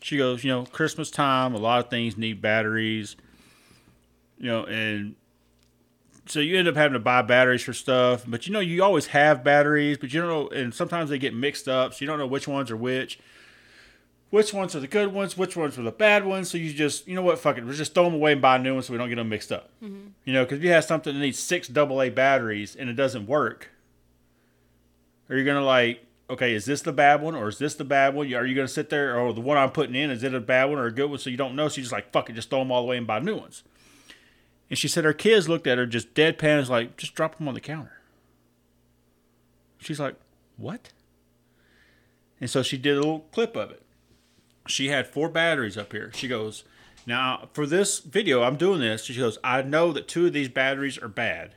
she 0.00 0.16
goes, 0.16 0.42
you 0.42 0.50
know, 0.50 0.64
Christmas 0.64 1.10
time, 1.10 1.54
a 1.54 1.58
lot 1.58 1.84
of 1.84 1.90
things 1.90 2.16
need 2.16 2.42
batteries, 2.42 3.14
you 4.38 4.46
know, 4.46 4.64
and 4.64 5.14
so 6.32 6.40
you 6.40 6.58
end 6.58 6.66
up 6.66 6.76
having 6.76 6.94
to 6.94 6.98
buy 6.98 7.20
batteries 7.22 7.62
for 7.62 7.74
stuff, 7.74 8.24
but 8.26 8.46
you 8.46 8.52
know 8.52 8.60
you 8.60 8.82
always 8.82 9.06
have 9.08 9.44
batteries, 9.44 9.98
but 9.98 10.12
you 10.12 10.20
don't 10.20 10.30
know, 10.30 10.48
and 10.48 10.74
sometimes 10.74 11.10
they 11.10 11.18
get 11.18 11.34
mixed 11.34 11.68
up, 11.68 11.92
so 11.92 11.98
you 12.00 12.06
don't 12.06 12.18
know 12.18 12.26
which 12.26 12.48
ones 12.48 12.70
are 12.70 12.76
which. 12.76 13.18
Which 14.30 14.54
ones 14.54 14.74
are 14.74 14.80
the 14.80 14.86
good 14.86 15.12
ones? 15.12 15.36
Which 15.36 15.58
ones 15.58 15.78
are 15.78 15.82
the 15.82 15.92
bad 15.92 16.24
ones? 16.24 16.50
So 16.50 16.56
you 16.56 16.72
just, 16.72 17.06
you 17.06 17.14
know 17.14 17.20
what, 17.20 17.38
fuck 17.38 17.58
it, 17.58 17.66
let's 17.66 17.76
just 17.76 17.92
throw 17.92 18.04
them 18.04 18.14
away 18.14 18.32
and 18.32 18.40
buy 18.40 18.56
new 18.56 18.72
ones 18.72 18.86
so 18.86 18.94
we 18.94 18.98
don't 18.98 19.10
get 19.10 19.16
them 19.16 19.28
mixed 19.28 19.52
up. 19.52 19.68
Mm-hmm. 19.84 20.08
You 20.24 20.32
know, 20.32 20.44
because 20.44 20.58
if 20.58 20.64
you 20.64 20.70
have 20.70 20.84
something 20.84 21.12
that 21.12 21.20
needs 21.20 21.38
six 21.38 21.70
AA 21.76 22.08
batteries 22.08 22.74
and 22.74 22.88
it 22.88 22.94
doesn't 22.94 23.26
work, 23.26 23.68
are 25.28 25.36
you 25.36 25.44
gonna 25.44 25.62
like, 25.62 26.06
okay, 26.30 26.54
is 26.54 26.64
this 26.64 26.80
the 26.80 26.94
bad 26.94 27.20
one 27.20 27.34
or 27.34 27.48
is 27.48 27.58
this 27.58 27.74
the 27.74 27.84
bad 27.84 28.14
one? 28.14 28.32
Are 28.32 28.46
you 28.46 28.54
gonna 28.54 28.68
sit 28.68 28.88
there, 28.88 29.18
or 29.18 29.34
the 29.34 29.42
one 29.42 29.58
I'm 29.58 29.70
putting 29.70 29.94
in, 29.94 30.10
is 30.10 30.22
it 30.22 30.34
a 30.34 30.40
bad 30.40 30.70
one 30.70 30.78
or 30.78 30.86
a 30.86 30.92
good 30.92 31.10
one? 31.10 31.18
So 31.18 31.28
you 31.28 31.36
don't 31.36 31.54
know, 31.54 31.68
so 31.68 31.76
you 31.76 31.82
just 31.82 31.92
like, 31.92 32.10
fuck 32.10 32.30
it, 32.30 32.32
just 32.32 32.48
throw 32.48 32.60
them 32.60 32.72
all 32.72 32.84
away 32.84 32.96
and 32.96 33.06
buy 33.06 33.18
new 33.18 33.36
ones. 33.36 33.64
And 34.72 34.78
she 34.78 34.88
said 34.88 35.04
her 35.04 35.12
kids 35.12 35.50
looked 35.50 35.66
at 35.66 35.76
her 35.76 35.84
just 35.84 36.14
deadpan, 36.14 36.58
is 36.58 36.70
like, 36.70 36.96
just 36.96 37.14
drop 37.14 37.36
them 37.36 37.46
on 37.46 37.52
the 37.52 37.60
counter. 37.60 38.00
She's 39.76 40.00
like, 40.00 40.14
what? 40.56 40.92
And 42.40 42.48
so 42.48 42.62
she 42.62 42.78
did 42.78 42.94
a 42.94 43.00
little 43.00 43.26
clip 43.32 43.54
of 43.54 43.70
it. 43.70 43.82
She 44.66 44.88
had 44.88 45.06
four 45.06 45.28
batteries 45.28 45.76
up 45.76 45.92
here. 45.92 46.10
She 46.14 46.26
goes, 46.26 46.64
now 47.06 47.50
for 47.52 47.66
this 47.66 47.98
video, 47.98 48.44
I'm 48.44 48.56
doing 48.56 48.80
this. 48.80 49.04
She 49.04 49.14
goes, 49.14 49.36
I 49.44 49.60
know 49.60 49.92
that 49.92 50.08
two 50.08 50.24
of 50.24 50.32
these 50.32 50.48
batteries 50.48 50.96
are 50.96 51.08
bad, 51.08 51.54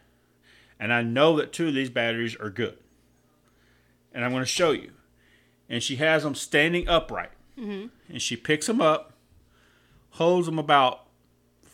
and 0.77 0.91
I 0.91 1.01
know 1.01 1.37
that 1.37 1.53
two 1.53 1.69
of 1.69 1.73
these 1.73 1.89
batteries 1.89 2.35
are 2.35 2.49
good. 2.49 2.77
And 4.13 4.25
I'm 4.25 4.31
going 4.31 4.43
to 4.43 4.45
show 4.45 4.71
you. 4.71 4.91
And 5.69 5.81
she 5.81 5.95
has 5.95 6.23
them 6.23 6.35
standing 6.35 6.85
upright. 6.89 7.31
Mm-hmm. 7.57 7.87
And 8.09 8.21
she 8.21 8.35
picks 8.35 8.67
them 8.67 8.81
up, 8.81 9.13
holds 10.09 10.47
them 10.47 10.59
about 10.59 11.04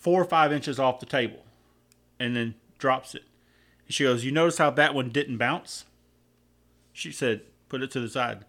four 0.01 0.19
or 0.19 0.25
five 0.25 0.51
inches 0.51 0.79
off 0.79 0.99
the 0.99 1.05
table 1.05 1.45
and 2.19 2.35
then 2.35 2.55
drops 2.77 3.15
it. 3.15 3.23
And 3.85 3.93
she 3.93 4.03
goes, 4.03 4.25
You 4.25 4.31
notice 4.31 4.57
how 4.57 4.71
that 4.71 4.93
one 4.93 5.09
didn't 5.09 5.37
bounce? 5.37 5.85
She 6.91 7.11
said, 7.11 7.43
Put 7.69 7.81
it 7.81 7.91
to 7.91 8.01
the 8.01 8.09
side. 8.09 8.43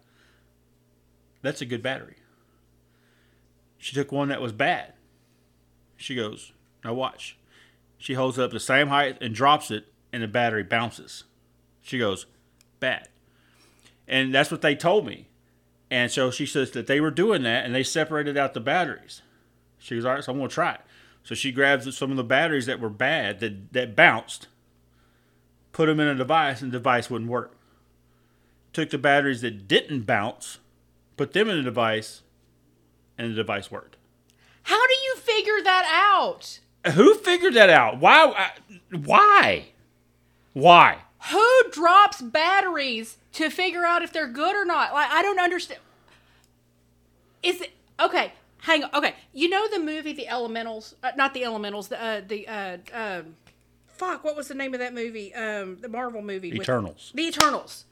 That's 1.41 1.61
a 1.61 1.65
good 1.65 1.83
battery. 1.83 2.17
She 3.77 3.93
took 3.93 4.11
one 4.11 4.29
that 4.29 4.41
was 4.41 4.51
bad. 4.51 4.93
She 5.95 6.15
goes, 6.15 6.51
Now 6.83 6.93
watch. 6.93 7.37
She 7.97 8.15
holds 8.15 8.39
up 8.39 8.51
the 8.51 8.59
same 8.59 8.87
height 8.87 9.17
and 9.21 9.33
drops 9.33 9.71
it, 9.71 9.85
and 10.11 10.23
the 10.23 10.27
battery 10.27 10.63
bounces. 10.63 11.23
She 11.81 11.99
goes, 11.99 12.25
Bad. 12.79 13.09
And 14.07 14.33
that's 14.33 14.51
what 14.51 14.61
they 14.61 14.75
told 14.75 15.05
me. 15.05 15.27
And 15.91 16.11
so 16.11 16.31
she 16.31 16.45
says 16.45 16.71
that 16.71 16.87
they 16.87 16.99
were 16.99 17.11
doing 17.11 17.43
that 17.43 17.65
and 17.65 17.75
they 17.75 17.83
separated 17.83 18.35
out 18.37 18.53
the 18.53 18.59
batteries. 18.59 19.21
She 19.77 19.95
goes, 19.95 20.05
All 20.05 20.13
right, 20.15 20.23
so 20.23 20.31
I'm 20.31 20.39
going 20.39 20.49
to 20.49 20.53
try 20.53 20.73
it. 20.73 20.81
So 21.23 21.35
she 21.35 21.51
grabs 21.51 21.95
some 21.95 22.11
of 22.11 22.17
the 22.17 22.23
batteries 22.23 22.65
that 22.65 22.79
were 22.79 22.89
bad, 22.89 23.39
that, 23.39 23.71
that 23.73 23.95
bounced, 23.95 24.47
put 25.71 25.85
them 25.85 25.99
in 25.99 26.07
a 26.07 26.15
device, 26.15 26.61
and 26.61 26.71
the 26.71 26.77
device 26.77 27.09
wouldn't 27.09 27.31
work. 27.31 27.55
Took 28.73 28.89
the 28.89 28.97
batteries 28.97 29.41
that 29.41 29.67
didn't 29.67 30.01
bounce, 30.01 30.57
put 31.15 31.33
them 31.33 31.49
in 31.49 31.57
a 31.57 31.63
device, 31.63 32.23
and 33.17 33.31
the 33.31 33.35
device 33.35 33.71
worked. 33.71 33.95
How 34.63 34.85
do 34.87 34.93
you 34.93 35.15
figure 35.17 35.61
that 35.63 35.85
out? 36.13 36.59
Who 36.93 37.15
figured 37.15 37.53
that 37.53 37.69
out? 37.69 37.99
Why? 37.99 38.51
Why? 38.91 39.67
Why? 40.53 40.97
Who 41.31 41.63
drops 41.71 42.21
batteries 42.21 43.17
to 43.33 43.49
figure 43.49 43.85
out 43.85 44.01
if 44.01 44.11
they're 44.11 44.27
good 44.27 44.55
or 44.55 44.65
not? 44.65 44.93
Like 44.93 45.09
I 45.09 45.21
don't 45.21 45.39
understand. 45.39 45.79
Is 47.41 47.61
it 47.61 47.71
okay? 47.99 48.33
Hang 48.63 48.85
on. 48.85 48.89
Okay, 48.93 49.13
you 49.33 49.49
know 49.49 49.67
the 49.67 49.79
movie 49.79 50.13
The 50.13 50.29
Elementals? 50.29 50.95
Uh, 51.03 51.11
not 51.17 51.33
The 51.33 51.43
Elementals. 51.43 51.89
The 51.89 52.01
uh, 52.01 52.21
the 52.25 52.47
uh, 52.47 52.77
um, 52.93 53.35
fuck. 53.87 54.23
What 54.23 54.37
was 54.37 54.47
the 54.47 54.55
name 54.55 54.73
of 54.73 54.79
that 54.79 54.93
movie? 54.93 55.35
Um, 55.35 55.79
the 55.81 55.89
Marvel 55.89 56.21
movie. 56.21 56.51
with- 56.53 56.61
Eternals. 56.61 57.11
the 57.13 57.27
Eternals. 57.27 57.83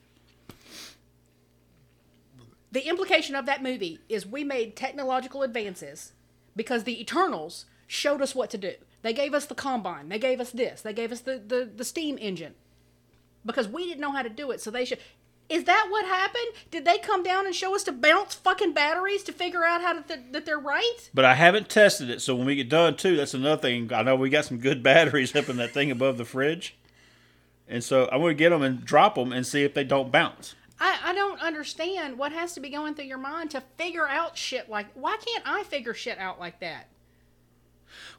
The 2.71 2.87
implication 2.87 3.35
of 3.35 3.45
that 3.47 3.61
movie 3.61 3.99
is 4.07 4.25
we 4.25 4.45
made 4.45 4.77
technological 4.77 5.43
advances 5.43 6.13
because 6.55 6.85
the 6.85 7.01
Eternals 7.01 7.65
showed 7.85 8.21
us 8.21 8.33
what 8.33 8.49
to 8.51 8.57
do. 8.57 8.75
They 9.01 9.11
gave 9.11 9.33
us 9.33 9.45
the 9.45 9.55
combine. 9.55 10.07
They 10.07 10.19
gave 10.19 10.39
us 10.39 10.51
this. 10.51 10.81
They 10.81 10.93
gave 10.93 11.11
us 11.11 11.19
the, 11.19 11.37
the, 11.45 11.69
the 11.75 11.83
steam 11.83 12.17
engine 12.17 12.53
because 13.45 13.67
we 13.67 13.87
didn't 13.87 13.99
know 13.99 14.13
how 14.13 14.21
to 14.21 14.29
do 14.29 14.51
it. 14.51 14.61
So 14.61 14.71
they 14.71 14.85
should. 14.85 14.99
Is 15.51 15.65
that 15.65 15.87
what 15.89 16.05
happened? 16.05 16.47
Did 16.71 16.85
they 16.85 16.97
come 16.97 17.23
down 17.23 17.45
and 17.45 17.53
show 17.53 17.75
us 17.75 17.83
to 17.83 17.91
bounce 17.91 18.35
fucking 18.35 18.71
batteries 18.71 19.21
to 19.23 19.33
figure 19.33 19.65
out 19.65 19.81
how 19.81 19.91
to 19.91 20.01
th- 20.01 20.31
that 20.31 20.45
they're 20.45 20.57
right? 20.57 21.09
But 21.13 21.25
I 21.25 21.33
haven't 21.33 21.67
tested 21.67 22.09
it, 22.09 22.21
so 22.21 22.35
when 22.35 22.45
we 22.45 22.55
get 22.55 22.69
done 22.69 22.95
too, 22.95 23.17
that's 23.17 23.33
another 23.33 23.61
thing. 23.61 23.91
I 23.91 24.01
know 24.01 24.15
we 24.15 24.29
got 24.29 24.45
some 24.45 24.59
good 24.59 24.81
batteries 24.91 25.35
up 25.35 25.49
in 25.49 25.57
that 25.57 25.71
thing 25.71 25.91
above 25.91 26.17
the 26.17 26.23
fridge, 26.23 26.77
and 27.67 27.83
so 27.83 28.07
I'm 28.13 28.21
going 28.21 28.31
to 28.31 28.39
get 28.39 28.51
them 28.51 28.61
and 28.61 28.85
drop 28.85 29.15
them 29.15 29.33
and 29.33 29.45
see 29.45 29.63
if 29.63 29.73
they 29.73 29.83
don't 29.83 30.09
bounce. 30.09 30.55
I, 30.79 30.97
I 31.03 31.13
don't 31.13 31.41
understand 31.41 32.17
what 32.17 32.31
has 32.31 32.53
to 32.53 32.61
be 32.61 32.69
going 32.69 32.95
through 32.95 33.05
your 33.05 33.17
mind 33.17 33.51
to 33.51 33.61
figure 33.77 34.07
out 34.07 34.37
shit 34.37 34.69
like. 34.69 34.87
Why 34.93 35.17
can't 35.17 35.43
I 35.45 35.63
figure 35.63 35.93
shit 35.93 36.17
out 36.17 36.39
like 36.39 36.61
that? 36.61 36.87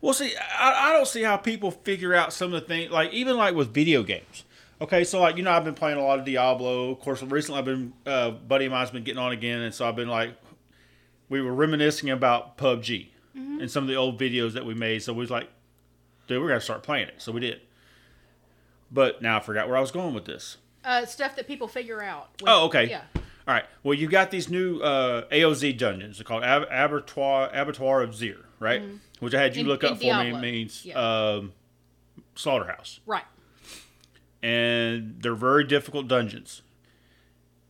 Well, 0.02 0.12
see, 0.12 0.34
I, 0.36 0.90
I 0.90 0.92
don't 0.92 1.08
see 1.08 1.22
how 1.22 1.38
people 1.38 1.70
figure 1.70 2.14
out 2.14 2.34
some 2.34 2.52
of 2.52 2.60
the 2.60 2.66
things, 2.66 2.90
like 2.90 3.10
even 3.14 3.38
like 3.38 3.54
with 3.54 3.72
video 3.72 4.02
games. 4.02 4.44
Okay, 4.82 5.04
so 5.04 5.20
like 5.20 5.36
you 5.36 5.42
know, 5.44 5.52
I've 5.52 5.64
been 5.64 5.74
playing 5.74 5.96
a 5.98 6.02
lot 6.04 6.18
of 6.18 6.24
Diablo. 6.24 6.90
Of 6.90 6.98
course, 7.00 7.22
recently 7.22 7.58
I've 7.60 7.64
been 7.64 7.92
uh, 8.04 8.30
buddy 8.32 8.66
of 8.66 8.72
mine's 8.72 8.90
been 8.90 9.04
getting 9.04 9.22
on 9.22 9.30
again, 9.32 9.60
and 9.60 9.72
so 9.72 9.88
I've 9.88 9.94
been 9.96 10.08
like, 10.08 10.34
we 11.28 11.40
were 11.40 11.54
reminiscing 11.54 12.10
about 12.10 12.58
PUBG 12.58 13.08
and 13.34 13.70
some 13.70 13.84
of 13.84 13.88
the 13.88 13.94
old 13.94 14.18
videos 14.20 14.52
that 14.54 14.66
we 14.66 14.74
made. 14.74 15.02
So 15.02 15.12
we 15.12 15.20
was 15.20 15.30
like, 15.30 15.48
dude, 16.26 16.42
we're 16.42 16.48
gonna 16.48 16.60
start 16.60 16.82
playing 16.82 17.06
it. 17.08 17.14
So 17.18 17.30
we 17.32 17.40
did. 17.40 17.60
But 18.90 19.22
now 19.22 19.36
I 19.38 19.40
forgot 19.40 19.68
where 19.68 19.76
I 19.76 19.80
was 19.80 19.90
going 19.92 20.14
with 20.14 20.24
this. 20.24 20.56
Uh, 20.84 21.06
stuff 21.06 21.36
that 21.36 21.46
people 21.46 21.68
figure 21.68 22.02
out. 22.02 22.28
with- 22.40 22.48
Oh, 22.50 22.64
okay. 22.66 22.90
Yeah. 22.90 23.02
All 23.14 23.54
right. 23.54 23.64
Well, 23.84 23.94
you 23.94 24.08
got 24.08 24.30
these 24.32 24.50
new 24.50 24.80
uh, 24.80 25.26
AOZ 25.30 25.78
dungeons. 25.78 26.18
They're 26.18 26.24
called 26.24 26.42
Ab- 26.44 26.66
Abattoir 26.70 27.48
Abattoir 27.54 28.02
of 28.02 28.14
Zir, 28.16 28.36
right? 28.58 28.82
Which 29.20 29.32
I 29.34 29.40
had 29.40 29.54
you 29.54 29.62
In- 29.62 29.68
look 29.68 29.84
up 29.84 29.96
for 29.96 30.02
Diablo. 30.02 30.40
me 30.40 30.52
means 30.52 30.84
Yeah. 30.84 30.98
um, 30.98 31.52
slaughterhouse, 32.34 32.98
Right. 33.06 33.24
And 34.43 35.16
they're 35.20 35.34
very 35.34 35.64
difficult 35.64 36.09
dungeons. 36.09 36.62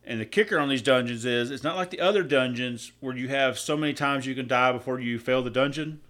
And 0.05 0.19
the 0.19 0.25
kicker 0.25 0.59
on 0.59 0.67
these 0.69 0.81
dungeons 0.81 1.23
is 1.23 1.49
it's 1.51 1.63
not 1.63 1.75
like 1.77 1.89
the 1.89 2.01
other 2.01 2.23
dungeons 2.23 2.91
where 2.99 3.15
you 3.15 3.29
have 3.29 3.57
so 3.57 3.77
many 3.77 3.93
times 3.93 4.25
you 4.25 4.35
can 4.35 4.47
die 4.47 4.71
before 4.73 4.99
you 4.99 5.17
fail 5.17 5.41
the 5.41 5.49
dungeon. 5.49 6.01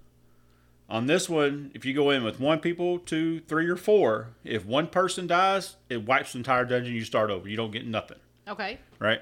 On 0.89 1.05
this 1.07 1.30
one, 1.30 1.72
if 1.74 1.86
you 1.86 1.93
go 1.93 2.09
in 2.09 2.24
with 2.24 2.39
one 2.39 2.59
people, 2.59 2.99
two, 2.99 3.39
three, 3.41 3.68
or 3.68 3.76
four, 3.76 4.30
if 4.43 4.66
one 4.66 4.88
person 4.88 5.28
dies, 5.28 5.76
it 5.89 6.05
wipes 6.05 6.34
the 6.34 6.39
entire 6.39 6.66
dungeon. 6.66 6.93
You 6.93 7.03
start 7.05 7.30
over. 7.30 7.47
You 7.47 7.55
don't 7.55 7.72
get 7.72 7.86
nothing 7.86 8.18
Okay. 8.47 8.80
right? 8.99 9.22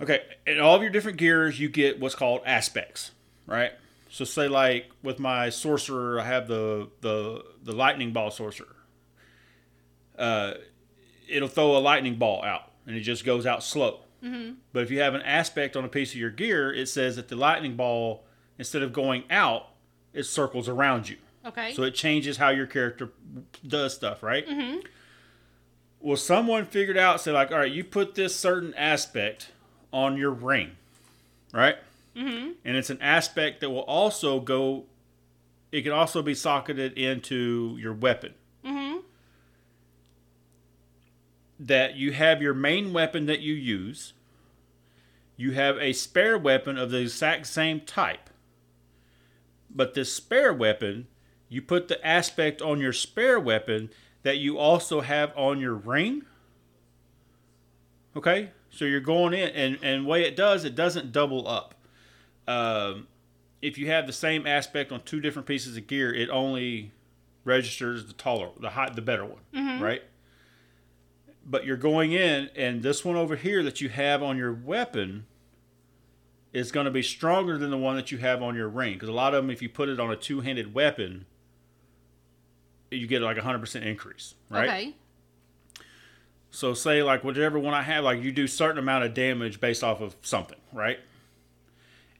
Okay, 0.00 0.20
in 0.46 0.58
all 0.58 0.74
of 0.74 0.82
your 0.82 0.90
different 0.90 1.18
gears, 1.18 1.60
you 1.60 1.68
get 1.68 2.00
what's 2.00 2.14
called 2.16 2.40
aspects, 2.44 3.12
right? 3.46 3.70
So 4.08 4.24
say 4.24 4.48
like 4.48 4.86
with 5.02 5.18
my 5.20 5.48
sorcerer, 5.50 6.18
I 6.20 6.24
have 6.24 6.48
the 6.48 6.88
the 7.02 7.44
the 7.62 7.72
lightning 7.72 8.12
ball 8.12 8.30
sorcerer. 8.30 8.74
Uh, 10.18 10.54
it'll 11.28 11.48
throw 11.48 11.76
a 11.76 11.78
lightning 11.78 12.16
ball 12.16 12.42
out, 12.44 12.70
and 12.86 12.96
it 12.96 13.00
just 13.00 13.24
goes 13.24 13.46
out 13.46 13.62
slow. 13.62 14.00
Mm-hmm. 14.22 14.54
But 14.72 14.84
if 14.84 14.90
you 14.90 15.00
have 15.00 15.14
an 15.14 15.22
aspect 15.22 15.76
on 15.76 15.84
a 15.84 15.88
piece 15.88 16.12
of 16.12 16.16
your 16.16 16.30
gear, 16.30 16.72
it 16.72 16.88
says 16.88 17.16
that 17.16 17.28
the 17.28 17.36
lightning 17.36 17.76
ball, 17.76 18.24
instead 18.58 18.82
of 18.82 18.92
going 18.92 19.24
out, 19.30 19.68
it 20.12 20.24
circles 20.24 20.68
around 20.68 21.08
you. 21.08 21.16
Okay. 21.44 21.72
So 21.74 21.82
it 21.82 21.94
changes 21.94 22.36
how 22.36 22.50
your 22.50 22.66
character 22.66 23.10
does 23.66 23.94
stuff, 23.94 24.22
right? 24.22 24.46
Mm-hmm. 24.46 24.78
Well, 26.00 26.16
someone 26.16 26.66
figured 26.66 26.98
out, 26.98 27.20
say 27.20 27.32
like, 27.32 27.50
all 27.50 27.58
right, 27.58 27.72
you 27.72 27.84
put 27.84 28.14
this 28.14 28.34
certain 28.34 28.74
aspect 28.74 29.50
on 29.92 30.16
your 30.16 30.30
ring, 30.30 30.72
right? 31.52 31.76
Mm-hmm. 32.16 32.52
And 32.64 32.76
it's 32.76 32.90
an 32.90 33.00
aspect 33.00 33.60
that 33.60 33.70
will 33.70 33.80
also 33.80 34.40
go. 34.40 34.84
It 35.70 35.82
can 35.82 35.92
also 35.92 36.22
be 36.22 36.34
socketed 36.34 36.92
into 36.98 37.76
your 37.80 37.94
weapon. 37.94 38.34
Mm-hmm. 38.64 38.98
That 41.64 41.94
you 41.96 42.12
have 42.12 42.42
your 42.42 42.54
main 42.54 42.92
weapon 42.92 43.26
that 43.26 43.40
you 43.40 43.54
use. 43.54 44.14
You 45.36 45.52
have 45.52 45.78
a 45.78 45.92
spare 45.92 46.36
weapon 46.36 46.76
of 46.76 46.90
the 46.90 46.98
exact 46.98 47.46
same 47.46 47.80
type. 47.80 48.30
But 49.70 49.94
this 49.94 50.12
spare 50.12 50.52
weapon, 50.52 51.06
you 51.48 51.62
put 51.62 51.88
the 51.88 52.04
aspect 52.06 52.60
on 52.60 52.80
your 52.80 52.92
spare 52.92 53.38
weapon 53.38 53.90
that 54.22 54.38
you 54.38 54.58
also 54.58 55.00
have 55.00 55.32
on 55.36 55.60
your 55.60 55.74
ring. 55.74 56.22
Okay, 58.16 58.50
so 58.70 58.84
you're 58.84 59.00
going 59.00 59.32
in, 59.32 59.48
and 59.50 59.78
and 59.82 60.06
way 60.06 60.22
it 60.24 60.36
does, 60.36 60.64
it 60.64 60.74
doesn't 60.74 61.12
double 61.12 61.46
up. 61.48 61.74
Um, 62.46 63.06
if 63.62 63.78
you 63.78 63.86
have 63.88 64.06
the 64.06 64.12
same 64.12 64.46
aspect 64.46 64.92
on 64.92 65.00
two 65.02 65.20
different 65.20 65.46
pieces 65.46 65.76
of 65.76 65.86
gear, 65.86 66.12
it 66.12 66.28
only 66.28 66.90
registers 67.44 68.04
the 68.06 68.12
taller, 68.12 68.50
the 68.60 68.70
high, 68.70 68.90
the 68.94 69.00
better 69.02 69.24
one, 69.24 69.40
right? 69.80 70.02
But 71.44 71.66
you're 71.66 71.76
going 71.76 72.12
in, 72.12 72.50
and 72.54 72.82
this 72.82 73.04
one 73.04 73.16
over 73.16 73.36
here 73.36 73.62
that 73.62 73.80
you 73.80 73.88
have 73.88 74.22
on 74.22 74.36
your 74.36 74.52
weapon 74.52 75.26
is 76.52 76.70
going 76.70 76.84
to 76.84 76.90
be 76.90 77.02
stronger 77.02 77.58
than 77.58 77.70
the 77.70 77.78
one 77.78 77.96
that 77.96 78.12
you 78.12 78.18
have 78.18 78.42
on 78.42 78.54
your 78.54 78.68
ring. 78.68 78.94
Because 78.94 79.08
a 79.08 79.12
lot 79.12 79.34
of 79.34 79.42
them, 79.42 79.50
if 79.50 79.60
you 79.62 79.68
put 79.68 79.88
it 79.88 79.98
on 79.98 80.10
a 80.10 80.16
two-handed 80.16 80.74
weapon, 80.74 81.26
you 82.90 83.06
get 83.06 83.22
like 83.22 83.38
a 83.38 83.42
hundred 83.42 83.60
percent 83.60 83.84
increase, 83.84 84.34
right? 84.50 84.68
Okay. 84.68 84.94
So 86.50 86.74
say 86.74 87.02
like 87.02 87.24
whichever 87.24 87.58
one 87.58 87.72
I 87.72 87.82
have, 87.82 88.04
like 88.04 88.22
you 88.22 88.30
do 88.30 88.46
certain 88.46 88.78
amount 88.78 89.04
of 89.04 89.14
damage 89.14 89.58
based 89.58 89.82
off 89.82 90.00
of 90.00 90.14
something, 90.20 90.58
right? 90.72 90.98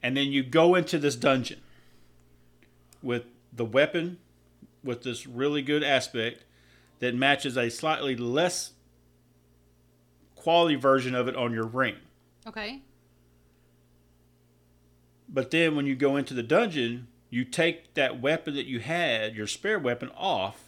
And 0.02 0.16
then 0.16 0.28
you 0.28 0.42
go 0.42 0.74
into 0.74 0.98
this 0.98 1.14
dungeon 1.14 1.60
with 3.02 3.24
the 3.52 3.64
weapon 3.64 4.18
with 4.82 5.02
this 5.02 5.26
really 5.26 5.62
good 5.62 5.82
aspect 5.84 6.44
that 7.00 7.14
matches 7.14 7.56
a 7.56 7.68
slightly 7.68 8.16
less 8.16 8.71
quality 10.42 10.74
version 10.74 11.14
of 11.14 11.28
it 11.28 11.36
on 11.36 11.52
your 11.52 11.66
ring. 11.66 11.96
Okay. 12.46 12.80
But 15.28 15.50
then 15.50 15.76
when 15.76 15.86
you 15.86 15.94
go 15.94 16.16
into 16.16 16.34
the 16.34 16.42
dungeon, 16.42 17.06
you 17.30 17.44
take 17.44 17.94
that 17.94 18.20
weapon 18.20 18.54
that 18.54 18.66
you 18.66 18.80
had, 18.80 19.34
your 19.34 19.46
spare 19.46 19.78
weapon, 19.78 20.10
off 20.16 20.64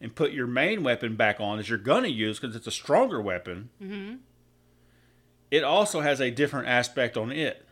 and 0.00 0.14
put 0.14 0.32
your 0.32 0.46
main 0.46 0.82
weapon 0.82 1.14
back 1.14 1.40
on 1.40 1.58
as 1.58 1.68
you're 1.68 1.78
going 1.78 2.04
to 2.04 2.10
use 2.10 2.40
because 2.40 2.56
it's 2.56 2.66
a 2.66 2.72
stronger 2.72 3.20
weapon. 3.20 3.68
Mm-hmm. 3.82 4.14
It 5.50 5.62
also 5.62 6.00
has 6.00 6.20
a 6.20 6.30
different 6.30 6.68
aspect 6.68 7.16
on 7.16 7.30
it. 7.30 7.66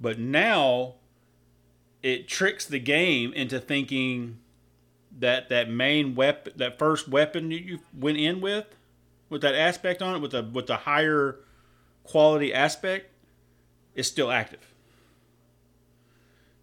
But 0.00 0.18
now 0.18 0.94
it 2.02 2.28
tricks 2.28 2.64
the 2.64 2.78
game 2.78 3.32
into 3.32 3.58
thinking 3.58 4.38
that 5.18 5.48
that 5.48 5.68
main 5.68 6.14
weapon, 6.14 6.52
that 6.56 6.78
first 6.78 7.08
weapon 7.08 7.48
that 7.48 7.62
you 7.62 7.80
went 7.92 8.18
in 8.18 8.40
with, 8.40 8.66
with 9.28 9.42
that 9.42 9.54
aspect 9.54 10.02
on 10.02 10.16
it, 10.16 10.18
with 10.20 10.32
the 10.32 10.42
with 10.42 10.66
the 10.66 10.76
higher 10.76 11.36
quality 12.04 12.52
aspect, 12.52 13.10
is 13.94 14.06
still 14.06 14.30
active. 14.30 14.74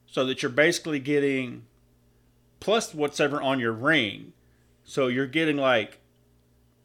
So 0.07 0.25
that 0.25 0.41
you're 0.41 0.51
basically 0.51 0.99
getting 0.99 1.65
plus 2.59 2.93
whatever 2.93 3.41
on 3.41 3.59
your 3.59 3.73
ring. 3.73 4.33
So 4.83 5.07
you're 5.07 5.27
getting 5.27 5.57
like 5.57 5.99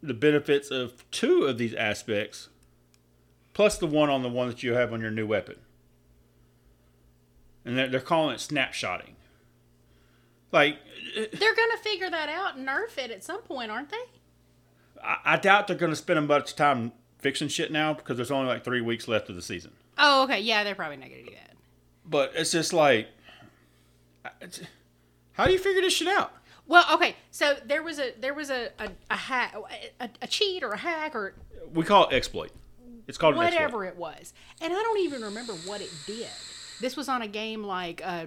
the 0.03 0.15
benefits 0.15 0.71
of 0.71 1.09
two 1.11 1.45
of 1.45 1.59
these 1.59 1.75
aspects 1.75 2.49
plus 3.53 3.79
the 3.79 3.87
one 3.87 4.09
on 4.09 4.23
the 4.23 4.29
one 4.29 4.49
that 4.49 4.63
you 4.63 4.75
have 4.75 4.93
on 4.93 5.01
your 5.01 5.11
new 5.11 5.27
weapon. 5.27 5.57
And 7.65 7.77
they're, 7.77 7.89
they're 7.89 8.01
calling 8.01 8.35
it 8.35 8.39
snapshotting. 8.39 9.13
Like, 10.53 10.79
They're 11.15 11.55
gonna 11.55 11.77
figure 11.83 12.11
that 12.11 12.29
out 12.29 12.57
and 12.57 12.67
nerf 12.67 12.97
it 12.99 13.11
at 13.11 13.23
some 13.23 13.43
point, 13.43 13.71
aren't 13.71 13.91
they? 13.91 14.20
I, 15.03 15.17
I 15.25 15.37
doubt 15.37 15.67
they're 15.67 15.77
going 15.77 15.93
to 15.93 15.97
spend 15.97 16.27
much 16.27 16.55
time 16.57 16.93
fixing 17.19 17.49
shit 17.49 17.71
now 17.71 17.93
because 17.95 18.17
there's 18.17 18.31
only 18.31 18.49
like 18.49 18.65
three 18.65 18.81
weeks 18.81 19.07
left 19.09 19.29
of 19.29 19.37
the 19.37 19.43
season. 19.43 19.73
Oh, 19.99 20.25
okay. 20.25 20.41
Yeah, 20.41 20.65
they're 20.65 20.75
probably 20.75 20.97
not 20.97 21.11
gonna 21.11 21.23
do 21.25 21.31
that. 21.33 21.53
But 22.07 22.33
it's 22.35 22.53
just 22.53 22.73
like, 22.73 23.09
it's- 24.41 24.61
how 25.33 25.47
do 25.47 25.53
you 25.53 25.59
figure 25.59 25.83
this 25.83 25.93
shit 25.95 26.09
out? 26.09 26.33
Well, 26.67 26.85
okay. 26.95 27.17
So 27.31 27.57
there 27.65 27.83
was 27.83 27.99
a 27.99 28.13
there 28.21 28.33
was 28.35 28.49
a 28.51 28.71
a, 28.79 28.91
a 29.11 29.17
hack, 29.17 29.55
a, 30.01 30.09
a 30.23 30.27
cheat 30.27 30.63
or 30.63 30.71
a 30.71 30.77
hack 30.79 31.15
or 31.15 31.35
We 31.75 31.85
call 31.85 32.09
it 32.09 32.15
exploit. 32.15 32.53
It's 33.09 33.19
called 33.19 33.35
whatever 33.35 33.85
it 33.85 33.97
was, 33.97 34.33
and 34.61 34.73
I 34.73 34.77
don't 34.77 35.01
even 35.01 35.23
remember 35.23 35.53
what 35.67 35.81
it 35.81 35.91
did. 36.07 36.29
This 36.81 36.97
was 36.97 37.09
on 37.09 37.23
a 37.23 37.27
game 37.27 37.65
like 37.65 38.01
uh, 38.05 38.27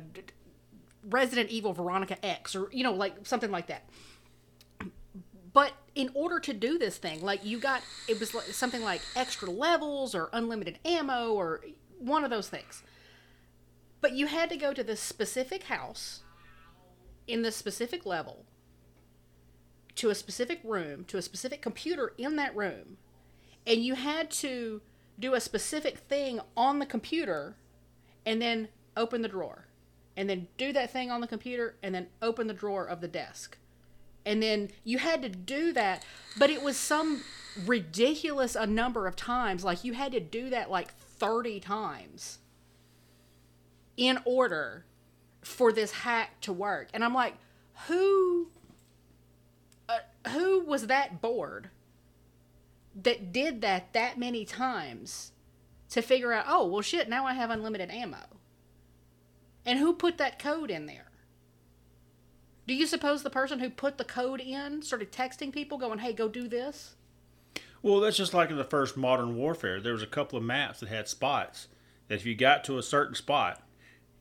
Resident 1.09 1.49
Evil 1.51 1.71
Veronica 1.73 2.23
X, 2.25 2.53
or 2.55 2.67
you 2.73 2.83
know, 2.83 2.93
like 2.93 3.25
something 3.25 3.49
like 3.51 3.67
that. 3.67 3.87
But 5.53 5.73
in 5.95 6.09
order 6.15 6.39
to 6.39 6.53
do 6.53 6.77
this 6.77 6.97
thing, 6.97 7.21
like 7.21 7.45
you 7.45 7.59
got, 7.59 7.81
it 8.07 8.19
was 8.19 8.33
like 8.33 8.45
something 8.45 8.81
like 8.81 9.01
extra 9.15 9.49
levels 9.49 10.15
or 10.15 10.29
unlimited 10.33 10.79
ammo 10.83 11.31
or 11.33 11.61
one 11.99 12.23
of 12.23 12.31
those 12.31 12.49
things. 12.49 12.83
But 14.01 14.13
you 14.13 14.27
had 14.27 14.49
to 14.49 14.57
go 14.57 14.73
to 14.73 14.83
this 14.83 14.99
specific 14.99 15.63
house 15.63 16.23
in 17.27 17.41
the 17.41 17.51
specific 17.51 18.05
level 18.05 18.45
to 19.95 20.09
a 20.09 20.15
specific 20.15 20.59
room 20.63 21.05
to 21.05 21.17
a 21.17 21.21
specific 21.21 21.61
computer 21.61 22.13
in 22.17 22.35
that 22.35 22.55
room 22.55 22.97
and 23.65 23.83
you 23.83 23.95
had 23.95 24.29
to 24.29 24.81
do 25.19 25.33
a 25.33 25.39
specific 25.39 25.99
thing 25.99 26.39
on 26.57 26.79
the 26.79 26.85
computer 26.85 27.55
and 28.25 28.41
then 28.41 28.67
open 28.97 29.21
the 29.21 29.27
drawer 29.27 29.67
and 30.17 30.29
then 30.29 30.47
do 30.57 30.73
that 30.73 30.91
thing 30.91 31.11
on 31.11 31.21
the 31.21 31.27
computer 31.27 31.75
and 31.83 31.93
then 31.93 32.07
open 32.21 32.47
the 32.47 32.53
drawer 32.53 32.85
of 32.85 33.01
the 33.01 33.07
desk 33.07 33.57
and 34.25 34.41
then 34.41 34.69
you 34.83 34.97
had 34.97 35.21
to 35.21 35.29
do 35.29 35.73
that 35.73 36.03
but 36.37 36.49
it 36.49 36.61
was 36.61 36.77
some 36.77 37.23
ridiculous 37.65 38.55
a 38.55 38.65
number 38.65 39.07
of 39.07 39.15
times. 39.15 39.63
Like 39.63 39.83
you 39.83 39.93
had 39.93 40.11
to 40.13 40.19
do 40.19 40.49
that 40.49 40.69
like 40.69 40.93
30 40.93 41.59
times 41.59 42.39
in 43.95 44.19
order 44.25 44.85
for 45.41 45.71
this 45.71 45.91
hack 45.91 46.39
to 46.41 46.53
work. 46.53 46.89
And 46.93 47.03
i'm 47.03 47.13
like 47.13 47.35
who 47.87 48.47
uh, 49.89 49.99
who 50.29 50.61
was 50.61 50.87
that 50.87 51.21
bored 51.21 51.69
that 52.95 53.31
did 53.33 53.61
that 53.61 53.91
that 53.93 54.17
many 54.17 54.45
times 54.45 55.31
to 55.89 56.01
figure 56.01 56.31
out 56.31 56.45
oh 56.47 56.67
well 56.67 56.81
shit 56.81 57.09
now 57.09 57.25
i 57.25 57.33
have 57.33 57.49
unlimited 57.49 57.91
ammo? 57.91 58.17
And 59.65 59.79
who 59.79 59.93
put 59.93 60.17
that 60.17 60.39
code 60.39 60.71
in 60.71 60.87
there 60.87 61.11
do 62.67 62.73
you 62.73 62.85
suppose 62.87 63.23
the 63.23 63.29
person 63.29 63.59
who 63.59 63.69
put 63.69 63.97
the 63.97 64.03
code 64.05 64.39
in 64.41 64.81
started 64.81 65.11
texting 65.11 65.51
people 65.51 65.77
going 65.77 65.99
hey 65.99 66.13
go 66.13 66.27
do 66.27 66.47
this 66.47 66.95
Well, 67.81 67.99
that's 67.99 68.15
just 68.17 68.33
like 68.33 68.49
in 68.49 68.57
the 68.57 68.63
first 68.63 68.95
Modern 68.95 69.35
Warfare. 69.35 69.81
There 69.81 69.91
was 69.93 70.01
a 70.03 70.07
couple 70.07 70.37
of 70.37 70.43
maps 70.45 70.79
that 70.79 70.87
had 70.89 71.07
spots 71.09 71.67
that 72.07 72.15
if 72.15 72.25
you 72.25 72.33
got 72.35 72.63
to 72.65 72.77
a 72.77 72.83
certain 72.83 73.15
spot, 73.15 73.61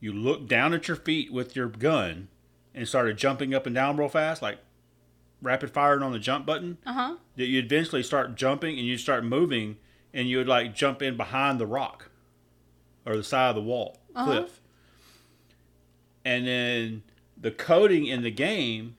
you 0.01 0.13
looked 0.13 0.49
down 0.49 0.75
at 0.75 0.89
your 0.89 0.97
feet 0.97 1.33
with 1.33 1.55
your 1.55 1.69
gun 1.69 2.27
and 2.75 2.89
started 2.89 3.17
jumping 3.17 3.55
up 3.55 3.65
and 3.67 3.75
down 3.75 3.97
real 3.97 4.09
fast, 4.09 4.43
like 4.43 4.59
rapid 5.41 5.71
firing 5.71 6.03
on 6.03 6.11
the 6.13 6.19
jump 6.19 6.45
button, 6.45 6.79
Uh 6.85 6.93
huh. 6.93 7.17
that 7.37 7.47
you 7.47 7.61
eventually 7.61 8.03
start 8.03 8.35
jumping 8.35 8.77
and 8.79 8.87
you 8.89 8.99
start 8.99 9.25
moving 9.25 9.77
and 10.13 10.29
you 10.29 10.39
would 10.39 10.49
like 10.49 10.75
jump 10.75 11.01
in 11.01 11.17
behind 11.17 11.61
the 11.61 11.67
rock 11.67 12.11
or 13.07 13.17
the 13.17 13.23
side 13.23 13.51
of 13.51 13.55
the 13.55 13.63
wall 13.63 13.99
Uh-huh. 14.17 14.25
cliff. 14.41 14.61
And 16.25 16.47
then 16.49 17.03
the 17.43 17.51
coding 17.51 18.07
in 18.07 18.23
the 18.23 18.31
game 18.31 18.97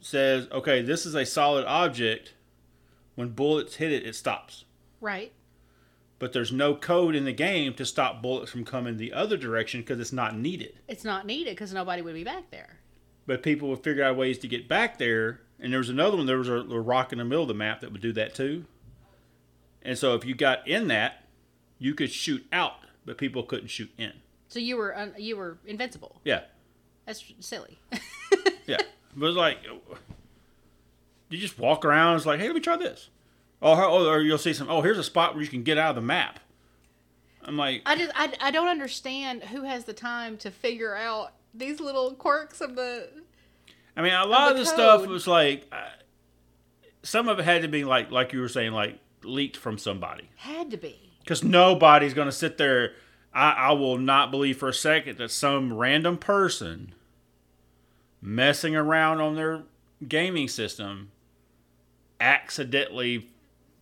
says, 0.00 0.48
okay, 0.50 0.80
this 0.80 1.04
is 1.04 1.14
a 1.14 1.26
solid 1.26 1.66
object. 1.66 2.34
When 3.14 3.30
bullets 3.30 3.76
hit 3.76 3.92
it, 3.92 4.06
it 4.06 4.14
stops. 4.14 4.64
Right. 5.00 5.32
But 6.18 6.32
there's 6.32 6.52
no 6.52 6.74
code 6.76 7.14
in 7.16 7.24
the 7.24 7.32
game 7.32 7.74
to 7.74 7.84
stop 7.84 8.22
bullets 8.22 8.50
from 8.50 8.64
coming 8.64 8.96
the 8.96 9.12
other 9.12 9.36
direction 9.36 9.80
because 9.80 9.98
it's 9.98 10.12
not 10.12 10.36
needed. 10.36 10.78
It's 10.88 11.04
not 11.04 11.26
needed 11.26 11.50
because 11.50 11.74
nobody 11.74 12.00
would 12.00 12.14
be 12.14 12.24
back 12.24 12.50
there. 12.50 12.78
But 13.26 13.42
people 13.42 13.68
would 13.70 13.82
figure 13.82 14.04
out 14.04 14.16
ways 14.16 14.38
to 14.38 14.48
get 14.48 14.68
back 14.68 14.98
there. 14.98 15.40
And 15.58 15.72
there 15.72 15.78
was 15.78 15.88
another 15.88 16.16
one, 16.16 16.26
there 16.26 16.38
was 16.38 16.48
a, 16.48 16.54
a 16.54 16.80
rock 16.80 17.12
in 17.12 17.18
the 17.18 17.24
middle 17.24 17.42
of 17.42 17.48
the 17.48 17.54
map 17.54 17.80
that 17.80 17.92
would 17.92 18.00
do 18.00 18.12
that 18.12 18.34
too. 18.34 18.64
And 19.82 19.98
so 19.98 20.14
if 20.14 20.24
you 20.24 20.34
got 20.34 20.66
in 20.66 20.86
that, 20.88 21.24
you 21.78 21.94
could 21.94 22.12
shoot 22.12 22.46
out, 22.52 22.76
but 23.04 23.18
people 23.18 23.42
couldn't 23.42 23.68
shoot 23.68 23.90
in. 23.98 24.12
So 24.48 24.60
you 24.60 24.76
were 24.76 24.96
un- 24.96 25.14
you 25.18 25.36
were 25.36 25.58
invincible. 25.66 26.20
Yeah. 26.24 26.42
That's 27.20 27.46
silly. 27.46 27.78
Yeah. 28.64 28.78
But 29.16 29.26
it's 29.26 29.36
like, 29.36 29.58
you 31.28 31.38
just 31.38 31.58
walk 31.58 31.84
around. 31.84 32.16
It's 32.16 32.26
like, 32.26 32.38
hey, 32.38 32.46
let 32.46 32.54
me 32.54 32.60
try 32.60 32.76
this. 32.76 33.10
Oh, 33.60 33.76
or, 33.76 34.14
or 34.14 34.20
you'll 34.20 34.38
see 34.38 34.52
some, 34.52 34.70
oh, 34.70 34.82
here's 34.82 34.98
a 34.98 35.04
spot 35.04 35.34
where 35.34 35.42
you 35.42 35.48
can 35.48 35.64
get 35.64 35.78
out 35.78 35.90
of 35.90 35.96
the 35.96 36.00
map. 36.00 36.38
I'm 37.44 37.56
like, 37.56 37.82
I 37.86 37.96
just 37.96 38.12
I, 38.14 38.32
I 38.40 38.50
don't 38.52 38.68
understand 38.68 39.42
who 39.42 39.64
has 39.64 39.84
the 39.84 39.92
time 39.92 40.36
to 40.38 40.50
figure 40.52 40.94
out 40.94 41.32
these 41.52 41.80
little 41.80 42.14
quirks 42.14 42.60
of 42.60 42.76
the 42.76 43.08
I 43.96 44.02
mean, 44.02 44.12
a 44.12 44.24
lot 44.24 44.52
of 44.52 44.56
the 44.56 44.62
the 44.62 44.70
stuff 44.70 45.06
was 45.06 45.26
like, 45.26 45.66
uh, 45.72 45.88
some 47.02 47.28
of 47.28 47.38
it 47.40 47.44
had 47.44 47.62
to 47.62 47.68
be 47.68 47.84
like, 47.84 48.10
like 48.10 48.32
you 48.32 48.40
were 48.40 48.48
saying, 48.48 48.72
like 48.72 49.00
leaked 49.24 49.56
from 49.56 49.76
somebody. 49.76 50.30
had 50.36 50.70
to 50.70 50.76
be. 50.76 51.10
Because 51.20 51.42
nobody's 51.44 52.14
going 52.14 52.28
to 52.28 52.32
sit 52.32 52.58
there. 52.58 52.92
I, 53.34 53.52
I 53.52 53.72
will 53.72 53.98
not 53.98 54.30
believe 54.30 54.58
for 54.58 54.68
a 54.68 54.74
second 54.74 55.18
that 55.18 55.30
some 55.30 55.72
random 55.72 56.18
person 56.18 56.94
messing 58.22 58.74
around 58.76 59.20
on 59.20 59.34
their 59.34 59.64
gaming 60.08 60.48
system 60.48 61.10
accidentally 62.20 63.28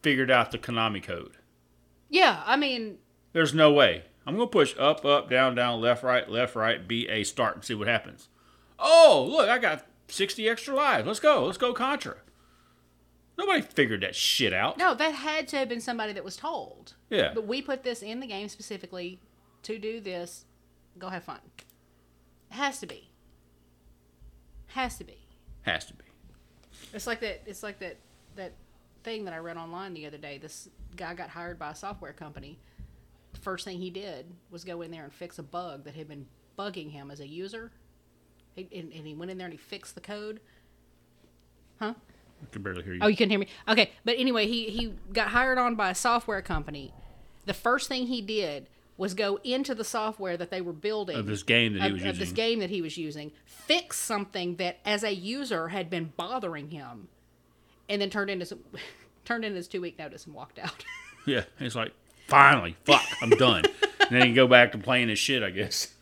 figured 0.02 0.30
out 0.30 0.50
the 0.50 0.58
Konami 0.58 1.02
code. 1.02 1.36
Yeah, 2.08 2.42
I 2.46 2.56
mean, 2.56 2.98
There's 3.32 3.54
no 3.54 3.70
way. 3.72 4.04
I'm 4.26 4.36
going 4.36 4.48
to 4.48 4.52
push 4.52 4.74
up, 4.78 5.04
up, 5.04 5.30
down, 5.30 5.54
down, 5.54 5.80
left, 5.80 6.02
right, 6.02 6.28
left, 6.28 6.54
right, 6.56 6.86
B, 6.86 7.06
A, 7.08 7.22
start, 7.24 7.54
and 7.56 7.64
see 7.64 7.74
what 7.74 7.86
happens. 7.88 8.28
Oh, 8.78 9.26
look, 9.30 9.48
I 9.48 9.58
got 9.58 9.86
60 10.08 10.48
extra 10.48 10.74
lives. 10.74 11.06
Let's 11.06 11.20
go. 11.20 11.44
Let's 11.44 11.58
go 11.58 11.72
Contra. 11.72 12.16
Nobody 13.38 13.62
figured 13.62 14.02
that 14.02 14.14
shit 14.14 14.52
out. 14.52 14.76
no, 14.76 14.94
that 14.94 15.14
had 15.14 15.48
to 15.48 15.56
have 15.56 15.68
been 15.68 15.80
somebody 15.80 16.12
that 16.12 16.24
was 16.24 16.36
told. 16.36 16.94
Yeah. 17.08 17.32
But 17.34 17.46
we 17.46 17.62
put 17.62 17.82
this 17.82 18.02
in 18.02 18.20
the 18.20 18.26
game 18.26 18.48
specifically 18.48 19.20
to 19.62 19.78
do 19.78 20.00
this. 20.00 20.44
Go 20.98 21.08
have 21.08 21.24
fun. 21.24 21.40
It 22.50 22.54
has 22.54 22.80
to 22.80 22.86
be. 22.86 23.09
Has 24.70 24.96
to 24.98 25.04
be. 25.04 25.18
Has 25.62 25.84
to 25.86 25.94
be. 25.94 26.04
It's 26.92 27.06
like 27.06 27.20
that. 27.20 27.42
It's 27.46 27.62
like 27.62 27.78
that. 27.80 27.96
That 28.36 28.52
thing 29.02 29.24
that 29.24 29.34
I 29.34 29.38
read 29.38 29.56
online 29.56 29.94
the 29.94 30.06
other 30.06 30.18
day. 30.18 30.38
This 30.38 30.68
guy 30.96 31.14
got 31.14 31.30
hired 31.30 31.58
by 31.58 31.70
a 31.70 31.74
software 31.74 32.12
company. 32.12 32.58
The 33.32 33.40
first 33.40 33.64
thing 33.64 33.78
he 33.78 33.90
did 33.90 34.26
was 34.50 34.64
go 34.64 34.82
in 34.82 34.90
there 34.90 35.04
and 35.04 35.12
fix 35.12 35.38
a 35.38 35.42
bug 35.42 35.84
that 35.84 35.94
had 35.94 36.08
been 36.08 36.26
bugging 36.58 36.90
him 36.90 37.10
as 37.10 37.20
a 37.20 37.26
user. 37.26 37.70
He, 38.54 38.68
and, 38.74 38.92
and 38.92 39.06
he 39.06 39.14
went 39.14 39.30
in 39.30 39.38
there 39.38 39.46
and 39.46 39.54
he 39.54 39.58
fixed 39.58 39.94
the 39.94 40.00
code. 40.00 40.40
Huh? 41.78 41.94
I 42.42 42.52
can 42.52 42.62
barely 42.62 42.82
hear 42.82 42.94
you. 42.94 43.00
Oh, 43.02 43.06
you 43.06 43.16
couldn't 43.16 43.30
hear 43.30 43.38
me. 43.38 43.48
Okay, 43.68 43.90
but 44.04 44.18
anyway, 44.18 44.46
he 44.46 44.70
he 44.70 44.94
got 45.12 45.28
hired 45.28 45.58
on 45.58 45.74
by 45.74 45.90
a 45.90 45.94
software 45.94 46.42
company. 46.42 46.92
The 47.46 47.54
first 47.54 47.88
thing 47.88 48.06
he 48.06 48.20
did 48.20 48.68
was 49.00 49.14
go 49.14 49.40
into 49.42 49.74
the 49.74 49.82
software 49.82 50.36
that 50.36 50.50
they 50.50 50.60
were 50.60 50.74
building 50.74 51.16
of 51.16 51.24
this 51.24 51.42
game 51.42 51.72
that 51.72 51.84
he 51.84 51.92
was 51.92 52.02
of 52.02 52.06
using. 52.08 52.20
this 52.20 52.32
game 52.32 52.58
that 52.58 52.68
he 52.68 52.82
was 52.82 52.98
using, 52.98 53.32
fix 53.46 53.98
something 53.98 54.56
that 54.56 54.78
as 54.84 55.02
a 55.02 55.14
user 55.14 55.68
had 55.68 55.88
been 55.88 56.12
bothering 56.18 56.68
him, 56.68 57.08
and 57.88 58.02
then 58.02 58.10
turned 58.10 58.28
in 58.28 58.40
his 58.40 58.52
turned 59.24 59.42
in 59.42 59.54
his 59.54 59.66
two 59.66 59.80
week 59.80 59.98
notice 59.98 60.26
and 60.26 60.34
walked 60.34 60.58
out. 60.58 60.84
Yeah, 61.26 61.42
it's 61.58 61.74
like 61.74 61.92
finally, 62.28 62.76
fuck, 62.84 63.04
I'm 63.20 63.28
done. 63.28 63.64
and 64.00 64.10
then 64.10 64.22
he 64.22 64.28
can 64.28 64.34
go 64.34 64.46
back 64.46 64.72
to 64.72 64.78
playing 64.78 65.08
his 65.10 65.18
shit, 65.18 65.42
I 65.42 65.50
guess. 65.50 65.92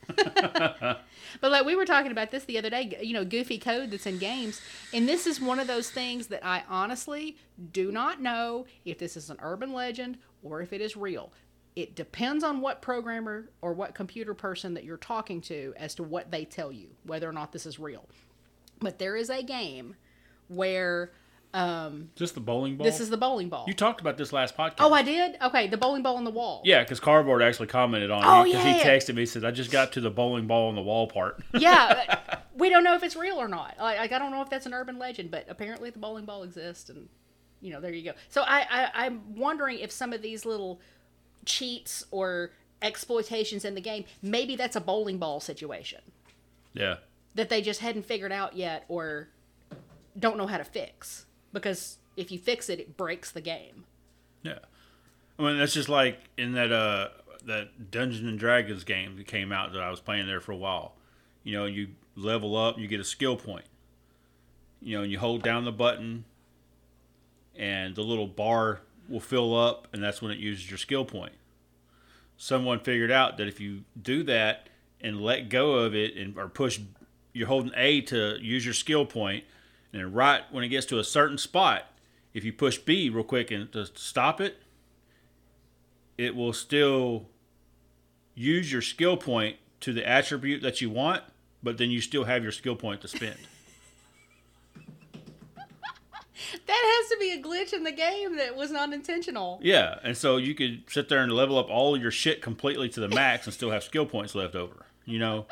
But 1.41 1.51
like 1.51 1.67
we 1.67 1.75
were 1.75 1.85
talking 1.85 2.13
about 2.13 2.31
this 2.31 2.45
the 2.45 2.57
other 2.57 2.71
day, 2.71 2.97
you 3.03 3.15
know, 3.15 3.25
goofy 3.25 3.59
code 3.59 3.91
that's 3.91 4.07
in 4.07 4.19
games, 4.19 4.61
and 4.95 5.09
this 5.09 5.27
is 5.27 5.41
one 5.41 5.59
of 5.59 5.67
those 5.67 5.91
things 5.91 6.29
that 6.29 6.47
I 6.47 6.63
honestly 6.69 7.37
do 7.73 7.91
not 7.91 8.23
know 8.23 8.67
if 8.85 8.99
this 8.99 9.17
is 9.17 9.29
an 9.29 9.39
urban 9.43 9.73
legend 9.73 10.19
or 10.43 10.63
if 10.63 10.73
it 10.73 10.81
is 10.81 10.97
real. 10.97 11.33
It 11.77 11.95
depends 11.95 12.43
on 12.43 12.61
what 12.61 12.83
programmer 12.83 13.51
or 13.63 13.73
what 13.73 13.95
computer 13.95 14.35
person 14.35 14.75
that 14.75 14.85
you're 14.85 14.97
talking 14.97 15.41
to 15.43 15.75
as 15.77 15.95
to 15.97 16.03
what 16.03 16.31
they 16.31 16.45
tell 16.45 16.73
you, 16.73 16.89
whether 17.05 17.29
or 17.29 17.33
not 17.33 17.53
this 17.53 17.67
is 17.67 17.79
real. 17.79 18.09
But 18.81 18.99
there 18.99 19.17
is 19.17 19.31
a 19.31 19.43
game 19.43 19.95
where 20.49 21.13
um, 21.55 22.11
this 22.17 22.33
the 22.33 22.41
bowling 22.41 22.77
ball? 22.77 22.85
this 22.85 23.01
is 23.01 23.11
the 23.11 23.17
bowling 23.17 23.49
ball. 23.49 23.65
You 23.67 23.75
talked 23.75 24.01
about 24.01 24.19
this 24.19 24.33
last 24.33 24.57
podcast. 24.57 24.75
oh, 24.81 24.93
I 24.93 25.03
did. 25.03 25.37
Okay, 25.41 25.67
the 25.67 25.79
bowling 25.79 26.03
ball 26.03 26.17
on 26.17 26.25
the 26.25 26.31
wall. 26.31 26.63
yeah, 26.65 26.83
because 26.83 27.01
Cardboard 27.01 27.43
actually 27.43 27.69
commented 27.69 28.11
on 28.11 28.23
Oh, 28.25 28.43
it 28.43 28.47
because 28.53 28.65
he 28.65 28.73
texted 28.81 29.15
me. 29.15 29.23
He 29.23 29.27
said, 29.27 29.45
"I 29.45 29.51
just 29.51 29.71
got 29.71 29.93
to 29.93 30.01
the 30.01 30.11
bowling 30.11 30.47
ball 30.47 30.69
on 30.69 30.75
the 30.75 30.83
wall 30.83 31.07
part." 31.07 31.43
yeah, 31.55 32.19
we 32.55 32.69
don't 32.69 32.85
know 32.85 32.95
if 32.95 33.03
it's 33.03 33.17
real 33.17 33.37
or 33.37 33.49
not. 33.49 33.77
Like, 33.79 33.99
like 33.99 34.13
I 34.13 34.19
don't 34.19 34.31
know 34.31 34.43
if 34.43 34.51
that's 34.51 34.67
an 34.67 34.75
urban 34.75 34.99
legend, 34.99 35.31
but 35.31 35.47
apparently 35.49 35.89
the 35.91 35.99
bowling 35.99 36.27
ball 36.27 36.43
exists, 36.43 36.91
and 36.91 37.09
you 37.63 37.73
know, 37.73 37.81
there 37.81 37.93
you 37.95 38.05
go. 38.05 38.13
So 38.29 38.43
I, 38.43 38.67
I 38.71 39.07
I'm 39.07 39.35
wondering 39.35 39.79
if 39.79 39.91
some 39.91 40.13
of 40.13 40.21
these 40.21 40.45
little 40.45 40.81
cheats 41.45 42.05
or 42.11 42.51
exploitations 42.83 43.65
in 43.65 43.75
the 43.75 43.81
game, 43.81 44.05
maybe 44.23 44.57
that's 44.57 44.77
a 44.77 44.81
bowling 44.81 45.19
ball 45.19 45.41
situation 45.41 46.01
yeah, 46.73 46.97
that 47.35 47.49
they 47.49 47.61
just 47.61 47.81
hadn't 47.81 48.05
figured 48.05 48.33
out 48.33 48.57
yet 48.57 48.85
or 48.89 49.29
don't 50.19 50.37
know 50.37 50.47
how 50.47 50.59
to 50.59 50.65
fix. 50.65 51.27
Because 51.53 51.99
if 52.17 52.31
you 52.31 52.39
fix 52.39 52.69
it, 52.69 52.79
it 52.79 52.97
breaks 52.97 53.31
the 53.31 53.41
game. 53.41 53.85
yeah. 54.43 54.59
I 55.39 55.43
mean, 55.43 55.59
that's 55.59 55.73
just 55.73 55.89
like 55.89 56.19
in 56.37 56.53
that 56.55 56.73
uh 56.73 57.09
that 57.47 57.91
Dungeons 57.91 58.27
and 58.29 58.39
Dragons 58.39 58.85
game 58.85 59.17
that 59.17 59.27
came 59.27 59.53
out 59.53 59.73
that 59.73 59.81
I 59.81 59.91
was 59.91 60.01
playing 60.01 60.27
there 60.27 60.41
for 60.41 60.53
a 60.53 60.57
while. 60.57 60.95
You 61.45 61.57
know, 61.57 61.65
you 61.67 61.89
level 62.17 62.57
up, 62.57 62.79
you 62.79 62.89
get 62.89 63.01
a 63.01 63.05
skill 63.05 63.37
point. 63.37 63.65
You 64.81 64.97
know, 64.97 65.03
and 65.03 65.13
you 65.13 65.19
hold 65.19 65.43
down 65.43 65.65
the 65.65 65.73
button, 65.73 66.25
and 67.57 67.95
the 67.95 68.03
little 68.03 68.27
bar 68.27 68.81
will 69.09 69.21
fill 69.21 69.57
up, 69.57 69.89
and 69.93 70.03
that's 70.03 70.21
when 70.21 70.31
it 70.31 70.39
uses 70.39 70.71
your 70.71 70.79
skill 70.79 71.05
point. 71.05 71.33
Someone 72.37 72.81
figured 72.81 73.11
out 73.11 73.37
that 73.39 73.49
if 73.49 73.61
you 73.61 73.83
do 74.01 74.23
that 74.25 74.69
and 75.01 75.21
let 75.21 75.49
go 75.49 75.75
of 75.75 75.95
it 75.95 76.17
and 76.17 76.37
or 76.39 76.49
push, 76.49 76.81
you're 77.33 77.49
holding 77.49 77.73
A 77.77 78.01
to 78.03 78.37
use 78.41 78.65
your 78.65 78.75
skill 78.75 79.07
point, 79.07 79.45
and 79.93 80.03
then 80.03 80.13
right 80.13 80.43
when 80.51 80.65
it 80.65 80.69
gets 80.69 80.87
to 80.87 80.99
a 80.99 81.05
certain 81.05 81.39
spot, 81.39 81.87
if 82.35 82.45
you 82.45 82.53
push 82.53 82.79
B 82.79 83.09
real 83.09 83.25
quick 83.25 83.51
and 83.51 83.73
to 83.73 83.87
stop 83.87 84.41
it, 84.41 84.63
it 86.17 86.37
will 86.37 86.53
still 86.53 87.29
use 88.35 88.71
your 88.71 88.83
skill 88.83 89.17
point 89.17 89.57
to 89.81 89.93
the 89.93 90.07
attribute 90.07 90.63
that 90.63 90.81
you 90.81 90.91
want, 90.91 91.23
but 91.63 91.79
then 91.79 91.91
you 91.91 92.01
still 92.01 92.25
have 92.25 92.43
your 92.43 92.53
skill 92.53 92.77
point 92.77 93.01
to 93.01 93.09
spend. 93.09 93.37
That 96.53 96.99
has 97.01 97.11
to 97.11 97.17
be 97.19 97.31
a 97.33 97.43
glitch 97.43 97.73
in 97.73 97.85
the 97.85 97.93
game 97.93 98.37
that 98.37 98.57
was 98.57 98.71
not 98.71 98.93
intentional. 98.93 99.59
Yeah, 99.63 99.99
and 100.03 100.17
so 100.17 100.37
you 100.37 100.55
could 100.55 100.85
sit 100.89 101.09
there 101.09 101.23
and 101.23 101.33
level 101.33 101.59
up 101.59 101.69
all 101.71 101.97
your 101.99 102.11
shit 102.11 102.43
completely 102.43 102.89
to 102.91 103.01
the 103.01 103.09
max 103.09 103.47
and 103.47 103.55
still 103.55 103.71
have 103.71 103.83
skill 103.83 104.07
points 104.07 104.35
left 104.35 104.55
over, 104.55 104.87
you 105.05 105.19
know? 105.19 105.47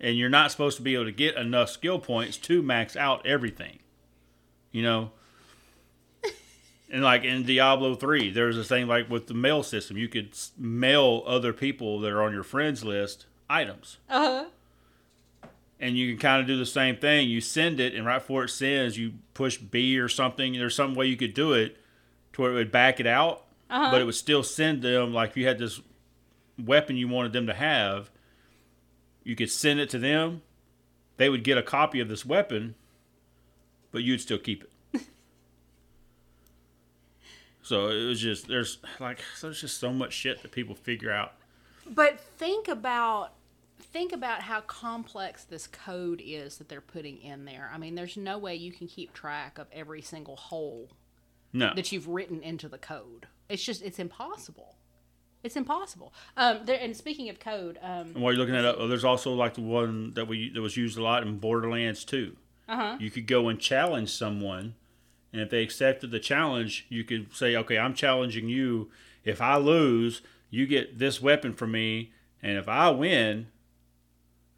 And 0.00 0.16
you're 0.16 0.30
not 0.30 0.50
supposed 0.50 0.76
to 0.78 0.82
be 0.82 0.94
able 0.94 1.04
to 1.06 1.12
get 1.12 1.36
enough 1.36 1.68
skill 1.70 1.98
points 1.98 2.38
to 2.38 2.62
max 2.62 2.96
out 2.96 3.26
everything, 3.26 3.80
you 4.70 4.82
know? 4.82 5.10
And 6.92 7.04
like 7.04 7.22
in 7.22 7.44
Diablo 7.44 7.94
3, 7.94 8.32
there's 8.32 8.58
a 8.58 8.64
thing 8.64 8.88
like 8.88 9.08
with 9.08 9.28
the 9.28 9.34
mail 9.34 9.62
system, 9.62 9.96
you 9.96 10.08
could 10.08 10.36
mail 10.58 11.22
other 11.24 11.52
people 11.52 12.00
that 12.00 12.10
are 12.10 12.20
on 12.20 12.32
your 12.32 12.42
friends 12.42 12.82
list 12.84 13.26
items. 13.48 13.98
Uh 14.08 14.18
huh. 14.18 14.44
And 15.80 15.96
you 15.96 16.12
can 16.12 16.20
kind 16.20 16.40
of 16.40 16.46
do 16.46 16.56
the 16.56 16.66
same 16.66 16.96
thing. 16.96 17.28
You 17.28 17.40
send 17.40 17.80
it, 17.80 17.94
and 17.94 18.06
right 18.06 18.18
before 18.18 18.44
it 18.44 18.50
sends, 18.50 18.96
you 18.98 19.14
push 19.34 19.56
B 19.56 19.98
or 19.98 20.08
something. 20.08 20.52
There's 20.52 20.74
some 20.76 20.94
way 20.94 21.06
you 21.06 21.16
could 21.16 21.34
do 21.34 21.54
it 21.54 21.76
to 22.34 22.42
where 22.42 22.52
it 22.52 22.54
would 22.54 22.70
back 22.70 23.00
it 23.00 23.06
out, 23.06 23.44
Uh-huh. 23.68 23.90
but 23.90 24.00
it 24.00 24.04
would 24.04 24.14
still 24.14 24.42
send 24.42 24.82
them 24.82 25.12
like 25.12 25.30
if 25.30 25.36
you 25.36 25.46
had 25.46 25.58
this 25.58 25.80
weapon 26.62 26.96
you 26.96 27.08
wanted 27.08 27.32
them 27.32 27.46
to 27.46 27.54
have. 27.54 28.10
You 29.24 29.34
could 29.34 29.50
send 29.50 29.80
it 29.80 29.90
to 29.90 29.98
them. 29.98 30.42
They 31.16 31.28
would 31.28 31.44
get 31.44 31.58
a 31.58 31.62
copy 31.62 31.98
of 32.00 32.08
this 32.08 32.24
weapon, 32.24 32.74
but 33.92 34.02
you'd 34.02 34.20
still 34.20 34.38
keep 34.38 34.64
it. 34.92 35.02
so 37.62 37.88
it 37.88 38.04
was 38.06 38.20
just 38.20 38.48
there's 38.48 38.78
like 38.98 39.20
so 39.36 39.48
there's 39.48 39.60
just 39.60 39.78
so 39.78 39.92
much 39.92 40.12
shit 40.12 40.42
that 40.42 40.52
people 40.52 40.74
figure 40.74 41.10
out. 41.12 41.34
But 41.86 42.20
think 42.20 42.68
about 42.68 43.32
think 43.82 44.12
about 44.12 44.42
how 44.42 44.60
complex 44.62 45.44
this 45.44 45.66
code 45.66 46.22
is 46.24 46.58
that 46.58 46.68
they're 46.68 46.80
putting 46.80 47.18
in 47.18 47.44
there. 47.44 47.70
I 47.72 47.78
mean, 47.78 47.94
there's 47.94 48.16
no 48.16 48.38
way 48.38 48.54
you 48.54 48.72
can 48.72 48.86
keep 48.86 49.12
track 49.12 49.58
of 49.58 49.66
every 49.72 50.02
single 50.02 50.36
hole 50.36 50.90
No. 51.52 51.72
that 51.74 51.92
you've 51.92 52.08
written 52.08 52.42
into 52.42 52.68
the 52.68 52.78
code. 52.78 53.26
It's 53.48 53.64
just 53.64 53.82
it's 53.82 53.98
impossible. 53.98 54.76
It's 55.42 55.56
impossible. 55.56 56.12
Um, 56.36 56.60
there, 56.66 56.78
and 56.80 56.94
speaking 56.96 57.28
of 57.30 57.40
code, 57.40 57.78
um, 57.82 58.12
And 58.14 58.16
while 58.16 58.32
you're 58.32 58.40
looking 58.40 58.54
at 58.54 58.64
it, 58.64 58.88
there's 58.88 59.04
also 59.04 59.32
like 59.32 59.54
the 59.54 59.62
one 59.62 60.12
that 60.14 60.28
we 60.28 60.50
that 60.50 60.60
was 60.60 60.76
used 60.76 60.98
a 60.98 61.02
lot 61.02 61.22
in 61.22 61.38
Borderlands 61.38 62.04
2. 62.04 62.36
uh-huh. 62.68 62.96
You 63.00 63.10
could 63.10 63.26
go 63.26 63.48
and 63.48 63.58
challenge 63.58 64.10
someone, 64.10 64.74
and 65.32 65.40
if 65.42 65.50
they 65.50 65.62
accepted 65.62 66.10
the 66.10 66.20
challenge, 66.20 66.86
you 66.88 67.04
could 67.04 67.34
say, 67.34 67.56
"Okay, 67.56 67.78
I'm 67.78 67.94
challenging 67.94 68.48
you. 68.48 68.90
If 69.24 69.40
I 69.40 69.56
lose, 69.56 70.20
you 70.50 70.66
get 70.66 70.98
this 70.98 71.20
weapon 71.22 71.54
from 71.54 71.72
me, 71.72 72.12
and 72.42 72.56
if 72.58 72.68
I 72.68 72.90
win, 72.90 73.48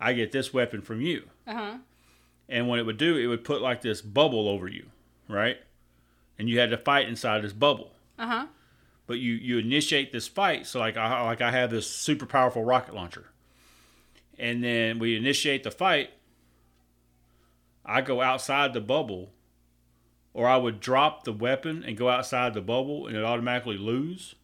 I 0.03 0.12
get 0.12 0.33
this 0.33 0.53
weapon 0.53 0.83
from 0.83 1.01
you." 1.01 1.29
Uh-huh. 1.47 1.79
And 2.49 2.69
what 2.69 2.79
it 2.79 2.87
would 2.87 2.99
do, 2.99 3.16
it 3.16 3.27
would 3.27 3.45
put 3.45 3.62
like 3.62 3.81
this 3.81 4.03
bubble 4.03 4.49
over 4.49 4.69
you, 4.69 4.87
right? 5.29 5.59
And 6.39 6.49
you 6.49 6.59
had 6.59 6.70
to 6.70 6.77
fight 6.77 7.09
inside 7.09 7.43
this 7.43 7.53
bubble. 7.53 7.93
Uh-huh. 8.19 8.47
But 9.07 9.19
you 9.19 9.35
you 9.35 9.59
initiate 9.59 10.12
this 10.12 10.29
fight. 10.29 10.66
So 10.66 10.79
like 10.79 10.97
I 10.97 11.23
like 11.24 11.41
I 11.41 11.51
have 11.51 11.70
this 11.70 11.89
super 11.89 12.27
powerful 12.27 12.65
rocket 12.65 12.95
launcher, 12.95 13.27
and 14.39 14.62
then 14.62 14.99
we 14.99 15.16
initiate 15.16 15.65
the 15.65 15.70
fight. 15.70 16.11
I 17.85 18.01
go 18.01 18.20
outside 18.20 18.73
the 18.73 18.81
bubble, 18.81 19.33
or 20.33 20.47
I 20.47 20.57
would 20.57 20.79
drop 20.81 21.24
the 21.24 21.33
weapon 21.33 21.83
and 21.85 21.97
go 21.97 22.09
outside 22.09 22.55
the 22.55 22.61
bubble, 22.61 23.07
and 23.07 23.16
it 23.16 23.24
automatically 23.24 23.77
lose. 23.77 24.35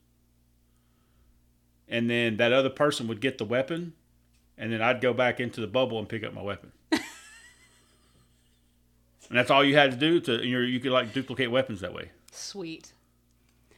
And 1.88 2.10
then 2.10 2.36
that 2.36 2.52
other 2.52 2.68
person 2.68 3.06
would 3.08 3.20
get 3.20 3.38
the 3.38 3.44
weapon, 3.44 3.94
and 4.58 4.72
then 4.72 4.82
I'd 4.82 5.00
go 5.00 5.12
back 5.12 5.40
into 5.40 5.60
the 5.60 5.66
bubble 5.66 5.98
and 5.98 6.08
pick 6.08 6.24
up 6.24 6.34
my 6.34 6.42
weapon. 6.42 6.72
and 6.92 7.00
that's 9.30 9.50
all 9.50 9.64
you 9.64 9.76
had 9.76 9.92
to 9.92 9.96
do 9.96 10.20
to 10.20 10.46
you 10.46 10.58
know 10.58 10.64
you 10.64 10.80
could 10.80 10.92
like 10.92 11.12
duplicate 11.12 11.50
weapons 11.50 11.80
that 11.80 11.94
way. 11.94 12.10
Sweet. 12.32 12.92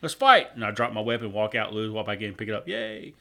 Let's 0.02 0.14
fight. 0.14 0.48
And 0.54 0.64
I 0.64 0.70
drop 0.70 0.92
my 0.92 1.00
weapon, 1.00 1.32
walk 1.32 1.54
out, 1.54 1.74
lose, 1.74 1.90
walk 1.90 2.06
back 2.06 2.22
in, 2.22 2.34
pick 2.34 2.48
it 2.48 2.54
up. 2.54 2.66
Yay. 2.66 3.14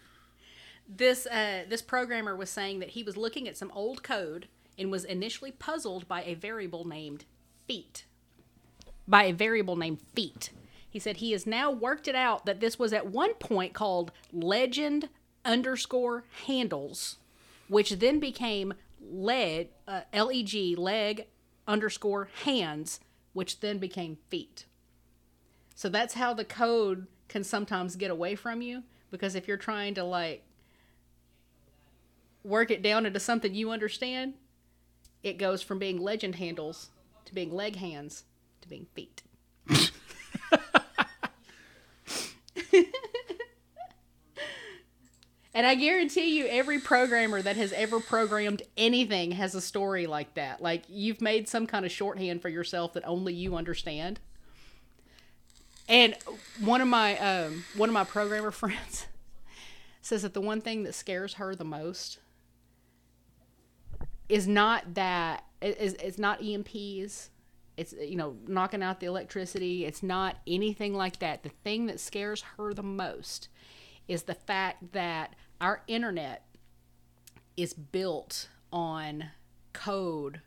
This 0.87 1.27
uh, 1.27 1.65
this 1.69 1.81
programmer 1.81 2.35
was 2.35 2.49
saying 2.49 2.79
that 2.79 2.89
he 2.89 3.03
was 3.03 3.17
looking 3.17 3.47
at 3.47 3.57
some 3.57 3.71
old 3.75 4.01
code 4.01 4.47
and 4.77 4.89
was 4.89 5.03
initially 5.03 5.51
puzzled 5.51 6.07
by 6.07 6.23
a 6.23 6.33
variable 6.33 6.87
named 6.87 7.25
feet. 7.67 8.05
By 9.07 9.25
a 9.25 9.33
variable 9.33 9.75
named 9.75 9.99
feet. 10.15 10.51
He 10.89 10.97
said 10.97 11.17
he 11.17 11.33
has 11.33 11.45
now 11.45 11.69
worked 11.69 12.07
it 12.07 12.15
out 12.15 12.45
that 12.45 12.59
this 12.59 12.79
was 12.79 12.93
at 12.93 13.07
one 13.07 13.35
point 13.35 13.73
called 13.73 14.11
legend 14.33 15.09
underscore 15.45 16.23
handles, 16.45 17.17
which 17.69 17.91
then 17.91 18.19
became 18.19 18.73
leg 19.01 19.69
uh, 19.87 20.01
leg 20.13 20.77
leg 20.77 21.27
underscore 21.67 22.29
hands, 22.43 22.99
which 23.31 23.61
then 23.61 23.77
became 23.77 24.17
feet. 24.29 24.65
So 25.75 25.87
that's 25.87 26.15
how 26.15 26.33
the 26.33 26.43
code 26.43 27.07
can 27.29 27.43
sometimes 27.43 27.95
get 27.95 28.11
away 28.11 28.35
from 28.35 28.61
you 28.61 28.83
because 29.11 29.35
if 29.35 29.47
you're 29.47 29.55
trying 29.55 29.93
to 29.93 30.03
like 30.03 30.43
work 32.43 32.71
it 32.71 32.81
down 32.81 33.05
into 33.05 33.19
something 33.19 33.53
you 33.53 33.71
understand, 33.71 34.33
it 35.23 35.37
goes 35.37 35.61
from 35.61 35.79
being 35.79 36.01
legend 36.01 36.35
handles 36.35 36.89
to 37.25 37.33
being 37.33 37.53
leg 37.53 37.75
hands 37.75 38.23
to 38.61 38.67
being 38.67 38.87
feet. 38.93 39.21
And 45.59 45.67
I 45.67 45.75
guarantee 45.75 46.37
you, 46.37 46.47
every 46.47 46.79
programmer 46.79 47.41
that 47.41 47.57
has 47.57 47.73
ever 47.73 47.99
programmed 47.99 48.61
anything 48.77 49.31
has 49.31 49.53
a 49.55 49.59
story 49.59 50.07
like 50.07 50.35
that. 50.35 50.61
Like 50.61 50.83
you've 50.87 51.19
made 51.19 51.49
some 51.49 51.67
kind 51.67 51.85
of 51.85 51.91
shorthand 51.91 52.41
for 52.41 52.47
yourself 52.47 52.93
that 52.93 53.05
only 53.05 53.33
you 53.33 53.57
understand. 53.57 54.21
And 55.89 56.15
one 56.61 56.79
of 56.79 56.87
my 56.87 57.17
um, 57.19 57.65
one 57.75 57.89
of 57.89 57.93
my 57.93 58.05
programmer 58.05 58.51
friends 58.61 59.07
says 60.01 60.21
that 60.21 60.33
the 60.33 60.39
one 60.39 60.61
thing 60.61 60.83
that 60.83 60.95
scares 60.95 61.33
her 61.33 61.53
the 61.53 61.65
most 61.65 62.19
is 64.29 64.47
not 64.47 64.93
that 64.93 65.43
is 65.61 65.95
it's 65.95 66.17
not 66.17 66.39
EMPs. 66.39 67.31
It's 67.75 67.91
you 67.91 68.15
know 68.15 68.37
knocking 68.47 68.81
out 68.81 69.01
the 69.01 69.07
electricity. 69.07 69.83
It's 69.83 70.03
not 70.03 70.37
anything 70.47 70.93
like 70.93 71.19
that. 71.19 71.43
The 71.43 71.49
thing 71.49 71.87
that 71.87 71.99
scares 71.99 72.43
her 72.55 72.73
the 72.73 72.81
most 72.81 73.49
is 74.07 74.23
the 74.23 74.35
fact 74.35 74.93
that 74.93 75.35
our 75.61 75.81
internet 75.87 76.45
is 77.57 77.73
built 77.73 78.49
on 78.71 79.31
code 79.73 80.41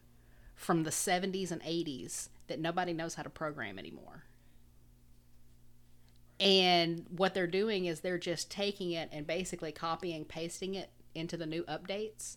from 0.54 0.84
the 0.84 0.90
70s 0.90 1.50
and 1.50 1.62
80s 1.62 2.28
that 2.46 2.60
nobody 2.60 2.92
knows 2.92 3.14
how 3.14 3.22
to 3.22 3.30
program 3.30 3.78
anymore. 3.78 4.24
And 6.40 7.06
what 7.16 7.34
they're 7.34 7.46
doing 7.46 7.84
is 7.86 8.00
they're 8.00 8.18
just 8.18 8.50
taking 8.50 8.92
it 8.92 9.08
and 9.12 9.26
basically 9.26 9.70
copying, 9.70 10.24
pasting 10.24 10.74
it 10.74 10.90
into 11.14 11.36
the 11.36 11.46
new 11.46 11.62
updates. 11.64 12.36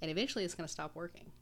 And 0.00 0.10
eventually 0.10 0.44
it's 0.44 0.54
going 0.54 0.66
to 0.66 0.72
stop 0.72 0.94
working. 0.94 1.32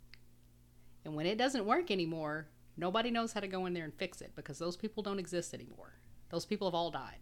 And 1.04 1.14
when 1.14 1.26
it 1.26 1.36
doesn't 1.36 1.66
work 1.66 1.90
anymore, 1.90 2.48
nobody 2.76 3.10
knows 3.10 3.32
how 3.32 3.40
to 3.40 3.48
go 3.48 3.66
in 3.66 3.74
there 3.74 3.84
and 3.84 3.94
fix 3.94 4.20
it 4.20 4.32
because 4.34 4.58
those 4.58 4.76
people 4.76 5.02
don't 5.02 5.18
exist 5.18 5.52
anymore. 5.52 5.94
Those 6.30 6.46
people 6.46 6.66
have 6.66 6.74
all 6.74 6.90
died. 6.90 7.18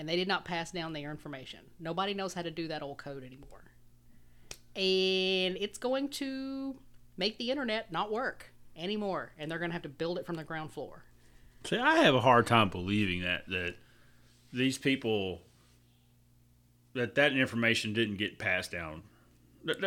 And 0.00 0.08
they 0.08 0.16
did 0.16 0.26
not 0.26 0.46
pass 0.46 0.70
down 0.70 0.94
their 0.94 1.10
information. 1.10 1.60
Nobody 1.78 2.14
knows 2.14 2.32
how 2.32 2.40
to 2.40 2.50
do 2.50 2.68
that 2.68 2.80
old 2.82 2.96
code 2.96 3.22
anymore. 3.22 3.64
And 4.74 5.58
it's 5.60 5.76
going 5.76 6.08
to 6.12 6.74
make 7.18 7.36
the 7.36 7.50
internet 7.50 7.92
not 7.92 8.10
work 8.10 8.50
anymore. 8.74 9.32
And 9.38 9.50
they're 9.50 9.58
going 9.58 9.68
to 9.68 9.74
have 9.74 9.82
to 9.82 9.90
build 9.90 10.18
it 10.18 10.24
from 10.24 10.36
the 10.36 10.44
ground 10.44 10.72
floor. 10.72 11.04
See, 11.64 11.76
I 11.76 11.96
have 11.96 12.14
a 12.14 12.22
hard 12.22 12.46
time 12.46 12.70
believing 12.70 13.20
that 13.24 13.46
that 13.48 13.74
these 14.54 14.78
people 14.78 15.42
that 16.94 17.14
that 17.16 17.34
information 17.34 17.92
didn't 17.92 18.16
get 18.16 18.38
passed 18.38 18.72
down. 18.72 19.02
There 19.66 19.84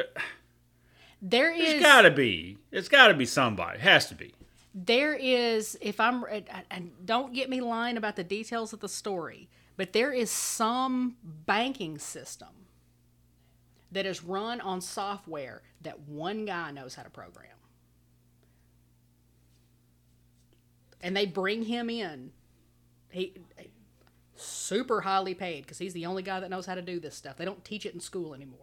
There's 1.57 1.73
is 1.73 1.81
got 1.81 2.03
to 2.03 2.11
be. 2.11 2.59
It's 2.71 2.87
got 2.87 3.07
to 3.07 3.15
be 3.15 3.25
somebody. 3.25 3.79
It 3.79 3.81
has 3.81 4.07
to 4.09 4.15
be. 4.15 4.35
there 4.75 5.15
is 5.15 5.75
if 5.81 5.99
i'm 5.99 6.23
and 6.69 6.91
don't 7.03 7.33
get 7.33 7.49
me 7.49 7.61
lying 7.61 7.97
about 7.97 8.15
the 8.15 8.23
details 8.23 8.73
of 8.73 8.79
the 8.79 8.89
story 8.89 9.49
but 9.77 9.93
there 9.93 10.11
is 10.11 10.29
some 10.29 11.15
banking 11.23 11.97
system 11.97 12.49
that 13.91 14.05
is 14.05 14.23
run 14.23 14.61
on 14.61 14.81
software 14.81 15.61
that 15.81 15.99
one 16.01 16.45
guy 16.45 16.71
knows 16.71 16.95
how 16.95 17.03
to 17.03 17.09
program. 17.09 17.49
And 21.01 21.15
they 21.15 21.25
bring 21.25 21.63
him 21.63 21.89
in. 21.89 22.31
He 23.09 23.33
super 24.35 25.01
highly 25.01 25.35
paid 25.35 25.63
because 25.63 25.77
he's 25.77 25.93
the 25.93 26.05
only 26.05 26.23
guy 26.23 26.39
that 26.39 26.49
knows 26.49 26.65
how 26.65 26.75
to 26.75 26.81
do 26.81 26.99
this 26.99 27.15
stuff. 27.15 27.37
They 27.37 27.45
don't 27.45 27.63
teach 27.63 27.85
it 27.85 27.93
in 27.93 27.99
school 27.99 28.33
anymore 28.33 28.62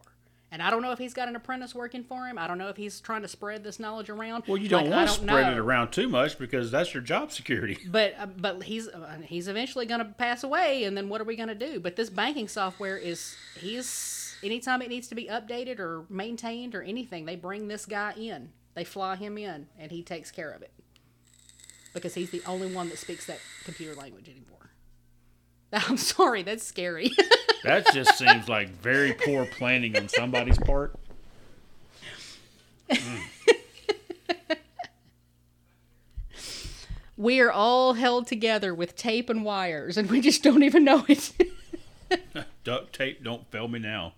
and 0.53 0.61
I 0.63 0.71
don't 0.71 0.83
know 0.83 0.91
if 0.93 0.99
he's 0.99 1.15
got 1.15 1.29
an 1.29 1.37
apprentice 1.37 1.75
working 1.75 2.03
for 2.03 2.27
him. 2.27 2.37
I 2.39 2.47
don't 2.47 2.59
know 2.59 2.69
if 2.69 2.77
he's 2.77 3.01
trying 3.01 3.23
to 3.23 3.29
spread 3.29 3.63
this 3.63 3.79
knowledge 3.79 4.11
around. 4.11 4.45
Well, 4.47 4.57
you 4.57 4.69
don't 4.69 4.85
Like, 4.85 4.93
want 4.93 5.09
to 5.09 5.15
spread 5.15 5.53
it 5.53 5.59
around 5.59 5.93
too 5.93 6.09
much 6.09 6.39
because 6.39 6.71
that's 6.71 6.93
your 6.93 7.03
job 7.03 7.33
security. 7.33 7.79
But 7.91 8.15
uh, 8.19 8.27
but 8.27 8.63
he's 8.65 8.89
uh, 8.89 9.19
he's 9.25 9.49
eventually 9.49 9.87
going 9.87 10.01
to 10.01 10.07
pass 10.07 10.43
away, 10.45 10.85
and 10.85 10.97
then 10.97 11.09
what 11.09 11.21
are 11.21 11.25
we 11.25 11.37
going 11.37 11.49
to 11.49 11.55
do? 11.55 11.81
But 11.81 11.97
this 11.97 12.11
banking 12.11 12.49
software 12.49 12.97
is 12.97 13.37
he's 13.59 14.37
anytime 14.43 14.83
it 14.83 14.89
needs 14.89 15.09
to 15.09 15.15
be 15.15 15.27
updated 15.27 15.79
or 15.79 16.05
maintained 16.09 16.75
or 16.75 16.83
anything, 16.83 17.25
they 17.27 17.37
bring 17.37 17.69
this 17.69 17.87
guy 17.87 18.13
in. 18.17 18.51
They 18.75 18.85
fly 18.85 19.17
him 19.17 19.37
in, 19.39 19.67
and 19.79 19.91
he 19.91 20.03
takes 20.03 20.31
care 20.31 20.51
of 20.51 20.63
it 20.63 20.73
because 21.93 22.15
he's 22.15 22.31
the 22.31 22.43
only 22.47 22.73
one 22.73 22.89
that 22.89 22.99
speaks 22.99 23.27
that 23.27 23.41
computer 23.65 23.95
language 23.95 24.29
anymore. 24.29 24.60
I'm 25.89 25.97
sorry, 25.97 26.43
that's 26.43 26.65
scary. 26.65 27.13
That 27.63 27.93
just 27.93 28.17
seems 28.17 28.49
like 28.49 28.71
very 28.71 29.13
poor 29.13 29.45
planning 29.45 29.95
on 29.95 30.09
somebody's 30.09 30.57
part. 30.57 30.95
we 37.19 37.39
are 37.41 37.53
all 37.53 37.93
held 37.93 38.27
together 38.27 38.75
with 38.75 38.97
tape 38.97 39.29
and 39.29 39.45
wires, 39.45 39.99
and 39.99 40.11
we 40.11 40.23
just 40.23 40.43
don't 40.43 40.63
even 40.63 40.85
know 40.85 41.05
it. 41.07 41.35
Duct 42.65 42.95
tape, 42.95 43.23
don't 43.23 43.47
fail 43.51 43.69
me 43.69 43.79
now. 43.79 44.15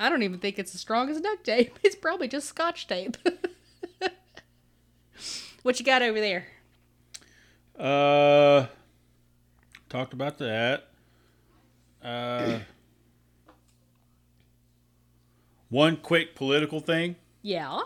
I 0.00 0.08
don't 0.08 0.22
even 0.22 0.38
think 0.38 0.58
it's 0.58 0.74
as 0.74 0.80
strong 0.80 1.10
as 1.10 1.20
duct 1.20 1.44
tape. 1.44 1.78
It's 1.82 1.96
probably 1.96 2.28
just 2.28 2.48
scotch 2.48 2.86
tape. 2.86 3.18
what 5.62 5.78
you 5.78 5.84
got 5.84 6.00
over 6.00 6.18
there? 6.18 6.46
Uh, 7.78 8.68
talked 9.94 10.12
about 10.12 10.38
that. 10.38 10.88
Uh, 12.02 12.58
one 15.68 15.96
quick 15.96 16.34
political 16.34 16.80
thing 16.80 17.14
Yeah. 17.42 17.80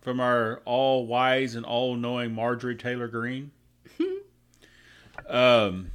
from 0.00 0.18
our 0.18 0.62
all 0.64 1.06
wise 1.06 1.54
and 1.54 1.64
all 1.64 1.94
knowing 1.94 2.34
Marjorie 2.34 2.74
Taylor 2.74 3.06
Greene. 3.06 3.52
um, 5.28 5.92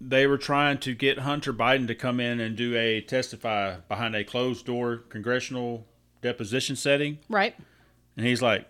they 0.00 0.28
were 0.28 0.38
trying 0.38 0.78
to 0.78 0.94
get 0.94 1.18
Hunter 1.18 1.52
Biden 1.52 1.88
to 1.88 1.96
come 1.96 2.20
in 2.20 2.38
and 2.38 2.56
do 2.56 2.76
a 2.76 3.00
testify 3.00 3.78
behind 3.88 4.14
a 4.14 4.22
closed 4.22 4.66
door 4.66 4.98
congressional 5.08 5.84
deposition 6.20 6.76
setting, 6.76 7.18
Right. 7.28 7.56
and 8.16 8.24
he's 8.24 8.40
like, 8.40 8.68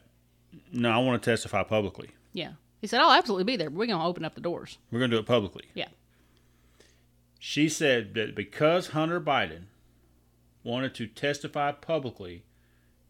"No, 0.72 0.90
I 0.90 0.96
want 0.98 1.22
to 1.22 1.30
testify 1.30 1.62
publicly. 1.62 2.08
Yeah. 2.32 2.52
He 2.82 2.88
said, 2.88 3.00
I'll 3.00 3.12
absolutely 3.12 3.44
be 3.44 3.56
there. 3.56 3.70
But 3.70 3.78
we're 3.78 3.86
going 3.86 4.00
to 4.00 4.04
open 4.04 4.24
up 4.24 4.34
the 4.34 4.40
doors. 4.40 4.76
We're 4.90 4.98
going 4.98 5.10
to 5.12 5.16
do 5.16 5.20
it 5.20 5.26
publicly." 5.26 5.64
Yeah. 5.72 5.88
She 7.38 7.68
said 7.68 8.14
that 8.14 8.34
because 8.34 8.88
Hunter 8.88 9.20
Biden 9.20 9.66
wanted 10.64 10.94
to 10.96 11.06
testify 11.06 11.72
publicly 11.72 12.42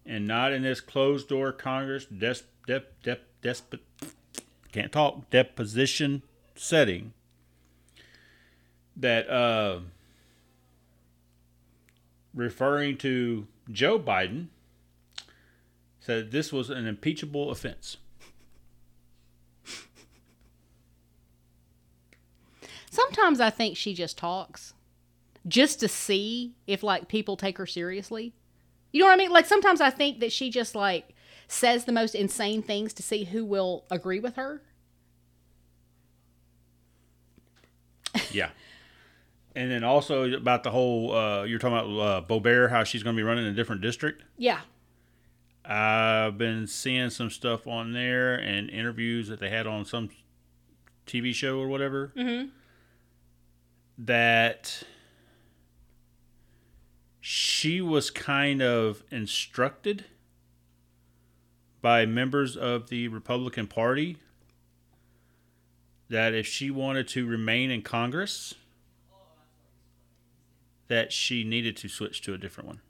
and 0.06 0.26
not 0.26 0.52
in 0.52 0.62
this 0.62 0.80
closed 0.80 1.28
door 1.28 1.52
Congress 1.52 2.04
des, 2.06 2.36
dep, 2.66 3.02
dep, 3.02 3.22
despot, 3.40 3.80
can't 4.72 4.92
talk 4.92 5.28
deposition 5.30 6.22
setting, 6.54 7.12
that 8.96 9.28
uh, 9.28 9.80
referring 12.34 12.98
to 12.98 13.46
Joe 13.70 13.98
Biden 13.98 14.48
said 16.00 16.30
this 16.30 16.52
was 16.52 16.68
an 16.68 16.86
impeachable 16.86 17.50
offense. 17.50 17.96
Sometimes 22.92 23.40
I 23.40 23.48
think 23.48 23.78
she 23.78 23.94
just 23.94 24.18
talks 24.18 24.74
just 25.48 25.80
to 25.80 25.88
see 25.88 26.52
if 26.66 26.82
like 26.82 27.08
people 27.08 27.38
take 27.38 27.56
her 27.56 27.64
seriously. 27.64 28.34
You 28.92 29.00
know 29.00 29.06
what 29.06 29.14
I 29.14 29.16
mean? 29.16 29.30
Like 29.30 29.46
sometimes 29.46 29.80
I 29.80 29.88
think 29.88 30.20
that 30.20 30.30
she 30.30 30.50
just 30.50 30.74
like 30.74 31.14
says 31.48 31.86
the 31.86 31.92
most 31.92 32.14
insane 32.14 32.62
things 32.62 32.92
to 32.92 33.02
see 33.02 33.24
who 33.24 33.46
will 33.46 33.86
agree 33.90 34.20
with 34.20 34.36
her. 34.36 34.60
Yeah. 38.30 38.50
And 39.56 39.70
then 39.70 39.84
also 39.84 40.30
about 40.30 40.62
the 40.62 40.70
whole, 40.70 41.14
uh, 41.14 41.44
you're 41.44 41.58
talking 41.58 41.78
about 41.78 41.98
uh, 41.98 42.26
Boebert, 42.28 42.68
how 42.68 42.84
she's 42.84 43.02
going 43.02 43.16
to 43.16 43.18
be 43.18 43.24
running 43.24 43.46
in 43.46 43.52
a 43.52 43.56
different 43.56 43.80
district. 43.80 44.22
Yeah. 44.36 44.60
I've 45.64 46.36
been 46.36 46.66
seeing 46.66 47.08
some 47.08 47.30
stuff 47.30 47.66
on 47.66 47.94
there 47.94 48.34
and 48.34 48.68
interviews 48.68 49.28
that 49.28 49.40
they 49.40 49.48
had 49.48 49.66
on 49.66 49.86
some 49.86 50.10
TV 51.06 51.32
show 51.32 51.58
or 51.58 51.68
whatever. 51.68 52.12
Mm-hmm. 52.14 52.48
That 53.98 54.82
she 57.20 57.80
was 57.80 58.10
kind 58.10 58.62
of 58.62 59.04
instructed 59.10 60.04
by 61.80 62.06
members 62.06 62.56
of 62.56 62.88
the 62.88 63.08
Republican 63.08 63.66
Party 63.66 64.16
that 66.08 66.34
if 66.34 66.46
she 66.46 66.70
wanted 66.70 67.08
to 67.08 67.26
remain 67.26 67.70
in 67.70 67.82
Congress, 67.82 68.54
that 70.88 71.12
she 71.12 71.42
needed 71.42 71.76
to 71.78 71.88
switch 71.88 72.20
to 72.22 72.34
a 72.34 72.38
different 72.38 72.68
one. 72.68 72.80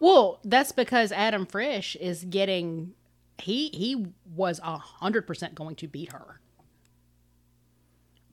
Well, 0.00 0.40
that's 0.44 0.72
because 0.72 1.12
Adam 1.12 1.46
Frisch 1.46 1.96
is 1.96 2.24
getting 2.24 2.94
he 3.38 3.68
he 3.70 4.06
was 4.34 4.60
a 4.62 4.78
hundred 4.78 5.26
percent 5.26 5.54
going 5.54 5.76
to 5.76 5.88
beat 5.88 6.12
her. 6.12 6.40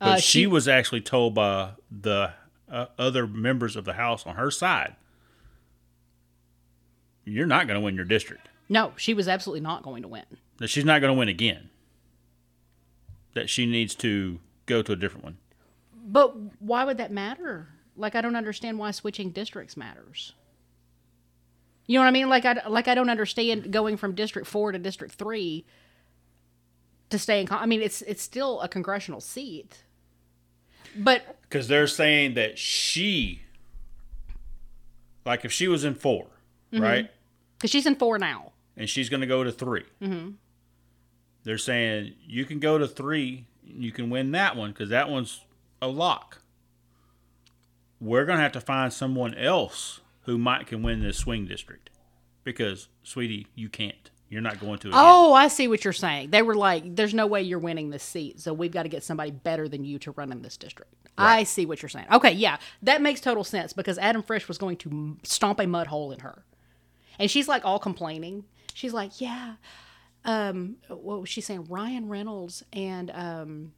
But 0.01 0.07
Uh, 0.07 0.15
she, 0.17 0.39
she- 0.41 0.47
was 0.47 0.67
actually 0.67 1.01
told 1.01 1.35
by 1.35 1.73
the 1.91 2.33
uh, 2.69 2.87
other 2.97 3.27
members 3.27 3.75
of 3.75 3.85
the 3.85 3.93
House 3.93 4.25
on 4.25 4.35
her 4.35 4.49
side, 4.49 4.95
"You're 7.23 7.45
not 7.45 7.67
going 7.67 7.79
to 7.79 7.83
win 7.85 7.95
your 7.95 8.05
district. 8.05 8.49
No, 8.67 8.93
she 8.97 9.13
was 9.13 9.27
absolutely 9.27 9.61
not 9.61 9.83
going 9.83 10.01
to 10.01 10.07
win. 10.07 10.25
That 10.57 10.69
she's 10.69 10.85
not 10.85 11.01
going 11.01 11.13
to 11.13 11.17
win 11.19 11.29
again. 11.29 11.69
That 13.33 13.49
she 13.49 13.65
needs 13.65 13.93
to 13.95 14.39
go 14.65 14.81
to 14.81 14.91
a 14.91 14.95
different 14.95 15.23
one." 15.23 15.37
But 16.03 16.35
why 16.59 16.83
would 16.83 16.97
that 16.97 17.11
matter? 17.11 17.69
Like 17.95 18.15
I 18.15 18.21
don't 18.21 18.35
understand 18.35 18.79
why 18.79 18.91
switching 18.91 19.29
districts 19.29 19.77
matters. 19.77 20.33
You 21.85 21.95
know 21.99 22.01
what 22.01 22.07
I 22.07 22.11
mean? 22.11 22.29
Like 22.29 22.45
I 22.45 22.67
like 22.67 22.87
I 22.87 22.95
don't 22.95 23.09
understand 23.09 23.71
going 23.71 23.97
from 23.97 24.15
district 24.15 24.47
4 24.47 24.71
to 24.71 24.79
district 24.79 25.13
3 25.15 25.65
to 27.09 27.19
stay 27.19 27.41
in 27.41 27.47
con- 27.47 27.59
I 27.61 27.65
mean 27.65 27.81
it's 27.81 28.01
it's 28.03 28.23
still 28.23 28.61
a 28.61 28.67
congressional 28.69 29.19
seat. 29.21 29.83
But 30.95 31.38
Because 31.43 31.68
they're 31.68 31.88
saying 31.88 32.34
that 32.35 32.57
she, 32.57 33.41
like, 35.26 35.45
if 35.45 35.51
she 35.51 35.68
was 35.68 35.84
in 35.84 35.95
4 35.95 36.27
right, 36.73 37.09
cuz 37.59 37.69
she's 37.69 37.85
in 37.85 37.95
4 37.95 38.18
now. 38.18 38.51
and 38.77 38.89
she's 38.89 39.09
going 39.09 39.22
to 39.22 39.27
go 39.27 39.43
to 39.43 39.51
3 39.51 39.84
mm-hmm. 40.01 40.30
they're 41.43 41.57
saying 41.57 42.13
you 42.26 42.45
can 42.45 42.59
go 42.59 42.77
to 42.77 42.88
three, 42.88 43.45
you 43.63 43.91
can 43.91 44.09
win 44.09 44.31
that 44.31 44.55
one 44.55 44.72
because 44.72 44.89
that 44.89 45.09
one's 45.09 45.41
a 45.81 45.88
lock. 45.88 46.41
We're 47.99 48.26
going 48.26 48.38
to 48.38 48.43
have 48.43 48.51
to 48.53 48.61
find 48.61 48.91
someone 48.91 49.35
else 49.35 49.99
who 50.22 50.38
might 50.38 50.68
can 50.68 50.81
win 50.84 51.01
this 51.01 51.18
swing 51.18 51.45
district 51.45 51.89
because, 52.43 52.88
sweetie, 53.03 53.47
you 53.55 53.69
can't. 53.69 54.09
You're 54.31 54.41
not 54.41 54.61
going 54.61 54.79
to. 54.79 54.87
Again. 54.87 54.99
Oh, 54.99 55.33
I 55.33 55.49
see 55.49 55.67
what 55.67 55.83
you're 55.83 55.91
saying. 55.91 56.29
They 56.29 56.41
were 56.41 56.55
like 56.55 56.95
there's 56.95 57.13
no 57.13 57.27
way 57.27 57.41
you're 57.41 57.59
winning 57.59 57.89
this 57.89 58.01
seat, 58.01 58.39
so 58.39 58.53
we've 58.53 58.71
got 58.71 58.83
to 58.83 58.89
get 58.89 59.03
somebody 59.03 59.29
better 59.29 59.67
than 59.67 59.83
you 59.83 59.99
to 59.99 60.11
run 60.11 60.31
in 60.31 60.41
this 60.41 60.55
district. 60.55 60.93
I 61.17 61.43
see 61.43 61.65
what 61.65 61.81
you're 61.81 61.89
saying. 61.89 62.07
Okay, 62.09 62.31
yeah. 62.31 62.57
That 62.81 63.01
makes 63.01 63.19
total 63.19 63.43
sense 63.43 63.73
because 63.73 63.97
Adam 63.97 64.23
Frisch 64.23 64.47
was 64.47 64.57
going 64.57 64.77
to 64.77 65.17
stomp 65.23 65.59
a 65.59 65.67
mud 65.67 65.87
hole 65.87 66.13
in 66.13 66.21
her. 66.21 66.45
And 67.19 67.29
she's 67.29 67.49
like 67.49 67.65
all 67.65 67.77
complaining. 67.77 68.45
She's 68.73 68.93
like, 68.93 69.19
"Yeah, 69.19 69.55
um, 70.23 70.77
what 70.87 71.19
was 71.19 71.29
she 71.29 71.41
saying? 71.41 71.65
Ryan 71.65 72.07
Reynolds 72.07 72.63
and 72.71 73.11
um, 73.11 73.73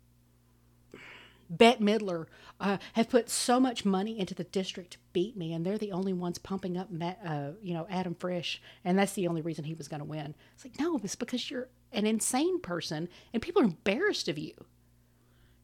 Bette 1.50 1.84
Midler 1.84 2.26
uh, 2.60 2.78
have 2.94 3.10
put 3.10 3.30
so 3.30 3.60
much 3.60 3.86
money 3.86 4.20
into 4.20 4.34
the 4.34 4.44
district 4.44 4.92
to 4.92 4.98
beat 5.12 5.36
me, 5.36 5.54
and 5.54 5.66
they're 5.66 5.78
the 5.78 5.92
only 5.92 6.14
ones 6.14 6.38
pumping 6.38 6.78
up, 6.78 6.90
Matt, 6.90 7.20
uh, 7.26 7.52
you 7.62 7.74
know, 7.74 7.88
Adam 7.90 8.16
Frisch, 8.16 8.62
and 8.84 8.98
that's 8.98 9.14
the 9.14 9.28
only 9.28 9.42
reason 9.42 9.66
he 9.66 9.74
was 9.74 9.88
going 9.88 10.00
to 10.00 10.06
win. 10.06 10.36
It's 10.56 10.66
like, 10.66 10.80
no, 10.80 11.00
it's 11.04 11.16
because 11.16 11.50
you're 11.50 11.70
an 11.92 12.06
insane 12.06 12.60
person, 12.62 13.10
and 13.34 13.42
people 13.42 13.62
are 13.62 13.66
embarrassed 13.66 14.28
of 14.28 14.38
you. 14.38 14.54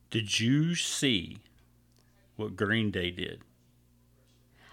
Did 0.09 0.39
you 0.39 0.75
see 0.75 1.37
what 2.35 2.55
Green 2.55 2.91
Day 2.91 3.11
did? 3.11 3.43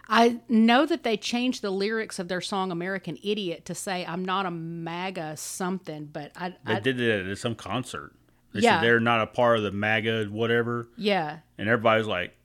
I 0.08 0.40
know 0.48 0.86
that 0.86 1.02
they 1.02 1.16
changed 1.16 1.62
the 1.62 1.70
lyrics 1.70 2.18
of 2.18 2.28
their 2.28 2.40
song 2.40 2.70
"American 2.70 3.18
Idiot" 3.22 3.64
to 3.66 3.74
say 3.74 4.06
"I'm 4.06 4.24
not 4.24 4.46
a 4.46 4.50
MAGA 4.50 5.36
something," 5.36 6.06
but 6.06 6.30
I, 6.36 6.50
They 6.64 6.74
I 6.74 6.80
did 6.80 7.00
it 7.00 7.26
at 7.26 7.38
some 7.38 7.56
concert. 7.56 8.14
They 8.56 8.62
Yeah. 8.62 8.76
said 8.80 8.84
they're 8.84 9.00
not 9.00 9.20
a 9.22 9.26
part 9.26 9.58
of 9.58 9.62
the 9.64 9.70
MAGA 9.72 10.26
whatever, 10.26 10.88
yeah, 10.96 11.38
and 11.58 11.68
everybody's 11.68 12.06
like, 12.06 12.36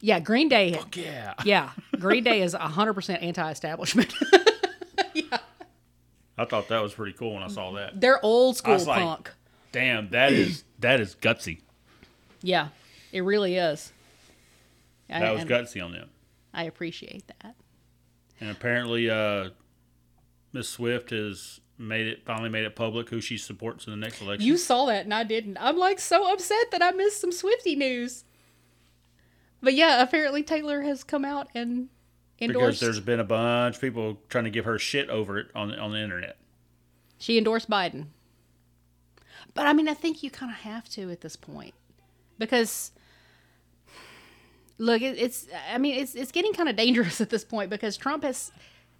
yeah, 0.00 0.20
Green 0.20 0.48
Day, 0.48 0.78
"Yeah." 0.94 1.34
yeah, 1.44 1.70
Green 1.98 2.24
Day 2.24 2.42
is 2.42 2.54
hundred 2.54 2.94
percent 2.94 3.22
anti-establishment. 3.22 4.12
Yeah. 5.14 5.38
I 6.38 6.44
thought 6.44 6.68
that 6.68 6.82
was 6.82 6.92
pretty 6.92 7.12
cool 7.12 7.34
when 7.34 7.42
I 7.44 7.48
saw 7.48 7.72
that. 7.74 8.00
They're 8.00 8.24
old 8.24 8.56
school 8.56 8.74
was 8.74 8.86
like- 8.88 9.00
punk. 9.02 9.30
Damn, 9.72 10.10
that 10.10 10.32
is 10.32 10.64
that 10.80 11.00
is 11.00 11.14
gutsy. 11.14 11.60
Yeah, 12.42 12.68
it 13.12 13.20
really 13.22 13.56
is. 13.56 13.92
I- 15.08 15.20
That 15.20 15.32
was 15.32 15.40
and 15.42 15.50
gutsy 15.50 15.84
on 15.84 15.92
them. 15.92 16.10
I 16.52 16.64
appreciate 16.64 17.24
that. 17.42 17.54
And 18.40 18.50
apparently, 18.50 19.08
uh, 19.08 19.50
Miss 20.52 20.68
Swift 20.68 21.10
has 21.10 21.60
made 21.78 22.06
it 22.06 22.24
finally 22.24 22.48
made 22.48 22.64
it 22.64 22.76
public 22.76 23.08
who 23.10 23.20
she 23.20 23.36
supports 23.36 23.86
in 23.86 23.92
the 23.92 23.96
next 23.96 24.20
election. 24.20 24.46
You 24.46 24.56
saw 24.56 24.86
that 24.86 25.04
and 25.04 25.14
I 25.14 25.24
didn't. 25.24 25.58
I'm 25.60 25.76
like 25.76 25.98
so 26.00 26.32
upset 26.32 26.70
that 26.70 26.82
I 26.82 26.92
missed 26.92 27.20
some 27.20 27.32
Swifty 27.32 27.74
news. 27.76 28.24
But 29.62 29.74
yeah, 29.74 30.02
apparently 30.02 30.42
Taylor 30.42 30.82
has 30.82 31.02
come 31.04 31.24
out 31.24 31.48
and 31.54 31.88
endorsed 32.40 32.80
because 32.80 32.80
there's 32.80 33.00
been 33.00 33.20
a 33.20 33.24
bunch 33.24 33.76
of 33.76 33.80
people 33.80 34.18
trying 34.28 34.44
to 34.44 34.50
give 34.50 34.64
her 34.66 34.78
shit 34.78 35.08
over 35.08 35.38
it 35.38 35.48
on 35.54 35.68
the, 35.68 35.78
on 35.78 35.92
the 35.92 35.98
internet. 35.98 36.36
She 37.18 37.38
endorsed 37.38 37.70
Biden. 37.70 38.06
But 39.54 39.66
I 39.66 39.72
mean, 39.72 39.88
I 39.88 39.94
think 39.94 40.22
you 40.22 40.30
kind 40.30 40.52
of 40.52 40.58
have 40.58 40.88
to 40.90 41.10
at 41.10 41.20
this 41.20 41.36
point 41.36 41.74
because 42.38 42.92
look, 44.78 45.00
it, 45.00 45.16
it's 45.18 45.46
I 45.72 45.78
mean, 45.78 45.98
it's 45.98 46.14
it's 46.14 46.32
getting 46.32 46.52
kind 46.52 46.68
of 46.68 46.76
dangerous 46.76 47.20
at 47.22 47.30
this 47.30 47.44
point 47.44 47.70
because 47.70 47.96
Trump 47.96 48.24
has 48.24 48.52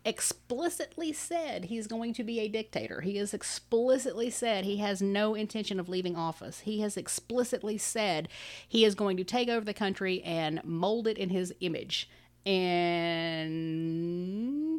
explicitly 0.04 1.12
said 1.12 1.66
he's 1.66 1.86
going 1.86 2.12
to 2.14 2.24
be 2.24 2.40
a 2.40 2.48
dictator. 2.48 3.00
He 3.00 3.16
has 3.16 3.32
explicitly 3.32 4.30
said 4.30 4.64
he 4.64 4.76
has 4.78 5.00
no 5.00 5.34
intention 5.34 5.80
of 5.80 5.88
leaving 5.88 6.16
office. 6.16 6.60
He 6.60 6.80
has 6.80 6.96
explicitly 6.96 7.78
said 7.78 8.28
he 8.68 8.84
is 8.84 8.94
going 8.94 9.16
to 9.16 9.24
take 9.24 9.48
over 9.48 9.64
the 9.64 9.74
country 9.74 10.22
and 10.22 10.62
mold 10.64 11.08
it 11.08 11.16
in 11.18 11.30
his 11.30 11.54
image. 11.60 12.10
And 12.44 13.62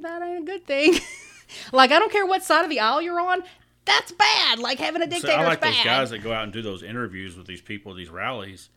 that 0.03 0.21
ain't 0.21 0.43
a 0.43 0.45
good 0.45 0.67
thing. 0.67 0.99
like 1.71 1.91
I 1.91 1.99
don't 1.99 2.11
care 2.11 2.25
what 2.25 2.43
side 2.43 2.63
of 2.63 2.69
the 2.69 2.79
aisle 2.79 3.01
you're 3.01 3.19
on. 3.19 3.43
That's 3.85 4.11
bad. 4.11 4.59
Like 4.59 4.79
having 4.79 5.01
a 5.01 5.07
dictator. 5.07 5.33
So 5.33 5.39
I 5.39 5.45
like 5.45 5.61
those 5.61 5.83
guys 5.83 6.09
that 6.09 6.19
go 6.19 6.33
out 6.33 6.43
and 6.43 6.53
do 6.53 6.61
those 6.61 6.83
interviews 6.83 7.37
with 7.37 7.47
these 7.47 7.61
people, 7.61 7.93
these 7.93 8.09
rallies, 8.09 8.69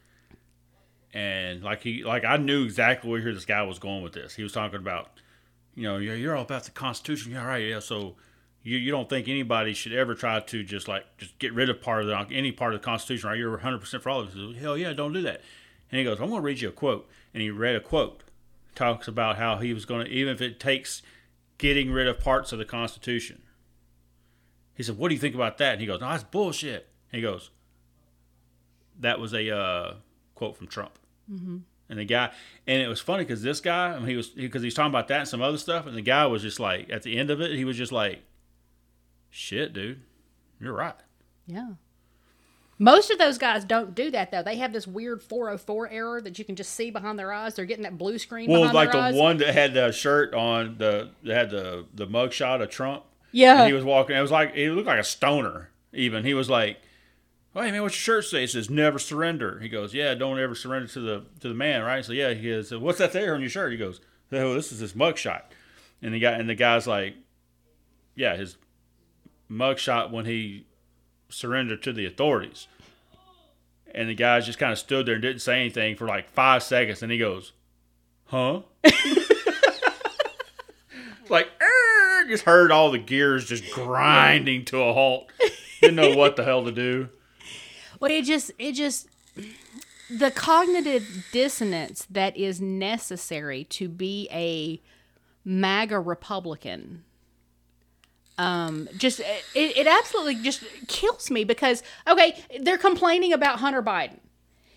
and 1.13 1.63
like 1.63 1.83
he, 1.83 2.05
like 2.05 2.25
I 2.25 2.37
knew 2.37 2.65
exactly 2.65 3.11
where 3.11 3.21
this 3.21 3.45
guy 3.47 3.63
was 3.63 3.79
going 3.79 4.03
with 4.03 4.13
this. 4.13 4.35
He 4.35 4.43
was 4.43 4.53
talking 4.53 4.79
about, 4.79 5.11
you 5.79 5.85
know, 5.85 5.99
you're, 5.99 6.17
you're 6.17 6.37
all 6.37 6.43
about 6.43 6.65
the 6.65 6.73
Constitution. 6.73 7.33
Yeah, 7.33 7.47
right. 7.47 7.65
Yeah. 7.65 7.79
So 7.79 8.17
you, 8.65 8.77
you 8.77 8.91
don't 8.91 9.09
think 9.09 9.29
anybody 9.29 9.73
should 9.73 9.93
ever 9.93 10.15
try 10.15 10.41
to 10.41 10.65
just 10.65 10.89
like 10.89 11.05
just 11.19 11.39
get 11.39 11.53
rid 11.55 11.71
of 11.71 11.81
part 11.81 12.03
of 12.03 12.09
the 12.09 12.35
any 12.35 12.51
part 12.51 12.75
of 12.75 12.81
the 12.81 12.85
Constitution, 12.85 13.29
right? 13.29 13.39
You're 13.39 13.53
100 13.53 13.79
percent 13.79 14.03
for 14.03 14.11
all 14.11 14.21
of 14.21 14.37
it. 14.37 14.57
Hell 14.57 14.77
yeah, 14.77 14.93
don't 14.93 15.13
do 15.13 15.23
that. 15.23 15.41
And 15.91 15.99
he 15.99 16.05
goes, 16.05 16.21
I'm 16.21 16.29
going 16.29 16.43
to 16.43 16.45
read 16.45 16.61
you 16.61 16.69
a 16.69 16.73
quote, 16.73 17.09
and 17.33 17.43
he 17.43 17.51
read 17.51 17.77
a 17.77 17.81
quote, 17.81 18.25
talks 18.75 19.09
about 19.09 19.39
how 19.39 19.57
he 19.57 19.73
was 19.73 19.85
going 19.87 20.05
to 20.05 20.11
even 20.13 20.35
if 20.35 20.41
it 20.41 20.61
takes 20.61 21.01
getting 21.59 21.93
rid 21.93 22.09
of 22.09 22.19
parts 22.19 22.53
of 22.53 22.59
the 22.59 22.65
Constitution. 22.65 23.43
He 24.75 24.83
said, 24.83 24.99
"What 24.99 25.09
do 25.09 25.15
you 25.15 25.21
think 25.21 25.35
about 25.35 25.59
that?" 25.59 25.73
And 25.73 25.81
he 25.81 25.87
goes, 25.87 26.01
"No, 26.01 26.09
that's 26.09 26.25
bullshit." 26.25 26.89
And 27.13 27.19
he 27.19 27.23
goes, 27.23 27.51
"That 28.99 29.19
was 29.21 29.33
a 29.33 29.57
uh, 29.57 29.95
quote 30.35 30.57
from 30.57 30.67
Trump." 30.67 30.99
Mm-hmm. 31.31 31.59
And 31.91 31.99
the 31.99 32.05
guy, 32.05 32.31
and 32.67 32.83
it 32.83 32.89
was 32.89 33.01
funny 33.01 33.25
because 33.25 33.43
this 33.43 33.61
guy, 33.61 33.95
I 33.95 33.99
mean, 33.99 34.09
he 34.09 34.17
was 34.17 34.29
because 34.29 34.63
he's 34.63 34.75
talking 34.75 34.91
about 34.91 35.09
that 35.09 35.21
and 35.21 35.29
some 35.29 35.41
other 35.41 35.57
stuff, 35.59 35.87
and 35.87 35.97
the 35.97 36.03
guy 36.03 36.27
was 36.27 36.43
just 36.43 36.61
like, 36.61 36.91
at 36.91 37.03
the 37.03 37.17
end 37.17 37.31
of 37.31 37.41
it, 37.41 37.53
he 37.57 37.65
was 37.65 37.77
just 37.79 37.93
like, 37.93 38.21
"Shit, 39.31 39.73
dude, 39.73 40.01
you're 40.61 40.75
right." 40.75 40.95
Yeah. 41.47 41.71
Most 42.81 43.11
of 43.11 43.19
those 43.19 43.39
guys 43.39 43.65
don't 43.65 43.95
do 43.95 44.11
that 44.13 44.31
though. 44.31 44.43
They 44.43 44.57
have 44.57 44.73
this 44.73 44.87
weird 44.87 45.21
404 45.23 45.89
error 45.91 46.21
that 46.21 46.39
you 46.39 46.45
can 46.45 46.55
just 46.55 46.75
see 46.75 46.91
behind 46.91 47.19
their 47.19 47.33
eyes. 47.33 47.55
They're 47.57 47.65
getting 47.65 47.83
that 47.83 47.99
blue 47.99 48.19
screen 48.19 48.49
Well, 48.51 48.73
like 48.73 48.93
the 48.93 48.99
eyes. 48.99 49.15
one 49.17 49.39
that 49.39 49.53
had 49.53 49.75
the 49.75 49.91
shirt 49.91 50.33
on, 50.33 50.77
the 50.79 51.11
that 51.25 51.35
had 51.35 51.51
the 51.51 51.87
the 51.95 52.07
mug 52.07 52.33
shot 52.33 52.61
of 52.63 52.71
Trump. 52.71 53.03
yeah. 53.33 53.61
And 53.63 53.67
he 53.67 53.73
was 53.73 53.83
walking. 53.85 54.15
It 54.17 54.21
was 54.21 54.31
like 54.31 54.55
he 54.55 54.69
looked 54.71 54.87
like 54.87 55.01
a 55.01 55.05
stoner. 55.05 55.71
Even 55.93 56.23
he 56.25 56.35
was 56.35 56.49
like, 56.49 56.79
Oh, 57.55 57.63
"Hey 57.63 57.71
man, 57.73 57.83
what's 57.83 57.95
your 57.95 58.23
shirt 58.23 58.27
say?" 58.27 58.45
It 58.45 58.51
says 58.51 58.71
"Never 58.71 58.99
surrender." 58.99 59.59
He 59.61 59.69
goes, 59.69 59.95
"Yeah, 59.95 60.15
don't 60.15 60.39
ever 60.39 60.55
surrender 60.55 60.89
to 60.89 61.01
the 61.01 61.25
to 61.41 61.49
the 61.49 61.55
man." 61.55 61.83
Right? 61.83 62.05
So 62.05 62.13
yeah, 62.13 62.35
he 62.35 62.51
goes, 62.51 62.73
"What's 62.73 62.99
that 62.99 63.13
there 63.13 63.35
on 63.35 63.41
your 63.41 63.51
shirt?" 63.51 63.73
He 63.73 63.79
goes, 63.79 64.01
"Oh, 64.33 64.55
this 64.55 64.73
is 64.73 64.81
his 64.81 64.93
mugshot." 64.93 65.43
And 66.03 66.15
the 66.15 66.19
guy 66.19 66.33
and 66.33 66.49
the 66.49 66.55
guy's 66.55 66.87
like, 66.87 67.15
"Yeah, 68.15 68.37
his 68.37 68.57
mugshot 69.51 70.11
when 70.11 70.27
he 70.27 70.67
surrendered 71.29 71.83
to 71.85 71.93
the 71.93 72.07
authorities." 72.07 72.69
And 73.95 74.09
the 74.09 74.15
guy 74.15 74.39
just 74.41 74.59
kind 74.59 74.73
of 74.73 74.79
stood 74.79 75.07
there 75.07 75.15
and 75.15 75.23
didn't 75.23 75.41
say 75.41 75.59
anything 75.59 75.97
for 75.97 76.07
like 76.07 76.31
five 76.31 76.63
seconds, 76.63 77.03
and 77.03 77.11
he 77.11 77.19
goes, 77.19 77.53
"Huh?" 78.27 78.61
like 81.29 81.49
just 82.29 82.45
heard 82.45 82.71
all 82.71 82.91
the 82.91 82.99
gears 82.99 83.47
just 83.47 83.73
grinding 83.73 84.65
to 84.67 84.83
a 84.83 84.93
halt. 84.93 85.33
Didn't 85.81 85.97
know 85.97 86.15
what 86.15 86.37
the 86.37 86.45
hell 86.45 86.65
to 86.65 86.73
do. 86.73 87.09
Well, 88.01 88.11
it 88.11 88.25
just 88.25 88.51
it 88.59 88.73
just 88.73 89.09
the 90.11 90.31
cognitive 90.31 91.27
dissonance 91.33 92.07
that 92.11 92.37
is 92.37 92.61
necessary 92.61 93.65
to 93.65 93.89
be 93.89 94.29
a 94.33 94.81
MAGA 95.45 96.01
Republican. 96.01 97.05
Um, 98.39 98.89
just 98.97 99.21
it, 99.21 99.45
it 99.55 99.87
absolutely 99.87 100.37
just 100.37 100.63
kills 100.87 101.31
me 101.31 101.45
because 101.45 101.83
okay, 102.07 102.43
they're 102.61 102.79
complaining 102.79 103.33
about 103.33 103.59
Hunter 103.59 103.83
Biden. 103.83 104.19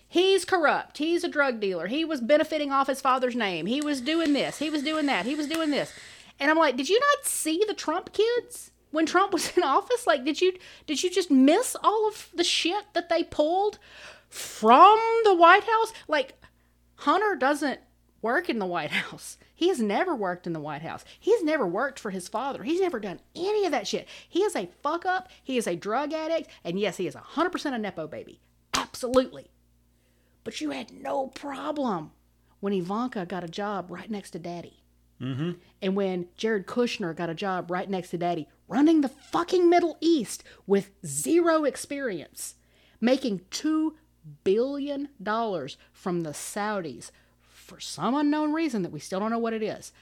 He's 0.08 0.44
corrupt. 0.44 0.98
He's 0.98 1.24
a 1.24 1.28
drug 1.28 1.58
dealer. 1.58 1.86
He 1.86 2.04
was 2.04 2.20
benefiting 2.20 2.70
off 2.70 2.86
his 2.86 3.00
father's 3.00 3.34
name. 3.34 3.64
He 3.64 3.80
was 3.80 4.02
doing 4.02 4.34
this. 4.34 4.58
He 4.58 4.68
was 4.68 4.82
doing 4.82 5.06
that. 5.06 5.24
He 5.24 5.34
was 5.34 5.46
doing 5.46 5.70
this. 5.70 5.90
And 6.38 6.50
I'm 6.50 6.58
like, 6.58 6.76
did 6.76 6.90
you 6.90 7.00
not 7.00 7.24
see 7.24 7.64
the 7.66 7.72
Trump 7.72 8.12
kids 8.12 8.71
when 8.92 9.06
Trump 9.06 9.32
was 9.32 9.56
in 9.56 9.62
office? 9.64 10.06
Like, 10.06 10.24
did 10.24 10.40
you 10.40 10.54
did 10.86 11.02
you 11.02 11.10
just 11.10 11.30
miss 11.30 11.76
all 11.82 12.06
of 12.06 12.28
the 12.34 12.44
shit 12.44 12.84
that 12.94 13.08
they 13.08 13.24
pulled 13.24 13.78
from 14.28 14.98
the 15.24 15.34
White 15.34 15.64
House? 15.64 15.92
Like, 16.06 16.40
Hunter 16.96 17.34
doesn't 17.34 17.80
work 18.22 18.48
in 18.48 18.58
the 18.58 18.66
White 18.66 18.90
House. 19.02 19.36
He 19.54 19.68
has 19.68 19.80
never 19.80 20.14
worked 20.14 20.46
in 20.46 20.52
the 20.52 20.60
White 20.60 20.82
House. 20.82 21.04
He's 21.18 21.42
never 21.42 21.66
worked 21.66 21.98
for 21.98 22.10
his 22.10 22.28
father. 22.28 22.62
He's 22.62 22.80
never 22.80 22.98
done 22.98 23.20
any 23.34 23.64
of 23.64 23.72
that 23.72 23.86
shit. 23.86 24.08
He 24.28 24.42
is 24.42 24.56
a 24.56 24.70
fuck 24.82 25.04
up. 25.06 25.28
He 25.42 25.56
is 25.56 25.66
a 25.66 25.76
drug 25.76 26.12
addict. 26.12 26.48
And 26.64 26.80
yes, 26.80 26.96
he 26.96 27.06
is 27.06 27.14
100% 27.14 27.74
a 27.74 27.78
Nepo 27.78 28.06
baby. 28.06 28.40
Absolutely. 28.74 29.50
But 30.44 30.60
you 30.60 30.70
had 30.70 30.92
no 30.92 31.28
problem 31.28 32.10
when 32.60 32.72
Ivanka 32.72 33.26
got 33.26 33.44
a 33.44 33.48
job 33.48 33.90
right 33.90 34.10
next 34.10 34.30
to 34.30 34.38
daddy. 34.38 34.82
Mm-hmm. 35.20 35.52
And 35.80 35.94
when 35.94 36.26
Jared 36.36 36.66
Kushner 36.66 37.14
got 37.14 37.30
a 37.30 37.34
job 37.34 37.70
right 37.70 37.88
next 37.88 38.10
to 38.10 38.18
daddy, 38.18 38.48
running 38.72 39.02
the 39.02 39.08
fucking 39.08 39.68
Middle 39.68 39.98
East 40.00 40.42
with 40.66 40.92
zero 41.04 41.64
experience, 41.64 42.54
making 43.02 43.40
$2 43.50 43.92
billion 44.44 45.08
from 45.92 46.20
the 46.22 46.30
Saudis 46.30 47.10
for 47.42 47.78
some 47.78 48.14
unknown 48.14 48.52
reason 48.54 48.80
that 48.82 48.90
we 48.90 48.98
still 48.98 49.20
don't 49.20 49.30
know 49.30 49.38
what 49.38 49.52
it 49.52 49.62
is. 49.62 49.92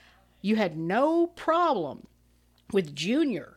You 0.41 0.55
had 0.55 0.77
no 0.77 1.27
problem 1.27 2.07
with 2.73 2.95
Junior 2.95 3.57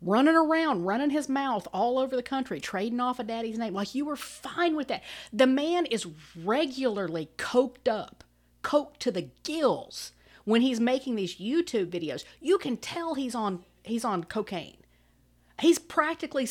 running 0.00 0.34
around, 0.34 0.84
running 0.84 1.10
his 1.10 1.28
mouth 1.28 1.68
all 1.74 1.98
over 1.98 2.16
the 2.16 2.22
country, 2.22 2.58
trading 2.58 3.00
off 3.00 3.18
a 3.18 3.24
daddy's 3.24 3.58
name. 3.58 3.74
Like 3.74 3.94
you 3.94 4.06
were 4.06 4.16
fine 4.16 4.76
with 4.76 4.88
that. 4.88 5.02
The 5.30 5.46
man 5.46 5.84
is 5.84 6.06
regularly 6.42 7.28
coked 7.36 7.86
up, 7.86 8.24
coked 8.62 8.96
to 9.00 9.10
the 9.10 9.28
gills 9.42 10.12
when 10.44 10.62
he's 10.62 10.80
making 10.80 11.16
these 11.16 11.36
YouTube 11.36 11.90
videos. 11.90 12.24
You 12.40 12.56
can 12.56 12.78
tell 12.78 13.14
he's 13.14 13.34
on 13.34 13.64
he's 13.88 14.04
on 14.04 14.24
cocaine. 14.24 14.76
He's 15.60 15.78
practically 15.78 16.48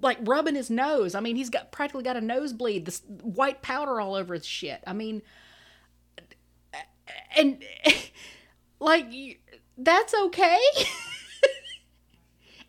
like 0.00 0.18
rubbing 0.22 0.54
his 0.54 0.70
nose. 0.70 1.14
I 1.14 1.20
mean, 1.20 1.36
he's 1.36 1.50
got 1.50 1.72
practically 1.72 2.02
got 2.02 2.16
a 2.16 2.20
nosebleed, 2.20 2.84
this 2.84 3.02
white 3.06 3.62
powder 3.62 4.00
all 4.00 4.14
over 4.14 4.34
his 4.34 4.46
shit. 4.46 4.82
I 4.86 4.92
mean, 4.92 5.22
and 7.36 7.62
like 8.80 9.06
that's 9.78 10.14
okay. 10.14 10.58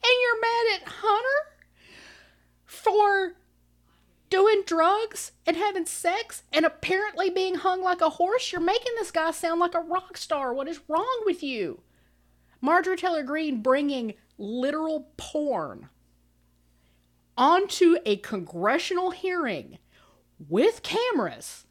and 0.03 0.13
you're 0.21 0.41
mad 0.41 0.81
at 0.81 0.87
Hunter 0.87 1.51
for 2.65 3.35
doing 4.29 4.63
drugs 4.65 5.33
and 5.45 5.57
having 5.57 5.85
sex 5.85 6.43
and 6.53 6.65
apparently 6.65 7.29
being 7.29 7.55
hung 7.55 7.83
like 7.83 8.01
a 8.01 8.09
horse. 8.09 8.51
You're 8.51 8.61
making 8.61 8.93
this 8.97 9.11
guy 9.11 9.31
sound 9.31 9.59
like 9.59 9.75
a 9.75 9.81
rock 9.81 10.17
star. 10.17 10.53
What 10.53 10.67
is 10.67 10.79
wrong 10.87 11.21
with 11.25 11.43
you? 11.43 11.81
Marjorie 12.61 12.97
Taylor 12.97 13.23
Greene 13.23 13.61
bringing 13.61 14.13
literal 14.37 15.09
porn 15.17 15.89
onto 17.37 17.97
a 18.05 18.17
congressional 18.17 19.11
hearing 19.11 19.79
with 20.49 20.83
cameras 20.83 21.65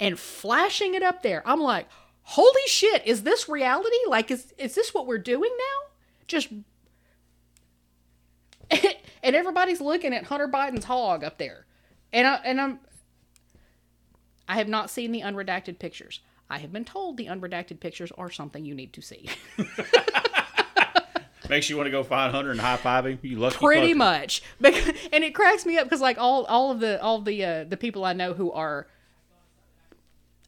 and 0.00 0.18
flashing 0.18 0.94
it 0.94 1.02
up 1.02 1.22
there. 1.22 1.42
I'm 1.46 1.60
like, 1.60 1.86
holy 2.22 2.62
shit, 2.66 3.06
is 3.06 3.22
this 3.22 3.48
reality? 3.48 3.96
Like, 4.08 4.30
is, 4.30 4.52
is 4.58 4.74
this 4.74 4.94
what 4.94 5.06
we're 5.06 5.18
doing 5.18 5.50
now? 5.56 5.90
Just. 6.26 6.48
and 9.22 9.36
everybody's 9.36 9.80
looking 9.80 10.14
at 10.14 10.24
Hunter 10.24 10.48
Biden's 10.48 10.84
hog 10.84 11.22
up 11.22 11.38
there. 11.38 11.66
And, 12.12 12.26
I, 12.26 12.34
and 12.44 12.60
I'm. 12.60 12.80
I 14.48 14.56
have 14.56 14.68
not 14.68 14.90
seen 14.90 15.12
the 15.12 15.22
unredacted 15.22 15.78
pictures. 15.78 16.20
I 16.54 16.58
have 16.58 16.72
been 16.72 16.84
told 16.84 17.16
the 17.16 17.26
unredacted 17.26 17.80
pictures 17.80 18.12
are 18.16 18.30
something 18.30 18.64
you 18.64 18.76
need 18.76 18.92
to 18.92 19.02
see. 19.02 19.28
Makes 21.48 21.68
you 21.68 21.76
want 21.76 21.88
to 21.88 21.90
go 21.90 22.04
find 22.04 22.32
Hunter 22.32 22.52
and 22.52 22.60
high 22.60 22.76
five 22.76 23.06
him. 23.06 23.18
You 23.22 23.40
lucky 23.40 23.56
pretty 23.56 23.92
fucker. 23.92 23.96
much 23.96 24.42
and 24.62 25.24
it 25.24 25.34
cracks 25.34 25.66
me 25.66 25.76
up 25.78 25.84
because 25.84 26.00
like 26.00 26.16
all 26.16 26.44
all 26.44 26.70
of 26.70 26.78
the 26.78 27.02
all 27.02 27.20
the 27.20 27.44
uh, 27.44 27.64
the 27.64 27.76
people 27.76 28.04
i 28.04 28.12
know 28.12 28.32
who 28.32 28.50
are 28.52 28.86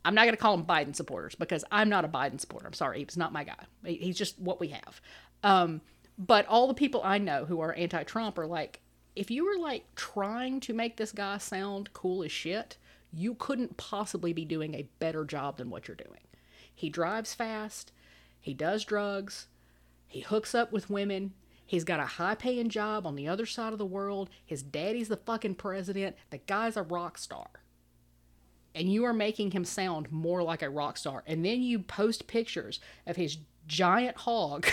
i'm 0.04 0.14
not 0.14 0.22
going 0.22 0.34
to 0.34 0.40
call 0.40 0.56
them 0.56 0.64
biden 0.64 0.96
supporters 0.96 1.34
because 1.34 1.64
i'm 1.70 1.88
not 1.90 2.04
a 2.04 2.08
biden 2.08 2.40
supporter 2.40 2.66
i'm 2.66 2.72
sorry 2.72 3.00
he's 3.00 3.16
not 3.16 3.32
my 3.32 3.44
guy 3.44 3.66
he's 3.84 4.16
just 4.16 4.38
what 4.38 4.58
we 4.58 4.68
have 4.68 5.00
um 5.42 5.82
but 6.16 6.46
all 6.46 6.66
the 6.66 6.74
people 6.74 7.02
i 7.04 7.18
know 7.18 7.44
who 7.44 7.60
are 7.60 7.74
anti-trump 7.74 8.38
are 8.38 8.46
like 8.46 8.80
if 9.14 9.30
you 9.30 9.44
were 9.44 9.58
like 9.60 9.84
trying 9.96 10.60
to 10.60 10.72
make 10.72 10.96
this 10.96 11.12
guy 11.12 11.36
sound 11.36 11.92
cool 11.92 12.22
as 12.24 12.32
shit 12.32 12.78
you 13.16 13.34
couldn't 13.34 13.76
possibly 13.76 14.32
be 14.32 14.44
doing 14.44 14.74
a 14.74 14.88
better 14.98 15.24
job 15.24 15.56
than 15.56 15.70
what 15.70 15.88
you're 15.88 15.96
doing 15.96 16.20
he 16.74 16.88
drives 16.88 17.34
fast 17.34 17.92
he 18.40 18.54
does 18.54 18.84
drugs 18.84 19.48
he 20.16 20.20
hooks 20.20 20.54
up 20.54 20.72
with 20.72 20.90
women. 20.90 21.34
He's 21.64 21.84
got 21.84 22.00
a 22.00 22.06
high 22.06 22.36
paying 22.36 22.68
job 22.68 23.06
on 23.06 23.16
the 23.16 23.28
other 23.28 23.46
side 23.46 23.72
of 23.72 23.78
the 23.78 23.84
world. 23.84 24.30
His 24.44 24.62
daddy's 24.62 25.08
the 25.08 25.16
fucking 25.16 25.56
president. 25.56 26.16
The 26.30 26.38
guy's 26.38 26.76
a 26.76 26.82
rock 26.82 27.18
star. 27.18 27.48
And 28.74 28.92
you 28.92 29.04
are 29.04 29.12
making 29.12 29.50
him 29.50 29.64
sound 29.64 30.12
more 30.12 30.42
like 30.42 30.62
a 30.62 30.70
rock 30.70 30.96
star. 30.96 31.24
And 31.26 31.44
then 31.44 31.62
you 31.62 31.80
post 31.80 32.26
pictures 32.26 32.78
of 33.06 33.16
his 33.16 33.38
giant 33.66 34.16
hog 34.18 34.66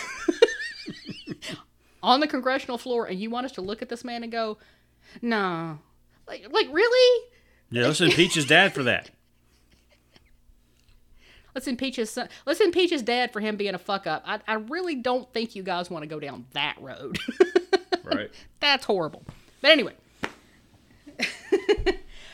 on 2.04 2.20
the 2.20 2.28
congressional 2.28 2.78
floor 2.78 3.06
and 3.08 3.20
you 3.20 3.30
want 3.30 3.46
us 3.46 3.54
to 3.54 3.62
look 3.62 3.82
at 3.82 3.90
this 3.90 4.04
man 4.04 4.24
and 4.24 4.32
go, 4.32 4.60
nah. 5.22 5.78
Like 6.28 6.48
like 6.52 6.68
really? 6.72 7.26
Yeah, 7.74 7.88
let's 7.88 8.02
impeach 8.02 8.36
his 8.36 8.46
dad 8.46 8.74
for 8.74 8.84
that. 8.84 9.10
Let's 11.56 11.68
impeach 11.68 11.98
his 11.98 12.10
son. 12.10 12.30
Let's 12.48 12.60
impeach 12.60 12.90
his 12.90 13.04
dad 13.04 13.32
for 13.32 13.40
him 13.40 13.58
being 13.58 13.76
a 13.76 13.78
fuck 13.78 14.08
up. 14.08 14.24
I, 14.26 14.40
I 14.48 14.54
really 14.56 14.96
don't 14.96 15.32
think 15.34 15.56
you 15.56 15.62
guys 15.62 15.88
want 15.88 16.02
to 16.02 16.08
go 16.08 16.20
down 16.20 16.46
that 16.54 16.76
road. 16.80 17.18
Right. 18.04 18.30
That's 18.60 18.84
horrible. 18.86 19.24
But 19.62 19.72
anyway. 19.72 19.94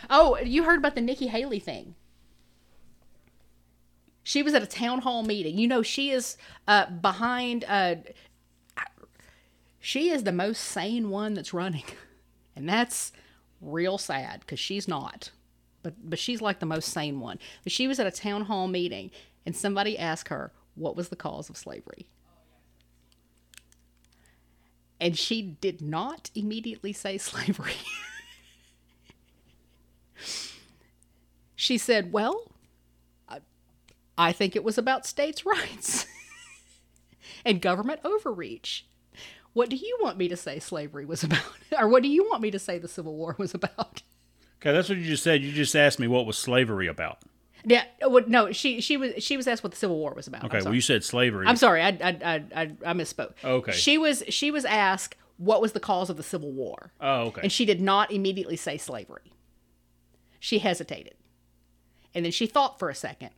oh, 0.10 0.38
you 0.40 0.64
heard 0.64 0.80
about 0.80 0.96
the 0.96 1.02
Nikki 1.02 1.28
Haley 1.28 1.60
thing. 1.60 1.94
She 4.24 4.42
was 4.42 4.56
at 4.56 4.64
a 4.64 4.68
town 4.68 5.02
hall 5.02 5.22
meeting. 5.22 5.60
You 5.60 5.68
know, 5.68 5.84
she 5.84 6.10
is 6.10 6.38
uh, 6.68 6.88
behind. 6.90 7.66
Uh, 7.68 7.96
She 9.80 10.10
is 10.10 10.24
the 10.24 10.32
most 10.32 10.60
sane 10.64 11.10
one 11.12 11.36
that's 11.36 11.54
running. 11.54 11.86
And 12.56 12.68
that's 12.68 13.12
real 13.62 13.98
sad 13.98 14.42
because 14.42 14.60
she's 14.60 14.88
not. 14.88 15.32
But, 15.82 15.94
but 16.10 16.20
she's 16.20 16.42
like 16.42 16.60
the 16.60 16.66
most 16.66 16.90
sane 16.90 17.20
one. 17.20 17.40
But 17.64 17.72
she 17.72 17.88
was 17.88 18.00
at 18.00 18.08
a 18.08 18.12
town 18.12 18.46
hall 18.46 18.68
meeting 18.68 19.12
and 19.46 19.56
somebody 19.56 19.98
asked 19.98 20.30
her, 20.30 20.52
What 20.76 20.96
was 20.96 21.10
the 21.10 21.16
cause 21.16 21.50
of 21.50 21.58
slavery? 21.58 22.08
And 25.00 25.18
she 25.18 25.42
did 25.42 25.82
not 25.82 26.30
immediately 26.36 26.92
say 26.92 27.18
slavery. 27.20 27.74
she 31.56 31.78
said, 31.78 32.12
Well, 32.12 32.52
I, 33.28 33.40
I 34.18 34.32
think 34.34 34.56
it 34.56 34.64
was 34.64 34.78
about 34.78 35.06
states' 35.06 35.46
rights 35.46 36.06
and 37.46 37.62
government 37.62 38.02
overreach. 38.04 38.86
What 39.54 39.70
do 39.70 39.76
you 39.76 39.98
want 40.02 40.18
me 40.18 40.28
to 40.30 40.38
say 40.38 40.60
slavery 40.60 41.06
was 41.06 41.24
about? 41.26 41.44
Or 41.78 41.88
what 41.88 42.04
do 42.04 42.10
you 42.10 42.24
want 42.24 42.42
me 42.42 42.52
to 42.52 42.60
say 42.60 42.78
the 42.78 42.88
Civil 42.88 43.16
War 43.16 43.36
was 43.38 43.54
about? 43.54 44.04
Okay, 44.62 44.74
that's 44.74 44.90
what 44.90 44.98
you 44.98 45.06
just 45.06 45.24
said. 45.24 45.42
You 45.42 45.52
just 45.52 45.76
asked 45.76 46.00
me 46.00 46.08
what 46.08 46.26
was 46.26 46.38
slavery 46.38 46.88
about. 46.88 47.20
Yeah, 47.66 47.84
uh, 48.06 48.10
well, 48.10 48.24
no, 48.28 48.52
she 48.52 48.82
she 48.82 48.98
was 48.98 49.22
she 49.24 49.36
was 49.36 49.48
asked 49.48 49.64
what 49.64 49.72
the 49.72 49.78
Civil 49.78 49.98
War 49.98 50.14
was 50.14 50.28
about. 50.28 50.46
Okay, 50.46 50.62
well 50.62 50.74
you 50.74 50.82
said 50.82 51.04
slavery. 51.04 51.46
I'm 51.48 51.56
sorry, 51.56 51.82
I 51.82 51.90
I, 51.90 52.18
I 52.24 52.44
I 52.56 52.72
I 52.86 52.94
misspoke. 52.94 53.34
Okay. 53.44 53.72
She 53.72 53.98
was 53.98 54.24
she 54.30 54.52
was 54.52 54.66
asked 54.66 55.16
what 55.38 55.62
was 55.62 55.74
the 55.74 55.80
cause 55.80 56.10
of 56.10 56.18
the 56.18 56.24
Civil 56.24 56.52
War, 56.52 56.92
oh, 57.02 57.28
okay. 57.28 57.42
and 57.44 57.52
she 57.52 57.66
did 57.66 57.82
not 57.82 58.12
immediately 58.12 58.56
say 58.56 58.78
slavery. 58.78 59.34
She 60.40 60.60
hesitated, 60.60 61.16
and 62.14 62.24
then 62.24 62.32
she 62.32 62.46
thought 62.46 62.80
for 62.80 62.90
a 62.90 62.96
second, 62.96 63.32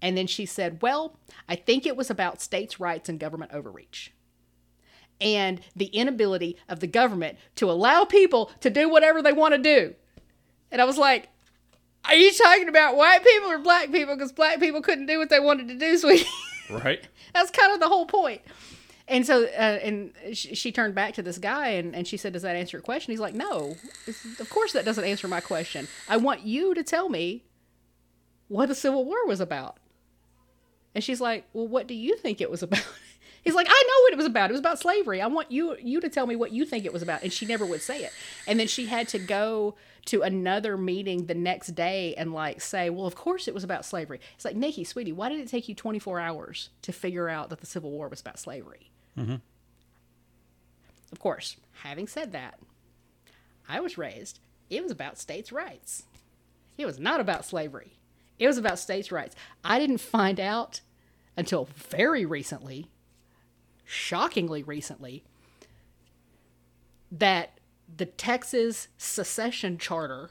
and 0.00 0.16
then 0.16 0.26
she 0.26 0.46
said, 0.46 0.80
"Well, 0.80 1.18
I 1.48 1.56
think 1.56 1.86
it 1.86 1.96
was 1.96 2.10
about 2.10 2.40
states' 2.40 2.80
rights 2.80 3.08
and 3.08 3.20
government 3.20 3.52
overreach." 3.52 4.14
And 5.20 5.60
the 5.76 5.86
inability 5.86 6.56
of 6.68 6.80
the 6.80 6.86
government 6.86 7.36
to 7.56 7.70
allow 7.70 8.04
people 8.04 8.50
to 8.60 8.70
do 8.70 8.88
whatever 8.88 9.20
they 9.22 9.32
want 9.32 9.54
to 9.54 9.58
do. 9.58 9.94
And 10.70 10.80
I 10.80 10.84
was 10.84 10.96
like, 10.96 11.28
Are 12.06 12.14
you 12.14 12.32
talking 12.32 12.68
about 12.68 12.96
white 12.96 13.22
people 13.24 13.50
or 13.50 13.58
black 13.58 13.92
people? 13.92 14.14
Because 14.16 14.32
black 14.32 14.60
people 14.60 14.80
couldn't 14.80 15.06
do 15.06 15.18
what 15.18 15.28
they 15.28 15.40
wanted 15.40 15.68
to 15.68 15.74
do, 15.74 15.98
sweetie. 15.98 16.26
right? 16.70 17.06
That's 17.34 17.50
kind 17.50 17.72
of 17.72 17.80
the 17.80 17.88
whole 17.88 18.06
point. 18.06 18.40
And 19.08 19.26
so, 19.26 19.44
uh, 19.44 19.48
and 19.82 20.12
she, 20.32 20.54
she 20.54 20.70
turned 20.72 20.94
back 20.94 21.14
to 21.14 21.22
this 21.22 21.36
guy 21.36 21.70
and, 21.70 21.96
and 21.96 22.06
she 22.06 22.16
said, 22.16 22.32
Does 22.32 22.42
that 22.42 22.54
answer 22.56 22.76
your 22.76 22.82
question? 22.82 23.10
He's 23.12 23.20
like, 23.20 23.34
No, 23.34 23.74
of 24.38 24.48
course 24.50 24.72
that 24.72 24.84
doesn't 24.84 25.04
answer 25.04 25.26
my 25.28 25.40
question. 25.40 25.88
I 26.08 26.16
want 26.16 26.42
you 26.42 26.74
to 26.74 26.82
tell 26.84 27.08
me 27.08 27.44
what 28.48 28.66
the 28.66 28.74
Civil 28.74 29.04
War 29.04 29.26
was 29.26 29.40
about. 29.40 29.78
And 30.94 31.02
she's 31.04 31.20
like, 31.20 31.44
Well, 31.52 31.66
what 31.66 31.88
do 31.88 31.94
you 31.94 32.16
think 32.16 32.40
it 32.40 32.50
was 32.50 32.62
about? 32.62 32.86
He's 33.42 33.54
like, 33.54 33.66
I 33.70 33.84
know 33.88 34.02
what 34.02 34.12
it 34.12 34.16
was 34.16 34.26
about. 34.26 34.50
It 34.50 34.52
was 34.52 34.60
about 34.60 34.78
slavery. 34.78 35.20
I 35.20 35.26
want 35.26 35.50
you 35.50 35.76
you 35.80 36.00
to 36.00 36.08
tell 36.08 36.26
me 36.26 36.36
what 36.36 36.52
you 36.52 36.64
think 36.64 36.84
it 36.84 36.92
was 36.92 37.02
about. 37.02 37.22
And 37.22 37.32
she 37.32 37.46
never 37.46 37.64
would 37.64 37.82
say 37.82 38.04
it. 38.04 38.12
And 38.46 38.60
then 38.60 38.66
she 38.66 38.86
had 38.86 39.08
to 39.08 39.18
go 39.18 39.76
to 40.06 40.22
another 40.22 40.76
meeting 40.76 41.26
the 41.26 41.34
next 41.34 41.68
day 41.68 42.14
and 42.16 42.32
like 42.32 42.60
say, 42.60 42.90
Well, 42.90 43.06
of 43.06 43.14
course 43.14 43.48
it 43.48 43.54
was 43.54 43.64
about 43.64 43.84
slavery. 43.84 44.20
It's 44.34 44.44
like, 44.44 44.56
Nikki, 44.56 44.84
sweetie, 44.84 45.12
why 45.12 45.28
did 45.28 45.40
it 45.40 45.48
take 45.48 45.68
you 45.68 45.74
24 45.74 46.20
hours 46.20 46.70
to 46.82 46.92
figure 46.92 47.28
out 47.28 47.50
that 47.50 47.60
the 47.60 47.66
Civil 47.66 47.90
War 47.90 48.08
was 48.08 48.20
about 48.20 48.38
slavery? 48.38 48.90
Mm-hmm. 49.18 49.36
Of 51.12 51.18
course, 51.18 51.56
having 51.82 52.06
said 52.06 52.32
that, 52.32 52.58
I 53.68 53.80
was 53.80 53.98
raised, 53.98 54.38
it 54.68 54.82
was 54.82 54.92
about 54.92 55.18
states' 55.18 55.52
rights. 55.52 56.04
It 56.78 56.86
was 56.86 56.98
not 56.98 57.20
about 57.20 57.44
slavery. 57.44 57.92
It 58.38 58.46
was 58.46 58.58
about 58.58 58.78
states' 58.78 59.12
rights. 59.12 59.36
I 59.64 59.78
didn't 59.78 59.98
find 59.98 60.40
out 60.40 60.80
until 61.36 61.68
very 61.76 62.24
recently, 62.24 62.88
shockingly 63.90 64.62
recently, 64.62 65.24
that 67.10 67.58
the 67.94 68.06
Texas 68.06 68.86
secession 68.96 69.78
charter 69.78 70.30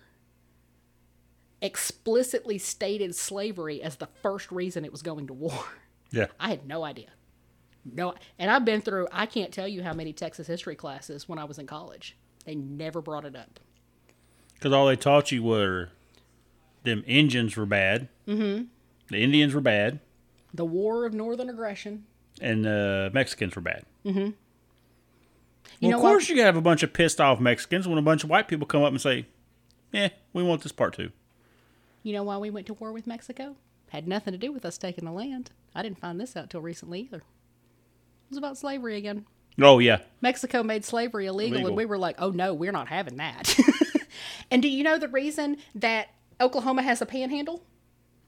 explicitly 1.61 2.57
stated 2.57 3.13
slavery 3.13 3.81
as 3.81 3.97
the 3.97 4.07
first 4.21 4.49
reason 4.49 4.85
it 4.85 4.91
was 4.93 5.01
going 5.01 5.27
to 5.27 5.33
war. 5.33 5.65
Yeah. 6.09 6.27
I 6.39 6.49
had 6.49 6.65
no 6.65 6.85
idea. 6.85 7.09
No, 7.83 8.13
and 8.37 8.49
I've 8.49 8.65
been 8.65 8.81
through. 8.81 9.07
I 9.11 9.25
can't 9.25 9.51
tell 9.51 9.67
you 9.67 9.83
how 9.83 9.93
many 9.93 10.13
Texas 10.13 10.47
history 10.47 10.75
classes 10.75 11.27
when 11.27 11.39
I 11.39 11.43
was 11.43 11.59
in 11.59 11.67
college. 11.67 12.17
They 12.45 12.55
never 12.55 13.01
brought 13.01 13.25
it 13.25 13.35
up. 13.35 13.59
Because 14.53 14.73
all 14.73 14.87
they 14.87 14.95
taught 14.95 15.31
you 15.31 15.43
were 15.43 15.89
them 16.83 17.03
Indians 17.07 17.57
were 17.57 17.65
bad. 17.65 18.07
Mm-hmm. 18.27 18.65
The 19.07 19.17
Indians 19.17 19.53
were 19.53 19.61
bad, 19.61 19.99
The 20.53 20.65
War 20.65 21.05
of 21.05 21.13
Northern 21.13 21.49
Aggression. 21.49 22.05
And 22.41 22.65
the 22.65 23.11
Mexicans 23.13 23.55
were 23.55 23.61
bad. 23.61 23.83
Mm-hmm. 24.05 24.29
You 25.79 25.89
well, 25.89 25.97
of 25.97 26.03
what? 26.03 26.09
course, 26.09 26.29
you 26.29 26.35
can 26.35 26.45
have 26.45 26.57
a 26.57 26.61
bunch 26.61 26.83
of 26.83 26.93
pissed 26.93 27.21
off 27.21 27.39
Mexicans 27.39 27.87
when 27.87 27.97
a 27.97 28.01
bunch 28.01 28.23
of 28.23 28.29
white 28.29 28.47
people 28.47 28.67
come 28.67 28.83
up 28.83 28.91
and 28.91 28.99
say, 29.01 29.25
"Yeah, 29.91 30.09
we 30.33 30.43
want 30.43 30.61
this 30.63 30.71
part 30.71 30.93
too." 30.93 31.11
You 32.03 32.13
know 32.13 32.23
why 32.23 32.37
we 32.37 32.49
went 32.49 32.67
to 32.67 32.73
war 32.73 32.91
with 32.91 33.07
Mexico? 33.07 33.55
Had 33.89 34.07
nothing 34.07 34.31
to 34.33 34.37
do 34.37 34.51
with 34.51 34.65
us 34.65 34.77
taking 34.77 35.05
the 35.05 35.11
land. 35.11 35.51
I 35.75 35.81
didn't 35.81 35.99
find 35.99 36.19
this 36.19 36.35
out 36.35 36.49
till 36.49 36.61
recently 36.61 37.01
either. 37.01 37.17
It 37.17 37.23
was 38.29 38.37
about 38.37 38.57
slavery 38.57 38.97
again. 38.97 39.25
Oh 39.61 39.79
yeah, 39.79 39.99
Mexico 40.21 40.63
made 40.63 40.85
slavery 40.85 41.25
illegal, 41.25 41.55
Illegal. 41.55 41.67
and 41.69 41.77
we 41.77 41.85
were 41.85 41.97
like, 41.97 42.15
oh 42.19 42.31
no, 42.31 42.53
we're 42.53 42.71
not 42.71 42.87
having 42.87 43.17
that. 43.17 43.57
and 44.51 44.61
do 44.61 44.69
you 44.69 44.83
know 44.83 44.97
the 44.97 45.07
reason 45.07 45.57
that 45.75 46.09
Oklahoma 46.41 46.81
has 46.81 47.01
a 47.01 47.05
panhandle? 47.05 47.63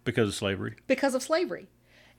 because 0.04 0.28
of 0.28 0.34
slavery. 0.36 0.76
Because 0.88 1.14
of 1.14 1.22
slavery. 1.22 1.68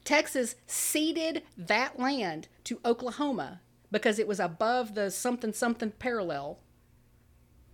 Texas 0.04 0.56
ceded 0.66 1.42
that 1.56 1.98
land 1.98 2.48
to 2.64 2.80
Oklahoma 2.84 3.60
because 3.90 4.18
it 4.18 4.26
was 4.26 4.40
above 4.40 4.94
the 4.94 5.10
something 5.10 5.52
something 5.52 5.92
parallel. 5.92 6.58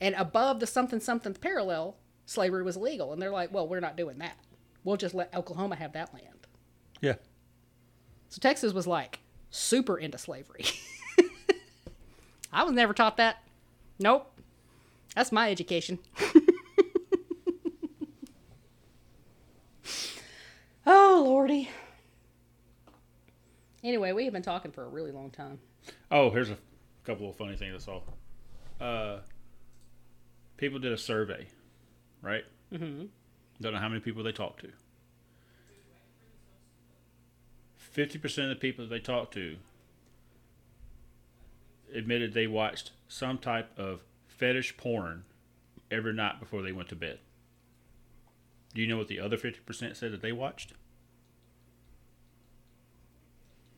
And 0.00 0.14
above 0.16 0.60
the 0.60 0.66
something 0.66 1.00
something 1.00 1.34
parallel, 1.34 1.96
slavery 2.26 2.62
was 2.62 2.76
illegal. 2.76 3.12
And 3.12 3.20
they're 3.20 3.30
like, 3.30 3.52
well, 3.52 3.66
we're 3.66 3.80
not 3.80 3.96
doing 3.96 4.18
that. 4.18 4.36
We'll 4.84 4.96
just 4.96 5.14
let 5.14 5.34
Oklahoma 5.34 5.76
have 5.76 5.92
that 5.92 6.12
land. 6.12 6.46
Yeah. 7.00 7.14
So 8.28 8.38
Texas 8.40 8.72
was 8.72 8.86
like 8.86 9.20
super 9.50 9.98
into 9.98 10.18
slavery. 10.18 10.64
I 12.52 12.64
was 12.64 12.72
never 12.72 12.92
taught 12.94 13.16
that. 13.16 13.42
Nope. 13.98 14.32
That's 15.14 15.32
my 15.32 15.50
education. 15.50 15.98
oh, 20.86 21.22
Lordy. 21.26 21.70
Anyway, 23.84 24.12
we 24.12 24.24
have 24.24 24.32
been 24.32 24.42
talking 24.42 24.72
for 24.72 24.84
a 24.84 24.88
really 24.88 25.12
long 25.12 25.30
time. 25.30 25.58
Oh, 26.10 26.30
here's 26.30 26.50
a 26.50 26.58
couple 27.04 27.30
of 27.30 27.36
funny 27.36 27.56
things 27.56 27.74
I 27.74 27.78
saw. 27.78 28.00
Uh, 28.84 29.20
people 30.56 30.78
did 30.78 30.92
a 30.92 30.98
survey, 30.98 31.46
right? 32.22 32.44
Mm-hmm. 32.72 33.06
Don't 33.60 33.72
know 33.72 33.78
how 33.78 33.88
many 33.88 34.00
people 34.00 34.22
they 34.22 34.32
talked 34.32 34.60
to. 34.60 34.70
Fifty 37.76 38.18
percent 38.18 38.50
of 38.50 38.56
the 38.56 38.60
people 38.60 38.84
that 38.84 38.90
they 38.90 39.00
talked 39.00 39.34
to 39.34 39.56
admitted 41.94 42.34
they 42.34 42.46
watched 42.46 42.92
some 43.08 43.38
type 43.38 43.70
of 43.78 44.02
fetish 44.26 44.76
porn 44.76 45.24
every 45.90 46.12
night 46.12 46.38
before 46.38 46.62
they 46.62 46.70
went 46.70 46.88
to 46.90 46.94
bed. 46.94 47.18
Do 48.74 48.82
you 48.82 48.86
know 48.86 48.98
what 48.98 49.08
the 49.08 49.18
other 49.18 49.36
fifty 49.36 49.60
percent 49.60 49.96
said 49.96 50.12
that 50.12 50.22
they 50.22 50.32
watched? 50.32 50.74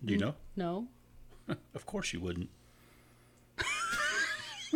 Do 0.05 0.13
you 0.13 0.19
know? 0.19 0.35
No? 0.57 0.89
Of 1.75 1.85
course 1.85 2.13
you 2.13 2.21
wouldn't. 2.21 2.49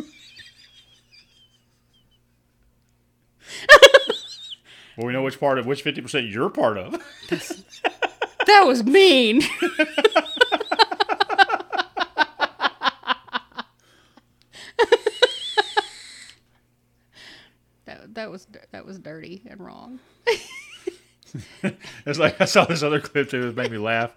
well, 4.97 5.07
we 5.07 5.13
know 5.13 5.23
which 5.23 5.39
part 5.39 5.59
of 5.61 5.67
which 5.67 5.83
fifty 5.83 6.01
percent 6.01 6.27
you're 6.27 6.51
part 6.51 6.79
of. 6.79 7.01
That 8.47 8.65
was 8.67 8.85
mean. 8.85 9.41
that, 17.87 18.15
that 18.15 18.31
was 18.31 18.47
that 18.73 18.85
was 18.85 18.99
dirty 18.99 19.43
and 19.47 19.61
wrong. 19.61 19.99
It's 22.07 22.19
like 22.19 22.41
I 22.41 22.45
saw 22.45 22.65
this 22.65 22.83
other 22.83 23.01
clip 23.01 23.31
too. 23.31 23.49
It 23.49 23.57
made 23.57 23.71
me 23.71 23.79
laugh. 23.79 24.11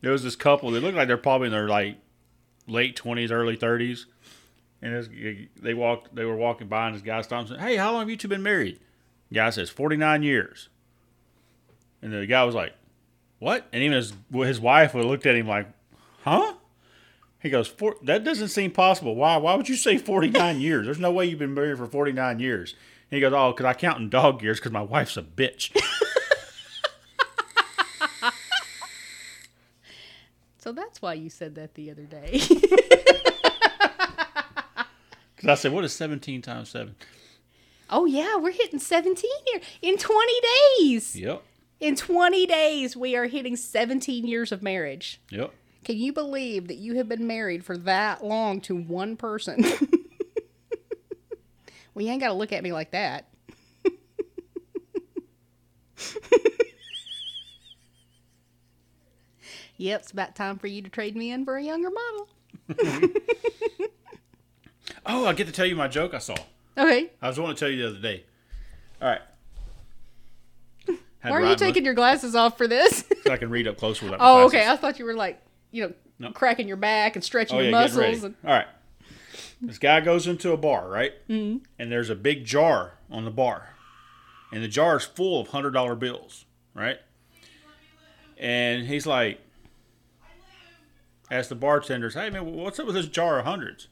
There 0.00 0.12
was 0.12 0.22
this 0.22 0.36
couple. 0.36 0.70
They 0.70 0.80
looked 0.80 0.96
like 0.96 1.08
they're 1.08 1.16
probably 1.16 1.46
in 1.46 1.52
their 1.52 1.68
like 1.68 1.96
late 2.66 2.96
twenties, 2.96 3.32
early 3.32 3.56
thirties, 3.56 4.06
and 4.80 5.48
they 5.60 5.74
walked. 5.74 6.14
They 6.14 6.24
were 6.24 6.36
walking 6.36 6.68
by, 6.68 6.86
and 6.86 6.94
this 6.94 7.02
guy 7.02 7.20
stops 7.22 7.50
and 7.50 7.58
said, 7.58 7.66
"Hey, 7.66 7.76
how 7.76 7.92
long 7.92 8.02
have 8.02 8.10
you 8.10 8.16
two 8.16 8.28
been 8.28 8.42
married?" 8.42 8.78
The 9.30 9.34
guy 9.36 9.50
says, 9.50 9.68
49 9.70 10.22
years." 10.22 10.68
And 12.00 12.12
the 12.12 12.26
guy 12.26 12.44
was 12.44 12.54
like, 12.54 12.74
"What?" 13.40 13.66
And 13.72 13.82
even 13.82 13.96
his 13.96 14.12
his 14.32 14.60
wife 14.60 14.94
would 14.94 15.04
looked 15.04 15.26
at 15.26 15.34
him 15.34 15.48
like, 15.48 15.68
"Huh?" 16.22 16.54
He 17.40 17.50
goes, 17.50 17.68
"For- 17.68 17.96
"That 18.02 18.24
doesn't 18.24 18.48
seem 18.48 18.70
possible. 18.70 19.14
Why? 19.16 19.36
Why 19.36 19.54
would 19.54 19.68
you 19.68 19.76
say 19.76 19.98
49 19.98 20.60
years? 20.60 20.84
There's 20.86 20.98
no 20.98 21.10
way 21.10 21.26
you've 21.26 21.38
been 21.38 21.54
married 21.54 21.78
for 21.78 21.86
49 21.86 22.38
years." 22.38 22.74
And 23.10 23.16
he 23.16 23.20
goes, 23.20 23.32
"Oh, 23.32 23.52
because 23.52 23.66
I 23.66 23.74
count 23.74 24.00
in 24.00 24.10
dog 24.10 24.42
years 24.42 24.58
because 24.60 24.72
my 24.72 24.82
wife's 24.82 25.16
a 25.16 25.22
bitch." 25.22 25.76
So 30.68 30.72
that's 30.72 31.00
why 31.00 31.14
you 31.14 31.30
said 31.30 31.54
that 31.54 31.72
the 31.72 31.90
other 31.90 32.02
day. 32.02 32.42
Because 35.34 35.50
I 35.50 35.54
said, 35.54 35.72
what 35.72 35.84
is 35.84 35.94
17 35.94 36.42
times 36.42 36.68
7? 36.70 36.96
Oh 37.88 38.06
yeah, 38.06 38.36
we're 38.36 38.50
hitting 38.50 38.80
17 38.80 39.30
here 39.46 39.60
in 39.80 39.96
20 39.96 40.32
days. 40.80 41.14
Yep. 41.14 41.44
In 41.78 41.94
20 41.94 42.46
days, 42.46 42.96
we 42.96 43.14
are 43.14 43.26
hitting 43.26 43.54
17 43.54 44.26
years 44.26 44.50
of 44.50 44.64
marriage. 44.64 45.20
Yep. 45.30 45.52
Can 45.84 45.96
you 45.96 46.12
believe 46.12 46.66
that 46.66 46.78
you 46.78 46.96
have 46.96 47.08
been 47.08 47.28
married 47.28 47.64
for 47.64 47.78
that 47.78 48.24
long 48.24 48.60
to 48.62 48.74
one 48.74 49.16
person? 49.16 49.62
well, 51.94 52.04
you 52.04 52.10
ain't 52.10 52.20
got 52.20 52.28
to 52.28 52.34
look 52.34 52.52
at 52.52 52.64
me 52.64 52.72
like 52.72 52.90
that. 52.90 53.28
yep, 59.78 60.02
it's 60.02 60.10
about 60.10 60.36
time 60.36 60.58
for 60.58 60.66
you 60.66 60.82
to 60.82 60.90
trade 60.90 61.16
me 61.16 61.30
in 61.32 61.46
for 61.46 61.56
a 61.56 61.62
younger 61.62 61.90
model. 61.90 62.28
Oh, 65.06 65.26
I 65.26 65.32
get 65.32 65.46
to 65.46 65.52
tell 65.52 65.66
you 65.66 65.74
my 65.74 65.88
joke 65.88 66.12
I 66.14 66.18
saw. 66.18 66.36
Okay. 66.76 67.10
I 67.20 67.28
was 67.28 67.40
wanting 67.40 67.56
to 67.56 67.60
tell 67.60 67.70
you 67.70 67.82
the 67.82 67.88
other 67.88 67.98
day. 67.98 68.24
All 69.00 69.08
right. 69.08 69.20
Had 71.20 71.30
Why 71.30 71.42
are 71.42 71.46
you 71.46 71.56
taking 71.56 71.84
your 71.84 71.94
glasses 71.94 72.34
off 72.34 72.58
for 72.58 72.68
this? 72.68 73.04
so 73.24 73.32
I 73.32 73.38
can 73.38 73.50
read 73.50 73.66
up 73.66 73.78
close 73.78 74.02
without 74.02 74.18
my 74.18 74.24
oh, 74.24 74.46
okay. 74.46 74.68
I 74.68 74.76
thought 74.76 74.98
you 74.98 75.06
were 75.06 75.14
like, 75.14 75.40
you 75.70 75.88
know, 75.88 75.94
No. 76.18 76.30
cracking 76.32 76.68
your 76.68 76.76
back 76.76 77.16
and 77.16 77.24
stretching 77.24 77.56
Oh, 77.56 77.60
your 77.60 77.70
yeah, 77.70 77.80
muscles. 77.82 78.24
And, 78.24 78.34
All 78.44 78.50
right. 78.50 78.66
This 79.60 79.78
guy 79.78 80.00
goes 80.00 80.26
into 80.26 80.52
a 80.52 80.56
bar, 80.56 80.88
right? 80.88 81.12
Mm-hmm. 81.28 81.64
And 81.78 81.90
there's 81.90 82.10
a 82.10 82.14
big 82.14 82.44
jar 82.44 82.98
on 83.10 83.24
the 83.24 83.30
bar. 83.30 83.74
And 84.52 84.62
the 84.62 84.68
jar 84.68 84.96
is 84.96 85.04
full 85.04 85.40
of 85.40 85.48
$100 85.48 85.98
bills, 85.98 86.44
right? 86.74 86.98
And 88.38 88.86
he's 88.86 89.06
like, 89.06 89.40
asks 91.30 91.48
the 91.48 91.54
bartenders, 91.54 92.14
hey, 92.14 92.30
man, 92.30 92.52
what's 92.52 92.78
up 92.78 92.86
with 92.86 92.94
this 92.94 93.06
jar 93.06 93.38
of 93.38 93.44
hundreds? 93.44 93.88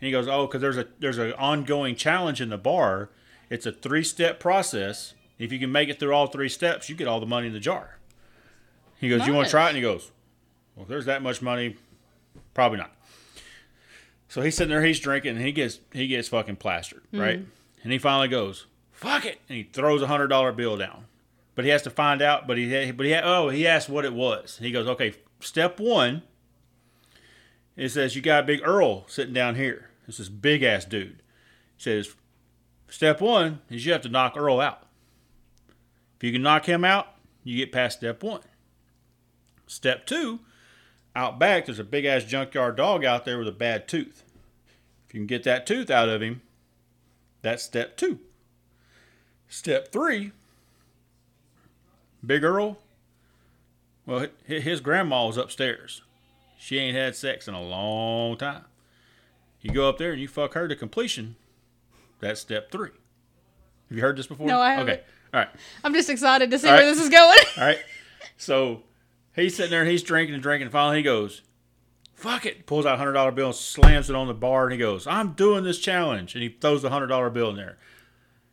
And 0.00 0.06
he 0.06 0.12
goes, 0.12 0.28
oh, 0.28 0.46
because 0.46 0.60
there's 0.60 0.76
a 0.76 0.86
there's 0.98 1.18
an 1.18 1.32
ongoing 1.32 1.96
challenge 1.96 2.40
in 2.40 2.50
the 2.50 2.58
bar. 2.58 3.10
It's 3.50 3.66
a 3.66 3.72
three 3.72 4.04
step 4.04 4.38
process. 4.38 5.14
If 5.38 5.52
you 5.52 5.58
can 5.58 5.72
make 5.72 5.88
it 5.88 5.98
through 6.00 6.12
all 6.12 6.26
three 6.26 6.48
steps, 6.48 6.88
you 6.88 6.96
get 6.96 7.08
all 7.08 7.20
the 7.20 7.26
money 7.26 7.46
in 7.46 7.52
the 7.52 7.60
jar. 7.60 7.98
He 9.00 9.08
goes, 9.08 9.26
you 9.26 9.32
want 9.32 9.46
to 9.46 9.50
try 9.50 9.66
it? 9.66 9.68
And 9.68 9.76
he 9.76 9.82
goes, 9.82 10.10
well, 10.74 10.82
if 10.82 10.88
there's 10.88 11.04
that 11.04 11.22
much 11.22 11.40
money, 11.40 11.76
probably 12.54 12.78
not. 12.78 12.92
So 14.28 14.42
he's 14.42 14.56
sitting 14.56 14.70
there, 14.70 14.84
he's 14.84 15.00
drinking, 15.00 15.36
and 15.36 15.44
he 15.44 15.52
gets 15.52 15.80
he 15.92 16.06
gets 16.06 16.28
fucking 16.28 16.56
plastered, 16.56 17.02
mm-hmm. 17.06 17.20
right? 17.20 17.46
And 17.82 17.92
he 17.92 17.98
finally 17.98 18.28
goes, 18.28 18.66
"Fuck 18.92 19.24
it!" 19.24 19.40
and 19.48 19.56
he 19.56 19.64
throws 19.64 20.02
a 20.02 20.06
hundred 20.06 20.28
dollar 20.28 20.52
bill 20.52 20.76
down. 20.76 21.06
But 21.54 21.64
he 21.64 21.70
has 21.70 21.82
to 21.82 21.90
find 21.90 22.20
out. 22.20 22.46
But 22.46 22.58
he 22.58 22.92
but 22.92 23.06
he 23.06 23.14
oh 23.14 23.48
he 23.48 23.66
asked 23.66 23.88
what 23.88 24.04
it 24.04 24.12
was. 24.12 24.58
He 24.60 24.70
goes, 24.70 24.86
"Okay, 24.86 25.14
step 25.40 25.80
one." 25.80 26.22
It 27.78 27.90
says 27.90 28.16
you 28.16 28.22
got 28.22 28.44
Big 28.44 28.60
Earl 28.64 29.04
sitting 29.06 29.32
down 29.32 29.54
here. 29.54 29.88
It's 30.08 30.18
This 30.18 30.26
is 30.26 30.28
big 30.28 30.64
ass 30.64 30.84
dude. 30.84 31.22
He 31.76 31.82
says, 31.82 32.16
"Step 32.88 33.20
one 33.20 33.60
is 33.70 33.86
you 33.86 33.92
have 33.92 34.02
to 34.02 34.08
knock 34.08 34.36
Earl 34.36 34.60
out. 34.60 34.82
If 36.16 36.24
you 36.24 36.32
can 36.32 36.42
knock 36.42 36.66
him 36.66 36.84
out, 36.84 37.14
you 37.44 37.56
get 37.56 37.70
past 37.70 37.98
step 37.98 38.24
one. 38.24 38.42
Step 39.68 40.06
two, 40.06 40.40
out 41.14 41.38
back, 41.38 41.66
there's 41.66 41.78
a 41.78 41.84
big 41.84 42.04
ass 42.04 42.24
junkyard 42.24 42.76
dog 42.76 43.04
out 43.04 43.24
there 43.24 43.38
with 43.38 43.46
a 43.46 43.52
bad 43.52 43.86
tooth. 43.86 44.24
If 45.06 45.14
you 45.14 45.20
can 45.20 45.28
get 45.28 45.44
that 45.44 45.64
tooth 45.64 45.88
out 45.88 46.08
of 46.08 46.20
him, 46.20 46.42
that's 47.42 47.62
step 47.62 47.96
two. 47.96 48.18
Step 49.48 49.92
three, 49.92 50.32
Big 52.26 52.42
Earl, 52.42 52.78
well, 54.04 54.26
his 54.44 54.80
grandma 54.80 55.26
was 55.26 55.36
upstairs. 55.36 56.02
She 56.58 56.76
ain't 56.78 56.96
had 56.96 57.14
sex 57.16 57.46
in 57.48 57.54
a 57.54 57.62
long 57.62 58.36
time. 58.36 58.64
You 59.60 59.72
go 59.72 59.88
up 59.88 59.96
there 59.96 60.12
and 60.12 60.20
you 60.20 60.28
fuck 60.28 60.54
her 60.54 60.66
to 60.68 60.74
completion. 60.76 61.36
That's 62.20 62.40
step 62.40 62.70
three. 62.70 62.90
Have 63.88 63.96
you 63.96 64.02
heard 64.02 64.16
this 64.16 64.26
before? 64.26 64.46
No, 64.46 64.60
I 64.60 64.72
haven't. 64.72 64.90
Okay. 64.94 65.02
All 65.32 65.40
right. 65.40 65.48
I'm 65.84 65.94
just 65.94 66.10
excited 66.10 66.50
to 66.50 66.58
see 66.58 66.68
All 66.68 66.74
where 66.74 66.84
right. 66.84 66.90
this 66.90 67.00
is 67.00 67.08
going. 67.08 67.38
All 67.56 67.64
right. 67.64 67.78
So 68.36 68.82
he's 69.34 69.56
sitting 69.56 69.70
there 69.70 69.82
and 69.82 69.90
he's 69.90 70.02
drinking 70.02 70.34
and 70.34 70.42
drinking. 70.42 70.66
And 70.66 70.72
finally, 70.72 70.96
he 70.98 71.02
goes, 71.02 71.42
"Fuck 72.14 72.44
it!" 72.44 72.66
Pulls 72.66 72.86
out 72.86 72.94
a 72.94 72.98
hundred 72.98 73.12
dollar 73.12 73.30
bill 73.30 73.46
and 73.46 73.54
slams 73.54 74.10
it 74.10 74.16
on 74.16 74.26
the 74.26 74.34
bar. 74.34 74.64
And 74.64 74.72
he 74.72 74.78
goes, 74.78 75.06
"I'm 75.06 75.32
doing 75.32 75.62
this 75.64 75.78
challenge." 75.78 76.34
And 76.34 76.42
he 76.42 76.48
throws 76.48 76.82
the 76.82 76.90
hundred 76.90 77.06
dollar 77.06 77.30
bill 77.30 77.50
in 77.50 77.56
there. 77.56 77.78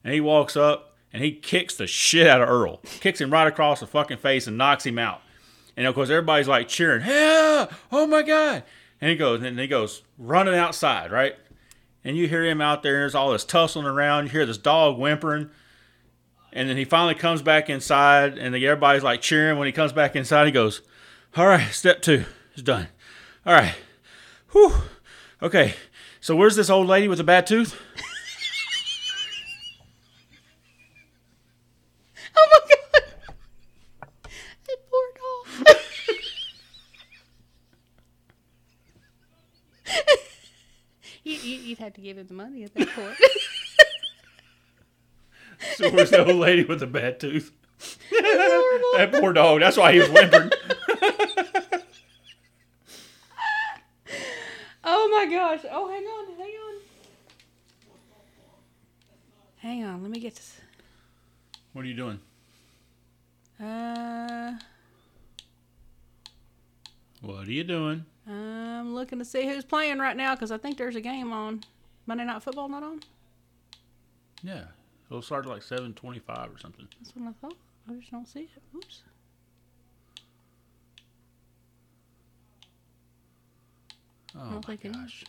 And 0.04 0.14
he 0.14 0.22
walks 0.22 0.56
up 0.56 0.96
and 1.12 1.24
he 1.24 1.32
kicks 1.32 1.76
the 1.76 1.88
shit 1.88 2.28
out 2.28 2.42
of 2.42 2.50
Earl, 2.50 2.78
kicks 3.00 3.20
him 3.20 3.32
right 3.32 3.48
across 3.48 3.80
the 3.80 3.88
fucking 3.88 4.18
face 4.18 4.46
and 4.46 4.58
knocks 4.58 4.86
him 4.86 5.00
out. 5.00 5.22
And 5.78 5.88
of 5.88 5.96
course, 5.96 6.10
everybody's 6.10 6.48
like 6.48 6.68
cheering, 6.68 7.06
"Yeah! 7.06 7.68
Oh 7.92 8.08
my 8.08 8.22
god!" 8.22 8.64
And 9.02 9.10
he 9.10 9.16
goes, 9.16 9.44
and 9.44 9.60
he 9.60 9.68
goes 9.68 10.04
running 10.18 10.56
outside, 10.56 11.12
right? 11.12 11.36
And 12.04 12.16
you 12.16 12.28
hear 12.28 12.46
him 12.46 12.62
out 12.62 12.84
there, 12.84 12.96
and 12.96 13.02
there's 13.02 13.16
all 13.16 13.32
this 13.32 13.44
tussling 13.44 13.86
around. 13.86 14.26
You 14.26 14.30
hear 14.32 14.46
this 14.46 14.58
dog 14.58 14.98
whimpering. 14.98 15.50
And 16.54 16.70
then 16.70 16.78
he 16.78 16.86
finally 16.86 17.16
comes 17.16 17.42
back 17.42 17.70
inside, 17.70 18.38
and 18.38 18.56
everybody's 18.56 19.04
like 19.04 19.22
cheering. 19.22 19.58
When 19.58 19.66
he 19.66 19.74
comes 19.74 19.92
back 19.92 20.16
inside, 20.16 20.46
he 20.46 20.52
goes, 20.52 20.82
All 21.36 21.48
right, 21.48 21.70
step 21.72 22.02
two 22.02 22.24
is 22.56 22.64
done. 22.64 22.88
All 23.46 23.54
right. 23.54 23.76
Whew. 24.52 24.74
Okay. 25.42 25.74
So 26.22 26.36
where's 26.36 26.56
this 26.56 26.70
old 26.70 26.88
lady 26.88 27.08
with 27.08 27.18
the 27.18 27.24
bad 27.24 27.46
tooth? 27.46 27.80
Oh 32.38 32.48
my 32.52 32.60
god! 32.70 33.04
That 34.68 34.78
poor 34.90 35.08
dog. 35.16 35.76
You, 41.86 41.92
to 41.92 42.02
give 42.02 42.18
him 42.18 42.28
the 42.28 42.34
money 42.34 42.64
at 42.64 42.74
that 42.76 42.90
point. 42.90 43.16
So 45.78 45.90
where's 45.90 46.10
the 46.12 46.26
old 46.26 46.36
lady 46.36 46.64
with 46.64 46.80
the 46.82 46.88
bad 46.88 47.20
tooth? 47.20 47.52
that 48.12 49.10
poor 49.20 49.34
dog. 49.34 49.62
That's 49.62 49.78
why 49.78 49.94
he 49.94 50.00
was 50.00 50.10
whimpering. 50.10 50.50
oh 54.84 55.10
my 55.10 55.26
gosh! 55.32 55.62
Oh, 55.72 55.90
hang 55.90 56.04
on, 56.04 56.26
hang 56.38 56.56
on. 56.56 56.82
Hang 59.58 59.84
on, 59.84 60.02
let 60.02 60.12
me 60.12 60.20
get 60.20 60.36
this. 60.36 60.60
what 61.74 61.84
are 61.84 61.88
you 61.88 61.96
doing? 61.96 62.20
Uh, 63.60 64.58
What 67.22 67.48
are 67.48 67.52
you 67.52 67.64
doing? 67.64 68.06
I'm 68.28 68.94
looking 68.94 69.20
to 69.20 69.26
see 69.26 69.48
who's 69.48 69.64
playing 69.66 70.00
right 70.00 70.16
now 70.18 70.36
because 70.36 70.52
I 70.52 70.58
think 70.58 70.78
there's 70.78 70.96
a 70.96 71.02
game 71.02 71.32
on. 71.34 71.64
Monday 72.06 72.26
Night 72.26 72.42
Football 72.44 72.70
not 72.70 72.84
on? 72.84 73.00
Yeah. 74.44 74.66
It'll 75.10 75.22
start 75.22 75.46
at 75.46 75.52
like 75.52 75.62
725 75.62 76.54
or 76.54 76.58
something. 76.58 76.88
That's 77.00 77.16
what 77.16 77.30
I 77.30 77.34
thought. 77.42 77.58
I 77.90 77.94
just 77.94 78.12
don't 78.12 78.28
see 78.28 78.42
it. 78.42 78.50
Oops. 78.76 79.04
Oh 84.38 84.46
my 84.46 84.62
think 84.62 84.86
it 84.86 84.90
is. 84.90 84.96
gosh. 84.98 85.24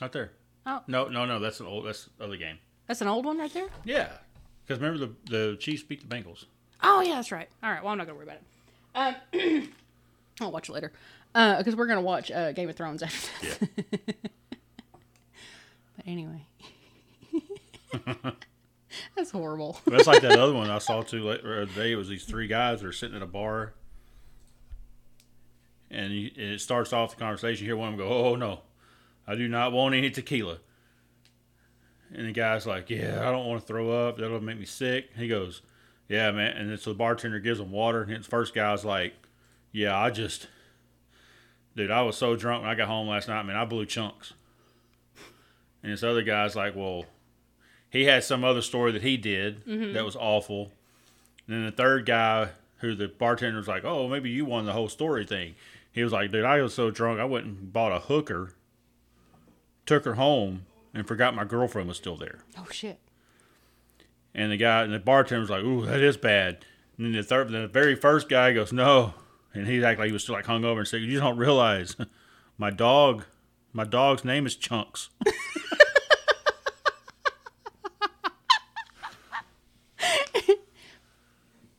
Right 0.00 0.12
there. 0.12 0.30
Oh. 0.66 0.82
No, 0.86 1.08
no, 1.08 1.24
no. 1.24 1.38
That's 1.40 1.60
an 1.60 1.66
old. 1.66 1.86
That's 1.86 2.08
the 2.18 2.24
other 2.24 2.36
game. 2.36 2.58
That's 2.86 3.00
an 3.00 3.08
old 3.08 3.24
one 3.24 3.38
right 3.38 3.52
there? 3.52 3.68
Yeah. 3.84 4.08
Because 4.66 4.80
remember 4.80 5.06
the 5.06 5.14
the 5.30 5.56
Chiefs 5.56 5.82
beat 5.82 6.08
the 6.08 6.14
Bengals. 6.14 6.44
Oh, 6.82 7.00
yeah, 7.00 7.16
that's 7.16 7.32
right. 7.32 7.48
All 7.62 7.70
right, 7.70 7.82
well, 7.82 7.90
I'm 7.92 7.98
not 7.98 8.06
going 8.06 8.20
to 8.20 8.24
worry 8.24 8.38
about 8.94 9.16
it. 9.34 9.34
Um, 9.34 9.68
I'll 10.40 10.52
watch 10.52 10.68
it 10.68 10.72
later. 10.72 10.92
Because 11.32 11.74
we're 11.74 11.86
going 11.86 11.98
to 11.98 12.04
watch 12.04 12.30
uh, 12.30 12.52
Game 12.52 12.68
of 12.68 12.76
Thrones 12.76 13.02
after 13.02 13.28
this. 13.40 13.58
Yeah. 13.60 14.12
Anyway. 16.08 16.46
that's 19.14 19.30
horrible. 19.30 19.78
That's 19.86 20.06
like 20.06 20.22
that 20.22 20.38
other 20.38 20.54
one 20.54 20.70
I 20.70 20.78
saw 20.78 21.02
too 21.02 21.22
late 21.22 21.42
the 21.42 21.62
other 21.62 21.66
day. 21.66 21.92
It 21.92 21.96
was 21.96 22.08
these 22.08 22.24
three 22.24 22.46
guys 22.46 22.80
that 22.80 22.88
are 22.88 22.92
sitting 22.92 23.14
at 23.14 23.22
a 23.22 23.26
bar, 23.26 23.74
and, 25.90 26.12
you, 26.12 26.30
and 26.34 26.52
it 26.52 26.62
starts 26.62 26.94
off 26.94 27.10
the 27.10 27.16
conversation. 27.16 27.64
You 27.64 27.72
hear 27.72 27.76
one 27.76 27.92
of 27.92 27.98
them 27.98 28.08
go, 28.08 28.12
"Oh 28.12 28.36
no, 28.36 28.60
I 29.26 29.34
do 29.34 29.48
not 29.48 29.72
want 29.72 29.94
any 29.94 30.08
tequila." 30.08 30.58
And 32.10 32.26
the 32.26 32.32
guy's 32.32 32.66
like, 32.66 32.88
"Yeah, 32.88 33.28
I 33.28 33.30
don't 33.30 33.46
want 33.46 33.60
to 33.60 33.66
throw 33.66 33.90
up. 33.90 34.16
That'll 34.16 34.40
make 34.40 34.58
me 34.58 34.64
sick." 34.64 35.10
He 35.14 35.28
goes, 35.28 35.60
"Yeah, 36.08 36.30
man." 36.30 36.56
And 36.56 36.70
then 36.70 36.78
so 36.78 36.90
the 36.90 36.96
bartender 36.98 37.38
gives 37.38 37.60
him 37.60 37.70
water, 37.70 38.02
and 38.02 38.12
his 38.12 38.26
first 38.26 38.54
guy's 38.54 38.82
like, 38.82 39.12
"Yeah, 39.72 39.94
I 39.98 40.08
just, 40.08 40.48
dude, 41.76 41.90
I 41.90 42.00
was 42.00 42.16
so 42.16 42.34
drunk 42.34 42.62
when 42.62 42.70
I 42.70 42.74
got 42.74 42.88
home 42.88 43.08
last 43.08 43.28
night. 43.28 43.42
Man, 43.42 43.56
I 43.56 43.66
blew 43.66 43.84
chunks." 43.84 44.32
And 45.88 45.96
this 45.96 46.02
other 46.02 46.22
guy's 46.22 46.54
like, 46.54 46.76
"Well." 46.76 47.06
he 47.90 48.04
had 48.04 48.24
some 48.24 48.44
other 48.44 48.62
story 48.62 48.92
that 48.92 49.02
he 49.02 49.16
did 49.16 49.64
mm-hmm. 49.64 49.92
that 49.92 50.04
was 50.04 50.16
awful. 50.16 50.72
And 51.46 51.56
then 51.56 51.64
the 51.64 51.72
third 51.72 52.06
guy, 52.06 52.50
who 52.78 52.94
the 52.94 53.08
bartender 53.08 53.58
was 53.58 53.68
like, 53.68 53.84
"Oh, 53.84 54.08
maybe 54.08 54.30
you 54.30 54.44
won 54.44 54.66
the 54.66 54.72
whole 54.72 54.88
story 54.88 55.24
thing." 55.24 55.54
He 55.90 56.04
was 56.04 56.12
like, 56.12 56.30
"Dude, 56.30 56.44
I 56.44 56.60
was 56.60 56.74
so 56.74 56.90
drunk, 56.90 57.18
I 57.18 57.24
went 57.24 57.46
and 57.46 57.72
bought 57.72 57.92
a 57.92 58.00
hooker, 58.00 58.52
took 59.86 60.04
her 60.04 60.14
home, 60.14 60.66
and 60.94 61.08
forgot 61.08 61.34
my 61.34 61.44
girlfriend 61.44 61.88
was 61.88 61.96
still 61.96 62.16
there." 62.16 62.40
Oh, 62.56 62.66
shit. 62.70 62.98
And 64.34 64.52
the 64.52 64.56
guy 64.56 64.82
and 64.82 64.92
the 64.92 64.98
bartender 64.98 65.40
was 65.40 65.50
like, 65.50 65.64
"Ooh, 65.64 65.86
that 65.86 66.00
is 66.00 66.16
bad." 66.16 66.64
And 66.96 67.06
then 67.06 67.12
the 67.12 67.22
third, 67.22 67.50
the 67.50 67.66
very 67.66 67.96
first 67.96 68.28
guy 68.28 68.52
goes, 68.52 68.72
"No," 68.72 69.14
and 69.54 69.66
he 69.66 69.82
acted 69.82 70.00
like 70.00 70.06
he 70.06 70.12
was 70.12 70.22
still 70.22 70.34
like 70.34 70.46
hungover 70.46 70.78
and 70.78 70.88
said, 70.88 71.00
"You 71.00 71.18
don't 71.18 71.38
realize, 71.38 71.96
my 72.58 72.70
dog, 72.70 73.24
my 73.72 73.84
dog's 73.84 74.24
name 74.24 74.46
is 74.46 74.54
Chunks." 74.54 75.08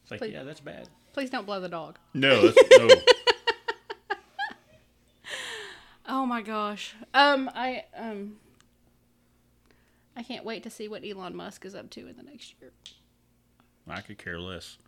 It's 0.09 0.21
like, 0.21 0.21
Please. 0.21 0.33
yeah, 0.33 0.43
that's 0.43 0.59
bad. 0.59 0.89
Please 1.13 1.29
don't 1.29 1.45
blow 1.45 1.59
the 1.59 1.69
dog. 1.69 1.99
No, 2.15 2.47
that's, 2.47 2.69
no. 2.79 2.89
Oh 6.07 6.25
my 6.25 6.41
gosh. 6.41 6.95
Um, 7.13 7.51
I 7.53 7.83
um, 7.95 8.37
I 10.17 10.23
can't 10.23 10.43
wait 10.43 10.63
to 10.63 10.71
see 10.71 10.87
what 10.87 11.05
Elon 11.05 11.35
Musk 11.35 11.63
is 11.65 11.75
up 11.75 11.91
to 11.91 12.07
in 12.07 12.17
the 12.17 12.23
next 12.23 12.55
year. 12.59 12.71
I 13.87 14.01
could 14.01 14.17
care 14.17 14.39
less. 14.39 14.79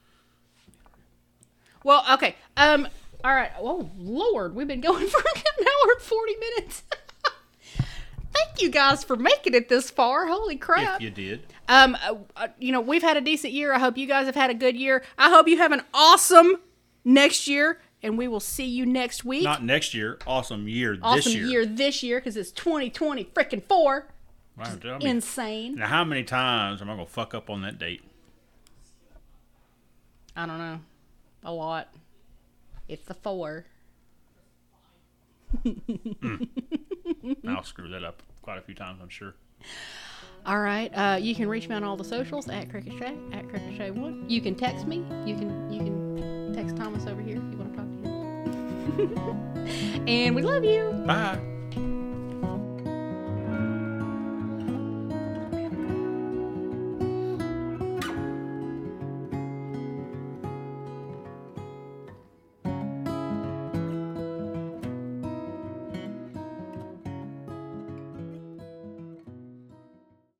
Well, 1.83 2.03
okay. 2.13 2.35
Um, 2.57 2.87
all 3.23 3.35
right. 3.35 3.51
Oh 3.59 3.91
Lord, 3.99 4.55
we've 4.55 4.67
been 4.67 4.81
going 4.81 5.07
for 5.09 5.19
an 5.19 5.43
hour 5.59 5.91
and 5.93 6.01
forty 6.01 6.35
minutes. 6.37 6.81
Thank 8.33 8.61
you 8.61 8.69
guys 8.69 9.03
for 9.03 9.15
making 9.15 9.53
it 9.53 9.69
this 9.69 9.91
far. 9.91 10.25
Holy 10.25 10.55
crap! 10.55 10.95
If 10.95 11.01
you 11.01 11.11
did. 11.11 11.50
Um, 11.67 11.97
uh, 12.03 12.15
uh, 12.35 12.47
you 12.59 12.71
know, 12.71 12.81
we've 12.81 13.01
had 13.01 13.17
a 13.17 13.21
decent 13.21 13.53
year. 13.53 13.73
I 13.73 13.79
hope 13.79 13.97
you 13.97 14.07
guys 14.07 14.25
have 14.25 14.35
had 14.35 14.49
a 14.49 14.53
good 14.53 14.75
year. 14.75 15.03
I 15.17 15.29
hope 15.29 15.47
you 15.47 15.57
have 15.57 15.71
an 15.71 15.83
awesome 15.93 16.57
next 17.05 17.47
year, 17.47 17.79
and 18.03 18.17
we 18.17 18.27
will 18.27 18.39
see 18.39 18.65
you 18.65 18.85
next 18.85 19.23
week. 19.23 19.43
Not 19.43 19.63
next 19.63 19.93
year. 19.93 20.19
Awesome 20.27 20.67
year 20.67 20.97
awesome 21.01 21.17
this 21.17 21.33
year. 21.33 21.45
year 21.45 21.65
this 21.65 22.03
year 22.03 22.19
because 22.19 22.35
it's 22.35 22.51
2020 22.51 23.25
freaking 23.25 23.63
four. 23.63 24.07
Wow. 24.57 24.99
Insane. 24.99 25.75
Now, 25.75 25.87
how 25.87 26.03
many 26.03 26.23
times 26.23 26.81
am 26.81 26.89
I 26.89 26.95
going 26.95 27.05
to 27.05 27.11
fuck 27.11 27.33
up 27.33 27.49
on 27.49 27.61
that 27.61 27.79
date? 27.79 28.03
I 30.35 30.45
don't 30.45 30.57
know. 30.57 30.79
A 31.43 31.51
lot. 31.53 31.87
It's 32.87 33.05
the 33.05 33.13
four. 33.13 33.65
I'll 37.47 37.63
screw 37.63 37.89
that 37.89 38.03
up 38.03 38.21
quite 38.41 38.57
a 38.57 38.61
few 38.61 38.75
times, 38.75 38.99
I'm 39.01 39.09
sure. 39.09 39.33
All 40.45 40.59
right. 40.59 40.91
Uh, 40.95 41.17
you 41.21 41.35
can 41.35 41.47
reach 41.47 41.69
me 41.69 41.75
on 41.75 41.83
all 41.83 41.95
the 41.95 42.03
socials 42.03 42.49
at 42.49 42.69
Cricket 42.69 42.93
Shay 42.97 43.15
at 43.31 43.47
Cricket 43.49 43.75
Shay 43.77 43.91
One. 43.91 44.25
You 44.27 44.41
can 44.41 44.55
text 44.55 44.87
me. 44.87 44.97
You 45.25 45.35
can 45.35 45.71
you 45.71 45.79
can 45.79 46.53
text 46.53 46.75
Thomas 46.75 47.05
over 47.05 47.21
here 47.21 47.37
if 47.37 47.43
you 47.51 47.57
want 47.57 47.73
to 47.73 47.77
talk 47.77 47.87
to 48.97 49.21
him. 49.21 50.07
and 50.07 50.35
we 50.35 50.41
love 50.41 50.63
you. 50.63 51.03
Bye. 51.05 51.50